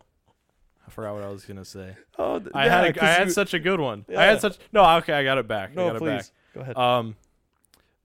I 0.86 0.90
forgot 0.90 1.14
what 1.14 1.22
I 1.24 1.28
was 1.30 1.46
gonna 1.46 1.64
say. 1.64 1.96
Oh, 2.18 2.38
th- 2.38 2.50
I 2.54 2.66
yeah, 2.66 2.70
had 2.70 2.84
a, 2.84 2.92
'cause 2.92 3.02
had 3.02 3.26
you- 3.28 3.32
such 3.32 3.54
a 3.54 3.58
good 3.58 3.80
one. 3.80 4.04
I 4.10 4.12
Yeah. 4.12 4.24
had 4.26 4.40
such 4.42 4.58
no. 4.74 4.84
Okay, 4.98 5.14
I 5.14 5.24
got 5.24 5.38
it 5.38 5.48
back. 5.48 5.70
I 5.70 5.74
no, 5.74 5.86
got 5.86 5.96
it 5.96 6.04
back. 6.04 6.18
please 6.20 6.32
go 6.54 6.60
ahead. 6.60 6.76
Um, 6.76 7.16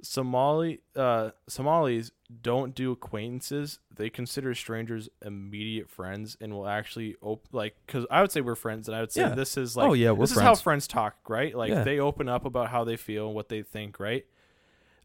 Somali 0.02 0.80
uh, 0.96 1.32
Somalis 1.48 2.12
don't 2.42 2.74
do 2.76 2.92
acquaintances. 2.92 3.80
They 3.94 4.10
consider 4.10 4.54
strangers 4.56 5.10
immediate 5.26 5.90
friends 5.90 6.38
and 6.40 6.54
will 6.54 6.68
actually 6.68 7.16
op- 7.22 7.48
like 7.52 7.76
because 7.86 8.06
I 8.10 8.22
would 8.22 8.32
say 8.32 8.42
we're 8.42 8.56
friends 8.56 8.88
and 8.88 8.96
I 8.96 9.02
would 9.02 9.12
say 9.12 9.22
Yeah. 9.22 9.36
this 9.36 9.58
is 9.58 9.76
like 9.76 9.90
oh 9.90 9.94
yeah, 9.94 10.12
we're 10.12 10.24
this 10.26 10.34
friends. 10.34 10.58
is 10.58 10.60
how 10.60 10.64
friends 10.64 10.88
talk, 10.88 11.16
right? 11.28 11.56
Like 11.56 11.70
Yeah. 11.70 11.84
they 11.84 12.00
open 12.00 12.30
up 12.30 12.46
about 12.46 12.70
how 12.70 12.84
they 12.84 12.98
feel 12.98 13.28
and 13.28 13.36
what 13.36 13.50
they 13.50 13.62
think, 13.62 14.00
right? 14.00 14.26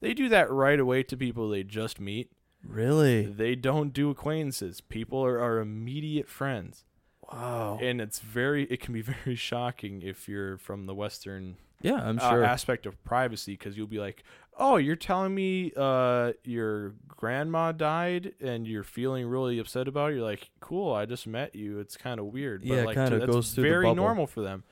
They 0.01 0.15
do 0.15 0.29
that 0.29 0.51
right 0.51 0.79
away 0.79 1.03
to 1.05 1.17
people 1.17 1.49
they 1.49 1.63
just 1.65 1.99
meet. 1.99 2.31
Really? 2.67 3.27
They 3.27 3.55
don't 3.55 3.93
do 3.93 4.11
acquaintances. 4.11 4.81
People 4.81 5.25
are, 5.25 5.39
are 5.41 5.61
immediate 5.61 6.29
friends. 6.29 6.85
Wow. 7.33 7.79
And 7.83 8.01
it's 8.01 8.21
very 8.21 8.65
it 8.65 8.81
can 8.81 8.93
be 8.95 9.01
very 9.25 9.35
shocking 9.35 10.03
if 10.03 10.29
you're 10.29 10.59
from 10.59 10.87
the 10.87 10.95
western 10.95 11.57
yeah, 11.85 11.97
I'm 11.97 12.19
uh, 12.19 12.31
sure. 12.31 12.45
aspect 12.45 12.87
of 12.87 13.03
privacy 13.05 13.53
because 13.53 13.77
you'll 13.77 13.87
be 13.87 13.99
like, 13.99 14.25
"Oh, 14.57 14.77
you're 14.77 14.97
telling 14.97 15.35
me 15.35 15.73
uh, 15.77 16.33
your 16.43 16.95
grandma 17.09 17.73
died 17.73 18.35
and 18.41 18.67
you're 18.67 18.83
feeling 18.85 19.27
really 19.27 19.59
upset 19.59 19.89
about 19.89 20.13
it." 20.13 20.17
You're 20.17 20.25
like, 20.25 20.51
"Cool, 20.61 20.93
I 20.93 21.07
just 21.07 21.27
met 21.27 21.55
you. 21.55 21.79
It's 21.81 21.97
kind 21.97 22.21
of 22.21 22.27
weird." 22.27 22.65
Yeah, 22.65 22.85
like, 22.85 22.95
kinda 22.95 23.19
that's 23.19 23.31
goes 23.31 23.53
through 23.53 23.65
very 23.65 23.95
normal 23.95 24.27
for 24.27 24.43
them. 24.43 24.65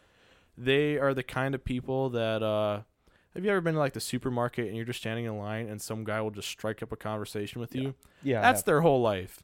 They 0.56 0.98
are 0.98 1.14
the 1.14 1.22
kind 1.22 1.54
of 1.54 1.64
people 1.64 2.10
that. 2.10 2.42
Uh, 2.42 2.82
have 3.34 3.44
you 3.44 3.50
ever 3.50 3.62
been 3.62 3.74
to 3.74 3.80
like 3.80 3.94
the 3.94 4.00
supermarket 4.00 4.66
and 4.66 4.76
you're 4.76 4.84
just 4.84 5.00
standing 5.00 5.24
in 5.24 5.38
line 5.38 5.66
and 5.66 5.80
some 5.80 6.04
guy 6.04 6.20
will 6.20 6.30
just 6.30 6.48
strike 6.48 6.82
up 6.82 6.92
a 6.92 6.96
conversation 6.96 7.62
with 7.62 7.74
you? 7.74 7.94
yeah, 8.22 8.42
That's 8.42 8.62
their 8.62 8.82
whole 8.82 9.00
life. 9.00 9.42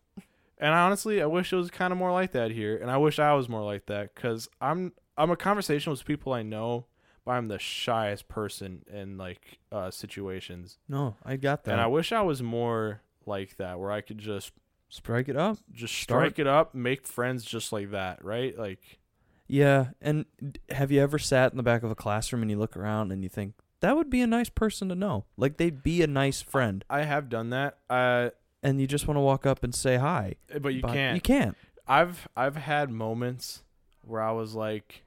And 0.58 0.74
honestly, 0.74 1.22
I 1.22 1.26
wish 1.26 1.52
it 1.52 1.56
was 1.56 1.70
kind 1.70 1.92
of 1.92 1.98
more 1.98 2.12
like 2.12 2.32
that 2.32 2.50
here, 2.50 2.76
and 2.76 2.90
I 2.90 2.96
wish 2.96 3.18
I 3.18 3.32
was 3.34 3.48
more 3.48 3.62
like 3.62 3.86
that 3.86 4.14
because 4.14 4.48
I'm 4.60 4.92
I'm 5.16 5.30
a 5.30 5.36
conversationalist 5.36 6.02
with 6.02 6.06
people 6.06 6.32
I 6.32 6.42
know, 6.42 6.84
but 6.84 6.87
I'm 7.28 7.48
the 7.48 7.58
shyest 7.58 8.28
person 8.28 8.84
in 8.92 9.16
like 9.18 9.58
uh, 9.72 9.90
situations, 9.90 10.78
no, 10.88 11.16
I 11.24 11.36
got 11.36 11.64
that. 11.64 11.72
and 11.72 11.80
I 11.80 11.86
wish 11.86 12.12
I 12.12 12.22
was 12.22 12.42
more 12.42 13.02
like 13.26 13.56
that, 13.58 13.78
where 13.78 13.90
I 13.90 14.00
could 14.00 14.18
just 14.18 14.52
strike 14.88 15.28
it 15.28 15.36
up. 15.36 15.58
just 15.72 15.94
Start- 15.94 16.20
strike 16.20 16.38
it 16.38 16.46
up, 16.46 16.74
make 16.74 17.06
friends 17.06 17.44
just 17.44 17.72
like 17.72 17.90
that, 17.90 18.24
right? 18.24 18.58
Like, 18.58 18.98
Yeah, 19.46 19.88
and 20.00 20.24
have 20.70 20.90
you 20.90 21.00
ever 21.02 21.18
sat 21.18 21.52
in 21.52 21.56
the 21.56 21.62
back 21.62 21.82
of 21.82 21.90
a 21.90 21.94
classroom 21.94 22.42
and 22.42 22.50
you 22.50 22.58
look 22.58 22.76
around 22.76 23.12
and 23.12 23.22
you 23.22 23.28
think 23.28 23.54
that 23.80 23.96
would 23.96 24.10
be 24.10 24.20
a 24.22 24.26
nice 24.26 24.48
person 24.48 24.88
to 24.88 24.94
know? 24.94 25.24
Like 25.36 25.56
they'd 25.58 25.82
be 25.82 26.02
a 26.02 26.06
nice 26.06 26.40
friend, 26.42 26.84
I 26.88 27.02
have 27.02 27.28
done 27.28 27.50
that, 27.50 27.78
uh, 27.90 28.30
and 28.62 28.80
you 28.80 28.86
just 28.86 29.06
want 29.06 29.16
to 29.16 29.22
walk 29.22 29.44
up 29.46 29.62
and 29.62 29.74
say 29.74 29.96
hi. 29.96 30.36
but 30.60 30.74
you 30.74 30.80
but 30.82 30.92
can't. 30.94 31.14
You 31.14 31.20
can't. 31.20 31.56
I've 31.86 32.26
I've 32.36 32.56
had 32.56 32.90
moments 32.90 33.62
where 34.02 34.20
I 34.22 34.32
was 34.32 34.54
like, 34.54 35.04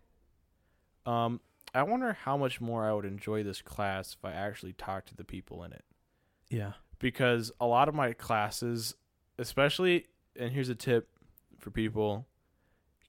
um, 1.06 1.40
I 1.74 1.84
wonder 1.84 2.18
how 2.24 2.38
much 2.38 2.60
more 2.60 2.86
I 2.86 2.94
would 2.94 3.06
enjoy 3.06 3.44
this 3.44 3.62
class 3.62 4.16
if 4.18 4.26
I 4.26 4.34
actually 4.34 4.74
talked 4.74 5.08
to 5.10 5.16
the 5.16 5.24
people 5.24 5.64
in 5.64 5.72
it. 5.72 5.86
Yeah. 6.50 6.74
Because 7.00 7.52
a 7.60 7.66
lot 7.66 7.88
of 7.88 7.96
my 7.96 8.14
classes, 8.14 8.96
especially, 9.40 10.06
and 10.38 10.52
here's 10.52 10.70
a 10.70 10.76
tip 10.76 11.10
for 11.58 11.72
people: 11.72 12.28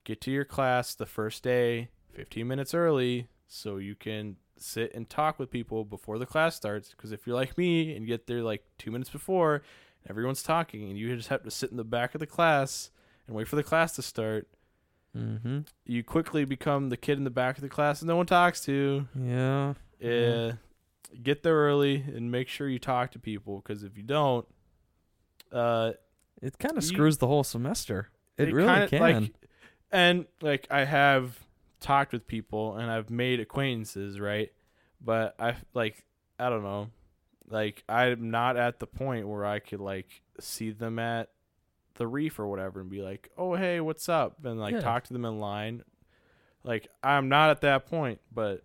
get 0.05 0.21
to 0.23 0.31
your 0.31 0.45
class 0.45 0.95
the 0.95 1.07
first 1.07 1.43
day 1.43 1.89
15 2.15 2.47
minutes 2.47 2.75
early 2.75 3.29
so 3.47 3.77
you 3.77 3.95
can 3.95 4.37
sit 4.57 4.95
and 4.95 5.11
talk 5.11 5.39
with 5.39 5.51
people 5.51 5.85
before 5.85 6.19
the 6.19 6.27
class 6.27 6.55
starts. 6.55 6.91
Because 6.91 7.13
if 7.13 7.27
you're 7.27 7.37
like 7.37 7.59
me 7.59 7.95
and 7.97 8.07
get 8.07 8.27
there 8.27 8.43
like 8.43 8.65
two 8.79 8.91
minutes 8.91 9.11
before, 9.11 9.63
everyone's 10.09 10.43
talking, 10.43 10.89
and 10.89 10.97
you 10.97 11.15
just 11.17 11.29
have 11.29 11.43
to 11.43 11.51
sit 11.51 11.71
in 11.71 11.77
the 11.77 11.85
back 11.85 12.15
of 12.15 12.21
the 12.21 12.27
class 12.27 12.91
and 13.27 13.37
wait 13.37 13.49
for 13.49 13.57
the 13.57 13.63
class 13.63 13.95
to 13.97 14.03
start 14.03 14.49
Mm-hmm. 15.17 15.61
you 15.85 16.03
quickly 16.03 16.45
become 16.47 16.89
the 16.89 16.97
kid 16.97 17.19
in 17.19 17.25
the 17.25 17.31
back 17.31 17.57
of 17.59 17.63
the 17.63 17.69
class 17.69 18.01
that 18.01 18.07
no 18.07 18.17
one 18.17 18.25
talks 18.27 18.61
to. 18.63 19.07
Yeah. 19.15 19.75
Uh, 20.03 20.05
Mhm. 20.05 20.59
Get 21.23 21.43
there 21.43 21.55
early 21.57 21.97
and 21.97 22.31
make 22.31 22.49
sure 22.49 22.67
you 22.69 22.79
talk 22.79 23.11
to 23.13 23.19
people 23.19 23.61
because 23.61 23.83
if 23.85 23.99
you 23.99 24.03
don't, 24.03 24.47
uh, 25.53 25.93
It 26.41 26.59
kind 26.59 26.77
of 26.79 26.83
screws 26.85 27.19
the 27.19 27.27
whole 27.27 27.45
semester. 27.45 28.09
It, 28.39 28.53
really 28.53 28.69
kinda, 28.69 28.89
can. 28.89 29.01
Like, 29.01 29.33
and 29.91 30.27
like 30.41 30.67
I 30.71 30.85
have 30.85 31.39
talked 31.81 32.13
with 32.13 32.27
people 32.27 32.77
and 32.77 32.91
I've 32.91 33.11
made 33.11 33.39
acquaintances, 33.41 34.19
right? 34.19 34.51
But 35.01 35.35
I 35.39 35.57
like 35.75 36.03
I 36.39 36.49
don't 36.49 36.63
know, 36.63 36.91
like 37.49 37.85
I'm 37.89 38.31
not 38.31 38.57
at 38.57 38.81
the 38.81 38.87
point 38.87 39.29
where 39.29 39.45
I 39.45 39.59
could 39.59 39.81
like 39.81 40.23
see 40.41 40.71
them 40.71 40.99
at 40.99 41.29
the 42.03 42.09
reef 42.09 42.41
or 42.41 42.49
whatever 42.49 42.81
and 42.81 42.91
be 42.91 43.01
like, 43.01 43.31
oh 43.39 43.55
hey, 43.55 43.81
what's 43.81 44.09
up, 44.09 44.45
and 44.45 44.59
like 44.59 44.75
Yeah. 44.75 44.81
talk 44.81 45.05
to 45.05 45.13
them 45.13 45.25
in 45.25 45.39
line. 45.39 45.85
Like 46.65 46.89
I'm 47.03 47.29
not 47.29 47.51
at 47.51 47.61
that 47.61 47.87
point, 47.87 48.21
but 48.35 48.65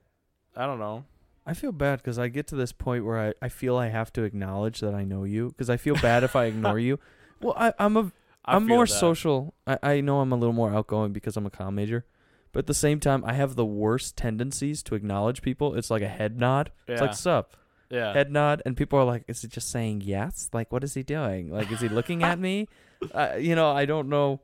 I 0.56 0.66
don't 0.66 0.80
know. 0.80 1.06
I 1.46 1.54
feel 1.54 1.72
bad 1.72 2.00
because 2.00 2.18
I 2.20 2.28
get 2.30 2.48
to 2.48 2.56
this 2.56 2.72
point 2.72 3.06
where 3.06 3.20
I, 3.30 3.34
I 3.42 3.50
feel 3.50 3.78
I 3.78 3.88
have 3.90 4.12
to 4.14 4.24
acknowledge 4.24 4.80
that 4.82 4.94
I 4.96 5.04
know 5.04 5.24
you 5.24 5.50
because 5.50 5.70
I 5.70 5.78
feel 5.78 5.96
bad 5.96 6.24
if 6.24 6.36
I 6.36 6.46
ignore 6.52 6.80
you. 6.80 7.00
Well, 7.42 7.54
I, 7.56 7.74
I'm 7.80 7.96
a 7.96 8.12
I 8.44 8.56
I'm 8.56 8.66
feel 8.66 8.76
more 8.76 8.86
that. 8.86 8.90
social. 8.94 9.54
I, 9.68 9.78
I 9.84 10.02
know 10.02 10.20
I'm 10.22 10.32
a 10.32 10.36
little 10.36 10.54
more 10.54 10.74
outgoing 10.74 11.14
because 11.14 11.38
I'm 11.38 11.46
a 11.46 11.52
comm 11.52 11.74
major, 11.76 12.06
but 12.52 12.60
at 12.60 12.68
the 12.68 12.74
same 12.74 13.00
time, 13.00 13.24
I 13.24 13.34
have 13.34 13.56
the 13.56 13.66
worst 13.66 14.18
tendencies 14.18 14.82
to 14.84 14.96
acknowledge 14.96 15.42
people. 15.44 15.76
It's 15.76 15.92
like 15.92 16.02
a 16.02 16.08
head 16.10 16.40
nod. 16.40 16.72
It's 16.88 17.02
like 17.02 17.14
sup, 17.14 17.56
yeah. 17.90 18.14
head 18.14 18.32
nod, 18.32 18.62
and 18.66 18.76
people 18.76 19.00
are 19.00 19.06
like, 19.06 19.24
"Is 19.28 19.42
he 19.42 19.48
just 19.48 19.70
saying 19.70 20.02
yes? 20.02 20.50
Like, 20.54 20.72
what 20.72 20.84
is 20.84 20.94
he 20.94 21.04
doing? 21.04 21.52
Like, 21.52 21.72
is 21.72 21.82
he 21.82 21.90
looking 21.90 22.24
at 22.24 22.40
me?" 22.40 22.68
Uh, 23.14 23.36
you 23.38 23.54
know, 23.54 23.70
I 23.70 23.86
don't 23.86 24.10
know 24.10 24.42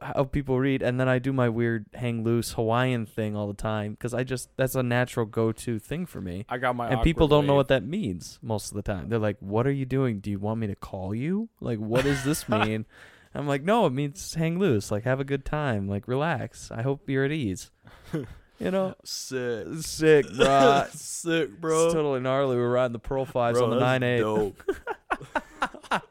how 0.00 0.24
people 0.24 0.58
read, 0.58 0.82
and 0.82 0.98
then 0.98 1.08
I 1.08 1.18
do 1.18 1.32
my 1.32 1.48
weird 1.48 1.86
hang 1.94 2.24
loose 2.24 2.52
Hawaiian 2.52 3.04
thing 3.04 3.36
all 3.36 3.46
the 3.46 3.54
time 3.54 3.92
because 3.92 4.14
I 4.14 4.24
just 4.24 4.48
that's 4.56 4.74
a 4.74 4.82
natural 4.82 5.26
go 5.26 5.52
to 5.52 5.78
thing 5.78 6.06
for 6.06 6.20
me. 6.20 6.46
I 6.48 6.58
got 6.58 6.76
my 6.76 6.88
and 6.88 7.02
people 7.02 7.28
don't 7.28 7.46
know 7.46 7.54
what 7.54 7.68
that 7.68 7.84
means 7.84 8.38
most 8.42 8.70
of 8.70 8.76
the 8.76 8.82
time. 8.82 9.08
They're 9.08 9.18
like, 9.18 9.36
"What 9.40 9.66
are 9.66 9.72
you 9.72 9.84
doing? 9.84 10.20
Do 10.20 10.30
you 10.30 10.38
want 10.38 10.60
me 10.60 10.66
to 10.68 10.74
call 10.74 11.14
you? 11.14 11.48
Like, 11.60 11.78
what 11.78 12.04
does 12.04 12.24
this 12.24 12.48
mean?" 12.48 12.86
I'm 13.34 13.46
like, 13.46 13.62
"No, 13.62 13.84
it 13.86 13.92
means 13.92 14.34
hang 14.34 14.58
loose. 14.58 14.90
Like, 14.90 15.04
have 15.04 15.20
a 15.20 15.24
good 15.24 15.44
time. 15.44 15.88
Like, 15.88 16.08
relax. 16.08 16.70
I 16.70 16.82
hope 16.82 17.08
you're 17.08 17.24
at 17.24 17.32
ease." 17.32 17.70
You 18.58 18.70
know, 18.70 18.94
sick, 19.04 19.66
sick, 19.80 20.26
bro. 20.34 20.86
sick, 20.92 21.60
bro. 21.60 21.84
It's 21.86 21.94
totally 21.94 22.20
gnarly. 22.20 22.56
We're 22.56 22.70
riding 22.70 22.92
the 22.94 22.98
Pro 22.98 23.24
Fives 23.26 23.58
Bro, 23.58 23.64
on 23.66 23.70
the 23.70 23.80
nine 23.80 24.02
eight. 24.02 24.20
dope. 24.20 24.62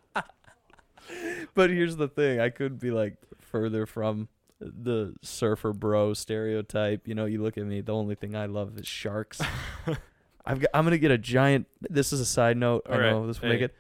But 1.53 1.69
here's 1.69 1.95
the 1.95 2.07
thing: 2.07 2.39
I 2.39 2.49
couldn't 2.49 2.79
be 2.81 2.91
like 2.91 3.15
further 3.39 3.85
from 3.85 4.27
the 4.59 5.15
surfer 5.21 5.71
bro 5.73 6.13
stereotype. 6.13 7.07
You 7.07 7.15
know, 7.15 7.25
you 7.25 7.41
look 7.41 7.57
at 7.57 7.65
me. 7.65 7.81
The 7.81 7.93
only 7.93 8.15
thing 8.15 8.35
I 8.35 8.45
love 8.47 8.77
is 8.77 8.85
sharks. 8.87 9.41
I've 10.45 10.59
got, 10.59 10.69
I'm 10.73 10.83
gonna 10.83 10.97
get 10.97 11.11
a 11.11 11.17
giant. 11.17 11.67
This 11.81 12.11
is 12.11 12.19
a 12.19 12.25
side 12.25 12.57
note. 12.57 12.85
I 12.89 12.91
All 12.93 12.99
right, 12.99 13.09
know 13.11 13.27
this 13.27 13.41
will 13.41 13.49
make 13.49 13.61
it. 13.61 13.73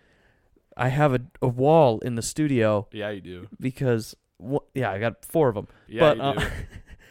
I 0.77 0.87
have 0.89 1.13
a, 1.13 1.21
a 1.41 1.47
wall 1.47 1.99
in 1.99 2.15
the 2.15 2.21
studio 2.21 2.87
Yeah, 2.91 3.09
you 3.09 3.21
do. 3.21 3.47
because 3.59 4.15
wha- 4.39 4.59
yeah, 4.73 4.91
I 4.91 4.99
got 4.99 5.23
four 5.25 5.47
of 5.49 5.55
them, 5.55 5.67
Yeah, 5.87 5.99
but 6.01 6.17
you 6.17 6.23
uh, 6.23 6.33
do. 6.33 6.45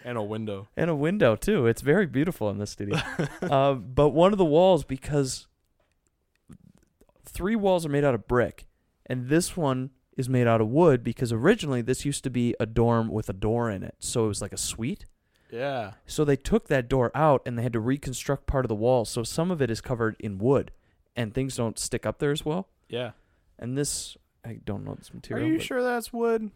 And 0.05 0.19
a 0.19 0.23
window. 0.23 0.69
and 0.77 0.91
a 0.91 0.95
window 0.95 1.35
too. 1.37 1.67
It's 1.67 1.81
very 1.83 2.07
beautiful 2.07 2.51
in 2.51 2.59
this 2.59 2.71
studio. 2.71 2.99
uh, 3.43 3.75
but 3.75 4.11
one 4.11 4.33
of 4.33 4.39
the 4.39 4.45
walls 4.45 4.85
because 4.85 5.47
three 7.25 7.57
walls 7.57 7.85
are 7.85 7.91
made 7.91 8.05
out 8.05 8.15
of 8.15 8.29
brick, 8.29 8.67
and 9.07 9.29
this 9.29 9.57
one 9.57 9.91
is 10.17 10.29
made 10.29 10.47
out 10.47 10.61
of 10.61 10.69
wood 10.69 11.03
because 11.03 11.33
originally 11.33 11.83
this 11.83 12.05
used 12.05 12.23
to 12.25 12.31
be 12.31 12.55
a 12.61 12.67
dorm 12.67 13.09
with 13.09 13.29
a 13.29 13.33
door 13.33 13.71
in 13.71 13.83
it, 13.83 13.97
so 13.99 14.27
it 14.27 14.29
was 14.29 14.43
like 14.43 14.53
a 14.53 14.59
suite. 14.59 15.07
Yeah. 15.51 15.93
So 16.07 16.25
they 16.25 16.37
took 16.37 16.69
that 16.69 16.89
door 16.89 17.13
out 17.15 17.43
and 17.47 17.57
they 17.59 17.63
had 17.63 17.73
to 17.75 17.81
reconstruct 17.81 18.47
part 18.47 18.65
of 18.65 18.69
the 18.69 18.75
wall. 18.75 19.05
So 19.05 19.23
some 19.23 19.51
of 19.51 19.63
it 19.63 19.71
is 19.71 19.81
covered 19.81 20.17
in 20.19 20.39
wood, 20.39 20.73
and 21.17 21.33
things 21.33 21.57
don't 21.57 21.79
stick 21.79 22.05
up 22.05 22.19
there 22.19 22.33
as 22.33 22.45
well. 22.45 22.69
Yeah. 22.89 23.13
And 23.59 23.79
this, 23.79 24.17
I 24.45 24.59
don't 24.65 24.85
know 24.85 24.95
this 24.95 25.15
material. 25.15 25.49
Are 25.49 25.53
you 25.53 25.61
sure 25.61 25.83
that's 25.83 26.13
wood? 26.13 26.51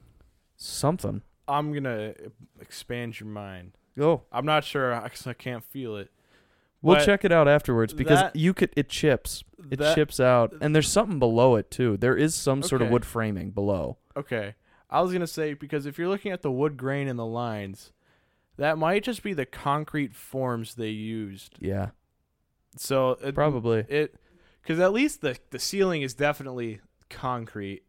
Something. 0.56 1.22
I'm 1.48 1.72
gonna 1.72 2.14
expand 2.60 3.18
your 3.18 3.28
mind. 3.28 3.72
Go. 3.96 4.22
I'm 4.30 4.46
not 4.46 4.64
sure 4.64 4.98
because 5.02 5.26
I 5.26 5.32
can't 5.32 5.64
feel 5.64 5.96
it. 5.96 6.10
We'll 6.80 6.96
But 6.96 7.04
check 7.06 7.24
it 7.24 7.32
out 7.32 7.48
afterwards 7.48 7.92
because 7.92 8.20
that- 8.20 8.36
you 8.36 8.54
could. 8.54 8.70
It 8.76 8.88
chips. 8.88 9.42
It 9.70 9.78
That- 9.80 9.94
chips 9.96 10.20
out, 10.20 10.54
and 10.60 10.74
there's 10.74 10.88
something 10.90 11.18
below 11.18 11.56
it 11.56 11.70
too. 11.70 11.96
There 11.96 12.16
is 12.16 12.34
some 12.34 12.62
sort 12.62 12.82
of 12.82 12.90
wood 12.90 13.04
framing 13.04 13.50
below. 13.50 13.98
Okay. 14.16 14.54
I 14.90 15.00
was 15.02 15.12
gonna 15.12 15.26
say 15.26 15.54
because 15.54 15.84
if 15.86 15.98
you're 15.98 16.08
looking 16.08 16.30
at 16.32 16.42
the 16.42 16.52
wood 16.52 16.76
grain 16.76 17.08
and 17.08 17.18
the 17.18 17.26
lines, 17.26 17.92
that 18.56 18.78
might 18.78 19.02
just 19.02 19.22
be 19.22 19.32
the 19.34 19.44
concrete 19.46 20.14
forms 20.14 20.76
they 20.76 20.88
used. 20.90 21.56
Yeah, 21.60 21.90
So 22.76 23.12
it, 23.22 23.34
probably. 23.34 23.84
it 23.88 24.14
because 24.62 24.78
at 24.80 24.92
least 24.92 25.20
the 25.20 25.36
the 25.50 25.58
ceiling 25.58 26.02
is 26.02 26.14
definitely 26.14 26.80
concrete. 27.10 27.82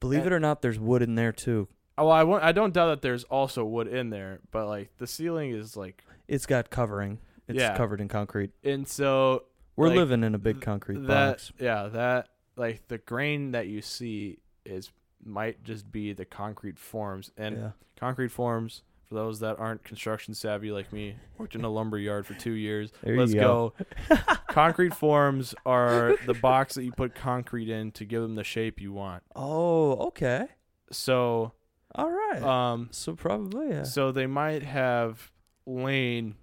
Believe 0.00 0.26
it 0.26 0.32
or 0.32 0.38
not, 0.40 0.62
there's 0.62 0.78
wood 0.78 1.02
in 1.02 1.14
there 1.16 1.32
too. 1.32 1.66
Oh, 1.98 2.04
well, 2.04 2.12
I 2.12 2.22
won't, 2.24 2.42
I 2.44 2.52
don't 2.52 2.72
doubt 2.72 2.88
that 2.88 3.02
there's 3.02 3.24
also 3.24 3.64
wood 3.64 3.88
in 3.88 4.10
there, 4.10 4.40
but 4.50 4.66
like 4.68 4.96
the 4.98 5.06
ceiling 5.06 5.50
is 5.50 5.76
like, 5.76 6.02
It's 6.28 6.46
got 6.46 6.70
covering. 6.70 7.18
It's 7.48 7.58
Yeah. 7.58 7.76
covered 7.76 8.00
in 8.00 8.08
concrete. 8.08 8.50
and 8.64 8.86
so 8.86 9.44
We're 9.76 9.88
Like, 9.88 9.96
living 9.96 10.22
in 10.24 10.34
a 10.34 10.38
big 10.38 10.60
concrete 10.60 11.06
that 11.06 11.30
box. 11.32 11.52
yeah 11.58 11.88
that 11.88 12.28
like 12.56 12.86
the 12.88 12.98
grain 12.98 13.52
that 13.52 13.68
you 13.68 13.80
see 13.82 14.38
is 14.64 14.90
might 15.24 15.62
just 15.64 15.90
be 15.92 16.12
the 16.12 16.24
concrete 16.24 16.78
forms 16.78 17.30
and 17.36 17.56
yeah. 17.56 17.70
concrete 17.98 18.28
forms 18.28 18.82
for 19.08 19.14
those 19.14 19.40
that 19.40 19.58
aren't 19.58 19.82
construction 19.84 20.34
savvy 20.34 20.70
like 20.70 20.92
me 20.92 21.16
worked 21.38 21.54
in 21.54 21.64
a 21.64 21.68
lumber 21.70 21.96
yard 21.98 22.26
for 22.26 22.34
two 22.34 22.52
years 22.52 22.92
There 23.02 23.16
let's 23.16 23.32
go. 23.34 23.72
go, 24.10 24.16
concrete 24.48 24.94
forms 24.94 25.54
are 25.64 26.16
the 26.26 26.34
box 26.34 26.74
that 26.74 26.84
you 26.84 26.92
put 26.92 27.14
concrete 27.14 27.68
in 27.70 27.90
to 27.92 28.04
give 28.04 28.20
them 28.22 28.34
the 28.34 28.44
shape 28.44 28.80
you 28.80 28.92
want 28.92 29.22
Oh, 29.34 29.92
okay. 30.08 30.46
so 30.90 31.52
All 31.94 32.10
right. 32.10 32.42
um 32.42 32.88
so 32.92 33.14
probably 33.14 33.70
yeah. 33.70 33.82
so 33.82 34.12
they 34.12 34.26
might 34.26 34.62
have 34.62 35.30
laid 35.66 36.34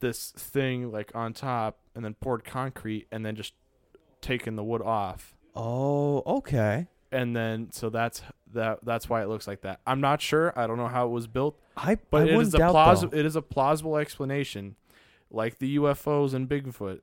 this 0.00 0.30
thing 0.32 0.90
like 0.92 1.10
on 1.14 1.32
top 1.32 1.78
and 1.94 2.04
then 2.04 2.14
poured 2.14 2.44
concrete 2.44 3.06
and 3.10 3.24
then 3.24 3.34
just 3.36 3.54
taken 4.20 4.56
the 4.56 4.64
wood 4.64 4.82
off 4.82 5.34
Oh, 5.54 6.22
okay. 6.26 6.86
and 7.10 7.34
then 7.34 7.70
so 7.72 7.88
that's 7.88 8.22
that 8.52 8.80
that's 8.84 9.08
why 9.08 9.22
it 9.22 9.28
looks 9.28 9.46
like 9.46 9.62
that. 9.62 9.80
I'm 9.86 10.00
not 10.00 10.20
sure. 10.20 10.52
I 10.58 10.66
don't 10.66 10.76
know 10.76 10.88
how 10.88 11.06
it 11.06 11.10
was 11.10 11.26
built, 11.26 11.58
I 11.76 11.96
but 12.10 12.22
I 12.22 12.30
it 12.32 12.36
wouldn't 12.36 12.54
a 12.54 12.70
plausible 12.70 13.14
it 13.18 13.24
is 13.26 13.36
a 13.36 13.42
plausible 13.42 13.96
explanation, 13.96 14.76
like 15.30 15.58
the 15.58 15.76
UFOs 15.76 16.34
and 16.34 16.48
Bigfoot. 16.48 17.00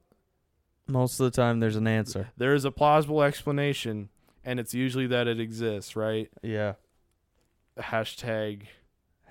Most 0.87 1.19
of 1.19 1.25
the 1.25 1.31
time, 1.31 1.59
there's 1.59 1.75
an 1.75 1.87
answer. 1.87 2.29
There 2.37 2.53
is 2.53 2.65
a 2.65 2.71
plausible 2.71 3.23
explanation, 3.23 4.09
and 4.43 4.59
it's 4.59 4.73
usually 4.73 5.07
that 5.07 5.27
it 5.27 5.39
exists, 5.39 5.95
right? 5.95 6.29
Yeah. 6.41 6.73
Hashtag 7.79 8.63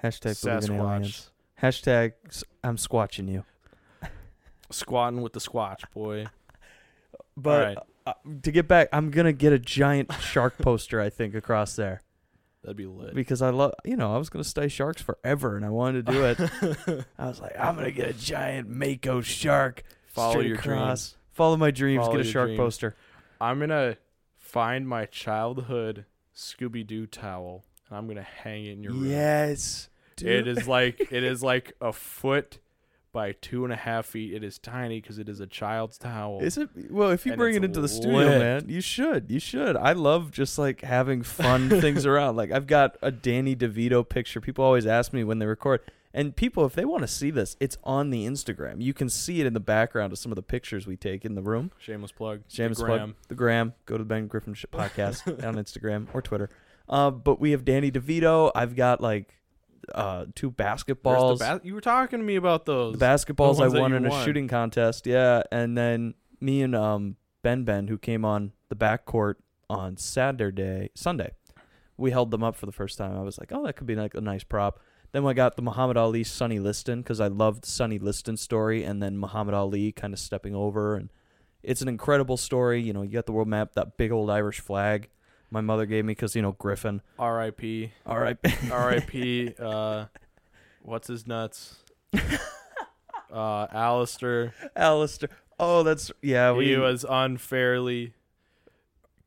Hashtag 0.02 0.32
Sasquatch. 0.32 1.28
Hashtag 1.62 2.12
I'm 2.64 2.76
squatching 2.76 3.28
you. 3.30 3.44
squatting 4.70 5.22
with 5.22 5.32
the 5.32 5.40
squatch 5.40 5.82
boy. 5.94 6.26
But 7.34 7.50
Alright. 7.60 7.78
uh, 8.06 8.12
to 8.42 8.52
get 8.52 8.68
back, 8.68 8.88
I'm 8.92 9.10
gonna 9.10 9.32
get 9.32 9.54
a 9.54 9.58
giant 9.58 10.12
shark 10.20 10.58
poster. 10.58 11.00
I 11.00 11.08
think 11.08 11.34
across 11.34 11.76
there 11.76 12.02
That'd 12.62 12.76
be 12.76 12.84
lit. 12.84 13.14
because 13.14 13.40
I 13.40 13.48
love. 13.48 13.72
You 13.86 13.96
know, 13.96 14.14
I 14.14 14.18
was 14.18 14.28
gonna 14.28 14.44
study 14.44 14.68
sharks 14.68 15.00
forever, 15.00 15.56
and 15.56 15.64
I 15.64 15.70
wanted 15.70 16.04
to 16.06 16.12
do 16.12 16.24
it. 16.26 17.06
I 17.18 17.26
was 17.26 17.40
like, 17.40 17.58
I'm 17.58 17.74
gonna 17.76 17.90
get 17.90 18.08
a 18.10 18.12
giant 18.12 18.68
mako 18.68 19.22
shark. 19.22 19.82
Follow 20.08 20.40
your 20.40 20.56
across. 20.58 21.12
dreams. 21.12 21.16
Follow 21.30 21.56
my 21.56 21.70
dreams. 21.70 22.02
Follow 22.04 22.18
get 22.18 22.26
a 22.26 22.28
shark 22.30 22.48
dreams. 22.48 22.58
poster. 22.58 22.96
I'm 23.40 23.58
gonna 23.58 23.96
find 24.36 24.86
my 24.86 25.06
childhood 25.06 26.04
Scooby 26.36 26.86
Doo 26.86 27.06
towel 27.06 27.64
and 27.92 27.98
I'm 27.98 28.08
gonna 28.08 28.22
hang 28.22 28.64
it 28.64 28.72
in 28.72 28.82
your 28.82 28.92
room. 28.92 29.10
Yes. 29.10 29.90
It 30.20 30.48
is 30.48 30.66
like 30.66 31.12
it 31.12 31.22
is 31.22 31.42
like 31.42 31.74
a 31.80 31.92
foot 31.92 32.58
by 33.12 33.32
two 33.32 33.64
and 33.64 33.72
a 33.72 33.76
half 33.76 34.06
feet. 34.06 34.32
It 34.32 34.42
is 34.42 34.58
tiny 34.58 35.00
because 35.00 35.18
it 35.18 35.28
is 35.28 35.40
a 35.40 35.46
child's 35.46 35.98
towel. 35.98 36.40
Is 36.40 36.56
it? 36.56 36.70
Well, 36.90 37.10
if 37.10 37.26
you 37.26 37.36
bring 37.36 37.54
it 37.54 37.64
into 37.64 37.82
the 37.82 37.88
studio, 37.88 38.18
lit. 38.18 38.38
man, 38.38 38.64
you 38.68 38.80
should. 38.80 39.30
You 39.30 39.38
should. 39.38 39.76
I 39.76 39.92
love 39.92 40.30
just 40.30 40.58
like 40.58 40.80
having 40.80 41.22
fun 41.22 41.68
things 41.80 42.06
around. 42.06 42.36
Like 42.36 42.50
I've 42.50 42.66
got 42.66 42.96
a 43.02 43.10
Danny 43.10 43.54
DeVito 43.54 44.08
picture. 44.08 44.40
People 44.40 44.64
always 44.64 44.86
ask 44.86 45.12
me 45.12 45.24
when 45.24 45.38
they 45.38 45.46
record, 45.46 45.80
and 46.14 46.36
people, 46.36 46.64
if 46.64 46.74
they 46.74 46.84
want 46.84 47.02
to 47.02 47.08
see 47.08 47.30
this, 47.30 47.56
it's 47.58 47.76
on 47.84 48.10
the 48.10 48.26
Instagram. 48.26 48.80
You 48.82 48.94
can 48.94 49.08
see 49.08 49.40
it 49.40 49.46
in 49.46 49.54
the 49.54 49.60
background 49.60 50.12
of 50.12 50.18
some 50.18 50.30
of 50.30 50.36
the 50.36 50.42
pictures 50.42 50.86
we 50.86 50.96
take 50.96 51.24
in 51.24 51.34
the 51.34 51.42
room. 51.42 51.72
Shameless 51.78 52.12
plug. 52.12 52.42
Shameless 52.48 52.78
The 52.78 52.84
plug. 52.84 53.14
The 53.28 53.34
Gram. 53.34 53.74
Go 53.86 53.96
to 53.96 54.04
the 54.04 54.08
Ben 54.08 54.26
Griffin 54.28 54.54
podcast 54.54 55.26
on 55.46 55.56
Instagram 55.56 56.06
or 56.12 56.22
Twitter. 56.22 56.50
Uh, 56.88 57.10
but 57.10 57.40
we 57.40 57.52
have 57.52 57.64
Danny 57.64 57.90
DeVito. 57.90 58.50
I've 58.54 58.76
got 58.76 59.00
like 59.00 59.34
uh, 59.94 60.26
two 60.34 60.50
basketballs. 60.50 61.38
the 61.38 61.44
ba- 61.44 61.60
you 61.64 61.74
were 61.74 61.80
talking 61.80 62.18
to 62.18 62.24
me 62.24 62.36
about 62.36 62.66
those. 62.66 62.98
The 62.98 63.04
basketballs 63.04 63.56
I 63.56 63.62
ones 63.62 63.72
that 63.72 63.80
won 63.80 63.92
in 63.92 64.06
a 64.06 64.10
won. 64.10 64.24
shooting 64.24 64.48
contest. 64.48 65.06
Yeah, 65.06 65.42
and 65.50 65.76
then 65.76 66.14
me 66.40 66.62
and 66.62 66.74
um 66.74 67.16
Ben 67.42 67.64
Ben 67.64 67.88
who 67.88 67.98
came 67.98 68.24
on 68.24 68.52
the 68.68 68.76
backcourt 68.76 69.34
on 69.68 69.96
Saturday, 69.96 70.90
Sunday. 70.94 71.32
We 71.96 72.10
held 72.10 72.30
them 72.30 72.42
up 72.42 72.56
for 72.56 72.66
the 72.66 72.72
first 72.72 72.98
time. 72.98 73.16
I 73.16 73.22
was 73.22 73.38
like, 73.38 73.52
"Oh, 73.52 73.64
that 73.66 73.74
could 73.74 73.86
be 73.86 73.94
like 73.94 74.14
a 74.14 74.20
nice 74.20 74.44
prop." 74.44 74.80
Then 75.12 75.26
I 75.26 75.34
got 75.34 75.56
the 75.56 75.62
Muhammad 75.62 75.96
Ali 75.96 76.24
Sonny 76.24 76.58
Liston 76.58 77.02
because 77.02 77.20
I 77.20 77.28
loved 77.28 77.64
Sonny 77.66 77.98
Liston's 77.98 78.40
story, 78.40 78.82
and 78.82 79.02
then 79.02 79.18
Muhammad 79.18 79.54
Ali 79.54 79.92
kind 79.92 80.12
of 80.14 80.18
stepping 80.18 80.54
over, 80.54 80.96
and 80.96 81.10
it's 81.62 81.82
an 81.82 81.88
incredible 81.88 82.36
story. 82.36 82.80
You 82.80 82.92
know, 82.92 83.02
you 83.02 83.10
got 83.12 83.26
the 83.26 83.32
world 83.32 83.48
map, 83.48 83.74
that 83.74 83.96
big 83.98 84.10
old 84.10 84.30
Irish 84.30 84.60
flag 84.60 85.10
my 85.52 85.60
mother 85.60 85.86
gave 85.86 86.04
me 86.04 86.12
because 86.12 86.34
you 86.34 86.42
know 86.42 86.52
Griffin. 86.52 87.02
R.I.P. 87.18 87.92
Right, 88.06 88.36
R.I.P. 88.70 89.54
Uh, 89.58 90.06
what's 90.82 91.08
his 91.08 91.26
nuts? 91.26 91.76
uh, 93.32 93.66
Alistair. 93.72 94.54
Alistair. 94.74 95.28
Oh, 95.58 95.82
that's 95.82 96.10
yeah. 96.22 96.52
We, 96.52 96.68
he 96.68 96.76
was 96.76 97.04
unfairly 97.08 98.14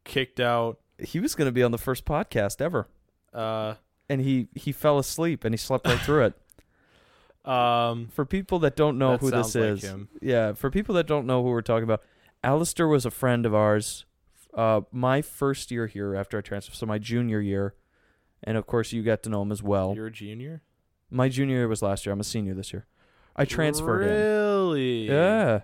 kicked 0.03 0.39
out. 0.39 0.80
he 0.99 1.19
was 1.19 1.35
going 1.35 1.47
to 1.47 1.52
be 1.52 1.64
on 1.64 1.72
the 1.72 1.77
first 1.77 2.06
podcast 2.06 2.61
ever. 2.61 2.88
Uh, 3.34 3.76
and 4.10 4.22
he 4.22 4.47
he 4.56 4.72
fell 4.72 4.97
asleep 4.99 5.43
and 5.45 5.53
he 5.53 5.57
slept 5.57 5.88
right 5.88 5.99
through 5.99 6.26
it. 6.26 7.49
um, 7.49 8.07
For 8.14 8.26
people 8.26 8.60
that 8.60 8.76
don't 8.76 8.97
know 8.97 9.11
That 9.11 9.22
who 9.22 9.31
this 9.31 9.56
like 9.56 9.64
is, 9.64 9.81
him. 9.84 10.10
yeah, 10.22 10.53
for 10.53 10.69
people 10.69 10.95
that 10.95 11.07
don't 11.07 11.26
know 11.26 11.43
who 11.43 11.49
we're 11.49 11.61
talking 11.61 11.84
about, 11.84 12.02
Alistair 12.43 12.88
was 12.88 13.06
a 13.06 13.11
friend 13.11 13.45
of 13.45 13.53
ours. 13.56 14.06
Uh, 14.56 14.82
my 14.91 15.22
first 15.22 15.69
year 15.72 15.88
here 15.88 16.15
after 16.15 16.38
I 16.38 16.41
transferred, 16.41 16.76
so 16.76 16.86
my 16.86 16.98
junior 16.98 17.41
year, 17.41 17.76
and 18.44 18.57
of 18.57 18.65
course 18.65 18.94
you 18.94 19.03
got 19.03 19.22
to 19.23 19.30
know 19.30 19.41
him 19.41 19.52
as 19.52 19.61
well. 19.61 19.94
you're 19.95 20.07
a 20.07 20.11
junior. 20.11 20.61
my 21.10 21.27
junior 21.30 21.57
year 21.57 21.68
was 21.68 21.82
last 21.82 22.06
year. 22.06 22.14
I'm 22.14 22.19
a 22.22 22.23
senior 22.23 22.53
this 22.53 22.72
year. 22.73 22.86
I 23.36 23.44
transferred 23.45 24.03
in. 24.03 24.10
Really? 24.14 25.07
Yeah, 25.10 25.61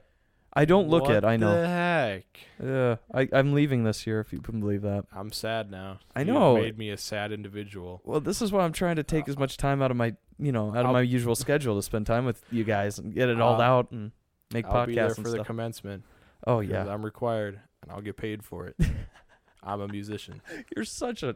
I 0.54 0.66
don't 0.66 0.90
look 0.90 1.04
what 1.04 1.16
it. 1.16 1.24
I 1.24 1.38
know. 1.38 1.48
What 1.56 1.62
The 1.62 1.68
heck. 1.68 2.40
Yeah, 2.62 2.96
I 3.14 3.30
I'm 3.32 3.54
leaving 3.54 3.86
this 3.86 4.06
year. 4.06 4.20
If 4.20 4.34
you 4.34 4.40
can 4.42 4.60
believe 4.60 4.82
that. 4.82 5.06
I'm 5.16 5.32
sad 5.32 5.72
now. 5.72 6.00
I 6.14 6.24
know. 6.26 6.56
made 6.58 6.78
me 6.78 6.90
a 6.90 6.98
sad 6.98 7.32
individual. 7.32 8.02
Well, 8.04 8.20
this 8.20 8.42
is 8.42 8.52
why 8.52 8.66
I'm 8.66 8.74
trying 8.74 8.98
to 8.98 9.04
take 9.04 9.30
as 9.30 9.38
much 9.38 9.56
time 9.56 9.82
out 9.82 9.90
of 9.92 9.96
my, 9.98 10.16
you 10.38 10.52
know, 10.52 10.72
out 10.72 10.80
of 10.82 10.86
I'll- 10.88 10.94
my 10.94 11.02
usual 11.02 11.36
schedule 11.36 11.78
to 11.78 11.82
spend 11.82 12.06
time 12.08 12.26
with 12.26 12.44
you 12.52 12.66
guys 12.66 13.00
and 13.00 13.14
get 13.16 13.30
it 13.30 13.40
all 13.40 13.62
Uh, 13.62 13.64
out 13.64 13.92
and 13.92 14.12
make 14.54 14.66
I'll 14.66 14.86
be 14.86 14.96
there 14.96 15.10
for 15.16 15.22
the 15.22 15.30
stuff. 15.32 15.48
commencement. 15.48 16.04
Oh 16.46 16.60
yeah, 16.60 16.86
I'm 16.94 17.06
required, 17.06 17.62
and 17.82 17.92
I'll 17.92 18.02
get 18.02 18.18
paid 18.18 18.44
for 18.44 18.68
it. 18.68 18.76
I'm 19.64 19.80
a 19.82 19.88
musician. 19.88 20.42
you're 20.76 20.86
such 20.86 21.22
a 21.22 21.36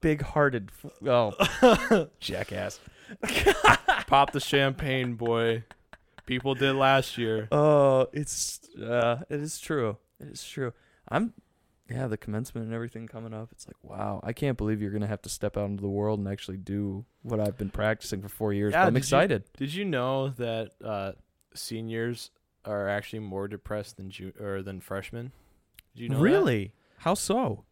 big-hearted, 0.00 0.70
f- 0.84 0.90
oh 1.08 2.08
jackass. 2.20 2.80
Pop 4.06 4.32
the 4.32 4.40
champagne, 4.40 5.14
boy. 5.14 5.64
People 6.26 6.54
did 6.54 6.72
last 6.74 7.16
year. 7.18 7.48
Oh, 7.52 8.08
it's 8.12 8.60
uh, 8.80 9.18
it 9.28 9.40
is 9.40 9.58
true. 9.60 9.98
It 10.18 10.28
is 10.28 10.42
true. 10.42 10.72
I'm, 11.08 11.34
yeah, 11.88 12.06
the 12.06 12.16
commencement 12.16 12.66
and 12.66 12.74
everything 12.74 13.06
coming 13.06 13.34
up. 13.34 13.50
It's 13.52 13.66
like 13.68 13.76
wow, 13.82 14.20
I 14.24 14.32
can't 14.32 14.56
believe 14.56 14.80
you're 14.80 14.90
gonna 14.90 15.06
have 15.06 15.22
to 15.22 15.28
step 15.28 15.56
out 15.56 15.66
into 15.66 15.82
the 15.82 15.88
world 15.88 16.18
and 16.18 16.26
actually 16.26 16.56
do 16.56 17.04
what 17.22 17.40
I've 17.40 17.58
been 17.58 17.70
practicing 17.70 18.22
for 18.22 18.28
four 18.30 18.52
years. 18.54 18.72
Yeah, 18.72 18.86
I'm 18.86 18.94
did 18.94 18.98
you- 19.00 19.02
excited. 19.02 19.44
Did 19.58 19.74
you 19.74 19.84
know 19.84 20.30
that 20.30 20.70
uh, 20.82 21.12
seniors 21.54 22.30
are 22.64 22.88
actually 22.88 23.18
more 23.20 23.46
depressed 23.46 23.98
than 23.98 24.10
ju- 24.10 24.32
or 24.40 24.62
than 24.62 24.80
freshmen? 24.80 25.30
Did 25.94 26.02
you 26.02 26.08
know 26.10 26.16
that? 26.16 26.22
really? 26.22 26.72
How 26.98 27.14
so? 27.14 27.64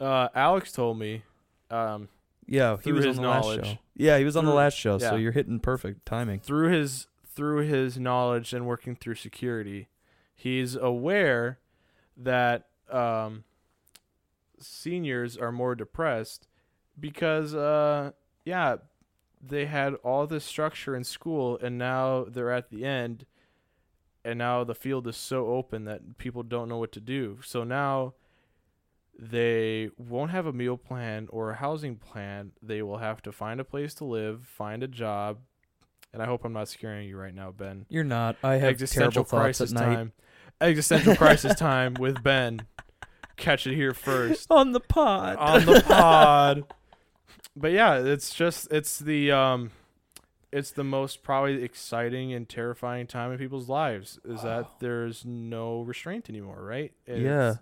Uh, 0.00 0.28
Alex 0.34 0.72
told 0.72 0.98
me. 0.98 1.22
Um, 1.70 2.08
Yeah, 2.46 2.76
he 2.76 2.82
Through 2.84 2.94
was 2.94 3.04
his 3.04 3.18
on 3.18 3.22
the 3.24 3.28
last 3.28 3.44
knowledge. 3.44 3.66
show. 3.66 3.78
Yeah, 3.94 4.18
he 4.18 4.24
was 4.24 4.36
on 4.36 4.44
the 4.44 4.54
last 4.54 4.74
show, 4.76 4.98
so 4.98 5.16
you're 5.16 5.32
hitting 5.32 5.60
perfect 5.60 6.06
timing. 6.06 6.40
through 6.40 6.70
his 6.70 7.06
through 7.26 7.58
his 7.66 7.98
knowledge 7.98 8.52
and 8.52 8.66
working 8.66 8.96
through 8.96 9.14
security, 9.16 9.88
he's 10.34 10.74
aware 10.74 11.58
that 12.16 12.66
um, 12.90 13.44
seniors 14.58 15.36
are 15.36 15.52
more 15.52 15.74
depressed 15.74 16.48
because 16.98 17.54
uh, 17.54 18.12
yeah, 18.44 18.76
they 19.40 19.66
had 19.66 19.94
all 19.96 20.26
this 20.26 20.44
structure 20.44 20.96
in 20.96 21.04
school 21.04 21.58
and 21.62 21.78
now 21.78 22.24
they're 22.28 22.50
at 22.52 22.70
the 22.70 22.84
end 22.84 23.24
and 24.28 24.38
now 24.38 24.62
the 24.62 24.74
field 24.74 25.06
is 25.08 25.16
so 25.16 25.46
open 25.46 25.84
that 25.84 26.18
people 26.18 26.42
don't 26.42 26.68
know 26.68 26.76
what 26.78 26.92
to 26.92 27.00
do. 27.00 27.38
So 27.42 27.64
now 27.64 28.14
they 29.18 29.90
won't 29.96 30.30
have 30.30 30.46
a 30.46 30.52
meal 30.52 30.76
plan 30.76 31.28
or 31.30 31.50
a 31.50 31.54
housing 31.56 31.96
plan. 31.96 32.52
They 32.62 32.82
will 32.82 32.98
have 32.98 33.22
to 33.22 33.32
find 33.32 33.58
a 33.58 33.64
place 33.64 33.94
to 33.94 34.04
live, 34.04 34.46
find 34.46 34.82
a 34.82 34.88
job. 34.88 35.38
And 36.12 36.22
I 36.22 36.26
hope 36.26 36.44
I'm 36.44 36.52
not 36.52 36.68
scaring 36.68 37.08
you 37.08 37.16
right 37.16 37.34
now, 37.34 37.50
Ben. 37.50 37.86
You're 37.88 38.04
not. 38.04 38.36
I 38.42 38.54
have 38.54 38.70
Existential 38.70 39.24
crisis 39.24 39.72
time. 39.72 40.12
Existential 40.60 41.16
crisis 41.16 41.54
time 41.56 41.94
with 41.94 42.22
Ben. 42.22 42.62
Catch 43.36 43.66
it 43.66 43.74
here 43.74 43.94
first 43.94 44.46
on 44.50 44.72
the 44.72 44.80
pod. 44.80 45.36
on 45.36 45.64
the 45.64 45.80
pod. 45.86 46.64
But 47.56 47.72
yeah, 47.72 47.98
it's 47.98 48.34
just 48.34 48.68
it's 48.70 48.98
the 48.98 49.32
um 49.32 49.70
it's 50.52 50.70
the 50.70 50.84
most 50.84 51.22
probably 51.22 51.62
exciting 51.62 52.32
and 52.32 52.48
terrifying 52.48 53.06
time 53.06 53.32
in 53.32 53.38
people's 53.38 53.68
lives 53.68 54.18
is 54.24 54.42
that 54.42 54.66
there's 54.80 55.24
no 55.24 55.82
restraint 55.82 56.28
anymore, 56.30 56.62
right? 56.62 56.92
yeah, 57.06 57.56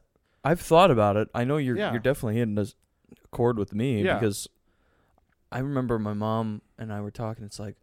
I've 0.45 0.61
thought 0.61 0.91
about 0.91 1.17
it. 1.17 1.29
I 1.35 1.45
know 1.45 1.57
you're 1.57 1.77
Yeah. 1.77 1.91
you're 1.91 2.01
definitely 2.01 2.37
hitting 2.37 2.57
a 2.59 2.67
chord 3.33 3.59
with 3.59 3.75
me 3.75 4.03
Yeah. 4.05 4.15
because 4.19 4.49
I 5.51 5.59
remember 5.61 5.99
my 5.99 6.13
mom 6.15 6.63
and 6.79 6.93
I 6.93 7.01
were 7.01 7.11
talking. 7.11 7.45
It's 7.45 7.59
like, 7.59 7.77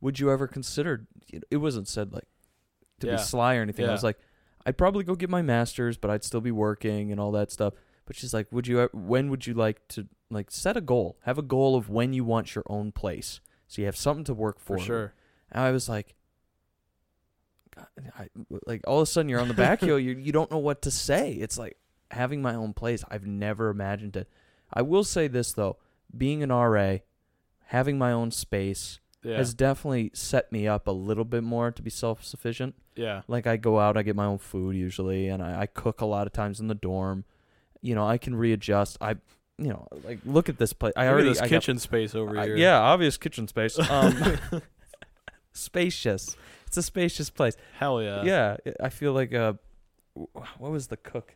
would 0.00 0.18
you 0.18 0.30
ever 0.30 0.46
consider? 0.46 1.06
It 1.50 1.58
wasn't 1.58 1.88
said 1.88 2.12
like 2.12 2.26
to 3.00 3.06
Yeah. 3.06 3.16
be 3.16 3.22
sly 3.22 3.56
or 3.56 3.62
anything. 3.62 3.86
I 3.88 3.92
was 3.92 4.04
like, 4.04 4.18
I'd 4.66 4.76
probably 4.76 5.04
go 5.04 5.14
get 5.14 5.30
my 5.30 5.40
master's, 5.42 5.96
but 5.96 6.10
I'd 6.10 6.24
still 6.24 6.40
be 6.42 6.50
working 6.50 7.10
and 7.10 7.18
all 7.20 7.32
that 7.32 7.50
stuff. 7.50 7.72
But 8.04 8.16
she's 8.16 8.34
like, 8.34 8.50
would 8.52 8.66
you? 8.66 8.88
When 8.92 9.30
would 9.30 9.46
you 9.46 9.54
like 9.54 9.86
to 9.88 10.06
like 10.30 10.50
set 10.50 10.76
a 10.76 10.80
goal? 10.82 11.18
Have 11.22 11.38
a 11.38 11.42
goal 11.42 11.76
of 11.76 11.88
when 11.88 12.12
you 12.12 12.24
want 12.24 12.54
your 12.54 12.64
own 12.66 12.92
place, 12.92 13.40
so 13.70 13.80
you 13.80 13.86
have 13.86 13.96
something 13.96 14.24
to 14.24 14.34
work 14.34 14.58
for. 14.58 14.76
for 14.78 14.84
sure. 14.84 15.14
And 15.52 15.62
I 15.62 15.70
was 15.70 15.88
like, 15.88 16.14
God, 17.74 17.86
I, 18.18 18.28
like 18.66 18.80
all 18.86 18.98
of 18.98 19.04
a 19.04 19.06
sudden 19.06 19.28
you're 19.28 19.40
on 19.40 19.46
the 19.48 19.54
back 19.54 19.80
hill. 19.88 19.98
You 19.98 20.12
you 20.12 20.32
don't 20.32 20.50
know 20.50 20.58
what 20.58 20.82
to 20.82 20.90
say. 20.90 21.32
It's 21.34 21.56
like 21.56 21.76
having 22.10 22.42
my 22.42 22.54
own 22.54 22.72
place. 22.74 23.04
I've 23.10 23.26
never 23.26 23.68
imagined 23.70 24.16
it. 24.16 24.28
I 24.72 24.82
will 24.82 25.04
say 25.04 25.28
this 25.28 25.52
though, 25.52 25.76
being 26.16 26.42
an 26.42 26.50
RA, 26.50 26.96
having 27.66 27.96
my 27.96 28.10
own 28.12 28.32
space 28.32 28.98
Yeah. 29.22 29.36
has 29.36 29.54
definitely 29.54 30.10
set 30.14 30.50
me 30.50 30.66
up 30.66 30.88
a 30.88 30.92
little 30.92 31.24
bit 31.24 31.44
more 31.44 31.70
to 31.70 31.82
be 31.82 31.90
self 31.90 32.24
sufficient. 32.24 32.74
yeah. 32.96 33.22
Like 33.28 33.46
I 33.46 33.56
go 33.56 33.78
out, 33.78 33.96
I 33.96 34.02
get 34.02 34.16
my 34.16 34.26
own 34.26 34.38
food 34.38 34.74
usually, 34.74 35.28
and 35.28 35.40
I, 35.42 35.60
I 35.62 35.66
cook 35.66 36.00
a 36.00 36.06
lot 36.06 36.26
of 36.26 36.32
times 36.32 36.58
in 36.58 36.66
the 36.66 36.74
dorm. 36.74 37.24
You 37.82 37.94
know, 37.94 38.06
I 38.06 38.18
can 38.18 38.34
readjust. 38.34 38.98
I 39.00 39.14
you 39.60 39.68
know, 39.68 39.86
like 40.04 40.18
look 40.24 40.48
at 40.48 40.58
this 40.58 40.72
place. 40.72 40.92
I 40.96 41.02
Look 41.02 41.06
at 41.08 41.12
already 41.12 41.28
this 41.28 41.38
I 41.38 41.42
got- 41.42 41.48
kitchen 41.50 41.78
space 41.78 42.14
over 42.14 42.38
I- 42.38 42.46
here. 42.46 42.56
yeah, 42.56 42.78
obvious 42.80 43.16
kitchen 43.16 43.46
space. 43.46 43.78
Um, 43.90 44.38
spacious. 45.52 46.36
It's 46.66 46.76
a 46.76 46.82
spacious 46.82 47.30
place. 47.30 47.56
Hell 47.78 48.00
yeah. 48.02 48.22
yeah, 48.24 48.56
I 48.80 48.88
feel 48.88 49.12
like 49.12 49.34
uh, 49.34 49.54
what 50.14 50.70
was 50.70 50.86
the 50.88 50.96
cook? 50.96 51.34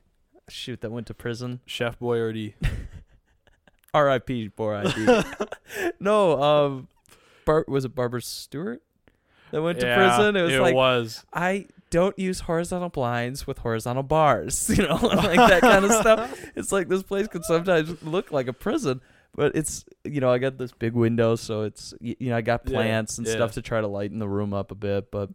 Shoot, 0.48 0.80
that 0.82 0.90
went 0.90 1.06
to 1.09 1.14
prison. 1.14 1.60
Chef 1.66 1.98
Boyardee. 1.98 2.55
R.I.P. 3.94 4.48
Poor 4.51 4.82
no, 6.01 6.42
um, 6.42 6.88
Bar- 7.46 7.64
was 7.68 7.84
it 7.84 7.94
Barbara 7.94 8.20
Stewart 8.22 8.82
that 9.52 9.62
went 9.62 9.80
to 9.80 9.86
Yeah, 9.86 9.96
prison? 10.16 10.36
It 10.36 10.42
was 10.42 10.59
like 10.59 10.74
was. 10.74 11.24
I 11.32 11.66
don't 11.94 12.18
use 12.18 12.40
horizontal 12.40 12.88
blinds 12.88 13.46
with 13.46 13.58
horizontal 13.58 14.02
bars, 14.02 14.68
you 14.76 14.82
know, 14.86 14.96
like 15.02 15.36
that 15.52 15.60
kind 15.60 15.84
of 15.84 15.92
stuff. 15.92 16.20
It's 16.56 16.72
like 16.72 16.88
this 16.88 17.02
place 17.02 17.28
could 17.28 17.44
sometimes 17.44 18.02
look 18.02 18.32
like 18.32 18.48
a 18.48 18.52
prison, 18.52 19.00
but 19.34 19.54
it's 19.54 19.84
you 20.04 20.20
know 20.20 20.30
I 20.30 20.38
got 20.38 20.58
this 20.58 20.72
big 20.72 20.92
window, 20.94 21.36
so 21.36 21.62
it's 21.62 21.94
you 22.00 22.16
know 22.30 22.36
I 22.36 22.40
got 22.42 22.62
Yeah, 22.64 22.72
plants 22.74 23.18
and 23.18 23.26
yeah. 23.26 23.34
stuff 23.34 23.52
to 23.52 23.62
try 23.62 23.80
to 23.80 23.86
lighten 23.86 24.18
the 24.18 24.28
room 24.28 24.52
up 24.52 24.70
a 24.70 24.74
bit, 24.74 25.10
but 25.10 25.30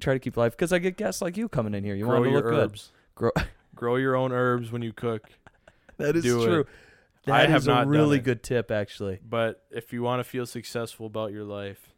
try 0.00 0.14
to 0.14 0.20
keep 0.20 0.36
life 0.36 0.52
because 0.52 0.72
I 0.72 0.78
get 0.78 0.96
guests 0.96 1.22
like 1.22 1.36
you 1.36 1.48
coming 1.48 1.74
in 1.74 1.84
here. 1.84 1.94
You 1.94 2.04
Grow 2.06 2.14
want 2.20 2.24
to 2.24 2.30
your 2.30 2.38
look 2.42 2.50
good. 2.50 2.64
herbs. 2.70 2.92
Grow- 3.14 3.32
Grow 3.74 3.96
your 3.96 4.14
own 4.16 4.32
herbs 4.32 4.70
when 4.72 4.82
you 4.82 4.92
cook. 4.92 5.22
That 5.96 6.16
is 6.16 6.22
Do 6.24 6.42
it. 6.42 6.46
true. 6.46 6.64
I 7.26 7.42
That 7.42 7.50
have 7.50 7.66
not 7.66 7.86
a 7.86 7.88
really 7.88 8.18
it. 8.18 8.24
good 8.24 8.42
tip, 8.42 8.70
actually. 8.70 9.20
But 9.26 9.62
if 9.70 9.92
you 9.92 10.02
want 10.02 10.20
to 10.20 10.24
feel 10.24 10.44
successful 10.46 11.06
about 11.06 11.32
your 11.32 11.44
life, 11.44 11.92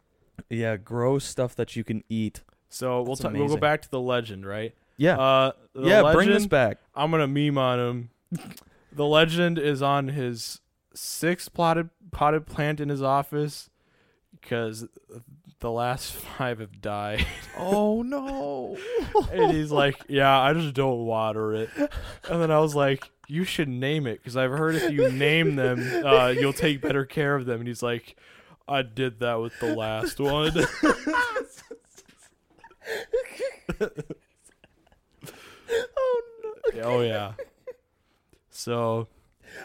Yeah, 0.50 0.76
grow 0.76 1.18
stuff 1.18 1.54
that 1.56 1.74
you 1.76 1.82
can 1.84 2.02
eat. 2.08 2.42
So 2.72 2.96
we'll 3.02 3.14
That's 3.16 3.20
ta- 3.20 3.28
we'll 3.28 3.38
go 3.38 3.44
amazing. 3.44 3.60
back 3.60 3.82
to 3.82 3.90
the 3.90 4.00
legend, 4.00 4.46
right? 4.46 4.74
Yeah, 4.96 5.18
Uh, 5.18 5.52
the 5.74 5.88
yeah. 5.88 6.12
bring 6.12 6.28
this 6.30 6.46
back. 6.46 6.78
I'm 6.94 7.10
gonna 7.10 7.26
meme 7.28 7.58
on 7.58 7.78
him. 7.80 8.10
the 8.92 9.06
legend 9.06 9.58
is 9.58 9.82
on 9.82 10.08
his 10.08 10.60
sixth 10.94 11.52
potted 11.54 11.90
potted 12.10 12.46
plant 12.46 12.78
in 12.80 12.88
his 12.88 13.02
office 13.02 13.70
because 14.40 14.86
the 15.60 15.70
last 15.70 16.12
five 16.38 16.58
have 16.60 16.80
died. 16.80 17.26
Oh 17.58 18.02
no! 18.02 18.76
and 19.32 19.52
he's 19.52 19.70
like, 19.70 19.96
"Yeah, 20.08 20.38
I 20.40 20.52
just 20.52 20.74
don't 20.74 21.04
water 21.06 21.54
it." 21.54 21.70
And 21.76 22.40
then 22.42 22.50
I 22.50 22.58
was 22.60 22.74
like, 22.74 23.10
"You 23.28 23.44
should 23.44 23.68
name 23.68 24.06
it 24.06 24.18
because 24.20 24.36
I've 24.36 24.50
heard 24.50 24.74
if 24.76 24.90
you 24.92 25.10
name 25.10 25.56
them, 25.56 26.04
uh, 26.04 26.28
you'll 26.28 26.52
take 26.52 26.80
better 26.80 27.04
care 27.04 27.34
of 27.34 27.46
them." 27.46 27.60
And 27.60 27.68
he's 27.68 27.82
like, 27.82 28.16
"I 28.68 28.82
did 28.82 29.20
that 29.20 29.40
with 29.40 29.58
the 29.60 29.74
last 29.74 30.18
one." 30.20 30.52
oh 35.80 36.22
no! 36.74 36.82
oh 36.82 37.00
yeah. 37.00 37.32
So 38.50 39.08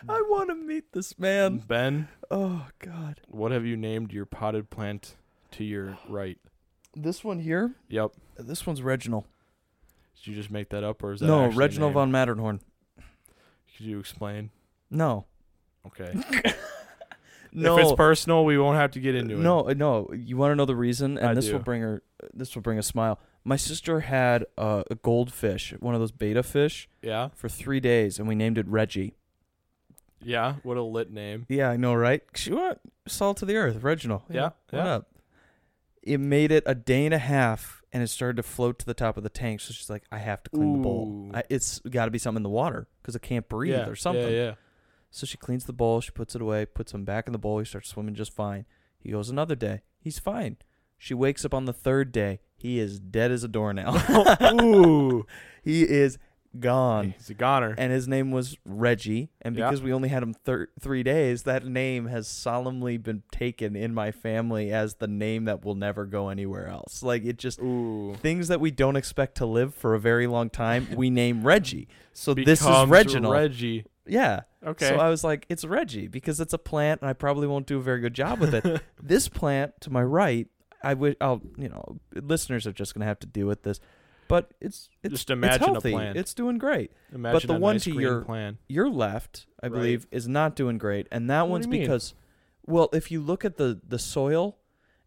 I 0.07 0.21
want 0.29 0.49
to 0.49 0.55
meet 0.55 0.91
this 0.93 1.17
man. 1.19 1.57
Ben, 1.59 2.07
Oh 2.31 2.67
God! 2.79 3.21
what 3.27 3.51
have 3.51 3.65
you 3.65 3.77
named 3.77 4.11
your 4.11 4.25
potted 4.25 4.69
plant 4.69 5.15
to 5.51 5.63
your 5.63 5.97
right? 6.09 6.37
This 6.95 7.23
one 7.23 7.39
here. 7.39 7.73
Yep. 7.89 8.11
This 8.37 8.65
one's 8.65 8.81
Reginald. 8.81 9.25
Did 10.17 10.27
you 10.27 10.35
just 10.35 10.49
make 10.49 10.69
that 10.69 10.83
up, 10.83 11.03
or 11.03 11.11
is 11.13 11.19
that 11.19 11.27
No, 11.27 11.45
actually 11.45 11.57
Reginald 11.57 11.89
name? 11.91 11.93
von 11.95 12.11
Matterhorn. 12.11 12.59
Could 13.75 13.85
you 13.85 13.99
explain? 13.99 14.49
No. 14.89 15.25
Okay. 15.85 16.13
No. 17.57 17.77
If 17.77 17.85
it's 17.85 17.93
personal, 17.93 18.45
we 18.45 18.57
won't 18.57 18.77
have 18.77 18.91
to 18.91 18.99
get 18.99 19.15
into 19.15 19.35
it. 19.35 19.39
no, 19.39 19.67
uh, 19.69 19.73
no. 19.73 20.09
You 20.13 20.37
want 20.37 20.51
to 20.51 20.55
know 20.55 20.65
the 20.65 20.75
reason? 20.75 21.17
And 21.17 21.27
I 21.29 21.33
this 21.33 21.47
do. 21.47 21.53
will 21.53 21.59
bring 21.59 21.81
her. 21.81 22.03
This 22.33 22.53
will 22.53 22.61
bring 22.61 22.77
a 22.77 22.83
smile. 22.83 23.19
My 23.43 23.55
sister 23.55 24.01
had 24.01 24.45
uh, 24.57 24.83
a 24.91 24.95
goldfish, 24.95 25.73
one 25.79 25.93
of 25.95 25.99
those 25.99 26.11
betta 26.11 26.43
fish, 26.43 26.87
Yeah. 27.01 27.29
for 27.35 27.49
three 27.49 27.79
days, 27.79 28.19
and 28.19 28.27
we 28.27 28.35
named 28.35 28.57
it 28.57 28.67
Reggie. 28.67 29.15
Yeah. 30.21 30.55
What 30.63 30.77
a 30.77 30.83
lit 30.83 31.11
name. 31.11 31.45
Yeah, 31.49 31.69
I 31.69 31.77
know, 31.77 31.93
right? 31.93 32.21
She 32.35 32.51
went 32.53 32.79
salt 33.07 33.37
to 33.37 33.45
the 33.45 33.55
earth, 33.55 33.81
Reginald. 33.81 34.23
Yeah, 34.29 34.49
What 34.69 34.73
yeah. 34.73 34.93
up? 34.95 35.07
It 36.03 36.19
made 36.19 36.51
it 36.51 36.63
a 36.65 36.75
day 36.75 37.05
and 37.05 37.13
a 37.13 37.17
half, 37.19 37.81
and 37.91 38.01
it 38.03 38.07
started 38.07 38.37
to 38.37 38.43
float 38.43 38.79
to 38.79 38.85
the 38.85 38.93
top 38.93 39.17
of 39.17 39.23
the 39.23 39.29
tank. 39.29 39.59
So 39.61 39.73
she's 39.73 39.89
like, 39.89 40.03
"I 40.11 40.19
have 40.19 40.41
to 40.43 40.49
clean 40.49 40.73
the 40.73 40.79
bowl. 40.79 41.07
Ooh. 41.33 41.37
I, 41.37 41.43
it's 41.49 41.79
got 41.79 42.05
to 42.05 42.11
be 42.11 42.17
something 42.17 42.39
in 42.39 42.43
the 42.43 42.49
water 42.49 42.87
because 43.01 43.15
it 43.15 43.21
can't 43.21 43.47
breathe 43.49 43.73
yeah. 43.73 43.87
or 43.89 43.95
something." 43.95 44.23
Yeah. 44.23 44.29
Yeah. 44.29 44.53
So 45.09 45.25
she 45.25 45.37
cleans 45.37 45.65
the 45.65 45.73
bowl. 45.73 46.01
She 46.01 46.11
puts 46.11 46.35
it 46.35 46.41
away, 46.41 46.65
puts 46.65 46.93
him 46.93 47.05
back 47.05 47.27
in 47.27 47.31
the 47.33 47.39
bowl. 47.39 47.59
He 47.59 47.65
starts 47.65 47.89
swimming 47.89 48.15
just 48.15 48.33
fine. 48.35 48.65
He 48.99 49.11
goes 49.11 49.29
another 49.29 49.55
day. 49.55 49.81
He's 49.99 50.19
fine. 50.19 50.57
She 50.97 51.13
wakes 51.13 51.45
up 51.45 51.53
on 51.53 51.65
the 51.65 51.73
third 51.73 52.11
day. 52.11 52.39
He 52.55 52.79
is 52.79 52.99
dead 52.99 53.31
as 53.31 53.43
a 53.43 53.47
doornail. 53.47 53.95
Ooh. 54.61 55.25
he 55.63 55.83
is 55.83 56.17
gone. 56.59 57.13
He's 57.17 57.29
a 57.29 57.35
goner. 57.35 57.75
And 57.77 57.91
his 57.91 58.07
name 58.07 58.31
was 58.31 58.57
Reggie. 58.65 59.29
And 59.41 59.55
Yeah. 59.55 59.67
because 59.67 59.81
we 59.83 59.93
only 59.93 60.09
had 60.09 60.23
him 60.23 60.33
thir- 60.33 60.69
three 60.79 61.03
days, 61.03 61.43
that 61.43 61.65
name 61.65 62.07
has 62.07 62.27
solemnly 62.27 62.97
been 62.97 63.21
taken 63.31 63.75
in 63.75 63.93
my 63.93 64.11
family 64.11 64.71
as 64.73 64.95
the 64.95 65.07
name 65.07 65.45
that 65.45 65.63
will 65.63 65.75
never 65.75 66.05
go 66.05 66.29
anywhere 66.29 66.67
else. 66.67 67.03
Like 67.03 67.23
it 67.25 67.37
just 67.37 67.59
Ooh. 67.59 68.15
things 68.15 68.47
that 68.47 68.59
we 68.59 68.71
don't 68.71 68.95
expect 68.95 69.35
to 69.37 69.45
live 69.45 69.75
for 69.75 69.93
a 69.93 69.99
very 69.99 70.25
long 70.25 70.49
time, 70.49 70.87
we 70.95 71.09
name 71.11 71.43
Reggie. 71.43 71.87
So 72.13 72.33
this 72.33 72.59
is 72.61 72.65
Becomes 72.65 72.89
Reginald. 72.89 73.33
Reggie. 73.35 73.85
yeah. 74.07 74.41
Okay. 74.67 74.89
So 74.89 74.97
I 74.97 75.09
was 75.09 75.23
like, 75.23 75.45
it's 75.49 75.63
Reggie 75.65 76.07
because 76.07 76.39
it's 76.39 76.53
a 76.53 76.57
plant, 76.57 77.01
and 77.01 77.09
I 77.09 77.13
probably 77.13 77.47
won't 77.47 77.65
do 77.67 77.77
a 77.77 77.81
very 77.81 77.99
good 78.01 78.13
job 78.13 78.39
with 78.39 78.53
it. 78.53 78.81
this 79.01 79.27
plant 79.29 79.73
to 79.81 79.89
my 79.89 80.03
right, 80.03 80.47
I 80.83 80.93
would, 80.93 81.15
I'll, 81.21 81.41
you 81.57 81.69
know, 81.69 81.99
listeners 82.13 82.67
are 82.67 82.73
just 82.73 82.93
gonna 82.93 83.05
have 83.05 83.19
to 83.19 83.27
deal 83.27 83.47
with 83.47 83.63
this, 83.63 83.79
but 84.27 84.51
it's 84.61 84.89
it's 85.03 85.11
Just 85.13 85.23
it's 85.23 85.31
imagine 85.31 85.63
a 85.63 85.65
healthy. 85.73 85.91
plant. 85.91 86.17
It's 86.17 86.33
doing 86.33 86.57
great. 86.57 86.91
Imagine 87.13 87.47
the 87.47 87.55
a 87.55 87.59
one 87.59 87.75
nice 87.75 87.83
to 87.85 87.93
your- 87.99 88.21
plan. 88.21 88.57
Your 88.67 88.89
left, 88.89 89.47
I 89.63 89.67
Right. 89.67 89.73
believe, 89.73 90.07
is 90.11 90.27
not 90.27 90.55
doing 90.55 90.77
great, 90.77 91.07
and 91.11 91.29
that 91.29 91.43
What 91.43 91.51
one's 91.51 91.67
because, 91.67 92.13
well, 92.65 92.89
if 92.93 93.09
you 93.09 93.21
look 93.21 93.45
at 93.45 93.57
the 93.57 93.79
the 93.87 93.97
soil 93.99 94.57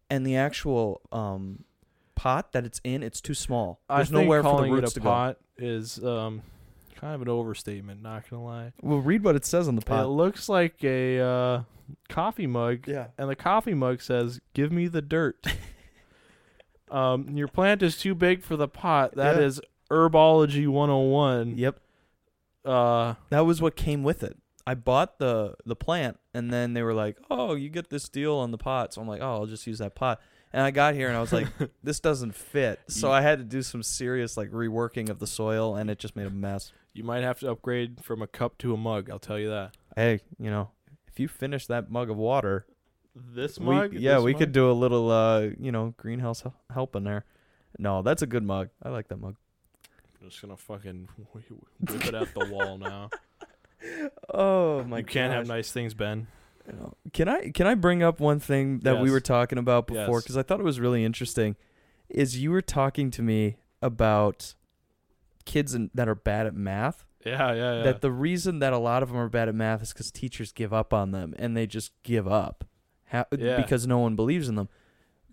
and 0.09 0.25
the 0.25 0.35
actual 0.35 1.01
um 1.11 1.63
pot 2.15 2.51
that 2.53 2.65
it's 2.65 2.81
in, 2.83 3.01
it's 3.03 3.21
too 3.21 3.33
small. 3.35 3.79
There's 3.89 4.11
nowhere 4.11 4.41
for 4.43 4.63
the 4.63 4.71
roots 4.71 4.91
it 4.91 4.93
to 4.95 4.99
a 4.99 5.03
go. 5.03 5.09
pot 5.09 5.37
is 5.57 6.03
um 6.03 6.41
kind 7.01 7.15
of 7.15 7.21
an 7.23 7.27
overstatement. 7.29 8.01
Not 8.01 8.29
gonna 8.29 8.43
lie. 8.43 8.73
Well, 8.81 8.99
read 8.99 9.23
what 9.23 9.35
it 9.35 9.43
says 9.45 9.67
on 9.67 9.75
the 9.75 9.81
pot. 9.81 10.05
It 10.05 10.07
looks 10.09 10.47
like 10.47 10.83
a 10.83 11.19
uh, 11.19 11.63
coffee 12.07 12.47
mug, 12.47 12.87
yeah. 12.87 13.07
and 13.17 13.29
the 13.29 13.35
coffee 13.35 13.73
mug 13.73 14.01
says, 14.01 14.39
"Give 14.53 14.71
me 14.71 14.87
the 14.87 15.01
dirt." 15.01 15.45
um, 16.91 17.35
your 17.37 17.47
plant 17.47 17.81
is 17.81 17.97
too 17.97 18.13
big 18.15 18.43
for 18.43 18.55
the 18.55 18.67
pot. 18.67 19.15
That 19.15 19.37
Yeah. 19.37 19.43
is 19.43 19.61
herbology 19.89 20.67
101. 20.67 21.57
Yep. 21.57 21.79
Uh, 22.63 23.15
That 23.29 23.41
was 23.45 23.61
what 23.61 23.75
came 23.75 24.03
with 24.03 24.23
it. 24.23 24.37
I 24.67 24.75
bought 24.75 25.17
the 25.17 25.55
the 25.65 25.75
plant, 25.75 26.19
and 26.35 26.53
then 26.53 26.73
they 26.73 26.83
were 26.83 26.93
like, 26.93 27.17
"Oh, 27.31 27.55
you 27.55 27.67
get 27.69 27.89
this 27.89 28.07
deal 28.07 28.35
on 28.35 28.51
the 28.51 28.57
pot." 28.59 28.93
So 28.93 29.01
I'm 29.01 29.07
like, 29.07 29.21
"Oh, 29.21 29.33
I'll 29.33 29.45
just 29.47 29.65
use 29.65 29.79
that 29.79 29.95
pot." 29.95 30.21
And 30.53 30.61
I 30.61 30.69
got 30.69 30.93
here, 30.93 31.07
and 31.07 31.17
I 31.17 31.21
was 31.21 31.33
like, 31.33 31.47
"This 31.83 31.99
doesn't 31.99 32.35
fit." 32.35 32.79
So 32.87 33.11
I 33.11 33.21
had 33.21 33.39
to 33.39 33.43
do 33.43 33.63
some 33.63 33.81
serious 33.81 34.37
like 34.37 34.51
reworking 34.51 35.09
of 35.09 35.17
the 35.17 35.25
soil, 35.25 35.75
and 35.75 35.89
it 35.89 35.97
just 35.97 36.15
made 36.15 36.27
a 36.27 36.31
mess. 36.31 36.71
You 36.93 37.03
might 37.03 37.23
have 37.23 37.39
to 37.39 37.51
upgrade 37.51 38.03
from 38.03 38.21
a 38.21 38.27
cup 38.27 38.57
to 38.59 38.73
a 38.73 38.77
mug. 38.77 39.09
I'll 39.09 39.19
tell 39.19 39.39
you 39.39 39.49
that. 39.49 39.75
Hey, 39.95 40.21
you 40.39 40.49
know, 40.49 40.69
if 41.07 41.19
you 41.19 41.27
finish 41.27 41.67
that 41.67 41.89
mug 41.91 42.09
of 42.09 42.17
water, 42.17 42.65
This 43.15 43.57
we, 43.59 43.65
mug, 43.65 43.93
yeah, 43.93 44.15
this 44.15 44.23
we 44.23 44.31
mug? 44.33 44.39
could 44.39 44.51
do 44.51 44.69
a 44.69 44.73
little, 44.73 45.09
uh, 45.11 45.47
you 45.59 45.71
know, 45.71 45.93
greenhouse 45.97 46.41
hel- 46.41 46.55
help 46.73 46.95
in 46.95 47.03
there. 47.03 47.25
No, 47.77 48.01
that's 48.01 48.21
a 48.21 48.27
good 48.27 48.43
mug. 48.43 48.69
I 48.83 48.89
like 48.89 49.07
that 49.09 49.17
mug. 49.19 49.35
I'm 50.21 50.29
just 50.29 50.41
gonna 50.41 50.57
fucking 50.57 51.07
whip 51.33 51.45
it 52.05 52.13
at 52.13 52.33
the 52.33 52.45
wall 52.45 52.77
now. 52.77 53.09
Oh 54.31 54.83
my! 54.83 54.99
you 54.99 55.03
can't 55.03 55.33
have 55.33 55.47
nice 55.47 55.71
things, 55.71 55.95
Ben. 55.95 56.27
You 56.67 56.73
know, 56.73 56.93
Can 57.13 57.27
I 57.27 57.49
can 57.49 57.65
I 57.65 57.73
bring 57.73 58.03
up 58.03 58.19
one 58.19 58.39
thing 58.39 58.79
that 58.81 59.01
we 59.01 59.09
were 59.09 59.19
talking 59.19 59.57
about 59.57 59.87
before 59.87 60.17
Yes. 60.17 60.23
because 60.23 60.37
I 60.37 60.43
thought 60.43 60.59
it 60.59 60.63
was 60.63 60.79
really 60.79 61.03
interesting. 61.03 61.55
Is 62.07 62.37
you 62.39 62.51
were 62.51 62.61
talking 62.61 63.09
to 63.11 63.23
me 63.23 63.57
about 63.81 64.53
kids 65.41 65.73
in, 65.75 65.89
that 65.93 66.07
are 66.07 66.15
bad 66.15 66.45
at 66.47 66.55
math. 66.55 67.05
Yeah, 67.25 67.53
yeah, 67.53 67.77
yeah. 67.77 67.83
That 67.83 68.01
the 68.01 68.11
reason 68.11 68.59
that 68.59 68.73
a 68.73 68.77
lot 68.77 69.03
of 69.03 69.09
them 69.09 69.17
are 69.17 69.29
bad 69.29 69.47
at 69.47 69.55
math 69.55 69.81
is 69.83 69.93
because 69.93 70.11
teachers 70.11 70.51
give 70.51 70.73
up 70.73 70.93
on 70.93 71.11
them 71.11 71.33
and 71.37 71.55
they 71.55 71.67
just 71.67 71.91
give 72.03 72.27
up, 72.27 72.63
Yeah. 73.13 73.57
because 73.57 73.85
no 73.85 73.99
one 73.99 74.15
believes 74.15 74.49
in 74.49 74.55
them. 74.55 74.69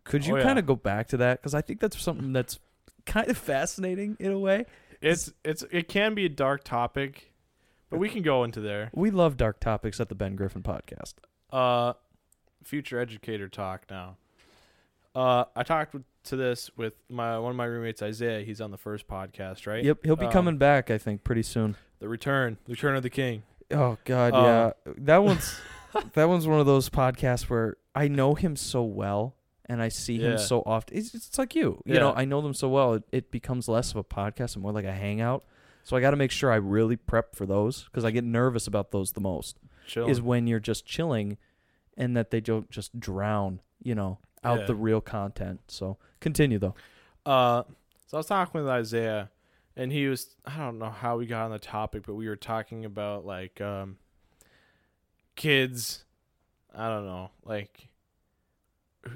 Could 0.05 0.27
you 0.27 0.39
Oh, 0.39 0.43
kind 0.43 0.59
of 0.59 0.67
go 0.67 0.77
back 0.77 1.09
to 1.09 1.17
that 1.19 1.41
because 1.41 1.55
I 1.55 1.61
think 1.61 1.81
that's 1.81 1.99
something 2.01 2.33
that's 2.33 2.59
kind 3.07 3.29
of 3.29 3.39
fascinating 3.39 4.17
in 4.21 4.33
a 4.33 4.39
way. 4.39 4.65
it's 5.01 5.33
it's 5.45 5.65
it 5.71 5.89
can 5.89 6.15
be 6.15 6.25
a 6.27 6.29
dark 6.29 6.65
topic, 6.65 7.33
but 7.89 7.99
we 7.99 8.09
can 8.09 8.23
go 8.23 8.45
into 8.45 8.61
there. 8.61 8.91
We 8.95 9.11
love 9.11 9.37
dark 9.37 9.61
topics 9.61 10.01
at 10.01 10.09
the 10.09 10.15
Ben 10.15 10.35
Griffin 10.37 10.63
podcast. 10.63 11.15
Uh, 11.53 11.93
future 12.65 12.99
educator 13.01 13.49
talk 13.49 13.85
now. 13.89 14.17
Uh, 15.15 15.45
I 15.57 15.63
talked 15.63 15.95
with, 15.95 16.05
to 16.29 16.37
this 16.37 16.71
with 16.77 16.95
my 17.09 17.39
one 17.39 17.51
of 17.51 17.57
my 17.57 17.65
roommates 17.65 18.03
Isaiah. 18.03 18.45
He's 18.45 18.61
on 18.61 18.71
the 18.71 18.77
first 18.79 19.07
podcast, 19.09 19.67
right? 19.67 19.85
Yep, 19.85 19.99
he'll 20.05 20.17
be 20.17 20.27
Um, 20.27 20.33
coming 20.33 20.57
back. 20.59 20.91
I 20.91 20.99
think 20.99 21.25
pretty 21.25 21.43
soon. 21.43 21.77
The 22.01 22.09
return, 22.09 22.59
the 22.65 22.73
return 22.73 22.97
of 22.97 23.03
the 23.03 23.11
king. 23.11 23.43
Oh 23.71 23.99
God, 24.05 24.33
Uh, 24.35 24.73
yeah. 24.87 24.93
That 24.99 25.19
one's 25.25 25.61
that 26.15 26.29
one's 26.29 26.47
one 26.47 26.61
of 26.61 26.67
those 26.67 26.89
podcasts 26.89 27.43
where 27.51 27.77
I 27.95 28.09
know 28.09 28.35
him 28.35 28.57
so 28.57 28.83
well 28.83 29.35
and 29.67 29.83
I 29.83 29.89
see 29.89 30.15
Yeah. 30.17 30.33
him 30.33 30.39
so 30.39 30.63
often. 30.65 30.97
It's, 30.97 31.15
it's 31.15 31.37
like 31.39 31.55
you, 31.55 31.83
you 31.85 31.95
know. 31.95 32.13
I 32.15 32.25
know 32.25 32.41
them 32.41 32.55
so 32.55 32.69
well. 32.69 32.95
It, 32.95 33.03
it 33.13 33.31
becomes 33.31 33.69
less 33.69 33.91
of 33.91 33.97
a 33.97 34.05
podcast 34.05 34.55
and 34.55 34.63
more 34.63 34.73
like 34.73 34.85
a 34.87 34.93
hangout. 34.93 35.45
So 35.85 35.97
I 35.97 36.01
got 36.01 36.11
to 36.11 36.17
make 36.17 36.31
sure 36.31 36.51
I 36.53 36.57
really 36.57 36.97
prep 36.97 37.35
for 37.35 37.47
those 37.47 37.85
because 37.85 38.05
I 38.05 38.11
get 38.11 38.25
nervous 38.25 38.67
about 38.67 38.91
those 38.93 39.13
the 39.13 39.21
most. 39.21 39.59
Chilling. 39.87 40.11
is 40.11 40.21
when 40.21 40.47
you're 40.47 40.61
just 40.61 40.85
chilling 40.85 41.39
and 41.97 42.15
that 42.17 42.31
they 42.31 42.41
don't 42.41 42.71
just 42.71 42.99
drown, 43.01 43.61
you 43.83 43.95
know, 43.95 44.19
out 44.45 44.61
Yeah. 44.61 44.67
the 44.67 44.75
real 44.75 45.01
content. 45.01 45.61
So 45.69 45.97
continue 46.21 46.59
though. 46.59 46.75
Uh, 47.25 47.63
so 48.07 48.17
I 48.17 48.19
was 48.19 48.27
talking 48.27 48.61
with 48.61 48.71
Isaiah, 48.71 49.31
and 49.77 49.93
he 49.93 50.07
was 50.07 50.35
I 50.47 50.59
don't 50.59 50.79
know 50.79 50.91
how 50.91 51.19
we 51.19 51.27
got 51.27 51.45
on 51.45 51.51
the 51.51 51.59
topic, 51.59 52.05
but 52.07 52.15
we 52.15 52.29
were 52.29 52.37
talking 52.37 52.85
about 52.85 53.27
like 53.27 53.61
um, 53.61 53.99
kids. 55.37 56.05
I 56.75 56.89
don't 56.89 57.07
know, 57.07 57.31
like 57.45 57.89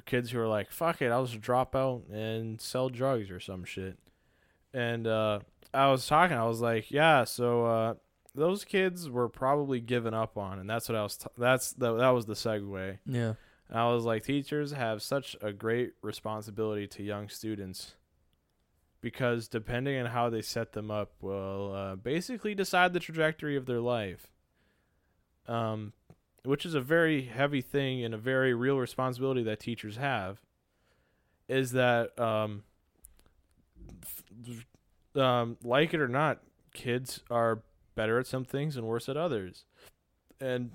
kids 0.06 0.30
who 0.30 0.40
are 0.40 0.48
like, 0.48 0.70
"Fuck 0.70 1.02
it, 1.02 1.10
I'll 1.10 1.26
just 1.26 1.40
drop 1.40 1.74
out 1.74 2.04
and 2.10 2.60
sell 2.60 2.88
drugs 2.88 3.30
or 3.30 3.40
some 3.40 3.64
shit." 3.64 3.98
And 4.74 5.06
uh, 5.06 5.40
I 5.74 5.90
was 5.90 6.06
talking, 6.06 6.36
I 6.36 6.46
was 6.46 6.60
like, 6.60 6.90
"Yeah, 6.90 7.24
so 7.24 7.66
uh, 7.66 7.94
those 8.34 8.64
kids 8.64 9.08
were 9.10 9.28
probably 9.28 9.80
given 9.80 10.14
up 10.14 10.36
on," 10.38 10.58
and 10.58 10.68
that's 10.68 10.88
what 10.88 10.96
I 10.96 11.02
was. 11.02 11.16
T- 11.16 11.26
that's 11.36 11.72
the 11.72 11.96
that 11.96 12.10
was 12.10 12.26
the 12.26 12.34
segue. 12.34 12.98
Yeah. 13.06 13.34
And 13.72 13.80
I 13.80 13.88
was 13.88 14.04
like, 14.04 14.22
teachers 14.22 14.72
have 14.72 15.00
such 15.00 15.34
a 15.40 15.50
great 15.50 15.94
responsibility 16.02 16.86
to 16.88 17.02
young 17.02 17.30
students 17.30 17.94
because 19.00 19.48
depending 19.48 19.98
on 19.98 20.06
how 20.10 20.28
they 20.28 20.42
set 20.42 20.72
them 20.72 20.90
up 20.90 21.12
will 21.22 21.72
uh, 21.74 21.96
basically 21.96 22.54
decide 22.54 22.92
the 22.92 23.00
trajectory 23.00 23.56
of 23.56 23.64
their 23.64 23.80
life. 23.80 24.26
Um, 25.48 25.94
which 26.44 26.66
is 26.66 26.74
a 26.74 26.82
very 26.82 27.22
heavy 27.22 27.62
thing 27.62 28.04
and 28.04 28.12
a 28.12 28.18
very 28.18 28.52
real 28.52 28.78
responsibility 28.78 29.42
that 29.44 29.58
teachers 29.58 29.96
have. 29.96 30.42
Is 31.48 31.72
that 31.72 32.18
um, 32.20 32.64
um, 35.14 35.56
like 35.64 35.94
it 35.94 36.00
or 36.00 36.08
not, 36.08 36.40
kids 36.74 37.20
are 37.30 37.62
better 37.94 38.18
at 38.18 38.26
some 38.26 38.44
things 38.44 38.76
and 38.76 38.86
worse 38.86 39.08
at 39.08 39.16
others, 39.16 39.64
and 40.40 40.72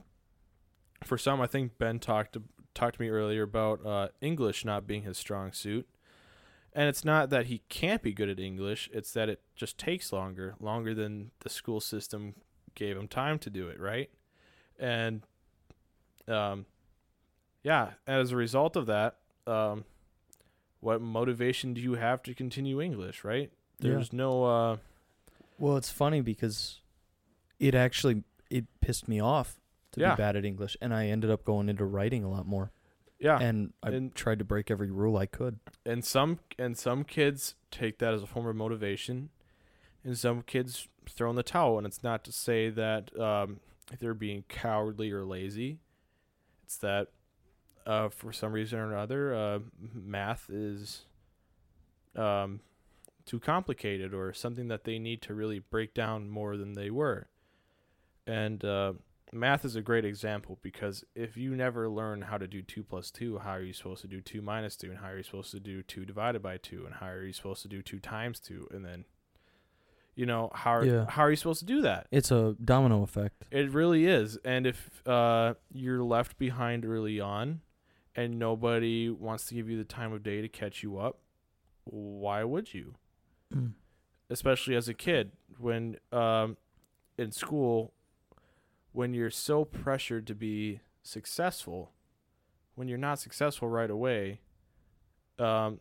for 1.03 1.17
some, 1.17 1.41
I 1.41 1.47
think 1.47 1.77
Ben 1.77 1.99
talked 1.99 2.37
talked 2.77 2.95
to 2.95 3.01
me 3.01 3.09
earlier 3.09 3.43
about 3.43 3.85
uh, 3.85 4.09
English 4.21 4.63
not 4.63 4.85
being 4.85 5.01
his 5.01 5.17
strong 5.17 5.51
suit. 5.51 5.87
And 6.73 6.87
it's 6.87 7.03
not 7.03 7.31
that 7.31 7.47
he 7.47 7.63
can't 7.69 8.03
be 8.03 8.13
good 8.13 8.29
at 8.29 8.39
English, 8.39 8.87
it's 8.93 9.11
that 9.13 9.29
it 9.29 9.41
just 9.55 9.79
takes 9.79 10.13
longer, 10.13 10.53
longer 10.59 10.93
than 10.93 11.31
the 11.39 11.49
school 11.49 11.81
system 11.81 12.35
gave 12.75 12.95
him 12.95 13.07
time 13.07 13.39
to 13.39 13.49
do 13.49 13.67
it, 13.67 13.79
right? 13.79 14.11
And 14.79 15.23
um 16.27 16.65
yeah, 17.63 17.93
as 18.05 18.31
a 18.31 18.35
result 18.35 18.75
of 18.75 18.85
that, 18.85 19.15
um 19.47 19.85
what 20.79 21.01
motivation 21.01 21.73
do 21.73 21.81
you 21.81 21.95
have 21.95 22.21
to 22.23 22.35
continue 22.35 22.79
English, 22.79 23.23
right? 23.23 23.51
Yeah. 23.79 23.93
There's 23.93 24.13
no 24.13 24.43
uh 24.43 24.77
Well, 25.57 25.77
it's 25.77 25.89
funny 25.89 26.21
because 26.21 26.81
it 27.59 27.73
actually 27.73 28.23
it 28.51 28.65
pissed 28.81 29.07
me 29.07 29.19
off 29.19 29.57
to 29.93 29.99
Yeah. 30.01 30.15
be 30.15 30.17
bad 30.21 30.35
at 30.35 30.45
English, 30.45 30.75
and 30.81 30.93
I 30.93 31.07
ended 31.07 31.29
up 31.29 31.43
going 31.43 31.69
into 31.69 31.85
writing 31.85 32.23
a 32.23 32.29
lot 32.29 32.45
more. 32.45 32.71
yeah. 33.19 33.39
And 33.39 33.73
I 33.81 33.89
And- 33.91 34.13
tried 34.13 34.37
to 34.39 34.45
break 34.45 34.69
every 34.69 34.91
rule 34.91 35.17
I 35.17 35.25
could. 35.25 35.59
and 35.85 36.05
some 36.05 36.39
and 36.59 36.77
some 36.77 37.03
kids 37.03 37.55
take 37.71 37.97
that 37.97 38.13
as 38.13 38.21
a 38.21 38.27
form 38.27 38.45
of 38.45 38.55
motivation 38.55 39.29
and 40.03 40.15
some 40.17 40.43
kids 40.43 40.87
throw 41.09 41.29
in 41.31 41.35
the 41.35 41.41
towel 41.41 41.77
and 41.79 41.87
it's 41.87 42.03
not 42.03 42.23
to 42.25 42.31
say 42.31 42.69
that 42.69 43.17
um, 43.19 43.59
they're 43.99 44.13
being 44.13 44.43
cowardly 44.47 45.09
or 45.11 45.25
lazy 45.25 45.79
it's 46.63 46.77
that 46.77 47.07
uh, 47.87 48.09
for 48.09 48.31
some 48.31 48.51
reason 48.53 48.77
or 48.77 48.91
another 48.93 49.33
uh, 49.33 49.59
math 49.95 50.47
is 50.51 51.05
um, 52.15 52.59
too 53.25 53.39
complicated 53.39 54.13
or 54.13 54.31
something 54.31 54.67
that 54.67 54.83
they 54.83 54.99
need 54.99 55.21
to 55.23 55.33
really 55.33 55.57
break 55.59 55.93
down 55.95 56.29
more 56.29 56.55
than 56.57 56.73
they 56.73 56.91
were 56.91 57.27
and 58.27 58.63
uh, 58.63 58.93
math 59.33 59.65
is 59.65 59.75
a 59.75 59.81
great 59.81 60.05
example 60.05 60.57
because 60.61 61.03
if 61.15 61.35
you 61.37 61.55
never 61.55 61.89
learn 61.89 62.21
how 62.23 62.37
to 62.37 62.47
do 62.47 62.61
2 62.61 62.83
plus 62.83 63.11
2 63.11 63.39
how 63.39 63.51
are 63.51 63.61
you 63.61 63.73
supposed 63.73 64.01
to 64.01 64.07
do 64.07 64.21
2 64.21 64.41
minus 64.41 64.75
2 64.77 64.89
and 64.89 64.99
how 64.99 65.07
are 65.09 65.17
you 65.17 65.23
supposed 65.23 65.51
to 65.51 65.59
do 65.59 65.83
2 65.83 66.05
divided 66.05 66.41
by 66.41 66.57
2 66.57 66.85
and 66.85 66.95
how 66.95 67.07
are 67.07 67.23
you 67.23 67.33
supposed 67.33 67.61
to 67.61 67.67
do 67.67 67.81
2 67.81 67.99
times 67.99 68.39
2 68.39 68.69
and 68.71 68.85
then 68.85 69.05
you 70.15 70.25
know 70.25 70.49
how 70.53 70.71
are, 70.71 70.85
Yeah. 70.85 71.05
how 71.09 71.23
are 71.23 71.29
you 71.29 71.35
supposed 71.35 71.59
to 71.59 71.65
do 71.65 71.81
that 71.81 72.07
It's 72.11 72.31
a 72.31 72.55
domino 72.63 73.03
effect. 73.03 73.45
it 73.51 73.69
really 73.71 74.05
is 74.05 74.37
and 74.45 74.65
if 74.65 75.05
uh, 75.07 75.55
you're 75.71 76.03
left 76.03 76.37
behind 76.37 76.85
early 76.85 77.19
on 77.19 77.61
and 78.15 78.39
nobody 78.39 79.09
wants 79.09 79.45
to 79.47 79.53
give 79.55 79.69
you 79.69 79.77
the 79.77 79.83
time 79.85 80.13
of 80.13 80.23
day 80.23 80.41
to 80.41 80.47
catch 80.49 80.83
you 80.83 80.97
up 80.97 81.19
why 81.83 82.43
would 82.43 82.73
you 82.73 82.95
Mm. 83.53 83.73
especially 84.29 84.75
as 84.75 84.89
a 84.89 84.93
kid 84.93 85.31
when 85.57 85.95
um, 86.11 86.57
in 87.17 87.31
school 87.31 87.93
when 88.97 89.13
you're 89.13 89.29
so 89.29 89.63
pressured 89.63 90.25
to 90.25 90.33
be 90.33 90.79
successful 91.03 91.91
when 92.73 92.87
you're 92.87 92.97
not 92.97 93.19
successful 93.19 93.69
right 93.69 93.91
away 93.91 94.39
um, 95.37 95.79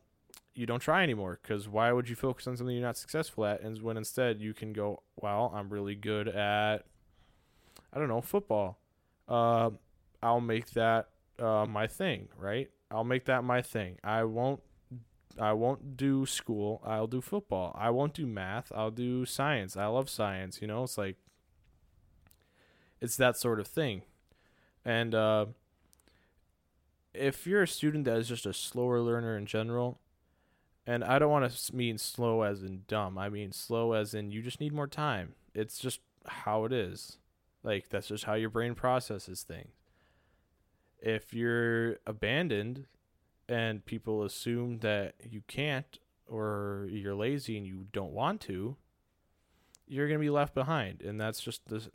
you 0.54 0.66
don't 0.66 0.80
try 0.80 1.02
anymore 1.02 1.38
because 1.40 1.66
why 1.66 1.90
would 1.90 2.10
you 2.10 2.14
focus 2.14 2.46
on 2.46 2.58
something 2.58 2.76
you're 2.76 2.84
not 2.84 2.98
successful 2.98 3.46
at 3.46 3.62
and 3.62 3.80
when 3.80 3.96
instead 3.96 4.38
you 4.38 4.52
can 4.52 4.70
go 4.74 5.02
well 5.16 5.50
i'm 5.54 5.70
really 5.70 5.94
good 5.94 6.28
at 6.28 6.84
i 7.90 7.98
don't 7.98 8.08
know 8.08 8.20
football 8.20 8.78
uh, 9.30 9.70
i'll 10.22 10.42
make 10.42 10.72
that 10.72 11.08
uh, 11.38 11.64
my 11.66 11.86
thing 11.86 12.28
right 12.38 12.68
i'll 12.90 13.02
make 13.02 13.24
that 13.24 13.42
my 13.42 13.62
thing 13.62 13.96
i 14.04 14.22
won't 14.22 14.60
I 15.38 15.52
won't 15.52 15.98
do 15.98 16.24
school. 16.24 16.80
I'll 16.82 17.06
do 17.06 17.20
football. 17.20 17.76
I 17.78 17.90
won't 17.90 18.14
do 18.14 18.26
math. 18.26 18.72
I'll 18.74 18.90
do 18.90 19.26
science. 19.26 19.76
I 19.76 19.84
love 19.84 20.08
science. 20.08 20.62
You 20.62 20.66
know, 20.66 20.84
it's 20.84 20.96
like 20.96 21.16
it's 23.00 23.16
that 23.16 23.36
sort 23.36 23.60
of 23.60 23.66
thing. 23.66 24.02
And 24.84 25.14
uh, 25.14 25.46
if 27.12 27.46
you're 27.46 27.62
a 27.62 27.68
student 27.68 28.04
that 28.04 28.18
is 28.18 28.28
just 28.28 28.46
a 28.46 28.52
slower 28.52 29.00
learner 29.00 29.36
in 29.36 29.46
general, 29.46 29.98
and 30.86 31.02
I 31.02 31.18
don't 31.18 31.30
want 31.30 31.50
to 31.50 31.76
mean 31.76 31.98
slow 31.98 32.42
as 32.42 32.62
in 32.62 32.82
dumb. 32.86 33.18
I 33.18 33.28
mean 33.28 33.52
slow 33.52 33.92
as 33.92 34.14
in 34.14 34.30
you 34.30 34.42
just 34.42 34.60
need 34.60 34.72
more 34.72 34.86
time. 34.86 35.34
It's 35.54 35.78
just 35.78 36.00
how 36.26 36.64
it 36.64 36.72
is. 36.72 37.18
Like 37.64 37.88
that's 37.88 38.08
just 38.08 38.24
how 38.24 38.34
your 38.34 38.50
brain 38.50 38.74
processes 38.74 39.42
things. 39.42 39.72
If 41.00 41.34
you're 41.34 41.98
abandoned 42.06 42.86
and 43.48 43.84
people 43.84 44.22
assume 44.22 44.78
that 44.78 45.14
you 45.28 45.42
can't 45.48 45.98
or 46.28 46.88
you're 46.90 47.14
lazy 47.14 47.56
and 47.56 47.66
you 47.66 47.86
don't 47.92 48.12
want 48.12 48.40
to, 48.42 48.76
you're 49.86 50.08
going 50.08 50.18
to 50.18 50.24
be 50.24 50.30
left 50.30 50.54
behind. 50.54 51.02
And 51.02 51.20
that's 51.20 51.40
just 51.40 51.66
the 51.66 51.88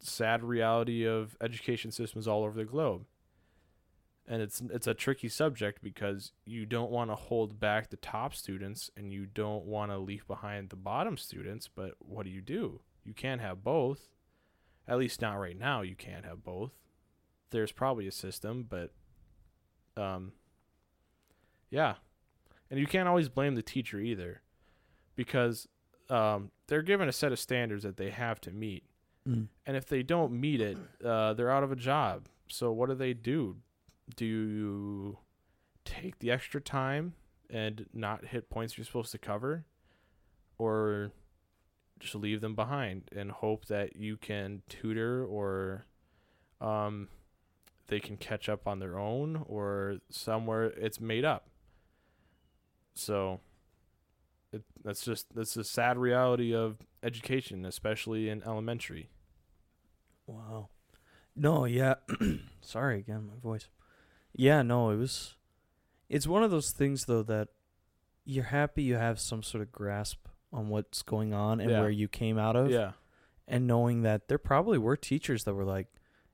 sad 0.00 0.42
reality 0.42 1.06
of 1.06 1.36
education 1.40 1.90
systems 1.90 2.28
all 2.28 2.44
over 2.44 2.56
the 2.58 2.64
globe. 2.64 3.04
And 4.28 4.42
it's 4.42 4.60
it's 4.72 4.88
a 4.88 4.94
tricky 4.94 5.28
subject 5.28 5.82
because 5.82 6.32
you 6.44 6.66
don't 6.66 6.90
want 6.90 7.10
to 7.10 7.14
hold 7.14 7.60
back 7.60 7.90
the 7.90 7.96
top 7.96 8.34
students 8.34 8.90
and 8.96 9.12
you 9.12 9.26
don't 9.26 9.64
want 9.64 9.92
to 9.92 9.98
leave 9.98 10.26
behind 10.26 10.70
the 10.70 10.76
bottom 10.76 11.16
students, 11.16 11.68
but 11.72 11.92
what 12.00 12.24
do 12.24 12.30
you 12.30 12.40
do? 12.40 12.80
You 13.04 13.14
can't 13.14 13.40
have 13.40 13.62
both. 13.62 14.08
At 14.88 14.98
least 14.98 15.20
not 15.20 15.34
right 15.34 15.58
now 15.58 15.82
you 15.82 15.94
can't 15.94 16.24
have 16.24 16.42
both. 16.42 16.72
There's 17.50 17.72
probably 17.72 18.08
a 18.08 18.12
system, 18.12 18.66
but 18.68 18.92
um 19.96 20.32
yeah. 21.70 21.94
And 22.70 22.80
you 22.80 22.86
can't 22.86 23.08
always 23.08 23.28
blame 23.28 23.54
the 23.54 23.62
teacher 23.62 24.00
either 24.00 24.42
because 25.14 25.68
um, 26.10 26.50
they're 26.68 26.82
given 26.82 27.08
a 27.08 27.12
set 27.12 27.32
of 27.32 27.38
standards 27.38 27.82
that 27.82 27.96
they 27.96 28.10
have 28.10 28.40
to 28.42 28.50
meet. 28.50 28.84
Mm. 29.26 29.48
And 29.66 29.76
if 29.76 29.86
they 29.86 30.02
don't 30.02 30.32
meet 30.32 30.60
it, 30.60 30.78
uh, 31.04 31.34
they're 31.34 31.50
out 31.50 31.62
of 31.62 31.72
a 31.72 31.76
job. 31.76 32.28
So 32.48 32.72
what 32.72 32.88
do 32.88 32.94
they 32.94 33.12
do? 33.12 33.56
Do 34.14 34.24
you 34.24 35.18
take 35.84 36.18
the 36.18 36.30
extra 36.30 36.60
time 36.60 37.14
and 37.50 37.86
not 37.92 38.26
hit 38.26 38.48
points 38.50 38.78
you're 38.78 38.84
supposed 38.84 39.12
to 39.12 39.18
cover? 39.18 39.64
Or 40.58 41.10
just 41.98 42.14
leave 42.14 42.40
them 42.40 42.54
behind 42.54 43.10
and 43.14 43.30
hope 43.30 43.66
that 43.66 43.96
you 43.96 44.16
can 44.16 44.62
tutor 44.68 45.24
or 45.24 45.86
um, 46.60 47.08
they 47.88 48.00
can 48.00 48.16
catch 48.16 48.48
up 48.48 48.66
on 48.66 48.78
their 48.78 48.98
own 48.98 49.44
or 49.46 49.98
somewhere 50.10 50.64
it's 50.64 51.00
made 51.00 51.24
up. 51.24 51.48
So 52.94 53.40
it, 54.52 54.62
that's 54.84 55.04
just 55.04 55.34
that's 55.34 55.56
a 55.56 55.64
sad 55.64 55.98
reality 55.98 56.54
of 56.54 56.78
education, 57.02 57.64
especially 57.64 58.28
in 58.28 58.42
elementary. 58.42 59.08
Wow. 60.26 60.68
No, 61.34 61.64
yeah. 61.64 61.94
Sorry 62.60 62.98
again, 62.98 63.26
my 63.26 63.38
voice. 63.40 63.68
Yeah, 64.34 64.62
no, 64.62 64.90
it 64.90 64.96
was. 64.96 65.34
It's 66.08 66.26
one 66.26 66.42
of 66.42 66.50
those 66.50 66.70
things 66.70 67.04
though 67.06 67.22
that 67.24 67.48
you're 68.24 68.44
happy 68.44 68.82
you 68.82 68.96
have 68.96 69.20
some 69.20 69.42
sort 69.42 69.62
of 69.62 69.70
grasp 69.72 70.26
on 70.52 70.68
what's 70.68 71.02
going 71.02 71.32
on 71.32 71.60
and 71.60 71.70
Yeah. 71.70 71.80
where 71.80 71.90
you 71.90 72.08
came 72.08 72.38
out 72.38 72.56
of, 72.56 72.70
Yeah, 72.70 72.92
and 73.46 73.66
knowing 73.66 74.02
that 74.02 74.28
there 74.28 74.38
probably 74.38 74.78
were 74.78 74.96
teachers 74.96 75.44
that 75.44 75.54
were 75.54 75.64
like, 75.64 75.88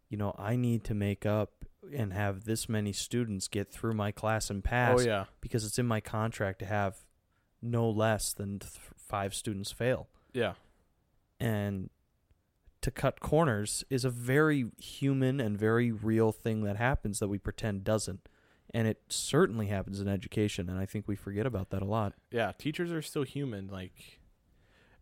you 0.09 0.17
know, 0.17 0.35
I 0.39 0.57
need 0.57 0.85
to 0.85 0.95
make 0.95 1.25
up 1.27 1.65
and 1.95 2.13
have 2.13 2.45
this 2.45 2.69
many 2.69 2.93
students 2.93 3.49
get 3.49 3.71
through 3.73 3.95
my 3.95 4.13
class 4.13 4.49
and 4.51 4.63
pass 4.63 5.01
oh 5.01 5.03
yeah, 5.05 5.25
because 5.41 5.65
it's 5.65 5.79
in 5.79 5.87
my 5.87 6.01
contract 6.01 6.59
to 6.61 6.67
have 6.67 6.99
no 7.61 7.89
less 7.91 8.33
than 8.33 8.59
th- 8.61 8.73
five 8.97 9.35
students 9.35 9.73
fail. 9.73 10.09
yeah, 10.33 10.55
and 11.41 11.91
to 12.83 12.91
cut 12.91 13.21
corners 13.21 13.85
is 13.91 14.05
a 14.05 14.11
very 14.11 14.71
human 14.79 15.41
and 15.41 15.59
very 15.59 15.91
real 15.91 16.33
thing 16.33 16.63
that 16.65 16.77
happens 16.77 17.19
that 17.21 17.29
we 17.29 17.39
pretend 17.39 17.85
doesn't. 17.85 18.29
And 18.75 18.87
it 18.89 19.03
certainly 19.09 19.67
happens 19.67 20.01
in 20.01 20.09
education, 20.09 20.69
and 20.71 20.79
I 20.79 20.87
think 20.87 21.07
we 21.07 21.15
forget 21.17 21.45
about 21.47 21.71
that 21.71 21.83
a 21.83 21.87
lot. 21.87 22.15
yeah, 22.31 22.53
teachers 22.57 22.91
are 22.93 23.03
still 23.03 23.23
human. 23.25 23.69
Like, 23.69 24.21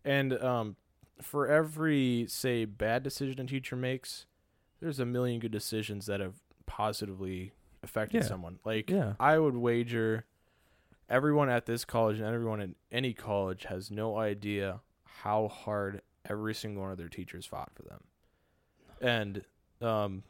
and 0.05 0.33
um, 0.43 0.77
for 1.23 1.47
every 1.47 2.27
say 2.29 2.65
bad 2.65 3.03
decision 3.03 3.41
a 3.41 3.47
teacher 3.47 3.77
makes, 3.77 4.27
there's 4.81 4.99
a 4.99 5.05
million 5.07 5.39
good 5.41 5.53
decisions 5.53 6.07
that 6.07 6.21
have 6.21 6.35
positively 6.67 7.53
affected 7.83 8.23
Yeah. 8.23 8.29
someone. 8.29 8.59
Like, 8.65 8.91
Yeah. 8.91 9.15
I 9.21 9.39
would 9.39 9.57
wager 9.57 10.25
everyone 11.09 11.49
at 11.49 11.67
this 11.67 11.85
college 11.85 12.19
and 12.19 12.27
everyone 12.27 12.61
in 12.61 12.75
any 12.91 13.13
college 13.13 13.65
has 13.65 13.91
no 13.91 14.17
idea 14.19 14.81
how 15.23 15.49
hard 15.49 16.03
every 16.31 16.55
single 16.55 16.83
one 16.85 16.93
of 16.93 16.99
their 16.99 17.09
teachers 17.09 17.45
fought 17.47 17.73
for 17.75 17.83
them. 17.83 18.01
And 19.01 19.45
um 19.83 20.23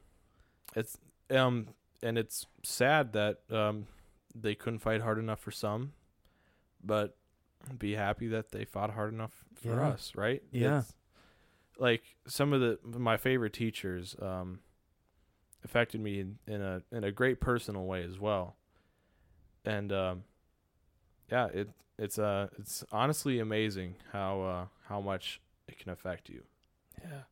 it's 0.74 0.98
um 1.30 1.68
and 2.02 2.16
it's 2.18 2.46
sad 2.64 3.12
that 3.12 3.38
um 3.50 3.86
they 4.34 4.54
couldn't 4.54 4.78
fight 4.80 5.00
hard 5.02 5.18
enough 5.18 5.40
for 5.40 5.50
some, 5.50 5.92
but 6.82 7.16
be 7.78 7.94
happy 7.94 8.28
that 8.28 8.52
they 8.52 8.64
fought 8.64 8.90
hard 8.92 9.12
enough 9.12 9.44
for 9.54 9.80
Yeah. 9.80 9.88
us, 9.88 10.12
right? 10.16 10.42
Yeah. 10.52 10.78
It's- 10.78 10.94
like 11.78 12.02
some 12.26 12.52
of 12.52 12.60
the 12.60 12.78
my 12.98 13.16
favorite 13.16 13.52
teachers 13.54 14.16
um 14.20 14.60
affected 15.64 16.00
me 16.00 16.20
in, 16.20 16.38
in 16.46 16.62
a 16.62 16.82
in 16.92 17.04
a 17.04 17.12
great 17.12 17.40
personal 17.40 17.84
way 17.86 18.02
as 18.04 18.18
well. 18.18 18.56
And 19.64 19.92
um 19.92 20.24
yeah, 21.30 21.46
it 21.46 21.68
it's 21.98 22.18
uh 22.18 22.48
it's 22.58 22.84
honestly 22.92 23.38
amazing 23.38 23.96
how 24.12 24.42
uh 24.42 24.66
how 24.88 25.00
much 25.00 25.40
it 25.70 25.78
can 25.78 25.90
affect 25.90 26.28
you. 26.28 26.42
Yeah. 27.02 27.22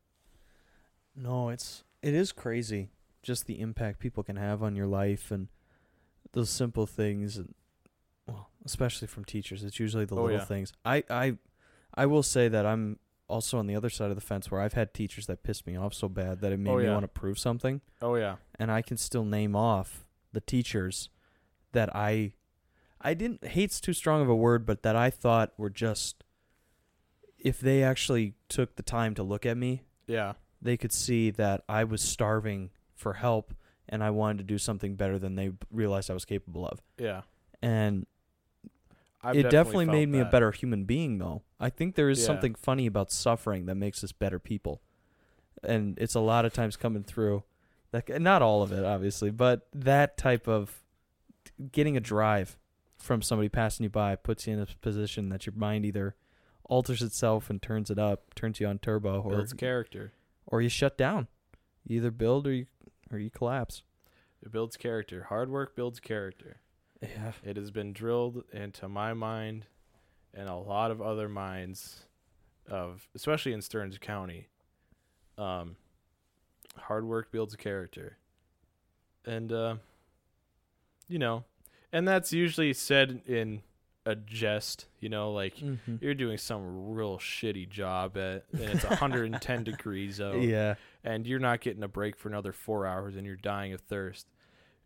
No, 1.15 1.49
it's 1.49 1.83
it 2.01 2.13
is 2.13 2.31
crazy 2.31 2.89
just 3.21 3.45
the 3.45 3.59
impact 3.59 3.99
people 3.99 4.23
can 4.23 4.37
have 4.37 4.63
on 4.63 4.75
your 4.75 4.87
life 4.87 5.29
and 5.31 5.49
those 6.31 6.49
simple 6.49 6.85
things 6.85 7.37
and 7.37 7.53
well, 8.27 8.49
especially 8.65 9.07
from 9.07 9.25
teachers. 9.25 9.63
It's 9.63 9.79
usually 9.79 10.05
the 10.05 10.15
Oh, 10.15 10.23
little 10.23 10.37
yeah. 10.39 10.45
things. 10.45 10.71
I 10.85 11.03
I 11.09 11.37
I 11.93 12.05
will 12.05 12.23
say 12.23 12.47
that 12.47 12.65
I'm 12.65 12.99
also 13.27 13.59
on 13.59 13.67
the 13.67 13.75
other 13.75 13.89
side 13.89 14.09
of 14.09 14.15
the 14.15 14.21
fence 14.21 14.49
where 14.49 14.61
I've 14.61 14.73
had 14.73 14.93
teachers 14.93 15.27
that 15.27 15.43
pissed 15.43 15.67
me 15.67 15.75
off 15.75 15.93
so 15.93 16.07
bad 16.09 16.41
that 16.41 16.51
it 16.51 16.57
made 16.57 16.71
Oh, 16.71 16.77
me 16.77 16.89
want 16.89 17.03
to 17.03 17.07
prove 17.07 17.37
something 17.37 17.81
Oh 18.01 18.15
yeah. 18.15 18.37
and 18.57 18.71
I 18.71 18.81
can 18.81 18.97
still 18.97 19.25
name 19.25 19.55
off 19.55 20.05
the 20.31 20.41
teachers 20.41 21.09
that 21.73 21.93
I 21.95 22.33
I 23.01 23.13
didn't 23.13 23.45
hate's 23.45 23.79
too 23.81 23.93
strong 23.93 24.21
of 24.21 24.29
a 24.29 24.35
word, 24.35 24.65
but 24.65 24.83
that 24.83 24.95
I 24.95 25.09
thought 25.09 25.53
were 25.57 25.69
just 25.69 26.23
if 27.39 27.59
they 27.59 27.83
actually 27.83 28.33
took 28.49 28.75
the 28.75 28.83
time 28.83 29.15
to 29.15 29.23
look 29.23 29.45
at 29.45 29.57
me, 29.57 29.83
Yeah. 30.07 30.33
they 30.61 30.77
could 30.77 30.91
see 30.91 31.31
that 31.31 31.63
I 31.69 31.83
was 31.83 32.01
starving 32.01 32.71
for 32.95 33.13
help 33.13 33.53
and 33.87 34.03
I 34.03 34.09
wanted 34.11 34.39
to 34.39 34.43
do 34.43 34.57
something 34.57 34.95
better 34.95 35.17
than 35.17 35.35
they 35.35 35.51
realized 35.71 36.11
I 36.11 36.13
was 36.13 36.25
capable 36.25 36.67
of. 36.67 36.81
Yeah. 36.97 37.21
And 37.61 38.05
I've 39.21 39.35
it 39.35 39.49
definitely 39.49 39.85
felt 39.85 39.95
made 39.95 40.09
me 40.09 40.19
a 40.19 40.25
better 40.25 40.51
human 40.51 40.85
being 40.85 41.17
though. 41.17 41.41
I 41.59 41.69
think 41.69 41.95
there 41.95 42.09
is 42.09 42.19
Yeah. 42.19 42.25
something 42.27 42.55
funny 42.55 42.85
about 42.85 43.11
suffering 43.11 43.65
that 43.65 43.75
makes 43.75 44.03
us 44.03 44.11
better 44.11 44.39
people. 44.39 44.81
And 45.63 45.97
it's 45.99 46.15
a 46.15 46.19
lot 46.21 46.45
of 46.45 46.53
times 46.53 46.77
coming 46.77 47.03
through 47.03 47.43
that 47.91 48.21
not 48.21 48.41
all 48.41 48.61
of 48.61 48.71
it 48.71 48.85
obviously, 48.85 49.31
but 49.31 49.67
that 49.73 50.17
type 50.17 50.47
of 50.47 50.83
getting 51.71 51.97
a 51.97 51.99
drive 51.99 52.57
from 52.97 53.21
somebody 53.21 53.49
passing 53.49 53.85
you 53.85 53.89
by 53.89 54.15
puts 54.15 54.45
you 54.47 54.53
in 54.53 54.59
a 54.59 54.67
position 54.81 55.29
that 55.29 55.45
your 55.45 55.55
mind 55.55 55.85
either 55.85 56.15
alters 56.69 57.01
itself 57.01 57.49
and 57.49 57.61
turns 57.61 57.89
it 57.91 57.99
up, 57.99 58.33
turns 58.35 58.59
you 58.61 58.67
on 58.67 58.79
turbo 58.79 59.21
or 59.21 59.31
builds 59.31 59.51
character. 59.53 60.13
or 60.45 60.61
you 60.61 60.69
shut 60.69 60.97
down. 60.97 61.27
You 61.83 61.97
either 61.97 62.11
build 62.11 62.47
or 62.47 62.53
you 62.53 62.67
or 63.11 63.19
you 63.19 63.29
collapse. 63.29 63.83
It 64.41 64.51
builds 64.51 64.77
character. 64.77 65.25
Hard 65.27 65.49
work 65.49 65.75
builds 65.75 65.99
character. 65.99 66.61
Yeah. 67.01 67.33
It 67.43 67.57
has 67.57 67.71
been 67.71 67.91
drilled 67.91 68.43
into 68.53 68.87
my 68.87 69.13
mind 69.13 69.65
and 70.33 70.47
a 70.47 70.55
lot 70.55 70.91
of 70.91 71.01
other 71.01 71.27
minds 71.27 72.05
of 72.69 73.07
especially 73.15 73.51
in 73.53 73.61
Stearns 73.61 73.97
County. 73.97 74.47
Um 75.37 75.75
hard 76.77 77.05
work 77.05 77.31
builds 77.31 77.55
character. 77.55 78.17
And 79.25 79.51
uh 79.51 79.75
you 81.07 81.17
know, 81.19 81.43
and 81.91 82.07
that's 82.07 82.31
usually 82.31 82.71
said 82.73 83.21
in 83.25 83.61
a 84.09 84.15
jest, 84.15 84.87
you 84.99 85.09
know, 85.09 85.31
like 85.31 85.55
Mm-hmm. 85.57 85.95
you're 86.01 86.13
doing 86.15 86.37
some 86.37 86.91
real 86.93 87.17
shitty 87.17 87.69
job 87.69 88.17
at 88.17 88.45
and 88.53 88.61
it's 88.61 88.83
110 88.83 89.63
degrees 89.71 90.19
out 90.21 90.41
Yeah. 90.41 90.75
and 91.03 91.25
you're 91.27 91.39
not 91.39 91.61
getting 91.61 91.83
a 91.83 91.87
break 91.87 92.15
for 92.17 92.29
another 92.29 92.51
four 92.53 92.85
hours 92.85 93.15
and 93.15 93.25
you're 93.25 93.35
dying 93.35 93.73
of 93.73 93.81
thirst. 93.81 94.27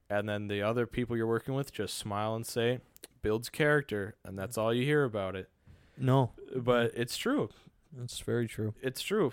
And 0.10 0.28
then 0.28 0.48
the 0.48 0.62
other 0.62 0.86
people 0.86 1.16
you're 1.18 1.28
working 1.28 1.54
with 1.56 1.72
just 1.72 1.98
smile 1.98 2.36
and 2.36 2.45
say, 2.45 2.80
builds 3.22 3.50
character, 3.50 4.16
and 4.26 4.38
that's 4.38 4.58
all 4.58 4.74
you 4.74 4.84
hear 4.86 5.04
about 5.06 5.36
it. 5.36 5.50
No, 5.98 6.32
But 6.56 6.91
it's 6.95 7.16
true. 7.18 7.50
that's 7.95 8.20
very 8.20 8.48
true. 8.48 8.74
It's 8.82 9.02
true. 9.02 9.32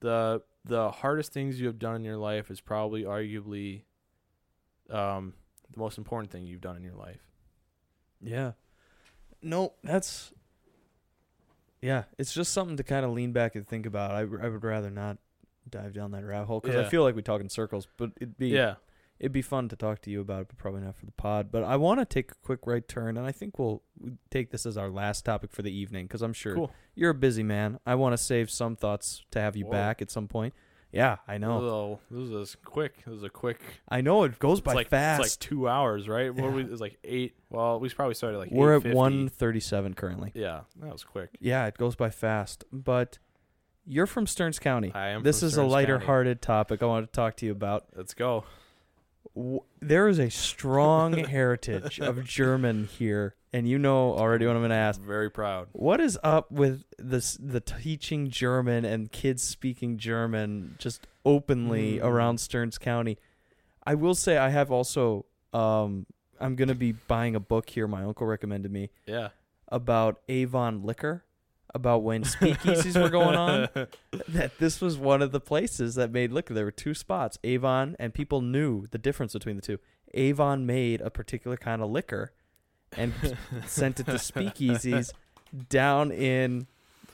The 0.00 0.42
the 0.64 0.90
hardest 0.90 1.32
things 1.32 1.60
you 1.60 1.66
have 1.68 1.78
done 1.78 1.96
in 1.96 2.04
your 2.04 2.16
life 2.16 2.50
is 2.50 2.60
probably 2.60 3.02
arguably 3.04 3.82
um 4.90 5.34
the 5.70 5.78
most 5.78 5.98
important 5.98 6.30
thing 6.32 6.44
you've 6.46 6.60
done 6.60 6.76
in 6.76 6.82
your 6.82 6.94
life. 6.96 7.20
Yeah. 8.20 8.52
No, 9.42 9.72
that's. 9.82 10.32
Yeah, 11.80 12.04
it's 12.16 12.32
just 12.32 12.52
something 12.52 12.76
to 12.76 12.84
kind 12.84 13.04
of 13.04 13.10
lean 13.12 13.32
back 13.32 13.56
and 13.56 13.66
think 13.66 13.86
about. 13.86 14.12
I, 14.12 14.20
I 14.20 14.24
would 14.24 14.62
rather 14.62 14.90
not 14.90 15.18
dive 15.68 15.92
down 15.94 16.12
that 16.12 16.24
rabbit 16.24 16.46
hole 16.46 16.60
because 16.60 16.76
I 16.76 16.82
Yeah. 16.82 16.88
feel 16.88 17.02
like 17.02 17.16
we 17.16 17.22
talk 17.22 17.40
in 17.40 17.48
circles. 17.48 17.88
But 17.96 18.10
it'd 18.16 18.38
be 18.38 18.48
Yeah. 18.48 18.76
it'd 19.18 19.32
be 19.32 19.42
fun 19.42 19.68
to 19.68 19.76
talk 19.76 20.00
to 20.02 20.10
you 20.10 20.20
about 20.20 20.42
it, 20.42 20.48
but 20.48 20.58
probably 20.58 20.82
not 20.82 20.94
for 20.96 21.06
the 21.06 21.12
pod. 21.12 21.50
But 21.50 21.64
I 21.64 21.76
want 21.76 21.98
to 22.00 22.04
take 22.04 22.30
a 22.30 22.34
quick 22.36 22.60
right 22.66 22.86
turn, 22.86 23.16
and 23.16 23.26
I 23.26 23.32
think 23.32 23.58
we'll 23.58 23.82
take 24.30 24.50
this 24.50 24.64
as 24.64 24.76
our 24.76 24.88
last 24.90 25.24
topic 25.24 25.50
for 25.52 25.62
the 25.62 25.72
evening 25.72 26.06
because 26.06 26.22
I'm 26.22 26.32
sure 26.32 26.54
Cool. 26.54 26.72
you're 26.94 27.10
a 27.10 27.14
busy 27.14 27.42
man. 27.42 27.80
I 27.84 27.96
want 27.96 28.12
to 28.12 28.16
save 28.18 28.48
some 28.50 28.76
thoughts 28.76 29.24
to 29.32 29.40
have 29.40 29.56
you 29.56 29.64
Whoa. 29.64 29.72
back 29.72 30.00
at 30.02 30.10
some 30.10 30.28
point. 30.28 30.54
Yeah, 30.92 31.16
I 31.26 31.38
know. 31.38 31.58
Oh, 31.60 32.00
this 32.10 32.28
is 32.30 32.56
quick. 32.64 33.02
This 33.06 33.14
is 33.16 33.22
a 33.22 33.30
quick. 33.30 33.60
I 33.88 34.02
know 34.02 34.24
it 34.24 34.38
goes 34.38 34.60
by 34.60 34.72
it's 34.72 34.76
like 34.76 34.88
fast. 34.90 35.24
it's 35.24 35.34
like 35.36 35.38
two 35.48 35.66
hours, 35.68 36.06
right? 36.08 36.34
What 36.34 36.44
were 36.44 36.50
we? 36.50 36.64
It's 36.64 36.80
like 36.82 36.98
eight. 37.02 37.34
Well, 37.48 37.80
we 37.80 37.88
probably 37.88 38.14
started 38.14 38.36
like 38.38 38.50
We're 38.50 38.76
at 38.76 38.82
8:50. 38.82 38.94
137 38.94 39.94
currently. 39.94 40.32
Yeah, 40.34 40.60
that 40.80 40.92
was 40.92 41.02
quick. 41.04 41.30
Yeah, 41.40 41.66
it 41.66 41.78
goes 41.78 41.96
by 41.96 42.10
fast. 42.10 42.64
But 42.70 43.18
you're 43.86 44.06
from 44.06 44.26
Stearns 44.26 44.58
County. 44.58 44.92
I 44.94 45.08
am. 45.08 45.22
This 45.22 45.40
from 45.40 45.46
is 45.46 45.52
a 45.52 45.56
Stearns 45.56 45.72
lighter 45.72 45.94
County. 45.94 46.06
hearted 46.06 46.42
topic 46.42 46.82
I 46.82 46.86
want 46.86 47.06
to 47.06 47.12
talk 47.16 47.36
to 47.38 47.46
you 47.46 47.52
about. 47.52 47.86
Let's 47.96 48.12
go. 48.14 48.44
W- 49.34 49.60
There 49.80 50.08
is 50.08 50.18
a 50.18 50.30
strong 50.30 51.12
heritage 51.24 52.00
of 52.00 52.22
German 52.24 52.84
here, 52.84 53.34
and 53.52 53.68
you 53.68 53.78
know 53.78 54.14
already 54.14 54.46
what 54.46 54.54
I'm 54.56 54.60
going 54.62 54.70
to 54.70 54.76
ask. 54.76 55.00
Very 55.00 55.30
proud. 55.30 55.68
What 55.72 56.00
is 56.00 56.18
up 56.22 56.50
with 56.50 56.84
this 56.98 57.36
the 57.40 57.60
teaching 57.60 58.30
German 58.30 58.84
and 58.84 59.10
kids 59.12 59.42
speaking 59.42 59.98
German 59.98 60.76
just 60.78 61.06
openly 61.24 61.98
Mm. 61.98 62.04
around 62.04 62.38
Stearns 62.38 62.78
County? 62.78 63.18
I 63.84 63.94
will 63.94 64.14
say 64.14 64.36
I 64.38 64.50
have 64.50 64.70
also 64.70 65.26
um 65.52 66.06
I'm 66.40 66.56
going 66.56 66.68
to 66.68 66.74
be 66.74 66.92
buying 66.92 67.36
a 67.36 67.40
book 67.40 67.70
here 67.70 67.86
my 67.86 68.02
uncle 68.04 68.26
recommended 68.26 68.72
me 68.72 68.90
Yeah. 69.06 69.28
about 69.68 70.20
Avon 70.28 70.82
Liquor 70.82 71.24
about 71.74 72.02
when 72.02 72.22
speakeasies 72.36 73.00
were 73.00 73.08
going 73.08 73.36
on 73.36 73.68
that 74.28 74.58
this 74.58 74.80
was 74.80 74.98
one 74.98 75.22
of 75.22 75.30
the 75.32 75.40
places 75.40 75.94
that 75.94 76.10
made 76.10 76.30
liquor. 76.32 76.52
There 76.52 76.64
were 76.66 76.70
two 76.70 76.92
spots, 76.94 77.38
Avon, 77.44 77.96
and 77.98 78.12
people 78.12 78.40
knew 78.42 78.86
the 78.90 78.98
difference 78.98 79.32
between 79.32 79.56
the 79.56 79.62
two. 79.62 79.78
Avon 80.14 80.66
made 80.66 81.00
a 81.00 81.10
particular 81.10 81.56
kind 81.56 81.80
of 81.80 81.90
liquor 81.90 82.32
and 82.96 83.12
sent 83.66 84.00
it 84.00 84.06
to 84.06 84.12
speakeasies 84.12 85.12
down 85.68 86.10
in 86.10 86.66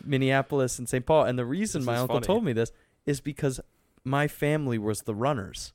Minneapolis 0.04 0.78
and 0.78 0.88
St. 0.88 1.04
Paul. 1.04 1.24
And 1.24 1.38
the 1.38 1.44
reason 1.44 1.82
This 1.82 1.86
my 1.86 1.96
uncle 1.96 2.16
funny. 2.16 2.26
told 2.26 2.44
me 2.44 2.52
this 2.52 2.72
is 3.06 3.20
because 3.20 3.60
my 4.04 4.28
family 4.28 4.78
was 4.78 5.02
the 5.02 5.14
runners. 5.14 5.72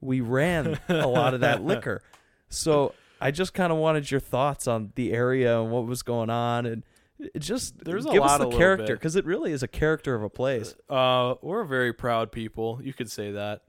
We 0.00 0.20
ran 0.20 0.78
a 0.88 1.06
lot 1.06 1.34
of 1.34 1.40
that 1.40 1.62
liquor. 1.62 2.02
So 2.50 2.94
I 3.20 3.32
just 3.32 3.52
kind 3.52 3.72
of 3.72 3.78
wanted 3.78 4.12
your 4.12 4.20
thoughts 4.20 4.68
on 4.68 4.92
the 4.94 5.12
area 5.12 5.60
and 5.60 5.72
what 5.72 5.86
was 5.86 6.02
going 6.02 6.30
on 6.30 6.66
and 6.66 6.84
it 7.18 7.40
just 7.40 7.84
There's 7.84 8.06
a 8.06 8.10
give 8.10 8.22
us 8.22 8.38
the 8.38 8.50
character 8.50 8.94
because 8.94 9.16
it 9.16 9.24
really 9.24 9.50
is 9.50 9.62
a 9.62 9.68
character 9.68 10.14
of 10.14 10.22
a 10.22 10.28
place. 10.28 10.74
Uh, 10.88 11.34
we're 11.42 11.62
a 11.62 11.66
very 11.66 11.92
proud 11.92 12.30
people. 12.30 12.80
You 12.82 12.92
could 12.92 13.10
say 13.10 13.32
that. 13.32 13.62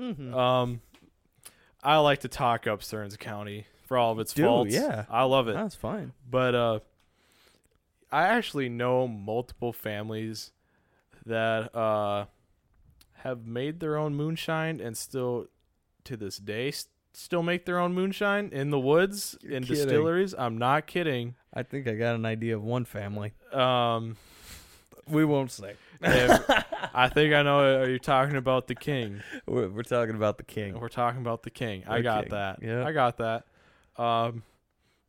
Mm-hmm. 0.00 0.32
Um, 0.34 0.80
I 1.82 1.98
like 1.98 2.20
to 2.20 2.28
talk 2.28 2.66
up 2.66 2.82
Stearns 2.82 3.16
County 3.16 3.66
for 3.90 3.98
all 3.98 4.12
of 4.12 4.20
its 4.20 4.32
Do, 4.32 4.44
faults. 4.44 4.72
yeah. 4.72 5.04
I 5.10 5.24
love 5.24 5.48
it. 5.48 5.54
That's 5.54 5.74
fine. 5.74 6.12
But 6.30 6.54
uh, 6.54 6.78
I 8.12 8.28
actually 8.28 8.68
know 8.68 9.08
multiple 9.08 9.72
families 9.72 10.52
that 11.26 11.74
uh 11.74 12.26
have 13.24 13.44
made 13.46 13.80
their 13.80 13.96
own 13.96 14.14
moonshine 14.14 14.80
and 14.80 14.96
still, 14.96 15.46
to 16.04 16.16
this 16.16 16.36
day, 16.38 16.68
s- 16.68 16.86
still 17.12 17.42
make 17.42 17.66
their 17.66 17.78
own 17.80 17.92
moonshine 17.92 18.48
in 18.52 18.70
the 18.70 18.78
woods 18.78 19.36
You're 19.42 19.54
in 19.54 19.64
kidding. 19.64 19.76
distilleries. 19.88 20.34
I'm 20.38 20.56
not 20.56 20.86
kidding. 20.86 21.34
I 21.52 21.64
think 21.64 21.88
I 21.88 21.94
got 21.96 22.14
an 22.14 22.24
idea 22.24 22.54
of 22.56 22.62
one 22.62 22.84
family. 22.84 23.32
Um, 23.52 24.16
We 25.08 25.24
won't 25.24 25.50
say. 25.50 25.74
If- 26.00 26.44
I 26.94 27.08
think 27.08 27.34
I 27.34 27.42
know. 27.42 27.80
Are 27.82 27.90
you 27.90 27.98
talking 27.98 28.36
about 28.36 28.68
the 28.68 28.74
king? 28.76 29.20
We're, 29.46 29.68
we're 29.68 29.82
talking 29.82 30.14
about 30.14 30.38
the 30.38 30.44
king. 30.44 30.78
We're 30.78 30.88
talking 30.88 31.20
about 31.20 31.42
the 31.42 31.50
king. 31.50 31.82
I 31.88 32.00
got 32.02 32.22
king. 32.22 32.30
that. 32.30 32.62
Yeah. 32.62 32.86
I 32.86 32.92
got 32.92 33.18
that. 33.18 33.44
Um, 34.00 34.42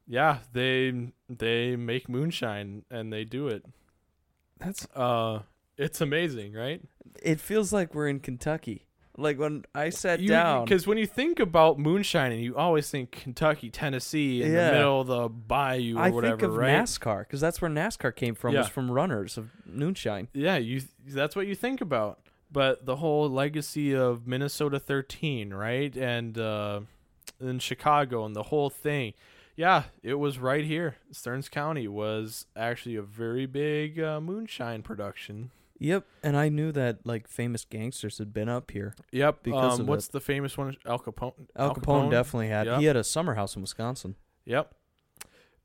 yeah, 0.07 0.39
they 0.53 1.11
they 1.29 1.75
make 1.75 2.09
moonshine 2.09 2.83
and 2.91 3.11
they 3.13 3.23
do 3.23 3.47
it. 3.47 3.65
That's. 4.59 4.85
Uh, 4.95 5.39
it's 5.77 6.01
amazing, 6.01 6.53
right? 6.53 6.81
It 7.23 7.39
feels 7.39 7.71
like 7.73 7.95
we're 7.95 8.07
in 8.07 8.19
Kentucky. 8.19 8.85
Like 9.17 9.37
when 9.39 9.65
I 9.75 9.89
sat 9.89 10.25
down. 10.25 10.63
because 10.65 10.87
when 10.87 10.97
you 10.97 11.05
think 11.05 11.39
about 11.39 11.77
moonshine, 11.77 12.37
you 12.39 12.55
always 12.55 12.89
think 12.89 13.11
Kentucky, 13.11 13.69
Tennessee, 13.69 14.41
in 14.41 14.51
Yeah. 14.53 14.67
the 14.71 14.77
middle 14.77 15.01
of 15.01 15.07
the 15.07 15.29
bayou 15.29 15.97
or 15.97 16.01
I 16.01 16.09
whatever, 16.09 16.37
think 16.37 16.43
of 16.43 16.55
right? 16.55 16.71
NASCAR 16.83 17.19
because 17.19 17.41
that's 17.41 17.61
where 17.61 17.69
NASCAR 17.69 18.15
came 18.15 18.35
from. 18.35 18.55
Was 18.55 18.69
from 18.69 18.89
runners 18.89 19.37
of 19.37 19.49
moonshine. 19.65 20.27
Yeah, 20.33 20.57
you 20.57 20.81
that's 21.07 21.35
what 21.35 21.47
you 21.47 21.55
think 21.55 21.81
about. 21.81 22.19
But 22.51 22.85
the 22.85 22.97
whole 22.97 23.29
legacy 23.29 23.93
of 23.95 24.27
Minnesota 24.27 24.79
13, 24.79 25.53
right? 25.53 25.95
And 25.95 26.37
uh 26.37 26.81
in 27.41 27.59
Chicago 27.59 28.25
and 28.25 28.35
the 28.35 28.43
whole 28.43 28.69
thing. 28.69 29.13
Yeah, 29.55 29.83
it 30.01 30.15
was 30.15 30.39
right 30.39 30.63
here. 30.63 30.95
Stearns 31.11 31.49
County 31.49 31.87
was 31.87 32.45
actually 32.55 32.95
a 32.95 33.01
very 33.01 33.45
big 33.45 33.99
uh, 33.99 34.21
moonshine 34.21 34.81
production. 34.81 35.51
Yep, 35.81 36.05
and 36.23 36.37
I 36.37 36.49
knew 36.49 36.71
that 36.73 37.05
like 37.05 37.27
famous 37.27 37.65
gangsters 37.65 38.19
had 38.19 38.33
been 38.33 38.47
up 38.47 38.69
here. 38.69 38.93
Yep. 39.11 39.41
Because 39.41 39.75
um, 39.75 39.81
of 39.81 39.87
what's 39.87 40.07
the 40.07 40.21
famous 40.21 40.55
one? 40.57 40.77
Al 40.85 40.99
Capone. 40.99 41.33
Al 41.55 41.73
Capone, 41.73 42.11
definitely 42.11 42.49
had. 42.49 42.67
Yep. 42.67 42.79
He 42.79 42.85
had 42.85 42.95
a 42.95 43.03
summer 43.03 43.33
house 43.33 43.55
in 43.55 43.63
Wisconsin. 43.63 44.15
Yep. 44.45 44.73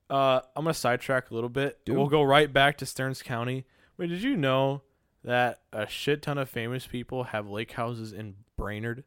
Uh, 0.08 0.40
I'm 0.56 0.64
gonna 0.64 0.72
sidetrack 0.72 1.30
a 1.30 1.34
little 1.34 1.50
bit. 1.50 1.84
Do. 1.84 1.92
We'll 1.94 2.06
go 2.06 2.22
right 2.22 2.50
back 2.50 2.78
to 2.78 2.86
Stearns 2.86 3.22
County. 3.22 3.66
Wait, 3.98 4.08
did 4.08 4.22
you 4.22 4.36
know 4.36 4.82
that 5.22 5.60
a 5.72 5.86
shit 5.86 6.22
ton 6.22 6.38
of 6.38 6.48
famous 6.48 6.86
people 6.86 7.24
have 7.24 7.48
lake 7.48 7.72
houses 7.72 8.14
in 8.14 8.36
Brainerd? 8.56 9.04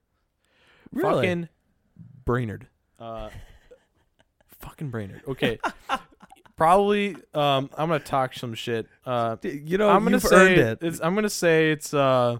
Fucking 0.93 1.49
Brainerd. 2.25 2.67
Uh, 2.99 3.29
fucking 4.59 4.89
Brainerd. 4.89 5.21
Okay. 5.27 5.59
Probably. 6.57 7.15
Um, 7.33 7.69
I'm 7.77 7.87
gonna 7.87 7.99
talk 7.99 8.33
some 8.33 8.53
shit. 8.53 8.87
Uh, 9.05 9.37
you 9.43 9.77
know, 9.77 9.89
I'm 9.89 10.03
gonna 10.03 10.17
you've 10.17 10.23
say 10.23 10.55
it. 10.55 10.79
It's, 10.81 10.99
I'm 11.01 11.15
gonna 11.15 11.29
say 11.29 11.71
it's 11.71 11.93
uh 11.93 12.37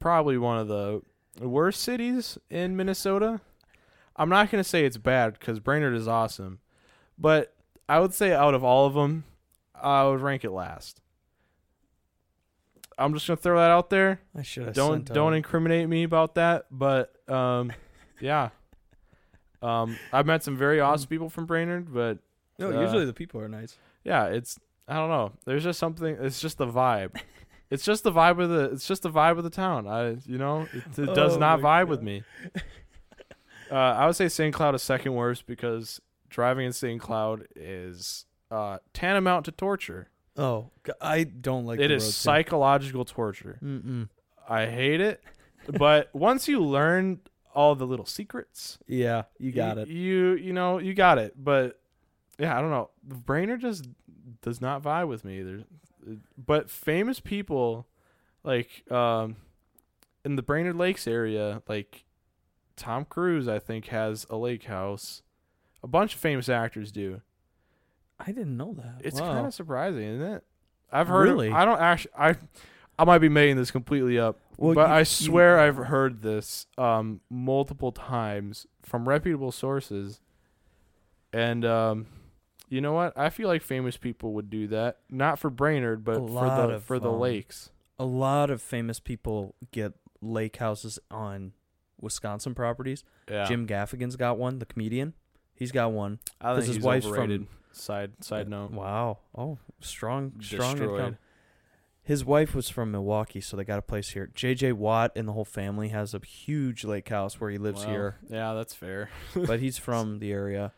probably 0.00 0.38
one 0.38 0.58
of 0.58 0.66
the 0.68 1.02
worst 1.40 1.82
cities 1.82 2.36
in 2.50 2.76
Minnesota. 2.76 3.40
I'm 4.16 4.28
not 4.28 4.50
gonna 4.50 4.64
say 4.64 4.84
it's 4.84 4.96
bad 4.96 5.34
because 5.38 5.60
Brainerd 5.60 5.94
is 5.94 6.08
awesome, 6.08 6.58
but 7.16 7.54
I 7.88 8.00
would 8.00 8.12
say 8.12 8.32
out 8.32 8.54
of 8.54 8.64
all 8.64 8.86
of 8.86 8.94
them, 8.94 9.22
I 9.80 10.04
would 10.04 10.20
rank 10.20 10.44
it 10.44 10.50
last. 10.50 11.00
I'm 12.98 13.14
just 13.14 13.28
gonna 13.28 13.36
throw 13.36 13.56
that 13.60 13.70
out 13.70 13.90
there. 13.90 14.20
I 14.36 14.42
should 14.42 14.64
have 14.64 14.74
Don't 14.74 15.06
sent 15.06 15.12
don't 15.14 15.32
a- 15.32 15.36
incriminate 15.36 15.88
me 15.88 16.02
about 16.02 16.34
that, 16.34 16.66
but 16.72 17.14
um, 17.30 17.72
yeah. 18.20 18.50
Um, 19.62 19.96
I've 20.12 20.26
met 20.26 20.42
some 20.44 20.56
very 20.56 20.80
awesome 20.80 21.08
people 21.08 21.28
from 21.28 21.46
Brainerd, 21.46 21.92
but 21.92 22.18
No, 22.58 22.68
uh, 22.76 22.80
usually 22.80 23.04
the 23.04 23.12
people 23.12 23.40
are 23.40 23.48
nice. 23.48 23.76
yeah, 24.04 24.26
it's 24.26 24.58
I 24.86 24.94
don't 24.94 25.10
know. 25.10 25.32
There's 25.44 25.64
just 25.64 25.78
something. 25.78 26.16
It's 26.20 26.40
just 26.40 26.58
the 26.58 26.66
vibe. 26.66 27.20
it's 27.70 27.84
just 27.84 28.04
the 28.04 28.12
vibe 28.12 28.40
of 28.42 28.48
the. 28.48 28.70
It's 28.70 28.86
just 28.86 29.02
the 29.02 29.10
vibe 29.10 29.36
of 29.36 29.44
the 29.44 29.50
town. 29.50 29.86
I 29.88 30.16
you 30.26 30.38
know 30.38 30.66
it, 30.72 30.98
it 30.98 31.14
does 31.14 31.36
Oh 31.36 31.38
not 31.40 31.60
vibe 31.60 31.88
with 31.88 32.02
me. 32.02 32.22
Uh, 33.70 33.74
I 33.74 34.06
would 34.06 34.16
say 34.16 34.28
St. 34.28 34.54
Cloud 34.54 34.74
is 34.74 34.82
second 34.82 35.12
worst 35.14 35.46
because 35.46 36.00
driving 36.30 36.64
in 36.64 36.72
St. 36.72 36.98
Cloud 36.98 37.46
is 37.54 38.24
uh, 38.50 38.78
tantamount 38.94 39.44
to 39.44 39.52
torture. 39.52 40.08
Oh, 40.38 40.70
I 41.02 41.24
don't 41.24 41.66
like 41.66 41.78
it 41.78 41.90
is 41.90 42.14
psychological 42.14 43.04
torture. 43.04 43.58
Mm-mm. 43.62 44.08
I 44.48 44.64
hate 44.66 45.02
it, 45.02 45.22
but 45.78 46.08
once 46.14 46.48
you 46.48 46.60
learn 46.64 47.20
all 47.54 47.74
the 47.74 47.86
little 47.86 48.06
secrets, 48.06 48.78
Yeah, 48.86 49.24
you 49.38 49.52
got 49.52 49.76
y- 49.76 49.82
it. 49.82 49.88
You 49.88 50.34
you 50.34 50.52
know 50.52 50.78
you 50.78 50.94
got 50.94 51.18
it, 51.18 51.34
but 51.36 51.80
yeah, 52.38 52.56
I 52.56 52.60
don't 52.60 52.70
know. 52.70 52.90
Brainerd 53.02 53.60
just 53.60 53.88
does 54.42 54.60
not 54.60 54.82
vibe 54.82 55.08
with 55.08 55.24
me 55.24 55.40
either. 55.40 55.64
But 56.36 56.70
famous 56.70 57.20
people 57.20 57.86
like 58.44 58.90
um 58.90 59.36
in 60.24 60.36
the 60.36 60.42
Brainerd 60.42 60.76
Lakes 60.76 61.06
area, 61.06 61.62
like 61.68 62.04
Tom 62.76 63.04
Cruise, 63.04 63.48
I 63.48 63.58
think 63.58 63.86
has 63.86 64.26
a 64.30 64.36
lake 64.36 64.64
house. 64.64 65.22
A 65.82 65.86
bunch 65.86 66.14
of 66.14 66.20
famous 66.20 66.48
actors 66.48 66.90
do. 66.92 67.20
I 68.20 68.26
didn't 68.26 68.56
know 68.56 68.74
that. 68.74 68.96
It's 69.04 69.20
Wow. 69.20 69.32
kind 69.32 69.46
of 69.46 69.54
surprising, 69.54 70.02
isn't 70.02 70.26
it? 70.34 70.44
I've 70.90 71.06
heard. 71.08 71.28
Really? 71.28 71.50
I 71.50 71.64
don't 71.64 71.80
actually. 71.80 72.12
I 72.18 72.36
I 72.98 73.04
might 73.04 73.18
be 73.18 73.28
making 73.28 73.56
this 73.56 73.70
completely 73.70 74.18
up, 74.18 74.38
Well, 74.58 74.74
but 74.74 74.88
you- 74.88 74.94
I 74.94 74.98
you- 75.00 75.04
swear 75.06 75.58
I've 75.58 75.76
heard 75.76 76.20
this 76.22 76.66
um 76.76 77.20
multiple 77.30 77.92
times 77.92 78.66
from 78.82 79.08
reputable 79.08 79.52
sources. 79.52 80.20
And 81.32 81.64
um, 81.64 82.06
you 82.68 82.80
know 82.80 82.92
what? 82.92 83.12
I 83.16 83.30
feel 83.30 83.48
like 83.48 83.62
famous 83.62 83.96
people 83.96 84.32
would 84.34 84.50
do 84.50 84.66
that, 84.68 84.98
not 85.10 85.38
for 85.38 85.50
Brainerd, 85.50 86.04
but 86.04 86.16
for 86.16 86.28
the 86.30 86.74
of, 86.74 86.84
for 86.84 86.98
the 86.98 87.10
um, 87.12 87.20
lakes. 87.20 87.70
a 87.98 88.04
lot 88.04 88.50
of 88.50 88.60
famous 88.62 88.98
people 89.00 89.54
get 89.70 89.92
lake 90.20 90.56
houses 90.56 90.98
on 91.10 91.52
Wisconsin 92.00 92.54
properties. 92.54 93.04
Yeah, 93.30 93.44
Jim 93.44 93.66
Gaffigan's 93.66 94.16
got 94.16 94.38
one. 94.38 94.58
The 94.58 94.66
comedian, 94.66 95.14
he's 95.54 95.70
got 95.72 95.92
one. 95.92 96.18
I 96.40 96.54
think 96.54 96.66
his 96.66 96.80
wife's 96.80 97.06
overrated. 97.06 97.46
from- 97.46 97.54
Side 97.70 98.24
side 98.24 98.48
note, 98.48 98.70
Wow. 98.72 99.18
Oh, 99.36 99.58
strong, 99.80 100.32
strong. 100.40 100.72
destroyed. 100.76 100.98
income. 101.00 101.18
His 102.08 102.24
wife 102.24 102.54
was 102.54 102.70
from 102.70 102.90
Milwaukee, 102.90 103.42
so 103.42 103.54
they 103.54 103.64
got 103.64 103.78
a 103.78 103.82
place 103.82 104.08
here. 104.08 104.30
J.J. 104.34 104.72
Watt 104.72 105.12
and 105.14 105.28
the 105.28 105.34
whole 105.34 105.44
family 105.44 105.88
has 105.88 106.14
a 106.14 106.20
huge 106.24 106.82
lake 106.82 107.10
house 107.10 107.38
where 107.38 107.50
he 107.50 107.58
lives 107.58 107.84
here, 107.84 108.16
Yeah, 108.30 108.54
that's 108.54 108.72
fair. 108.72 109.10
but 109.34 109.60
he's 109.60 109.76
from 109.76 110.18
the 110.18 110.32
area. 110.32 110.72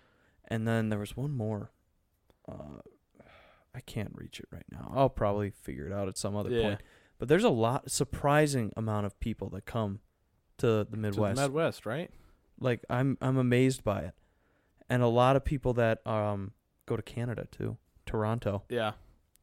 And 0.48 0.66
then 0.66 0.88
there 0.88 0.98
was 0.98 1.16
one 1.16 1.30
more. 1.30 1.70
Uh, 2.48 2.80
I 3.72 3.78
can't 3.78 4.10
reach 4.12 4.40
it 4.40 4.46
right 4.50 4.66
now. 4.72 4.90
I'll 4.92 5.08
probably 5.08 5.50
figure 5.50 5.86
it 5.86 5.92
out 5.92 6.08
at 6.08 6.18
some 6.18 6.34
other 6.34 6.50
yeah, 6.50 6.62
point. 6.62 6.80
But 7.20 7.28
there's 7.28 7.44
a 7.44 7.48
lot, 7.48 7.88
surprising 7.92 8.72
amount 8.76 9.06
of 9.06 9.20
people 9.20 9.50
that 9.50 9.66
come 9.66 10.00
to 10.58 10.66
the 10.66 10.84
to 10.86 10.90
the 10.90 10.96
Midwest. 10.96 11.40
Midwest, 11.40 11.86
right? 11.86 12.10
like 12.58 12.84
I'm, 12.90 13.16
I'm 13.20 13.36
amazed 13.36 13.84
by 13.84 14.00
it, 14.00 14.14
and 14.88 15.00
a 15.00 15.06
lot 15.06 15.36
of 15.36 15.44
people 15.44 15.74
that 15.74 16.04
um 16.04 16.54
go 16.86 16.96
to 16.96 17.02
Canada 17.02 17.46
too. 17.52 17.76
Toronto. 18.04 18.64
Yeah, 18.68 18.94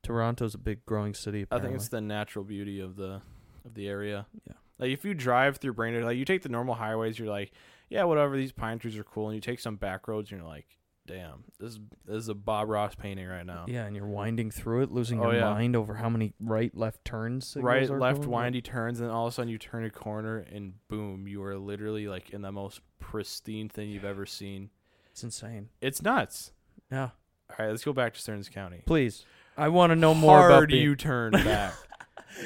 Toronto's 0.07 0.55
a 0.55 0.57
big 0.57 0.85
growing 0.85 1.13
city. 1.13 1.45
I 1.51 1.59
think 1.59 1.75
it's 1.75 1.89
the 1.89 2.01
natural 2.01 2.45
beauty 2.45 2.79
of 2.79 2.95
the 2.95 3.21
of 3.65 3.73
the 3.73 3.87
area. 3.87 4.25
Yeah. 4.47 4.53
Like 4.79 4.91
if 4.91 5.03
you 5.05 5.13
drive 5.13 5.57
through 5.57 5.73
Brainerd, 5.73 6.03
like 6.05 6.17
you 6.17 6.25
take 6.25 6.43
the 6.43 6.49
normal 6.49 6.75
highways, 6.75 7.17
you're 7.19 7.27
like, 7.27 7.51
yeah, 7.89 8.03
whatever. 8.03 8.37
These 8.37 8.51
pine 8.51 8.79
trees 8.79 8.97
are 8.97 9.03
cool, 9.03 9.27
and 9.27 9.35
you 9.35 9.41
take 9.41 9.59
some 9.59 9.75
back 9.75 10.07
roads, 10.07 10.31
and 10.31 10.39
you're 10.39 10.47
like, 10.49 10.67
damn, 11.07 11.43
this 11.59 11.71
is 11.73 11.79
this 12.05 12.17
is 12.17 12.29
a 12.29 12.35
Bob 12.35 12.69
Ross 12.69 12.93
painting 12.95 13.25
right 13.27 13.45
now. 13.45 13.65
Yeah, 13.67 13.85
and 13.85 13.95
you're 13.95 14.05
winding 14.07 14.51
through 14.51 14.83
it, 14.83 14.91
losing 14.91 15.19
Oh, 15.19 15.31
your 15.31 15.39
yeah. 15.41 15.49
mind 15.53 15.75
over 15.75 15.95
how 15.95 16.09
many 16.09 16.33
right, 16.39 16.75
left 16.77 17.03
turns. 17.05 17.57
Right, 17.59 17.89
left, 17.89 18.19
going. 18.21 18.29
windy 18.31 18.61
turns, 18.61 18.99
and 19.01 19.09
all 19.09 19.25
of 19.27 19.33
a 19.33 19.35
sudden 19.35 19.49
you 19.49 19.57
turn 19.57 19.83
a 19.83 19.89
corner, 19.89 20.37
and 20.51 20.73
boom, 20.87 21.27
you 21.27 21.43
are 21.43 21.57
literally 21.57 22.07
like 22.07 22.29
in 22.29 22.41
the 22.43 22.51
most 22.51 22.81
pristine 22.99 23.69
thing 23.69 23.89
you've 23.89 24.05
ever 24.05 24.25
seen. 24.25 24.69
It's 25.11 25.23
insane. 25.23 25.69
It's 25.81 26.01
nuts. 26.03 26.51
Yeah, 26.91 27.09
All 27.49 27.55
right, 27.59 27.69
let's 27.69 27.83
go 27.83 27.91
back 27.93 28.13
to 28.13 28.21
Stearns 28.21 28.47
County. 28.49 28.83
please. 28.85 29.25
I 29.57 29.69
want 29.69 29.91
to 29.91 29.95
know 29.95 30.13
more 30.13 30.47
about 30.49 30.69
being- 30.69 30.83
you 30.83 30.95
turn 30.95 31.31
back. 31.33 31.73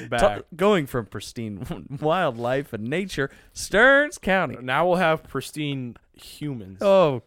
Back. 0.08 0.44
going 0.56 0.86
from 0.86 1.04
pristine 1.04 1.98
wildlife 2.00 2.72
and 2.72 2.84
nature, 2.88 3.30
Stearns 3.52 4.16
County. 4.16 4.56
Now 4.62 4.86
we'll 4.88 4.96
have 4.96 5.22
pristine 5.24 5.96
humans. 6.14 6.78
Oh, 6.80 7.20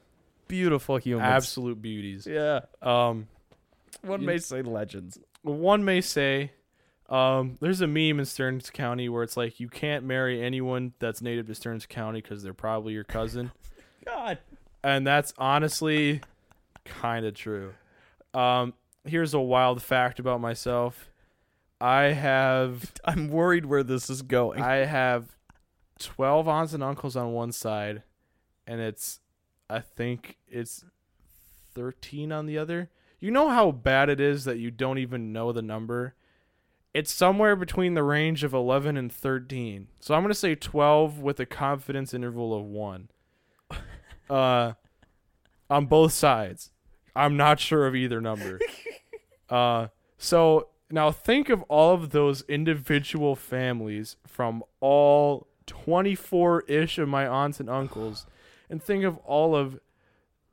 beautiful 0.47 0.97
humans. 0.97 1.27
Absolute 1.27 1.79
beauties. 1.79 2.25
Yeah. 2.25 2.61
Um, 2.81 3.27
One 4.01 4.21
You- 4.21 4.25
may 4.27 4.39
say 4.39 4.63
legends. 4.63 5.19
one 5.43 5.85
may 5.85 6.01
say 6.01 6.53
um, 7.07 7.57
there's 7.61 7.81
a 7.81 7.87
meme 7.87 8.17
in 8.19 8.25
Stearns 8.25 8.71
County 8.71 9.09
where 9.09 9.21
it's 9.21 9.37
like 9.37 9.59
you 9.59 9.69
can't 9.69 10.03
marry 10.03 10.41
anyone 10.41 10.93
that's 10.97 11.21
native 11.21 11.45
to 11.45 11.53
Stearns 11.53 11.85
County 11.85 12.19
because 12.19 12.41
they're 12.41 12.55
probably 12.55 12.93
your 12.93 13.03
cousin, 13.03 13.51
God. 14.07 14.39
and 14.83 15.05
that's 15.05 15.35
honestly 15.37 16.21
kind 16.83 17.27
of 17.27 17.35
true. 17.35 17.75
Um, 18.33 18.73
here's 19.05 19.33
a 19.33 19.39
wild 19.39 19.81
fact 19.81 20.19
about 20.19 20.41
myself: 20.41 21.11
I 21.79 22.03
have 22.05 22.93
I'm 23.05 23.29
worried 23.29 23.65
where 23.65 23.83
this 23.83 24.09
is 24.09 24.21
going. 24.21 24.61
I 24.61 24.85
have 24.85 25.35
twelve 25.99 26.47
aunts 26.47 26.73
and 26.73 26.83
uncles 26.83 27.15
on 27.15 27.33
one 27.33 27.51
side, 27.51 28.03
and 28.67 28.81
it's 28.81 29.19
I 29.69 29.79
think 29.79 30.37
it's 30.47 30.83
thirteen 31.73 32.31
on 32.31 32.45
the 32.45 32.57
other. 32.57 32.89
You 33.19 33.31
know 33.31 33.49
how 33.49 33.71
bad 33.71 34.09
it 34.09 34.19
is 34.19 34.45
that 34.45 34.59
you 34.59 34.71
don't 34.71 34.97
even 34.97 35.31
know 35.31 35.51
the 35.51 35.61
number. 35.61 36.15
It's 36.93 37.11
somewhere 37.11 37.55
between 37.55 37.93
the 37.93 38.03
range 38.03 38.43
of 38.43 38.53
eleven 38.53 38.97
and 38.97 39.11
thirteen. 39.11 39.87
So 39.99 40.13
I'm 40.13 40.21
gonna 40.21 40.33
say 40.33 40.55
twelve 40.55 41.19
with 41.19 41.39
a 41.39 41.45
confidence 41.45 42.13
interval 42.13 42.53
of 42.53 42.65
one. 42.65 43.09
Uh, 44.27 44.73
on 45.69 45.85
both 45.85 46.11
sides. 46.11 46.71
I'm 47.15 47.37
not 47.37 47.59
sure 47.59 47.87
of 47.87 47.95
either 47.95 48.19
number. 48.19 48.59
uh, 49.49 49.87
so 50.17 50.69
Now 50.89 51.11
think 51.11 51.49
of 51.49 51.63
all 51.63 51.93
of 51.93 52.11
those 52.11 52.43
individual 52.43 53.35
families 53.35 54.17
from 54.27 54.63
all 54.79 55.47
24-ish 55.67 56.97
of 56.97 57.09
my 57.09 57.25
aunts 57.27 57.59
and 57.59 57.69
uncles 57.69 58.27
and 58.69 58.81
think 58.81 59.03
of 59.03 59.17
all 59.19 59.55
of 59.55 59.79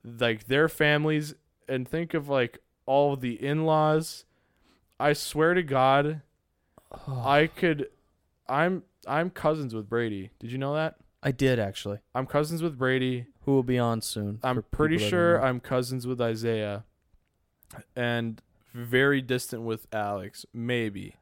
like 0.02 0.47
their 0.47 0.69
families 0.69 1.35
and 1.69 1.86
think 1.86 2.14
of 2.14 2.28
like 2.28 2.59
all 2.86 3.12
of 3.12 3.20
the 3.20 3.43
in-laws. 3.43 4.24
I 4.98 5.12
swear 5.12 5.55
to 5.55 5.62
god 5.62 6.23
Oh, 7.09 7.23
I 7.24 7.47
could 7.47 7.89
I'm 8.48 8.82
I'm 9.06 9.31
cousins 9.31 9.74
with 9.74 9.89
Brady. 9.89 10.31
Did 10.39 10.52
you 10.52 10.59
know 10.59 10.74
that? 10.74 10.97
I 11.23 11.31
did 11.31 11.59
actually. 11.59 11.98
I'm 12.14 12.27
cousins 12.27 12.62
with 12.62 12.78
Brady. 12.78 13.27
Who 13.44 13.52
will 13.52 13.62
be 13.62 13.78
on 13.78 14.02
soon? 14.02 14.39
I'm 14.43 14.62
pretty 14.70 14.97
people 14.97 15.10
that 15.10 15.10
don't 15.10 15.10
sure. 15.10 15.44
I'm 15.44 15.60
cousins 15.60 16.06
with 16.06 16.20
Isaiah 16.20 16.85
and 17.97 18.43
very 18.72 19.20
distant 19.20 19.62
with 19.62 19.86
Alex, 19.92 20.46
maybe. 20.52 21.16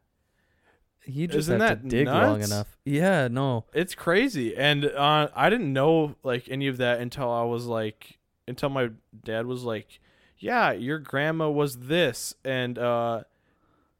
You 1.06 1.26
just 1.26 1.48
Isn't 1.48 1.60
have 1.60 1.82
to 1.82 1.88
dig 1.88 2.06
long 2.06 2.42
enough. 2.42 2.76
Yeah, 2.84 3.28
no. 3.28 3.64
It's 3.72 3.94
crazy. 3.94 4.56
And 4.56 4.84
uh, 4.84 5.28
I 5.34 5.50
didn't 5.50 5.72
know 5.72 6.16
like 6.22 6.48
any 6.48 6.68
of 6.68 6.76
that 6.76 7.00
until 7.00 7.30
I 7.30 7.44
was 7.44 7.66
like 7.66 8.18
until 8.46 8.68
my 8.68 8.90
dad 9.24 9.46
was 9.46 9.64
like, 9.64 10.00
"Yeah, 10.38 10.72
your 10.72 10.98
grandma 10.98 11.48
was 11.50 11.78
this 11.78 12.34
and 12.44 12.78
uh 12.78 13.22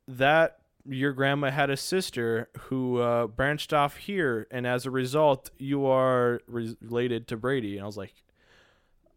that 0.06 0.59
your 0.86 1.12
grandma 1.12 1.51
had 1.51 1.70
a 1.70 1.77
sister 1.77 2.48
who 2.59 2.98
uh, 2.98 3.27
branched 3.27 3.72
off 3.72 3.97
here, 3.97 4.47
and 4.51 4.66
as 4.66 4.86
a 4.86 4.90
result, 4.90 5.51
you 5.59 5.86
are 5.86 6.40
re- 6.47 6.77
related 6.81 7.28
to 7.28 7.36
Brady. 7.36 7.77
And 7.77 7.82
I 7.82 7.86
was 7.86 7.97
like, 7.97 8.14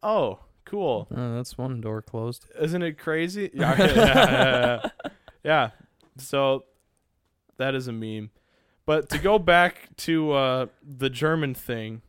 "Oh, 0.02 0.40
cool! 0.66 1.08
Uh, 1.16 1.36
that's 1.36 1.58
one 1.58 1.82
door 1.82 2.02
closed. 2.02 2.46
Isn't 2.60 2.82
it 2.84 2.98
crazy?" 2.98 3.50
Yeah, 3.54 3.76
yeah, 3.78 3.94
yeah, 3.96 4.80
yeah. 5.04 5.10
Yeah. 5.44 5.70
So 6.18 6.66
that 7.58 7.76
is 7.76 7.88
a 7.88 7.92
meme. 7.92 8.32
But 8.86 9.10
to 9.12 9.18
go 9.18 9.40
back 9.40 9.90
to 9.98 10.32
uh, 10.34 10.66
the 10.82 11.10
German 11.10 11.54
thing, 11.54 12.02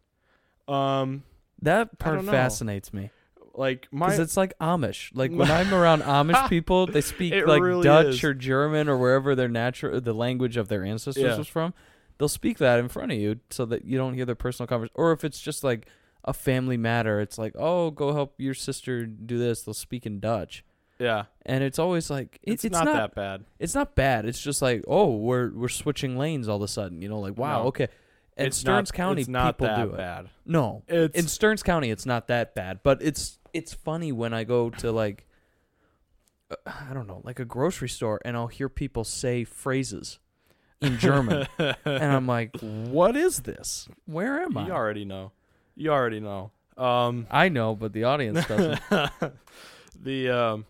um, 0.69 1.23
That 1.63 1.99
part 1.99 2.25
fascinates 2.25 2.93
me 2.93 3.11
like 3.57 3.87
my 3.93 4.07
because 4.07 4.19
it's 4.19 4.37
like 4.37 4.59
Amish. 4.59 5.11
Like 5.15 5.31
when 5.31 5.51
I'm 5.51 5.73
around 5.73 6.03
Amish 6.03 6.49
people, 6.49 6.87
they 6.87 7.01
speak 7.01 7.33
It 7.33 7.47
like 7.47 7.63
really 7.63 7.85
Dutch 7.85 8.07
is. 8.07 8.25
or 8.25 8.35
German 8.35 8.89
or 8.89 8.99
wherever 8.99 9.35
their 9.35 9.49
natural 9.49 10.01
the 10.01 10.13
language 10.13 10.57
of 10.57 10.69
their 10.69 10.85
ancestors 10.85 11.23
Yeah. 11.23 11.39
was 11.39 11.49
from. 11.49 11.75
They'll 12.19 12.29
speak 12.29 12.59
that 12.59 12.79
in 12.79 12.89
front 12.89 13.13
of 13.13 13.19
you 13.19 13.41
so 13.51 13.65
that 13.67 13.85
you 13.85 13.97
don't 13.99 14.15
hear 14.15 14.25
their 14.25 14.35
personal 14.35 14.67
conversation. 14.67 14.95
Or 14.97 15.13
if 15.13 15.25
it's 15.25 15.41
just 15.41 15.63
like 15.65 15.87
a 16.25 16.33
family 16.33 16.77
matter, 16.77 17.21
it's 17.21 17.37
like, 17.39 17.55
oh, 17.59 17.91
go 17.91 18.13
help 18.15 18.35
your 18.39 18.55
sister 18.55 19.05
do 19.07 19.39
this. 19.39 19.63
They'll 19.63 19.75
speak 19.75 20.07
in 20.07 20.21
Dutch, 20.21 20.65
yeah, 20.99 21.25
and 21.45 21.63
it's 21.63 21.79
always 21.79 22.09
like 22.11 22.39
it- 22.43 22.65
it's, 22.65 22.65
not, 22.73 22.87
that 22.87 23.15
bad. 23.15 23.45
it's 23.59 23.75
not 23.75 23.95
bad. 23.95 24.25
It's 24.27 24.41
just 24.41 24.63
like, 24.63 24.85
oh, 24.89 25.17
we're 25.17 25.51
we're 25.53 25.69
switching 25.69 26.17
lanes 26.17 26.49
all 26.49 26.57
of 26.57 26.63
a 26.63 26.69
sudden. 26.69 27.03
You 27.03 27.09
know, 27.09 27.21
like 27.21 27.37
wow, 27.37 27.63
No. 27.63 27.69
okay. 27.69 27.89
And 28.37 28.49
it's 28.49 28.57
Stearns 28.57 28.91
not, 28.91 28.97
County 28.97 29.21
it's 29.21 29.29
not 29.29 29.59
people 29.59 29.67
that 29.77 29.85
do 29.85 29.91
it. 29.93 29.97
bad. 29.97 30.29
No, 30.45 30.83
It's 30.89 31.17
in 31.17 31.29
Stearns 31.29 31.63
County, 31.63 31.91
it's 31.91 32.05
not 32.05 32.27
that 32.29 32.55
bad, 32.55 32.81
but 32.83 33.01
it's 33.01 33.39
it's 33.53 33.73
funny 33.73 34.11
when 34.11 34.35
I 34.35 34.43
go 34.45 34.71
to 34.71 34.91
like 34.91 35.27
uh, 36.51 36.57
I 36.67 36.93
don't 36.95 37.07
know, 37.07 37.21
like 37.25 37.39
a 37.39 37.45
grocery 37.45 37.89
store, 37.89 38.21
and 38.25 38.37
I'll 38.37 38.49
hear 38.49 38.69
people 38.69 39.05
say 39.05 39.45
phrases 39.45 40.19
in 40.81 40.99
German, 40.99 41.47
and 41.59 42.03
I'm 42.03 42.27
like, 42.27 42.57
what 42.61 43.17
is 43.17 43.41
this? 43.41 43.89
Where 44.07 44.43
am 44.43 44.57
I? 44.57 44.67
you 44.67 44.73
already 44.73 45.05
know. 45.05 45.31
You 45.77 45.91
already 45.91 46.21
know. 46.21 46.51
Um, 46.77 47.27
I 47.31 47.49
know, 47.49 47.75
but 47.75 47.93
the 47.93 48.05
audience 48.05 48.47
doesn't. 48.47 48.81
the 50.03 50.31
um, 50.31 50.67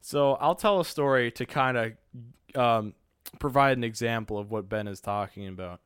so 0.00 0.34
I'll 0.34 0.54
tell 0.54 0.80
a 0.80 0.84
story 0.84 1.30
to 1.32 1.46
kind 1.46 1.76
of 1.76 2.56
um, 2.60 2.94
provide 3.38 3.76
an 3.76 3.84
example 3.84 4.38
of 4.38 4.50
what 4.50 4.68
Ben 4.68 4.88
is 4.88 5.00
talking 5.00 5.48
about. 5.48 5.80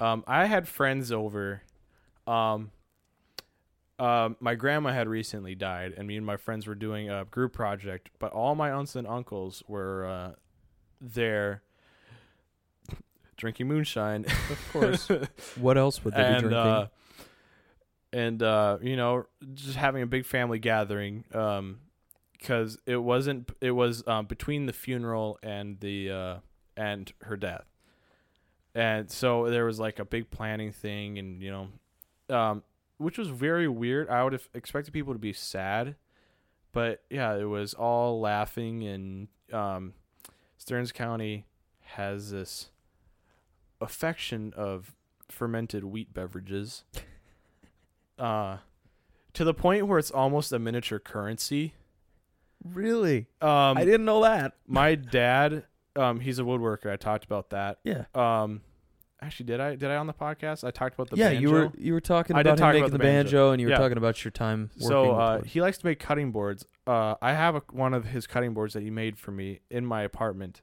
Um, 0.00 0.24
I 0.26 0.46
had 0.46 0.68
friends 0.68 1.12
over. 1.12 1.62
Um, 2.26 2.70
um, 3.98 4.36
my 4.40 4.56
grandma 4.56 4.92
had 4.92 5.06
recently 5.08 5.54
died, 5.54 5.94
and 5.96 6.08
me 6.08 6.16
and 6.16 6.26
my 6.26 6.36
friends 6.36 6.66
were 6.66 6.74
doing 6.74 7.08
a 7.08 7.24
group 7.24 7.52
project. 7.52 8.10
But 8.18 8.32
all 8.32 8.54
my 8.54 8.70
aunts 8.70 8.96
and 8.96 9.06
uncles 9.06 9.62
were 9.68 10.06
uh, 10.06 10.32
there, 11.00 11.62
drinking 13.36 13.68
moonshine. 13.68 14.24
of 14.24 14.68
course. 14.72 15.08
What 15.60 15.78
else 15.78 16.04
would 16.04 16.14
they 16.14 16.34
be 16.34 16.40
drinking? 16.40 16.52
uh, 16.58 16.88
and 18.12 18.42
uh, 18.42 18.78
you 18.82 18.96
know, 18.96 19.26
just 19.54 19.76
having 19.76 20.02
a 20.02 20.06
big 20.06 20.24
family 20.26 20.58
gathering. 20.58 21.24
Um, 21.32 21.80
because 22.42 22.76
it 22.86 22.96
wasn't. 22.96 23.50
It 23.60 23.70
was 23.70 24.06
um, 24.08 24.26
between 24.26 24.66
the 24.66 24.72
funeral 24.72 25.38
and 25.42 25.78
the 25.78 26.10
uh, 26.10 26.36
and 26.76 27.10
her 27.22 27.36
death, 27.36 27.64
and 28.74 29.10
so 29.10 29.48
there 29.48 29.64
was 29.64 29.78
like 29.78 30.00
a 30.00 30.04
big 30.04 30.30
planning 30.30 30.72
thing, 30.72 31.18
and 31.18 31.40
you 31.40 31.50
know, 31.50 32.36
um, 32.36 32.62
which 32.98 33.16
was 33.16 33.28
very 33.28 33.68
weird. 33.68 34.08
I 34.08 34.24
would 34.24 34.32
have 34.32 34.48
expected 34.54 34.92
people 34.92 35.12
to 35.12 35.20
be 35.20 35.32
sad, 35.32 35.94
but 36.72 37.04
yeah, 37.08 37.34
it 37.36 37.44
was 37.44 37.74
all 37.74 38.20
laughing, 38.20 38.82
and 38.82 39.28
um, 39.52 39.94
Stearns 40.58 40.90
County 40.90 41.46
has 41.94 42.32
this 42.32 42.70
affection 43.80 44.52
of 44.56 44.96
fermented 45.28 45.84
wheat 45.84 46.12
beverages 46.12 46.84
uh 48.22 48.58
to 49.34 49.44
the 49.44 49.54
point 49.54 49.86
where 49.86 49.98
it's 49.98 50.10
almost 50.10 50.52
a 50.52 50.58
miniature 50.58 50.98
currency 50.98 51.74
really? 52.64 53.26
um 53.40 53.76
I 53.78 53.84
didn't 53.84 54.04
know 54.04 54.22
that. 54.22 54.52
my 54.66 54.94
dad 54.94 55.64
um 55.96 56.20
he's 56.20 56.38
a 56.38 56.42
woodworker 56.42 56.90
i 56.90 56.96
talked 56.96 57.24
about 57.24 57.50
that 57.50 57.78
Yeah. 57.84 58.04
um 58.14 58.60
actually 59.20 59.46
did 59.46 59.60
i 59.60 59.74
did 59.76 59.90
i 59.90 59.96
on 59.96 60.06
the 60.06 60.12
podcast 60.14 60.64
i 60.64 60.70
talked 60.70 60.94
about 60.94 61.10
the 61.10 61.16
banjo. 61.16 61.24
yeah, 61.28 61.34
banjo 61.34 61.48
you 61.48 61.52
were 61.54 61.72
you 61.78 61.92
were 61.92 62.00
talking 62.00 62.34
I 62.36 62.40
about 62.40 62.52
him 62.52 62.56
talk 62.58 62.72
making 62.72 62.82
about 62.84 62.92
the 62.92 62.98
banjo, 62.98 63.22
banjo. 63.30 63.50
and 63.52 63.60
you 63.60 63.66
were 63.66 63.72
Yeah. 63.72 63.78
talking 63.78 63.98
about 63.98 64.24
your 64.24 64.30
time 64.32 64.70
working. 64.76 64.88
so 64.88 65.12
uh 65.12 65.42
he 65.42 65.60
likes 65.60 65.78
to 65.78 65.86
make 65.86 65.98
cutting 66.00 66.30
boards 66.32 66.64
uh 66.86 67.14
i 67.20 67.32
have 67.32 67.54
a, 67.56 67.62
one 67.72 67.92
of 67.94 68.06
his 68.06 68.26
cutting 68.26 68.54
boards 68.54 68.74
that 68.74 68.82
he 68.82 68.90
made 68.90 69.18
for 69.18 69.30
me 69.32 69.60
in 69.70 69.84
my 69.86 70.02
apartment 70.02 70.62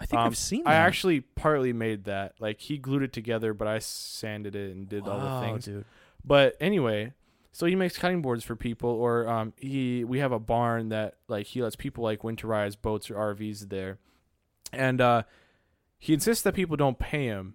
I 0.00 0.06
think 0.06 0.20
um, 0.20 0.26
I've 0.28 0.36
seen. 0.38 0.62
i 0.66 0.74
actually 0.74 1.20
partly 1.20 1.72
made 1.72 2.04
that 2.04 2.34
like 2.40 2.60
he 2.60 2.76
glued 2.78 3.02
it 3.02 3.12
together 3.12 3.52
but 3.54 3.68
i 3.68 3.78
sanded 3.78 4.56
it 4.56 4.72
and 4.74 4.88
did 4.88 5.06
all 5.06 5.20
the 5.20 5.40
things 5.40 5.64
dude. 5.66 5.84
But 6.24 6.56
anyway, 6.60 7.12
so 7.52 7.66
he 7.66 7.74
makes 7.74 7.98
cutting 7.98 8.22
boards 8.22 8.44
for 8.44 8.56
people, 8.56 8.90
or 8.90 9.28
um, 9.28 9.52
he 9.56 10.04
we 10.04 10.18
have 10.20 10.32
a 10.32 10.38
barn 10.38 10.88
that 10.90 11.16
like 11.28 11.46
he 11.46 11.62
lets 11.62 11.76
people 11.76 12.04
like 12.04 12.22
winterize 12.22 12.80
boats 12.80 13.10
or 13.10 13.14
RVs 13.14 13.68
there, 13.68 13.98
and 14.72 15.00
uh, 15.00 15.22
he 15.98 16.14
insists 16.14 16.42
that 16.44 16.54
people 16.54 16.76
don't 16.76 16.98
pay 16.98 17.26
him. 17.26 17.54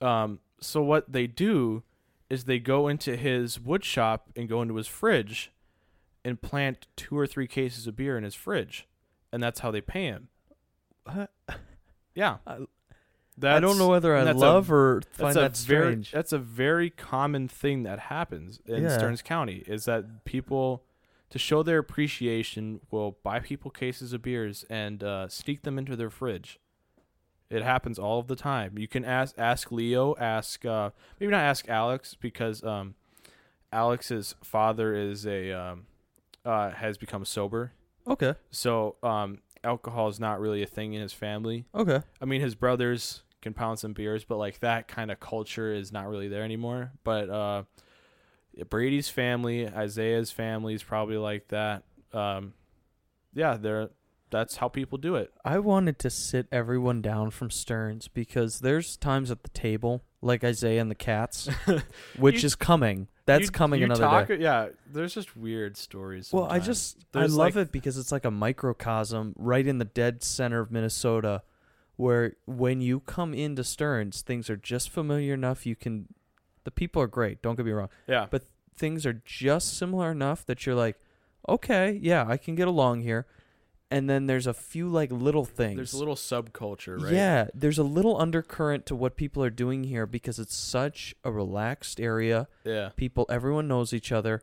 Um, 0.00 0.40
so 0.60 0.82
what 0.82 1.12
they 1.12 1.26
do 1.26 1.82
is 2.30 2.44
they 2.44 2.58
go 2.58 2.88
into 2.88 3.16
his 3.16 3.58
wood 3.58 3.84
shop 3.84 4.28
and 4.36 4.48
go 4.48 4.60
into 4.62 4.76
his 4.76 4.86
fridge, 4.86 5.50
and 6.24 6.40
plant 6.42 6.86
two 6.94 7.18
or 7.18 7.26
three 7.26 7.46
cases 7.48 7.86
of 7.86 7.96
beer 7.96 8.18
in 8.18 8.24
his 8.24 8.34
fridge, 8.34 8.86
and 9.32 9.42
that's 9.42 9.60
how 9.60 9.70
they 9.70 9.80
pay 9.80 10.04
him. 10.04 10.28
Yeah, 12.14 12.38
I- 12.46 12.66
that's, 13.40 13.56
I 13.56 13.60
don't 13.60 13.78
know 13.78 13.88
whether 13.88 14.14
I 14.16 14.24
that's 14.24 14.36
a- 14.36 14.40
love 14.40 14.70
or 14.72 15.02
find 15.12 15.34
that's 15.34 15.36
a 15.36 15.40
that 15.40 15.56
very 15.68 15.92
strange. 15.92 16.12
that's 16.12 16.32
a 16.32 16.38
very 16.38 16.90
common 16.90 17.48
thing 17.48 17.82
that 17.84 17.98
happens 17.98 18.60
in 18.66 18.82
Yeah. 18.84 18.96
Stearns 18.96 19.22
County 19.22 19.64
is 19.66 19.84
that 19.86 20.24
people 20.24 20.84
to 21.30 21.38
show 21.38 21.62
their 21.62 21.78
appreciation 21.78 22.80
will 22.90 23.18
buy 23.22 23.38
people 23.38 23.70
cases 23.70 24.12
of 24.12 24.22
beers 24.22 24.64
and 24.70 25.02
uh, 25.02 25.28
sneak 25.28 25.62
them 25.62 25.78
into 25.78 25.94
their 25.94 26.10
fridge. 26.10 26.58
It 27.50 27.62
happens 27.62 27.98
all 27.98 28.18
of 28.18 28.28
the 28.28 28.36
time. 28.36 28.76
You 28.78 28.88
can 28.88 29.04
ask 29.04 29.34
ask 29.38 29.70
Leo, 29.72 30.14
ask 30.18 30.64
uh, 30.66 30.90
maybe 31.18 31.30
not 31.30 31.40
ask 31.42 31.68
Alex 31.68 32.14
because 32.18 32.62
um, 32.64 32.94
Alex's 33.72 34.34
father 34.42 34.94
is 34.94 35.26
a 35.26 35.52
um, 35.52 35.86
uh, 36.44 36.70
has 36.70 36.96
become 36.98 37.24
sober, 37.24 37.72
okay. 38.06 38.34
so 38.50 38.96
um, 39.02 39.38
alcohol 39.64 40.08
is 40.08 40.18
not 40.20 40.40
really 40.40 40.62
a 40.62 40.66
thing 40.66 40.94
in 40.94 41.02
his 41.02 41.12
family. 41.12 41.66
Okay. 41.74 42.00
I 42.20 42.24
mean, 42.24 42.40
his 42.40 42.54
brothers 42.54 43.22
can 43.48 43.54
pound 43.54 43.78
some 43.78 43.92
beers, 43.92 44.24
but 44.24 44.36
like 44.36 44.60
that 44.60 44.88
kind 44.88 45.10
of 45.10 45.18
culture 45.20 45.72
is 45.72 45.90
not 45.92 46.08
really 46.08 46.28
there 46.28 46.42
anymore. 46.44 46.92
But 47.04 47.30
uh, 47.30 47.62
Brady's 48.70 49.08
family, 49.08 49.68
Isaiah's 49.68 50.30
family 50.30 50.74
is 50.74 50.82
probably 50.82 51.16
like 51.16 51.48
that. 51.48 51.84
Um, 52.12 52.54
yeah, 53.34 53.56
they're 53.56 53.90
that's 54.30 54.56
how 54.56 54.68
people 54.68 54.98
do 54.98 55.14
it. 55.14 55.32
I 55.42 55.58
wanted 55.58 55.98
to 56.00 56.10
sit 56.10 56.48
everyone 56.52 57.00
down 57.00 57.30
from 57.30 57.50
Stearns 57.50 58.08
because 58.08 58.60
there's 58.60 58.96
times 58.98 59.30
at 59.30 59.42
the 59.42 59.48
table, 59.50 60.02
like 60.20 60.44
Isaiah 60.44 60.82
and 60.82 60.90
the 60.90 60.94
cats, 60.94 61.48
which 62.18 62.42
You- 62.42 62.46
is 62.46 62.54
coming. 62.54 63.08
That's 63.24 63.44
You- 63.46 63.50
coming 63.50 63.80
you 63.80 63.86
another 63.86 64.02
talk, 64.02 64.28
day. 64.28 64.36
Yeah, 64.40 64.68
there's 64.90 65.14
just 65.14 65.34
weird 65.36 65.76
stories. 65.78 66.30
Well, 66.32 66.44
I 66.44 66.58
sometimes. 66.60 66.66
just 66.66 66.98
I 67.14 67.24
love 67.26 67.56
like- 67.56 67.68
it 67.68 67.72
because 67.72 67.96
it's 67.96 68.12
like 68.12 68.24
a 68.26 68.30
microcosm 68.30 69.34
right 69.38 69.66
in 69.66 69.78
the 69.78 69.84
dead 69.86 70.22
center 70.22 70.60
of 70.60 70.70
Minnesota, 70.70 71.42
where 71.98 72.36
when 72.46 72.80
you 72.80 73.00
come 73.00 73.34
into 73.34 73.62
Stearns, 73.62 74.22
things 74.22 74.48
are 74.48 74.56
just 74.56 74.88
familiar 74.88 75.34
enough. 75.34 75.66
You 75.66 75.76
can, 75.76 76.06
the 76.64 76.70
people 76.70 77.02
are 77.02 77.06
great. 77.08 77.42
Don't 77.42 77.56
get 77.56 77.66
me 77.66 77.72
wrong. 77.72 77.90
yeah, 78.06 78.26
but 78.30 78.44
things 78.74 79.04
are 79.04 79.20
just 79.24 79.76
similar 79.76 80.10
enough 80.12 80.46
that 80.46 80.64
you're 80.64 80.74
like, 80.74 80.96
okay, 81.48 81.98
yeah, 82.00 82.24
I 82.26 82.36
can 82.38 82.54
get 82.54 82.68
along 82.68 83.00
here. 83.02 83.26
and 83.90 84.08
then 84.08 84.26
there's 84.26 84.46
a 84.46 84.52
few 84.54 84.86
like 84.88 85.10
little 85.10 85.44
things. 85.46 85.76
There's 85.76 85.94
a 85.94 85.98
little 85.98 86.14
subculture, 86.14 87.00
right? 87.02 87.12
Yeah, 87.12 87.48
there's 87.54 87.78
a 87.78 87.82
little 87.96 88.20
undercurrent 88.20 88.84
to 88.86 88.94
what 88.94 89.16
people 89.16 89.42
are 89.42 89.50
doing 89.64 89.82
here 89.84 90.06
because 90.06 90.38
it's 90.38 90.54
such 90.56 91.14
a 91.24 91.32
relaxed 91.32 91.98
area. 91.98 92.48
Yeah. 92.64 92.90
People, 92.96 93.24
everyone 93.30 93.66
knows 93.66 93.92
each 93.94 94.12
other, 94.12 94.42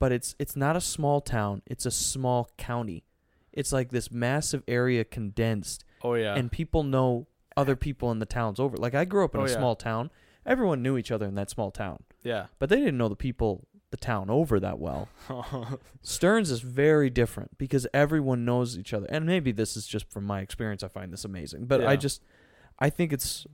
but 0.00 0.12
it's 0.12 0.34
it's 0.38 0.56
not 0.56 0.76
a 0.76 0.80
small 0.80 1.20
town. 1.20 1.62
It's 1.66 1.84
a 1.86 1.90
small 1.90 2.48
county. 2.56 3.04
It's 3.52 3.72
like 3.72 3.90
this 3.90 4.10
massive 4.10 4.62
area 4.66 5.04
condensed, 5.04 5.84
Oh 6.06 6.14
yeah. 6.14 6.34
and 6.34 6.50
people 6.50 6.82
know 6.82 7.26
other 7.56 7.76
people 7.76 8.10
in 8.12 8.18
the 8.18 8.26
towns 8.26 8.60
over. 8.60 8.76
Like 8.76 8.94
I 8.94 9.04
grew 9.04 9.24
up 9.24 9.34
in 9.34 9.40
Oh, 9.40 9.44
a 9.44 9.48
yeah. 9.48 9.56
small 9.56 9.76
town. 9.76 10.10
Everyone 10.44 10.82
knew 10.82 10.96
each 10.96 11.10
other 11.10 11.26
in 11.26 11.34
that 11.34 11.50
small 11.50 11.70
town, 11.70 12.02
yeah. 12.22 12.46
but 12.58 12.68
they 12.68 12.76
didn't 12.76 12.98
know 12.98 13.08
the 13.08 13.16
people 13.16 13.66
the 13.90 13.96
town 13.96 14.30
over 14.30 14.58
that 14.60 14.78
well. 14.78 15.08
Stearns 16.02 16.50
is 16.50 16.60
very 16.60 17.08
different 17.10 17.56
because 17.58 17.86
everyone 17.94 18.44
knows 18.44 18.76
each 18.78 18.92
other. 18.92 19.06
And 19.08 19.26
maybe 19.26 19.52
this 19.52 19.76
is 19.76 19.86
just 19.86 20.10
from 20.10 20.24
my 20.24 20.40
experience 20.40 20.82
I 20.82 20.88
find 20.88 21.12
this 21.12 21.24
amazing. 21.24 21.66
But 21.66 21.84
I 21.86 21.96
just 21.96 22.22
I 22.78 22.90
think 22.90 23.12
it's 23.12 23.46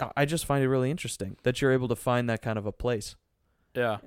I- 0.00 0.12
I 0.16 0.24
just 0.24 0.44
find 0.46 0.62
it 0.64 0.68
really 0.68 0.90
interesting 0.90 1.36
that 1.42 1.60
you're 1.60 1.72
able 1.72 1.88
to 1.88 1.96
find 1.96 2.28
that 2.30 2.42
kind 2.42 2.58
of 2.58 2.66
a 2.66 2.72
place. 2.72 3.16
yeah. 3.74 3.98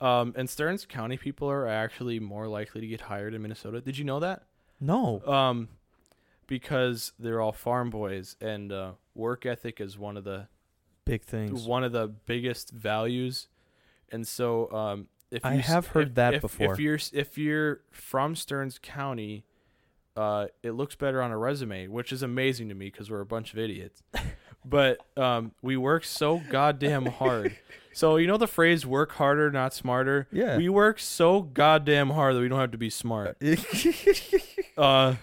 Um, 0.00 0.32
and 0.34 0.48
Stearns 0.48 0.86
County 0.86 1.18
people 1.18 1.50
are 1.50 1.66
actually 1.68 2.18
more 2.20 2.48
likely 2.48 2.80
to 2.80 2.86
get 2.86 3.02
hired 3.02 3.34
in 3.34 3.42
Minnesota. 3.42 3.82
Did 3.82 3.98
you 3.98 4.04
know 4.04 4.18
that? 4.20 4.44
No. 4.80 5.20
Um, 5.26 5.68
because 6.50 7.12
they're 7.16 7.40
all 7.40 7.52
farm 7.52 7.90
boys, 7.90 8.34
and 8.40 8.72
uh, 8.72 8.90
work 9.14 9.46
ethic 9.46 9.80
is 9.80 9.96
one 9.96 10.16
of 10.16 10.24
the 10.24 10.48
Big 11.06 11.22
things. 11.22 11.64
one 11.64 11.84
of 11.84 11.92
the 11.92 12.08
biggest 12.08 12.70
values. 12.72 13.46
And 14.10 14.26
so, 14.26 14.70
um, 14.72 15.06
if 15.30 15.44
I 15.44 15.54
have 15.54 15.86
heard 15.86 16.08
if- 16.08 16.14
that 16.16 16.34
if- 16.34 16.40
before. 16.42 16.72
If 16.74 16.80
you're 16.80 16.98
if 17.12 17.38
you're 17.38 17.82
from 17.92 18.34
Stearns 18.34 18.80
County, 18.82 19.44
uh, 20.16 20.48
it 20.64 20.72
looks 20.72 20.96
better 20.96 21.22
on 21.22 21.30
a 21.30 21.38
resume, 21.38 21.86
which 21.86 22.12
is 22.12 22.22
amazing 22.24 22.68
to 22.68 22.74
me 22.74 22.86
because 22.86 23.10
we're 23.10 23.20
a 23.20 23.26
bunch 23.26 23.52
of 23.52 23.58
idiots. 23.60 24.02
but 24.64 24.98
um, 25.16 25.52
we 25.62 25.76
work 25.76 26.04
so 26.04 26.42
goddamn 26.50 27.06
hard. 27.06 27.56
so 27.92 28.16
you 28.16 28.26
know 28.26 28.36
the 28.38 28.48
phrase 28.48 28.84
"work 28.84 29.12
harder, 29.12 29.52
not 29.52 29.72
smarter." 29.72 30.26
Yeah. 30.32 30.56
We 30.56 30.68
work 30.68 30.98
so 30.98 31.42
goddamn 31.42 32.10
hard 32.10 32.34
that 32.34 32.40
we 32.40 32.48
don't 32.48 32.58
have 32.58 32.72
to 32.72 32.78
be 32.78 32.90
smart. 32.90 33.36
Uh, 34.76 35.14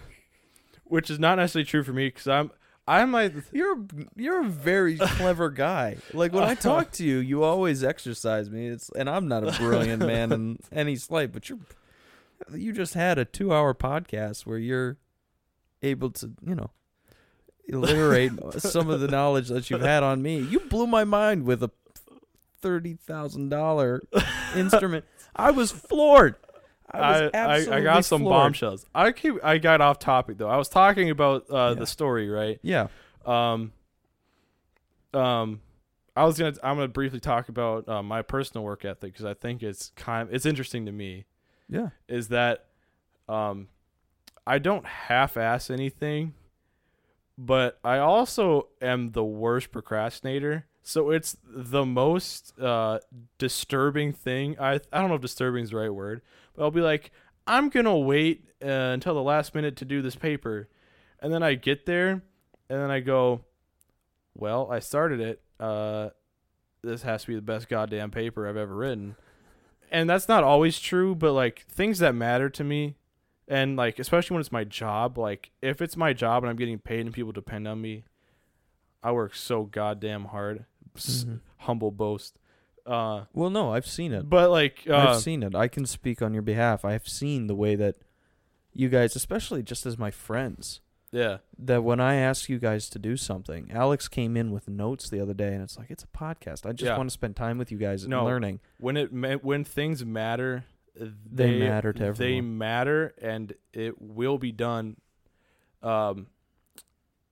which 0.88 1.10
is 1.10 1.18
not 1.18 1.36
necessarily 1.36 1.64
true 1.66 1.82
for 1.82 1.92
me 1.92 2.08
because 2.08 2.26
I'm 2.26 2.50
I'm 2.88 3.12
like 3.12 3.34
You're 3.52 3.78
you're 4.16 4.40
a 4.46 4.48
very 4.48 4.96
clever 4.98 5.50
guy. 5.50 5.98
Like 6.12 6.32
when 6.32 6.44
I 6.44 6.54
talk 6.54 6.90
to 6.92 7.04
you, 7.04 7.18
you 7.18 7.42
always 7.42 7.84
exercise 7.84 8.50
me. 8.50 8.68
It's 8.68 8.90
and 8.90 9.08
I'm 9.08 9.28
not 9.28 9.46
a 9.46 9.52
brilliant 9.58 10.04
man 10.04 10.32
in 10.32 10.58
any 10.72 10.96
slight, 10.96 11.32
but 11.32 11.48
you're 11.48 11.58
you 12.54 12.72
just 12.72 12.94
had 12.94 13.18
a 13.18 13.24
two 13.24 13.52
hour 13.52 13.74
podcast 13.74 14.46
where 14.46 14.58
you're 14.58 14.96
able 15.82 16.10
to, 16.10 16.30
you 16.44 16.54
know, 16.54 16.70
alliterate 17.72 18.32
some 18.58 18.88
of 18.88 19.00
the 19.00 19.08
knowledge 19.08 19.48
that 19.48 19.70
you've 19.70 19.82
had 19.82 20.02
on 20.02 20.22
me. 20.22 20.38
You 20.38 20.60
blew 20.60 20.86
my 20.86 21.04
mind 21.04 21.44
with 21.44 21.62
a 21.62 21.70
thirty 22.60 22.94
thousand 22.94 23.50
dollar 23.50 24.00
instrument. 24.56 25.04
I 25.36 25.50
was 25.50 25.70
floored. 25.70 26.36
I 26.90 27.28
I, 27.34 27.76
I, 27.76 27.80
got 27.80 28.04
some 28.04 28.22
floored. 28.22 28.32
bombshells. 28.32 28.86
I 28.94 29.12
keep 29.12 29.34
I 29.44 29.58
got 29.58 29.80
off 29.80 29.98
topic 29.98 30.38
though. 30.38 30.48
I 30.48 30.56
was 30.56 30.68
talking 30.68 31.10
about 31.10 31.46
uh, 31.50 31.70
Yeah. 31.74 31.80
the 31.80 31.86
story, 31.86 32.28
right? 32.28 32.58
Yeah. 32.62 32.88
Um, 33.26 33.72
um, 35.12 35.60
I 36.16 36.24
was 36.24 36.38
gonna 36.38 36.54
I'm 36.62 36.76
gonna 36.76 36.88
briefly 36.88 37.20
talk 37.20 37.48
about 37.48 37.88
uh, 37.88 38.02
my 38.02 38.22
personal 38.22 38.64
work 38.64 38.84
ethic 38.84 39.12
because 39.12 39.24
I 39.24 39.34
think 39.34 39.62
it's 39.62 39.92
kind 39.96 40.28
of, 40.28 40.34
it's 40.34 40.46
interesting 40.46 40.86
to 40.86 40.92
me. 40.92 41.26
Yeah. 41.68 41.90
Is 42.08 42.28
that 42.28 42.66
um, 43.28 43.68
I 44.46 44.58
don't 44.58 44.86
half-ass 44.86 45.68
anything, 45.70 46.32
but 47.36 47.78
I 47.84 47.98
also 47.98 48.68
am 48.80 49.12
the 49.12 49.24
worst 49.24 49.70
procrastinator. 49.70 50.64
So 50.82 51.10
it's 51.10 51.36
the 51.44 51.84
most 51.84 52.58
uh, 52.58 53.00
disturbing 53.36 54.12
thing. 54.14 54.58
I 54.58 54.80
I 54.92 55.00
don't 55.00 55.10
know 55.10 55.16
if 55.16 55.20
disturbing 55.20 55.64
is 55.64 55.70
the 55.70 55.76
right 55.76 55.90
word, 55.92 56.22
but 56.58 56.64
I'll 56.64 56.70
be 56.72 56.80
like, 56.80 57.12
I'm 57.46 57.68
gonna 57.70 57.96
wait 57.96 58.44
uh, 58.62 58.66
until 58.92 59.14
the 59.14 59.22
last 59.22 59.54
minute 59.54 59.76
to 59.76 59.84
do 59.84 60.02
this 60.02 60.16
paper, 60.16 60.68
and 61.20 61.32
then 61.32 61.42
I 61.42 61.54
get 61.54 61.86
there, 61.86 62.10
and 62.10 62.80
then 62.80 62.90
I 62.90 63.00
go, 63.00 63.42
well, 64.34 64.68
I 64.70 64.80
started 64.80 65.20
it. 65.20 65.40
Uh, 65.60 66.10
this 66.82 67.02
has 67.02 67.22
to 67.22 67.28
be 67.28 67.34
the 67.36 67.40
best 67.42 67.68
goddamn 67.68 68.10
paper 68.10 68.46
I've 68.48 68.56
ever 68.56 68.74
written, 68.74 69.16
and 69.90 70.10
that's 70.10 70.28
not 70.28 70.44
always 70.44 70.78
true. 70.80 71.14
But 71.14 71.32
like 71.32 71.64
things 71.68 72.00
that 72.00 72.14
matter 72.14 72.50
to 72.50 72.64
me, 72.64 72.96
and 73.46 73.76
like 73.76 73.98
especially 73.98 74.34
when 74.34 74.40
it's 74.40 74.52
my 74.52 74.64
job, 74.64 75.16
like 75.16 75.50
if 75.62 75.80
it's 75.80 75.96
my 75.96 76.12
job 76.12 76.42
and 76.42 76.50
I'm 76.50 76.56
getting 76.56 76.78
paid 76.78 77.00
and 77.00 77.14
people 77.14 77.32
depend 77.32 77.66
on 77.68 77.80
me, 77.80 78.04
I 79.02 79.12
work 79.12 79.34
so 79.34 79.62
goddamn 79.64 80.26
hard. 80.26 80.64
Mhm. 80.96 81.40
Humble 81.58 81.90
boast. 81.92 82.38
Uh, 82.88 83.24
Well, 83.34 83.50
no, 83.50 83.72
I've 83.74 83.86
seen 83.86 84.12
it. 84.12 84.28
but 84.30 84.50
like 84.50 84.84
uh, 84.88 84.96
I've 84.96 85.20
seen 85.20 85.42
it. 85.42 85.54
I 85.54 85.68
can 85.68 85.84
speak 85.86 86.22
on 86.22 86.32
your 86.32 86.42
behalf. 86.42 86.84
I 86.84 86.92
have 86.92 87.06
seen 87.06 87.46
the 87.46 87.54
way 87.54 87.74
that 87.76 87.96
you 88.72 88.88
guys, 88.88 89.14
especially 89.14 89.62
just 89.62 89.84
as 89.84 89.98
my 89.98 90.10
friends, 90.10 90.80
yeah, 91.12 91.38
that 91.58 91.84
when 91.84 92.00
I 92.00 92.14
ask 92.16 92.48
you 92.48 92.58
guys 92.58 92.88
to 92.90 92.98
do 92.98 93.16
something, 93.16 93.70
Alex 93.72 94.08
came 94.08 94.36
in 94.36 94.50
with 94.52 94.68
notes 94.68 95.10
the 95.10 95.20
other 95.20 95.34
day, 95.34 95.52
and 95.52 95.62
it's 95.62 95.76
like 95.76 95.90
it's 95.90 96.04
a 96.04 96.06
podcast. 96.18 96.64
I 96.64 96.72
just 96.72 96.86
Yeah. 96.88 96.96
want 96.96 97.08
to 97.10 97.12
spend 97.12 97.36
time 97.36 97.58
with 97.58 97.70
you 97.70 97.78
guys 97.78 98.04
and 98.04 98.12
learning. 98.12 98.60
when 98.78 98.96
it 98.96 99.12
ma- 99.12 99.34
when 99.34 99.64
things 99.64 100.04
matter, 100.04 100.64
They 100.94 101.58
matter 101.60 101.92
to 101.92 102.04
everyone. 102.06 102.18
They 102.32 102.40
matter, 102.40 103.14
and 103.20 103.52
it 103.72 104.00
will 104.00 104.38
be 104.38 104.50
done. 104.52 104.96
Um, 105.82 106.26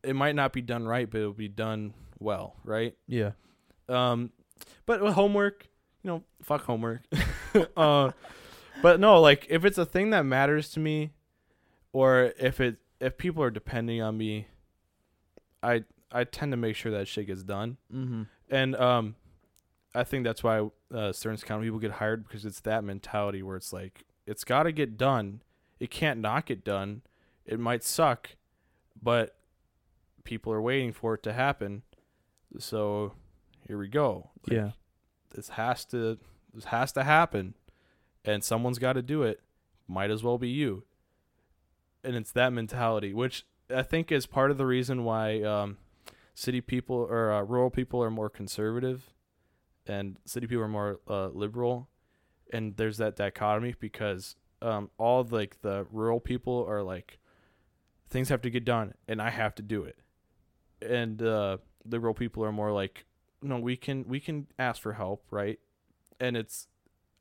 it 0.03 0.15
might 0.15 0.35
not 0.37 0.53
be 0.53 0.61
done 0.63 0.87
right, 0.87 1.11
but 1.11 1.19
it'll 1.21 1.33
be 1.33 1.49
done 1.49 1.95
well, 2.19 2.57
right? 2.65 2.95
Yeah, 3.09 3.33
Um, 3.89 4.31
but 4.87 5.03
with 5.03 5.15
homework, 5.15 5.69
you 6.03 6.11
know, 6.11 6.23
fuck 6.43 6.65
homework. 6.65 7.03
uh, 7.77 8.13
but 8.83 9.01
no, 9.01 9.21
like 9.21 9.47
if 9.49 9.65
it's 9.65 9.79
a 9.79 9.87
thing 9.87 10.11
that 10.11 10.23
matters 10.25 10.71
to 10.71 10.81
me, 10.81 11.11
or 11.93 12.33
if 12.39 12.61
it 12.61 12.77
if 13.01 13.19
people 13.19 13.43
are 13.43 13.51
depending 13.51 14.03
on 14.03 14.17
me, 14.17 14.49
I 15.63 15.85
I 16.13 16.25
tend 16.25 16.53
to 16.53 16.57
make 16.57 16.77
sure 16.77 16.93
that 16.93 17.09
shit 17.09 17.27
gets 17.27 17.43
done. 17.43 17.77
mm-hmm. 17.93 18.23
And 18.49 18.77
um, 18.77 19.17
I 19.95 20.05
think 20.05 20.25
that's 20.25 20.45
why 20.45 20.69
uh, 20.95 21.13
Stearns 21.13 21.43
County 21.43 21.67
people 21.67 21.81
get 21.81 21.93
hired 21.93 22.29
because 22.29 22.45
it's 22.45 22.61
that 22.61 22.85
mentality 22.85 23.43
where 23.43 23.57
it's 23.57 23.73
like 23.73 24.05
it's 24.27 24.45
got 24.45 24.65
to 24.65 24.73
get 24.73 24.97
done. 24.97 25.43
It 25.81 25.91
can't 25.91 26.21
not 26.21 26.47
get 26.47 26.65
done. 26.65 27.03
It 27.45 27.59
might 27.59 27.83
suck, 27.83 28.37
but 29.01 29.37
people 30.25 30.53
are 30.53 30.61
waiting 30.61 30.93
for 30.93 31.15
it 31.15 31.23
to 31.25 31.33
happen. 31.33 31.83
So 32.59 33.15
here 33.67 33.79
we 33.79 33.89
go. 33.89 34.31
Like, 34.47 34.57
yeah, 34.57 34.71
this 35.35 35.51
has 35.51 35.85
to 35.87 36.19
this 36.55 36.67
has 36.67 36.93
to 36.93 37.05
happen, 37.05 37.55
and 38.25 38.43
someone's 38.43 38.79
got 38.79 38.95
to 38.95 39.03
do 39.03 39.23
it. 39.23 39.41
Might 39.89 40.11
as 40.11 40.23
well 40.23 40.39
be 40.39 40.49
you. 40.49 40.85
And 42.03 42.15
it's 42.17 42.33
that 42.33 42.53
mentality, 42.53 43.13
which 43.13 43.45
I 43.75 43.83
think 43.83 44.13
is 44.13 44.27
part 44.27 44.51
of 44.51 44.59
the 44.59 44.67
reason 44.67 45.05
why 45.05 45.43
um, 45.43 45.79
city 46.35 46.61
people 46.61 46.97
or 46.97 47.33
uh, 47.33 47.43
rural 47.43 47.71
people 47.71 48.03
are 48.03 48.11
more 48.11 48.31
conservative, 48.31 49.13
and 49.87 50.17
city 50.25 50.47
people 50.47 50.65
are 50.65 50.69
more 50.69 51.01
uh, 51.09 51.29
liberal. 51.29 51.89
And 52.53 52.77
there's 52.77 52.99
that 52.99 53.17
dichotomy 53.17 53.75
because 53.81 54.37
um, 54.63 54.91
all 54.99 55.21
of, 55.21 55.33
like 55.33 55.61
the 55.63 55.87
rural 55.91 56.21
people 56.21 56.65
are 56.69 56.83
like, 56.83 57.19
things 58.09 58.29
have 58.29 58.43
to 58.43 58.51
get 58.51 58.65
done, 58.65 58.95
and 59.09 59.21
I 59.21 59.31
have 59.31 59.55
to 59.57 59.63
do 59.63 59.83
it. 59.83 59.99
And 60.81 61.21
uh, 61.21 61.59
liberal 61.85 62.15
people 62.15 62.45
are 62.45 62.53
more 62.53 62.71
like, 62.71 63.05
no, 63.47 63.59
we 63.59 63.77
can 63.77 64.05
we 64.09 64.21
can 64.21 64.47
ask 64.59 64.81
for 64.83 64.95
help, 64.95 65.25
right? 65.31 65.59
And 66.21 66.37
it's 66.37 66.69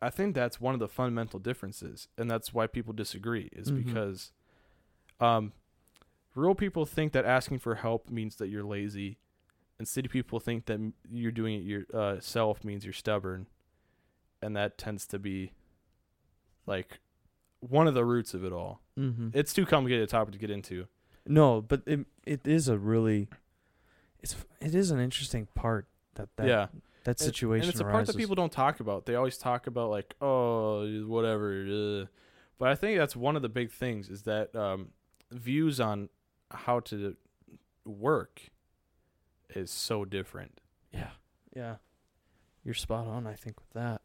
I 0.02 0.10
think 0.10 0.36
that's 0.36 0.60
one 0.60 0.74
of 0.74 0.80
the 0.80 0.88
fundamental 0.88 1.40
differences, 1.40 2.08
and 2.18 2.30
that's 2.30 2.54
why 2.54 2.68
people 2.68 2.94
disagree 2.94 3.50
is 3.54 3.72
Mhm. 3.72 3.86
because 3.86 4.32
um 5.20 5.54
rural 6.36 6.56
people 6.56 6.86
think 6.86 7.14
that 7.14 7.26
asking 7.26 7.60
for 7.60 7.76
help 7.76 8.10
means 8.10 8.36
that 8.38 8.48
you're 8.50 8.64
lazy, 8.64 9.18
and 9.80 9.88
city 9.88 10.08
people 10.10 10.40
think 10.40 10.66
that 10.66 10.80
you're 11.10 11.32
doing 11.32 11.56
it 11.56 11.64
yourself 11.64 12.64
means 12.64 12.84
you're 12.86 12.94
stubborn, 12.94 13.48
and 14.42 14.56
that 14.56 14.78
tends 14.78 15.06
to 15.08 15.20
be 15.20 15.54
like 16.66 17.00
one 17.62 17.88
of 17.88 17.94
the 17.94 18.06
roots 18.06 18.34
of 18.34 18.44
it 18.44 18.52
all. 18.52 18.82
mm-hmm. 18.98 19.30
It's 19.34 19.54
too 19.54 19.66
complicated 19.66 20.04
a 20.04 20.08
topic 20.08 20.34
to 20.34 20.40
get 20.40 20.50
into. 20.50 20.88
no, 21.26 21.62
but 21.62 21.82
it 21.86 22.06
it 22.26 22.46
is 22.48 22.68
a 22.68 22.78
really, 22.78 23.28
it's 24.22 24.36
it 24.62 24.76
is 24.76 24.92
an 24.92 25.00
interesting 25.00 25.48
part 25.56 25.88
that 26.16 26.30
that 26.38 26.48
yeah. 26.48 26.68
that 27.04 27.20
situation 27.20 27.64
And 27.64 27.72
it's 27.72 27.80
a 27.80 27.84
part 27.84 28.08
that 28.08 28.18
people 28.18 28.36
don't 28.36 28.52
talk 28.52 28.80
about. 28.80 29.06
They 29.06 29.16
always 29.16 29.38
talk 29.38 29.68
about 29.68 29.90
like, 29.90 30.16
oh, 30.22 30.86
whatever. 31.06 32.02
Uh. 32.04 32.06
But 32.58 32.70
I 32.70 32.76
think 32.76 32.98
that's 32.98 33.16
one 33.16 33.36
of 33.36 33.42
the 33.42 33.50
big 33.50 33.72
things 33.72 34.10
is 34.10 34.24
that 34.24 34.56
um, 34.56 34.90
views 35.32 35.80
on 35.80 36.10
how 36.52 36.80
to 36.82 37.16
work 37.86 38.42
is 39.54 39.72
so 39.72 40.06
different. 40.06 40.62
Yeah. 40.94 41.12
Yeah. 41.56 41.76
You're 42.64 42.74
spot 42.74 43.08
on, 43.08 43.28
I 43.28 43.34
think, 43.34 43.60
with 43.60 43.72
that. 43.74 44.02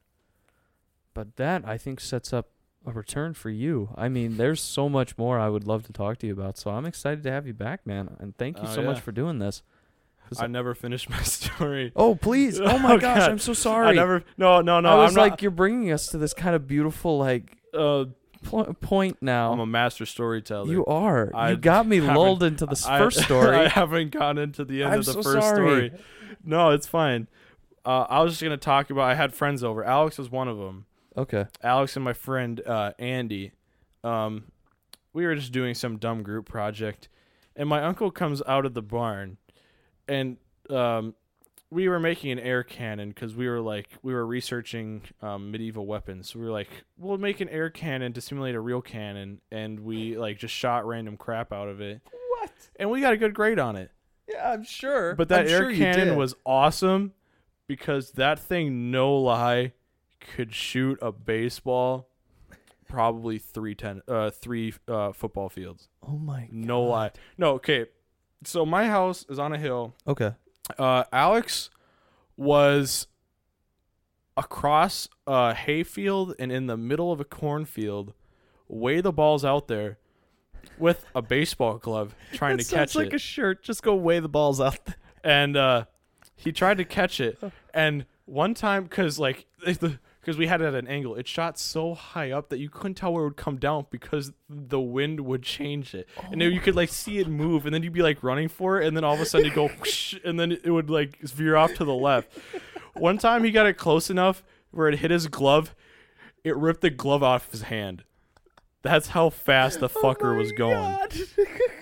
But 1.14 1.36
that, 1.36 1.64
I 1.66 1.78
think, 1.78 2.00
sets 2.00 2.32
up 2.32 2.50
a 2.86 2.92
return 2.92 3.34
for 3.34 3.50
you. 3.50 3.90
I 3.96 4.08
mean, 4.08 4.36
there's 4.36 4.60
so 4.60 4.88
much 4.88 5.16
more 5.16 5.38
I 5.38 5.48
would 5.48 5.66
love 5.66 5.86
to 5.86 5.92
talk 5.92 6.18
to 6.18 6.26
you 6.26 6.32
about. 6.32 6.58
So 6.58 6.70
I'm 6.70 6.86
excited 6.86 7.22
to 7.24 7.30
have 7.30 7.46
you 7.46 7.54
back, 7.54 7.86
man. 7.86 8.16
And 8.20 8.36
thank 8.36 8.58
you 8.58 8.64
Oh, 8.66 8.74
so 8.74 8.82
much 8.82 9.00
for 9.00 9.12
doing 9.12 9.38
this. 9.38 9.62
I 10.38 10.46
never 10.46 10.74
finished 10.74 11.08
my 11.10 11.22
story. 11.22 11.92
Oh, 11.96 12.14
please. 12.14 12.60
Oh 12.60 12.78
my 12.78 12.92
Oh, 12.94 12.98
gosh, 12.98 13.18
God. 13.20 13.30
I'm 13.30 13.38
so 13.38 13.52
sorry. 13.52 13.88
I 13.88 13.92
never. 13.92 14.22
No, 14.36 14.60
no, 14.60 14.80
no. 14.80 14.88
I 14.90 14.94
was 14.96 15.16
I'm 15.16 15.20
like, 15.22 15.32
not. 15.32 15.42
you're 15.42 15.50
bringing 15.50 15.90
us 15.92 16.06
to 16.08 16.18
this 16.18 16.34
kind 16.34 16.54
of 16.54 16.66
beautiful 16.66 17.18
like 17.18 17.56
Uh, 17.74 18.04
po- 18.44 18.72
point 18.80 19.18
now. 19.20 19.52
I'm 19.52 19.60
a 19.60 19.66
master 19.66 20.06
storyteller. 20.06 20.70
you 20.70 20.84
are. 20.86 21.30
I 21.34 21.50
you 21.50 21.56
got 21.56 21.86
me 21.86 22.00
lulled 22.00 22.42
into 22.42 22.66
the 22.66 22.80
I- 22.88 22.98
first 22.98 23.20
story. 23.24 23.56
I 23.56 23.68
haven't 23.68 24.10
gotten 24.12 24.38
into 24.38 24.64
the 24.64 24.82
end 24.82 24.92
I'm 24.92 24.98
of 25.00 25.06
the 25.06 25.12
so 25.14 25.22
first 25.22 25.46
sorry. 25.48 25.88
story. 25.88 25.92
No, 26.44 26.70
it's 26.70 26.86
fine. 26.86 27.28
Uh, 27.84 28.06
I 28.08 28.22
was 28.22 28.32
just 28.34 28.42
gonna 28.42 28.56
talk 28.58 28.90
about. 28.90 29.04
I 29.04 29.14
had 29.14 29.32
friends 29.34 29.64
over. 29.64 29.82
Alex 29.84 30.18
was 30.18 30.30
one 30.30 30.48
of 30.48 30.58
them. 30.58 30.86
Okay. 31.16 31.46
Alex 31.62 31.96
and 31.96 32.04
my 32.04 32.12
friend 32.12 32.60
uh, 32.66 32.92
Andy. 32.98 33.52
Um, 34.04 34.44
we 35.12 35.26
were 35.26 35.34
just 35.34 35.50
doing 35.52 35.74
some 35.74 35.96
dumb 35.98 36.22
group 36.22 36.46
project, 36.48 37.08
and 37.56 37.68
my 37.68 37.82
uncle 37.82 38.10
comes 38.10 38.42
out 38.46 38.64
of 38.64 38.74
the 38.74 38.82
barn, 38.82 39.38
and 40.10 40.36
um, 40.68 41.14
we 41.70 41.88
were 41.88 42.00
making 42.00 42.32
an 42.32 42.38
air 42.40 42.62
cannon 42.62 43.10
because 43.10 43.34
we 43.36 43.48
were 43.48 43.60
like 43.60 43.88
we 44.02 44.12
were 44.12 44.26
researching 44.26 45.02
um, 45.22 45.50
medieval 45.50 45.86
weapons. 45.86 46.30
So 46.30 46.38
we 46.38 46.44
were 46.46 46.50
like, 46.50 46.68
we'll 46.98 47.18
make 47.18 47.40
an 47.40 47.48
air 47.48 47.70
cannon 47.70 48.12
to 48.14 48.20
simulate 48.20 48.54
a 48.54 48.60
real 48.60 48.82
cannon, 48.82 49.40
and 49.52 49.80
we 49.80 50.18
like 50.18 50.38
just 50.38 50.54
shot 50.54 50.86
random 50.86 51.16
crap 51.16 51.52
out 51.52 51.68
of 51.68 51.80
it, 51.80 52.00
What? 52.38 52.50
and 52.76 52.90
we 52.90 53.00
got 53.00 53.12
a 53.12 53.16
good 53.16 53.34
grade 53.34 53.58
on 53.58 53.76
it. 53.76 53.90
Yeah, 54.28 54.52
I'm 54.52 54.64
sure. 54.64 55.14
But 55.14 55.28
that 55.28 55.40
I'm 55.42 55.48
air 55.48 55.58
sure 55.62 55.72
cannon 55.72 56.16
was 56.16 56.34
awesome 56.44 57.12
because 57.66 58.12
that 58.12 58.38
thing, 58.38 58.90
no 58.90 59.16
lie, 59.16 59.72
could 60.20 60.52
shoot 60.54 60.98
a 61.00 61.12
baseball 61.12 62.08
probably 62.88 63.38
three 63.38 63.74
ten 63.76 64.02
uh 64.08 64.30
three 64.30 64.74
uh 64.88 65.12
football 65.12 65.48
fields. 65.48 65.88
Oh 66.06 66.18
my. 66.18 66.48
No 66.50 66.82
lie. 66.82 67.12
No, 67.38 67.52
okay. 67.52 67.86
So 68.44 68.64
my 68.64 68.86
house 68.86 69.24
is 69.28 69.38
on 69.38 69.52
a 69.52 69.58
hill. 69.58 69.94
Okay. 70.06 70.32
Uh 70.78 71.04
Alex 71.12 71.70
was 72.36 73.06
across 74.36 75.08
a 75.26 75.54
hayfield 75.54 76.34
and 76.38 76.50
in 76.50 76.66
the 76.66 76.76
middle 76.76 77.12
of 77.12 77.20
a 77.20 77.24
cornfield, 77.24 78.14
way 78.68 79.00
the 79.00 79.12
balls 79.12 79.44
out 79.44 79.68
there 79.68 79.98
with 80.78 81.04
a 81.14 81.20
baseball 81.22 81.78
glove 81.78 82.14
trying 82.32 82.56
to 82.56 82.64
catch 82.64 82.72
it. 82.72 82.90
sounds 82.90 82.96
like 82.96 83.12
a 83.12 83.18
shirt. 83.18 83.62
Just 83.62 83.82
go 83.82 83.94
weigh 83.94 84.20
the 84.20 84.28
balls 84.28 84.60
out. 84.60 84.78
There. 84.84 84.94
and 85.24 85.56
uh, 85.56 85.84
he 86.36 86.52
tried 86.52 86.78
to 86.78 86.84
catch 86.84 87.20
it. 87.20 87.38
And 87.74 88.06
one 88.24 88.54
time, 88.54 88.84
because 88.84 89.18
like 89.18 89.46
because 90.20 90.36
we 90.36 90.46
had 90.46 90.60
it 90.60 90.66
at 90.66 90.74
an 90.74 90.88
angle, 90.88 91.14
it 91.14 91.26
shot 91.26 91.58
so 91.58 91.94
high 91.94 92.30
up 92.30 92.48
that 92.50 92.58
you 92.58 92.68
couldn't 92.68 92.94
tell 92.94 93.12
where 93.12 93.24
it 93.24 93.28
would 93.28 93.36
come 93.36 93.56
down 93.56 93.86
because 93.90 94.32
the 94.48 94.80
wind 94.80 95.20
would 95.20 95.42
change 95.42 95.94
it, 95.94 96.08
and 96.30 96.40
then 96.40 96.48
oh 96.48 96.54
you 96.54 96.60
could 96.60 96.76
like 96.76 96.88
see 96.88 97.18
it 97.18 97.28
move, 97.28 97.66
and 97.66 97.74
then 97.74 97.82
you'd 97.82 97.92
be 97.92 98.02
like 98.02 98.22
running 98.22 98.48
for 98.48 98.80
it, 98.80 98.86
and 98.86 98.96
then 98.96 99.04
all 99.04 99.14
of 99.14 99.20
a 99.20 99.26
sudden 99.26 99.46
you 99.46 99.52
go, 99.52 99.68
whoosh, 99.80 100.16
and 100.24 100.38
then 100.38 100.52
it 100.52 100.70
would 100.70 100.90
like 100.90 101.18
veer 101.20 101.56
off 101.56 101.74
to 101.74 101.84
the 101.84 101.94
left. 101.94 102.30
One 102.94 103.18
time 103.18 103.44
he 103.44 103.50
got 103.50 103.66
it 103.66 103.74
close 103.74 104.10
enough 104.10 104.42
where 104.70 104.88
it 104.88 104.98
hit 104.98 105.10
his 105.10 105.26
glove, 105.26 105.74
it 106.44 106.56
ripped 106.56 106.80
the 106.80 106.90
glove 106.90 107.22
off 107.22 107.50
his 107.50 107.62
hand. 107.62 108.04
That's 108.82 109.08
how 109.08 109.30
fast 109.30 109.80
the 109.80 109.90
oh 109.94 110.02
fucker 110.02 110.36
was 110.36 110.52
going. 110.52 110.96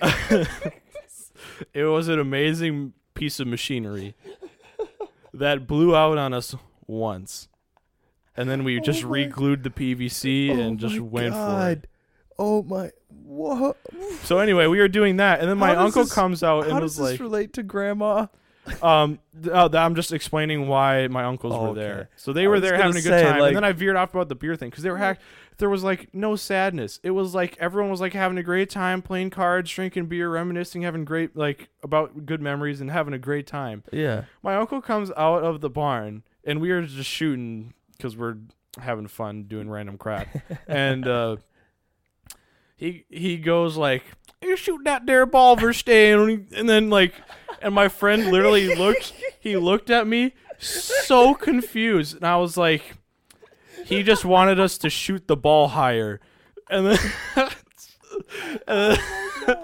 It 1.73 1.85
was 1.85 2.09
an 2.09 2.19
amazing 2.19 2.93
piece 3.15 3.41
of 3.41 3.47
machinery 3.47 4.15
that 5.33 5.67
blew 5.67 5.95
out 5.95 6.19
on 6.19 6.33
us 6.33 6.55
once. 6.87 7.49
And 8.39 8.49
then 8.49 8.65
we 8.65 8.81
just 8.81 9.03
my- 9.05 9.11
re-glued 9.11 9.63
the 9.65 9.71
PVC 9.71 10.51
and 10.51 10.79
just 10.79 10.99
went 11.01 11.35
for 11.35 11.71
it. 11.71 11.87
Oh 12.39 12.63
my. 12.63 12.91
What? 13.25 13.77
So 14.23 14.39
anyway, 14.39 14.67
we 14.69 14.79
were 14.79 14.89
doing 14.89 15.17
that, 15.17 15.41
and 15.41 15.49
then 15.51 15.59
my 15.59 15.75
uncle 15.77 16.05
this- 16.05 16.13
comes 16.15 16.43
out 16.43 16.67
and 16.67 16.81
was 16.81 16.97
does 16.97 16.97
this 16.97 17.11
like, 17.13 17.21
relate 17.21 17.53
to 17.55 17.63
grandma? 17.63 18.27
um, 18.83 19.19
th- 19.43 19.49
oh, 19.53 19.69
th- 19.69 19.75
I'm 19.81 19.95
just 19.95 20.13
explaining 20.13 20.69
why 20.69 21.09
my 21.09 21.25
uncles 21.25 21.55
Oh, 21.55 21.63
were 21.63 21.69
okay. 21.71 21.81
there. 21.81 22.11
So 22.17 22.33
they 22.33 22.47
were 22.47 22.61
there 22.61 22.77
having 22.77 22.93
a 22.97 23.01
good 23.01 23.05
say, 23.05 23.23
time, 23.23 23.41
like- 23.41 23.49
and 23.49 23.57
then 23.57 23.65
I 23.65 23.73
veered 23.73 23.97
off 23.97 24.15
about 24.15 24.29
the 24.29 24.35
beer 24.35 24.57
thing 24.57 24.71
because 24.71 24.85
they 24.85 24.91
were. 24.91 25.17
There 25.59 25.69
was 25.71 25.83
like 25.83 26.09
no 26.15 26.37
sadness. 26.37 27.01
It 27.03 27.11
was 27.11 27.35
like 27.35 27.57
everyone 27.59 27.91
was 27.91 28.01
like 28.01 28.13
having 28.13 28.39
a 28.39 28.43
great 28.45 28.71
time, 28.71 29.03
playing 29.03 29.31
cards, 29.31 29.71
drinking 29.73 30.07
beer, 30.07 30.31
reminiscing, 30.31 30.83
having 30.83 31.05
great 31.05 31.37
like 31.37 31.69
about 31.83 32.25
good 32.27 32.41
memories, 32.41 32.81
and 32.81 32.91
having 32.93 33.13
a 33.13 33.19
great 33.19 33.47
time. 33.47 33.83
Yeah. 33.91 34.25
My 34.43 34.55
uncle 34.55 34.81
comes 34.81 35.11
out 35.17 35.43
of 35.43 35.61
the 35.61 35.69
barn, 35.71 36.23
and 36.45 36.61
we 36.61 36.71
are 36.71 36.83
just 36.83 37.11
shooting 37.11 37.75
because 37.99 38.17
we're 38.17 38.37
having 38.81 39.09
fun 39.09 39.45
doing 39.45 39.69
random 39.69 39.99
crap. 39.99 40.29
and 40.69 41.07
uh, 41.07 41.37
he 42.77 43.05
he 43.11 43.37
goes 43.37 43.77
like, 43.77 44.05
"You 44.41 44.57
shoot 44.57 44.83
that 44.85 45.05
there 45.07 45.27
ball, 45.27 45.57
Verstappen," 45.57 46.53
and 46.57 46.69
then 46.69 46.89
like, 46.91 47.15
and 47.61 47.75
my 47.75 47.89
friend 47.89 48.31
literally 48.31 48.75
looked. 48.75 49.13
He 49.41 49.57
looked 49.57 49.91
at 49.91 50.07
me 50.07 50.35
so 50.59 51.35
confused, 51.35 52.17
and 52.17 52.25
I 52.25 52.37
was 52.37 52.57
like, 52.57 52.97
he 53.85 54.03
just 54.03 54.25
wanted 54.25 54.59
us 54.61 54.79
to 54.79 54.91
shoot 54.91 55.27
the 55.27 55.37
ball 55.37 55.69
higher, 55.69 56.21
and 56.71 56.87
then. 56.87 56.99
and 58.67 58.99
then- 58.99 58.99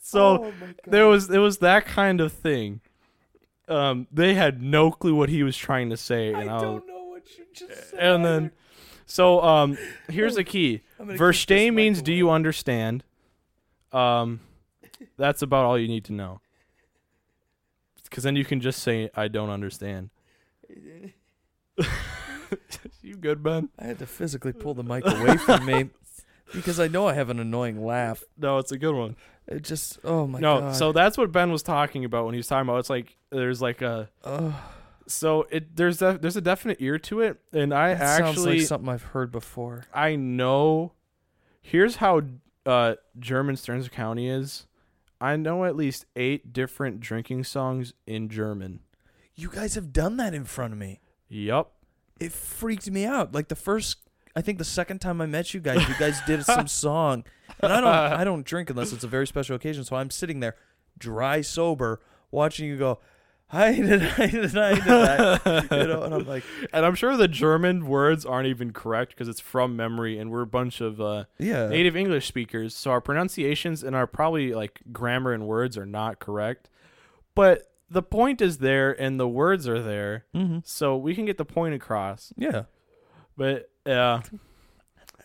so 0.00 0.52
there 0.86 1.06
was 1.06 1.30
it 1.30 1.38
was 1.38 1.58
that 1.58 1.86
kind 1.86 2.20
of 2.20 2.32
thing. 2.32 2.80
Um, 3.68 4.08
they 4.10 4.34
had 4.34 4.60
no 4.60 4.90
clue 4.90 5.14
what 5.14 5.28
he 5.28 5.44
was 5.44 5.56
trying 5.56 5.90
to 5.90 5.96
say, 5.96 6.32
and 6.32 6.50
I, 6.50 6.54
was, 6.54 6.62
know 6.62 6.72
what 6.72 6.86
you 6.86 6.99
just 7.54 7.90
said. 7.90 7.98
and 7.98 8.24
then, 8.24 8.50
so 9.06 9.42
um, 9.42 9.76
here's 10.08 10.36
the 10.36 10.44
key. 10.44 10.82
Keep 10.98 11.08
Versteh 11.18 11.68
this 11.68 11.74
means 11.74 12.02
do 12.02 12.12
you 12.12 12.30
understand? 12.30 13.04
Um, 13.92 14.40
that's 15.16 15.42
about 15.42 15.64
all 15.64 15.78
you 15.78 15.88
need 15.88 16.04
to 16.04 16.12
know. 16.12 16.40
Because 18.04 18.24
then 18.24 18.36
you 18.36 18.44
can 18.44 18.60
just 18.60 18.82
say 18.82 19.10
I 19.14 19.28
don't 19.28 19.50
understand. 19.50 20.10
you 23.02 23.16
good, 23.16 23.42
Ben? 23.42 23.68
I 23.78 23.84
had 23.84 23.98
to 24.00 24.06
physically 24.06 24.52
pull 24.52 24.74
the 24.74 24.82
mic 24.82 25.06
away 25.06 25.36
from 25.36 25.64
me 25.64 25.90
because 26.52 26.80
I 26.80 26.88
know 26.88 27.06
I 27.06 27.14
have 27.14 27.30
an 27.30 27.38
annoying 27.38 27.84
laugh. 27.84 28.24
No, 28.36 28.58
it's 28.58 28.72
a 28.72 28.78
good 28.78 28.94
one. 28.94 29.16
It 29.46 29.62
just, 29.62 29.98
oh 30.04 30.26
my 30.26 30.38
no, 30.38 30.60
god. 30.60 30.76
so 30.76 30.92
that's 30.92 31.18
what 31.18 31.32
Ben 31.32 31.50
was 31.50 31.62
talking 31.62 32.04
about 32.04 32.24
when 32.24 32.34
he 32.34 32.38
was 32.38 32.46
talking 32.46 32.68
about. 32.68 32.78
It's 32.78 32.90
like 32.90 33.16
there's 33.30 33.62
like 33.62 33.82
a 33.82 34.08
Ugh, 34.24 34.52
so 35.10 35.46
it 35.50 35.76
there's 35.76 36.00
a 36.02 36.18
there's 36.20 36.36
a 36.36 36.40
definite 36.40 36.78
ear 36.80 36.98
to 36.98 37.20
it, 37.20 37.38
and 37.52 37.74
I 37.74 37.94
that 37.94 38.18
sounds 38.18 38.38
actually 38.38 38.58
like 38.58 38.66
something 38.66 38.88
I've 38.88 39.02
heard 39.02 39.32
before. 39.32 39.84
I 39.92 40.16
know. 40.16 40.92
Here's 41.62 41.96
how 41.96 42.22
uh, 42.64 42.94
German 43.18 43.56
Stearns 43.56 43.88
County 43.88 44.28
is. 44.28 44.66
I 45.20 45.36
know 45.36 45.64
at 45.64 45.76
least 45.76 46.06
eight 46.16 46.52
different 46.52 47.00
drinking 47.00 47.44
songs 47.44 47.92
in 48.06 48.28
German. 48.28 48.80
You 49.34 49.50
guys 49.50 49.74
have 49.74 49.92
done 49.92 50.16
that 50.16 50.34
in 50.34 50.44
front 50.44 50.72
of 50.72 50.78
me. 50.78 51.00
Yup. 51.28 51.72
It 52.18 52.32
freaked 52.32 52.90
me 52.90 53.04
out. 53.04 53.34
Like 53.34 53.48
the 53.48 53.56
first, 53.56 53.98
I 54.34 54.40
think 54.40 54.58
the 54.58 54.64
second 54.64 55.00
time 55.00 55.20
I 55.20 55.26
met 55.26 55.52
you 55.52 55.60
guys, 55.60 55.86
you 55.88 55.94
guys 55.98 56.20
did 56.26 56.44
some 56.46 56.66
song, 56.66 57.24
and 57.60 57.72
I 57.72 57.80
don't, 57.80 57.88
I 58.20 58.24
don't 58.24 58.44
drink 58.46 58.70
unless 58.70 58.92
it's 58.92 59.04
a 59.04 59.08
very 59.08 59.26
special 59.26 59.56
occasion. 59.56 59.84
So 59.84 59.96
I'm 59.96 60.10
sitting 60.10 60.40
there, 60.40 60.56
dry 60.98 61.42
sober, 61.42 62.00
watching 62.30 62.66
you 62.66 62.78
go. 62.78 62.98
I 63.52 63.72
did, 63.74 64.02
I 64.02 64.26
did, 64.26 64.56
I 64.56 64.74
did 64.74 64.84
that. 64.84 65.68
you 65.72 65.86
know, 65.88 66.02
and 66.02 66.14
I'm 66.14 66.26
like, 66.26 66.44
And 66.72 66.86
I'm 66.86 66.94
sure 66.94 67.16
the 67.16 67.26
German 67.28 67.86
words 67.86 68.24
aren't 68.24 68.46
even 68.46 68.72
correct 68.72 69.10
because 69.12 69.28
it's 69.28 69.40
from 69.40 69.74
memory, 69.76 70.18
and 70.18 70.30
we're 70.30 70.42
a 70.42 70.46
bunch 70.46 70.80
of 70.80 71.00
uh, 71.00 71.24
yeah, 71.38 71.68
native 71.68 71.96
English 71.96 72.26
speakers, 72.28 72.76
so 72.76 72.90
our 72.92 73.00
pronunciations 73.00 73.82
and 73.82 73.96
our 73.96 74.06
probably 74.06 74.54
like 74.54 74.80
grammar 74.92 75.32
and 75.32 75.46
words 75.46 75.76
are 75.76 75.86
not 75.86 76.20
correct. 76.20 76.68
But 77.34 77.72
the 77.90 78.02
point 78.02 78.40
is 78.40 78.58
there, 78.58 78.92
and 78.92 79.18
the 79.18 79.28
words 79.28 79.66
are 79.68 79.82
there, 79.82 80.26
hmm 80.34 80.58
so 80.64 80.96
we 80.96 81.14
can 81.14 81.24
get 81.24 81.36
the 81.38 81.44
point 81.44 81.74
across. 81.74 82.32
yeah. 82.36 82.64
But 83.36 83.70
yeah, 83.86 84.20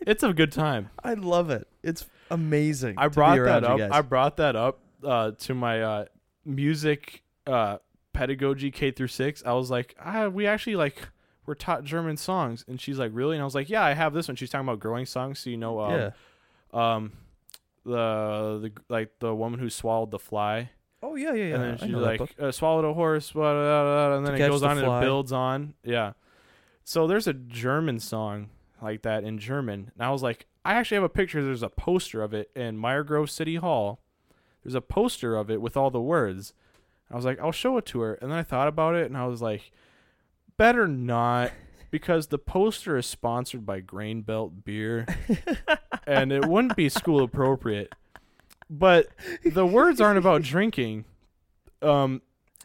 it's 0.02 0.24
a 0.24 0.34
good 0.34 0.52
time. 0.52 0.90
I 1.04 1.14
love 1.16 1.50
it. 1.50 1.68
It's 1.84 2.06
amazing. 2.32 2.96
I 2.98 3.04
to 3.04 3.10
be 3.10 3.16
brought 3.16 3.38
that 3.46 3.64
up. 3.64 3.80
I 3.92 4.02
brought 4.02 4.38
that 4.38 4.56
up 4.56 4.80
uh, 5.04 5.32
to 5.32 5.54
my 5.54 5.82
uh, 5.82 6.06
music 6.46 7.22
uh, 7.46 7.78
pedagogy 8.16 8.72
K 8.72 8.92
through 8.92 9.08
six. 9.08 9.44
I 9.46 9.54
was 9.54 9.70
like, 9.70 9.96
ah, 10.04 10.28
we 10.28 10.48
actually 10.48 10.76
like 10.76 11.10
we're 11.46 11.56
taught 11.56 11.84
German 11.84 12.18
songs, 12.18 12.66
and 12.68 12.80
she's 12.82 12.98
like, 12.98 13.12
really? 13.14 13.36
And 13.36 13.42
I 13.42 13.46
was 13.46 13.56
like, 13.56 13.70
yeah, 13.70 13.84
I 13.84 13.94
have 13.94 14.14
this 14.14 14.28
one. 14.28 14.36
She's 14.36 14.50
talking 14.50 14.68
about 14.68 14.80
growing 14.80 15.06
songs, 15.06 15.40
so 15.40 15.50
you 15.50 15.58
know, 15.58 15.80
um, 15.80 15.92
yeah. 15.94 16.12
um, 16.74 17.12
the 17.86 18.60
the 18.62 18.72
like 18.90 19.20
the 19.20 19.34
woman 19.36 19.60
who 19.60 19.70
swallowed 19.70 20.12
the 20.12 20.20
fly, 20.20 20.70
Oh 21.06 21.16
yeah, 21.16 21.34
yeah, 21.34 21.46
yeah. 21.46 21.56
and 21.56 21.64
then 21.64 21.78
she's 21.78 21.96
like, 21.96 22.22
uh, 22.40 22.52
swallowed 22.52 22.84
a 22.84 22.94
horse, 22.94 23.32
blah, 23.32 23.54
blah, 23.54 23.84
blah, 23.84 24.18
and 24.18 24.26
then 24.26 24.36
it 24.36 24.40
goes 24.40 24.62
the 24.62 24.68
on 24.68 24.80
and 24.80 24.88
it 24.88 25.02
builds 25.02 25.32
on. 25.32 25.76
Yeah. 25.84 26.14
So 26.84 27.06
there's 27.06 27.28
a 27.28 27.34
German 27.34 28.00
song 28.00 28.50
like 28.82 29.04
that 29.04 29.24
in 29.24 29.38
German, 29.38 29.92
and 29.94 30.06
I 30.06 30.10
was 30.10 30.24
like, 30.24 30.48
I 30.64 30.74
actually 30.74 30.96
have 30.96 31.04
a 31.04 31.10
picture. 31.10 31.44
There's 31.44 31.62
a 31.62 31.70
poster 31.70 32.24
of 32.24 32.34
it 32.34 32.50
in 32.56 32.78
Meire 32.78 33.06
Grove 33.06 33.30
City 33.30 33.58
Hall. 33.58 34.00
There's 34.64 34.74
a 34.74 34.82
poster 34.82 35.36
of 35.36 35.52
it 35.52 35.62
with 35.62 35.78
all 35.78 35.92
the 35.92 36.02
words. 36.02 36.54
I 37.12 37.16
was 37.16 37.26
like, 37.26 37.40
I'll 37.40 37.52
show 37.52 37.78
it 37.78 37.86
to 37.88 38.02
her, 38.02 38.14
and 38.16 38.32
then 38.32 38.38
I 38.40 38.44
thought 38.44 38.68
about 38.68 38.96
it, 38.96 39.06
and 39.06 39.16
I 39.18 39.28
was 39.28 39.42
like, 39.42 39.72
better 40.58 40.88
not, 40.88 41.52
because 41.92 42.28
the 42.28 42.38
poster 42.40 42.98
is 42.98 43.06
sponsored 43.06 43.66
by 43.66 43.80
Grain 43.80 44.22
Belt 44.22 44.64
Beer, 44.66 45.06
and 46.08 46.32
it 46.32 46.46
wouldn't 46.46 46.76
be 46.76 46.90
school 46.90 47.24
appropriate. 47.24 47.94
But 48.70 49.08
the 49.46 49.66
words 49.66 50.02
aren't 50.02 50.18
about 50.18 50.42
drinking. 50.54 51.06
Um, 51.82 52.22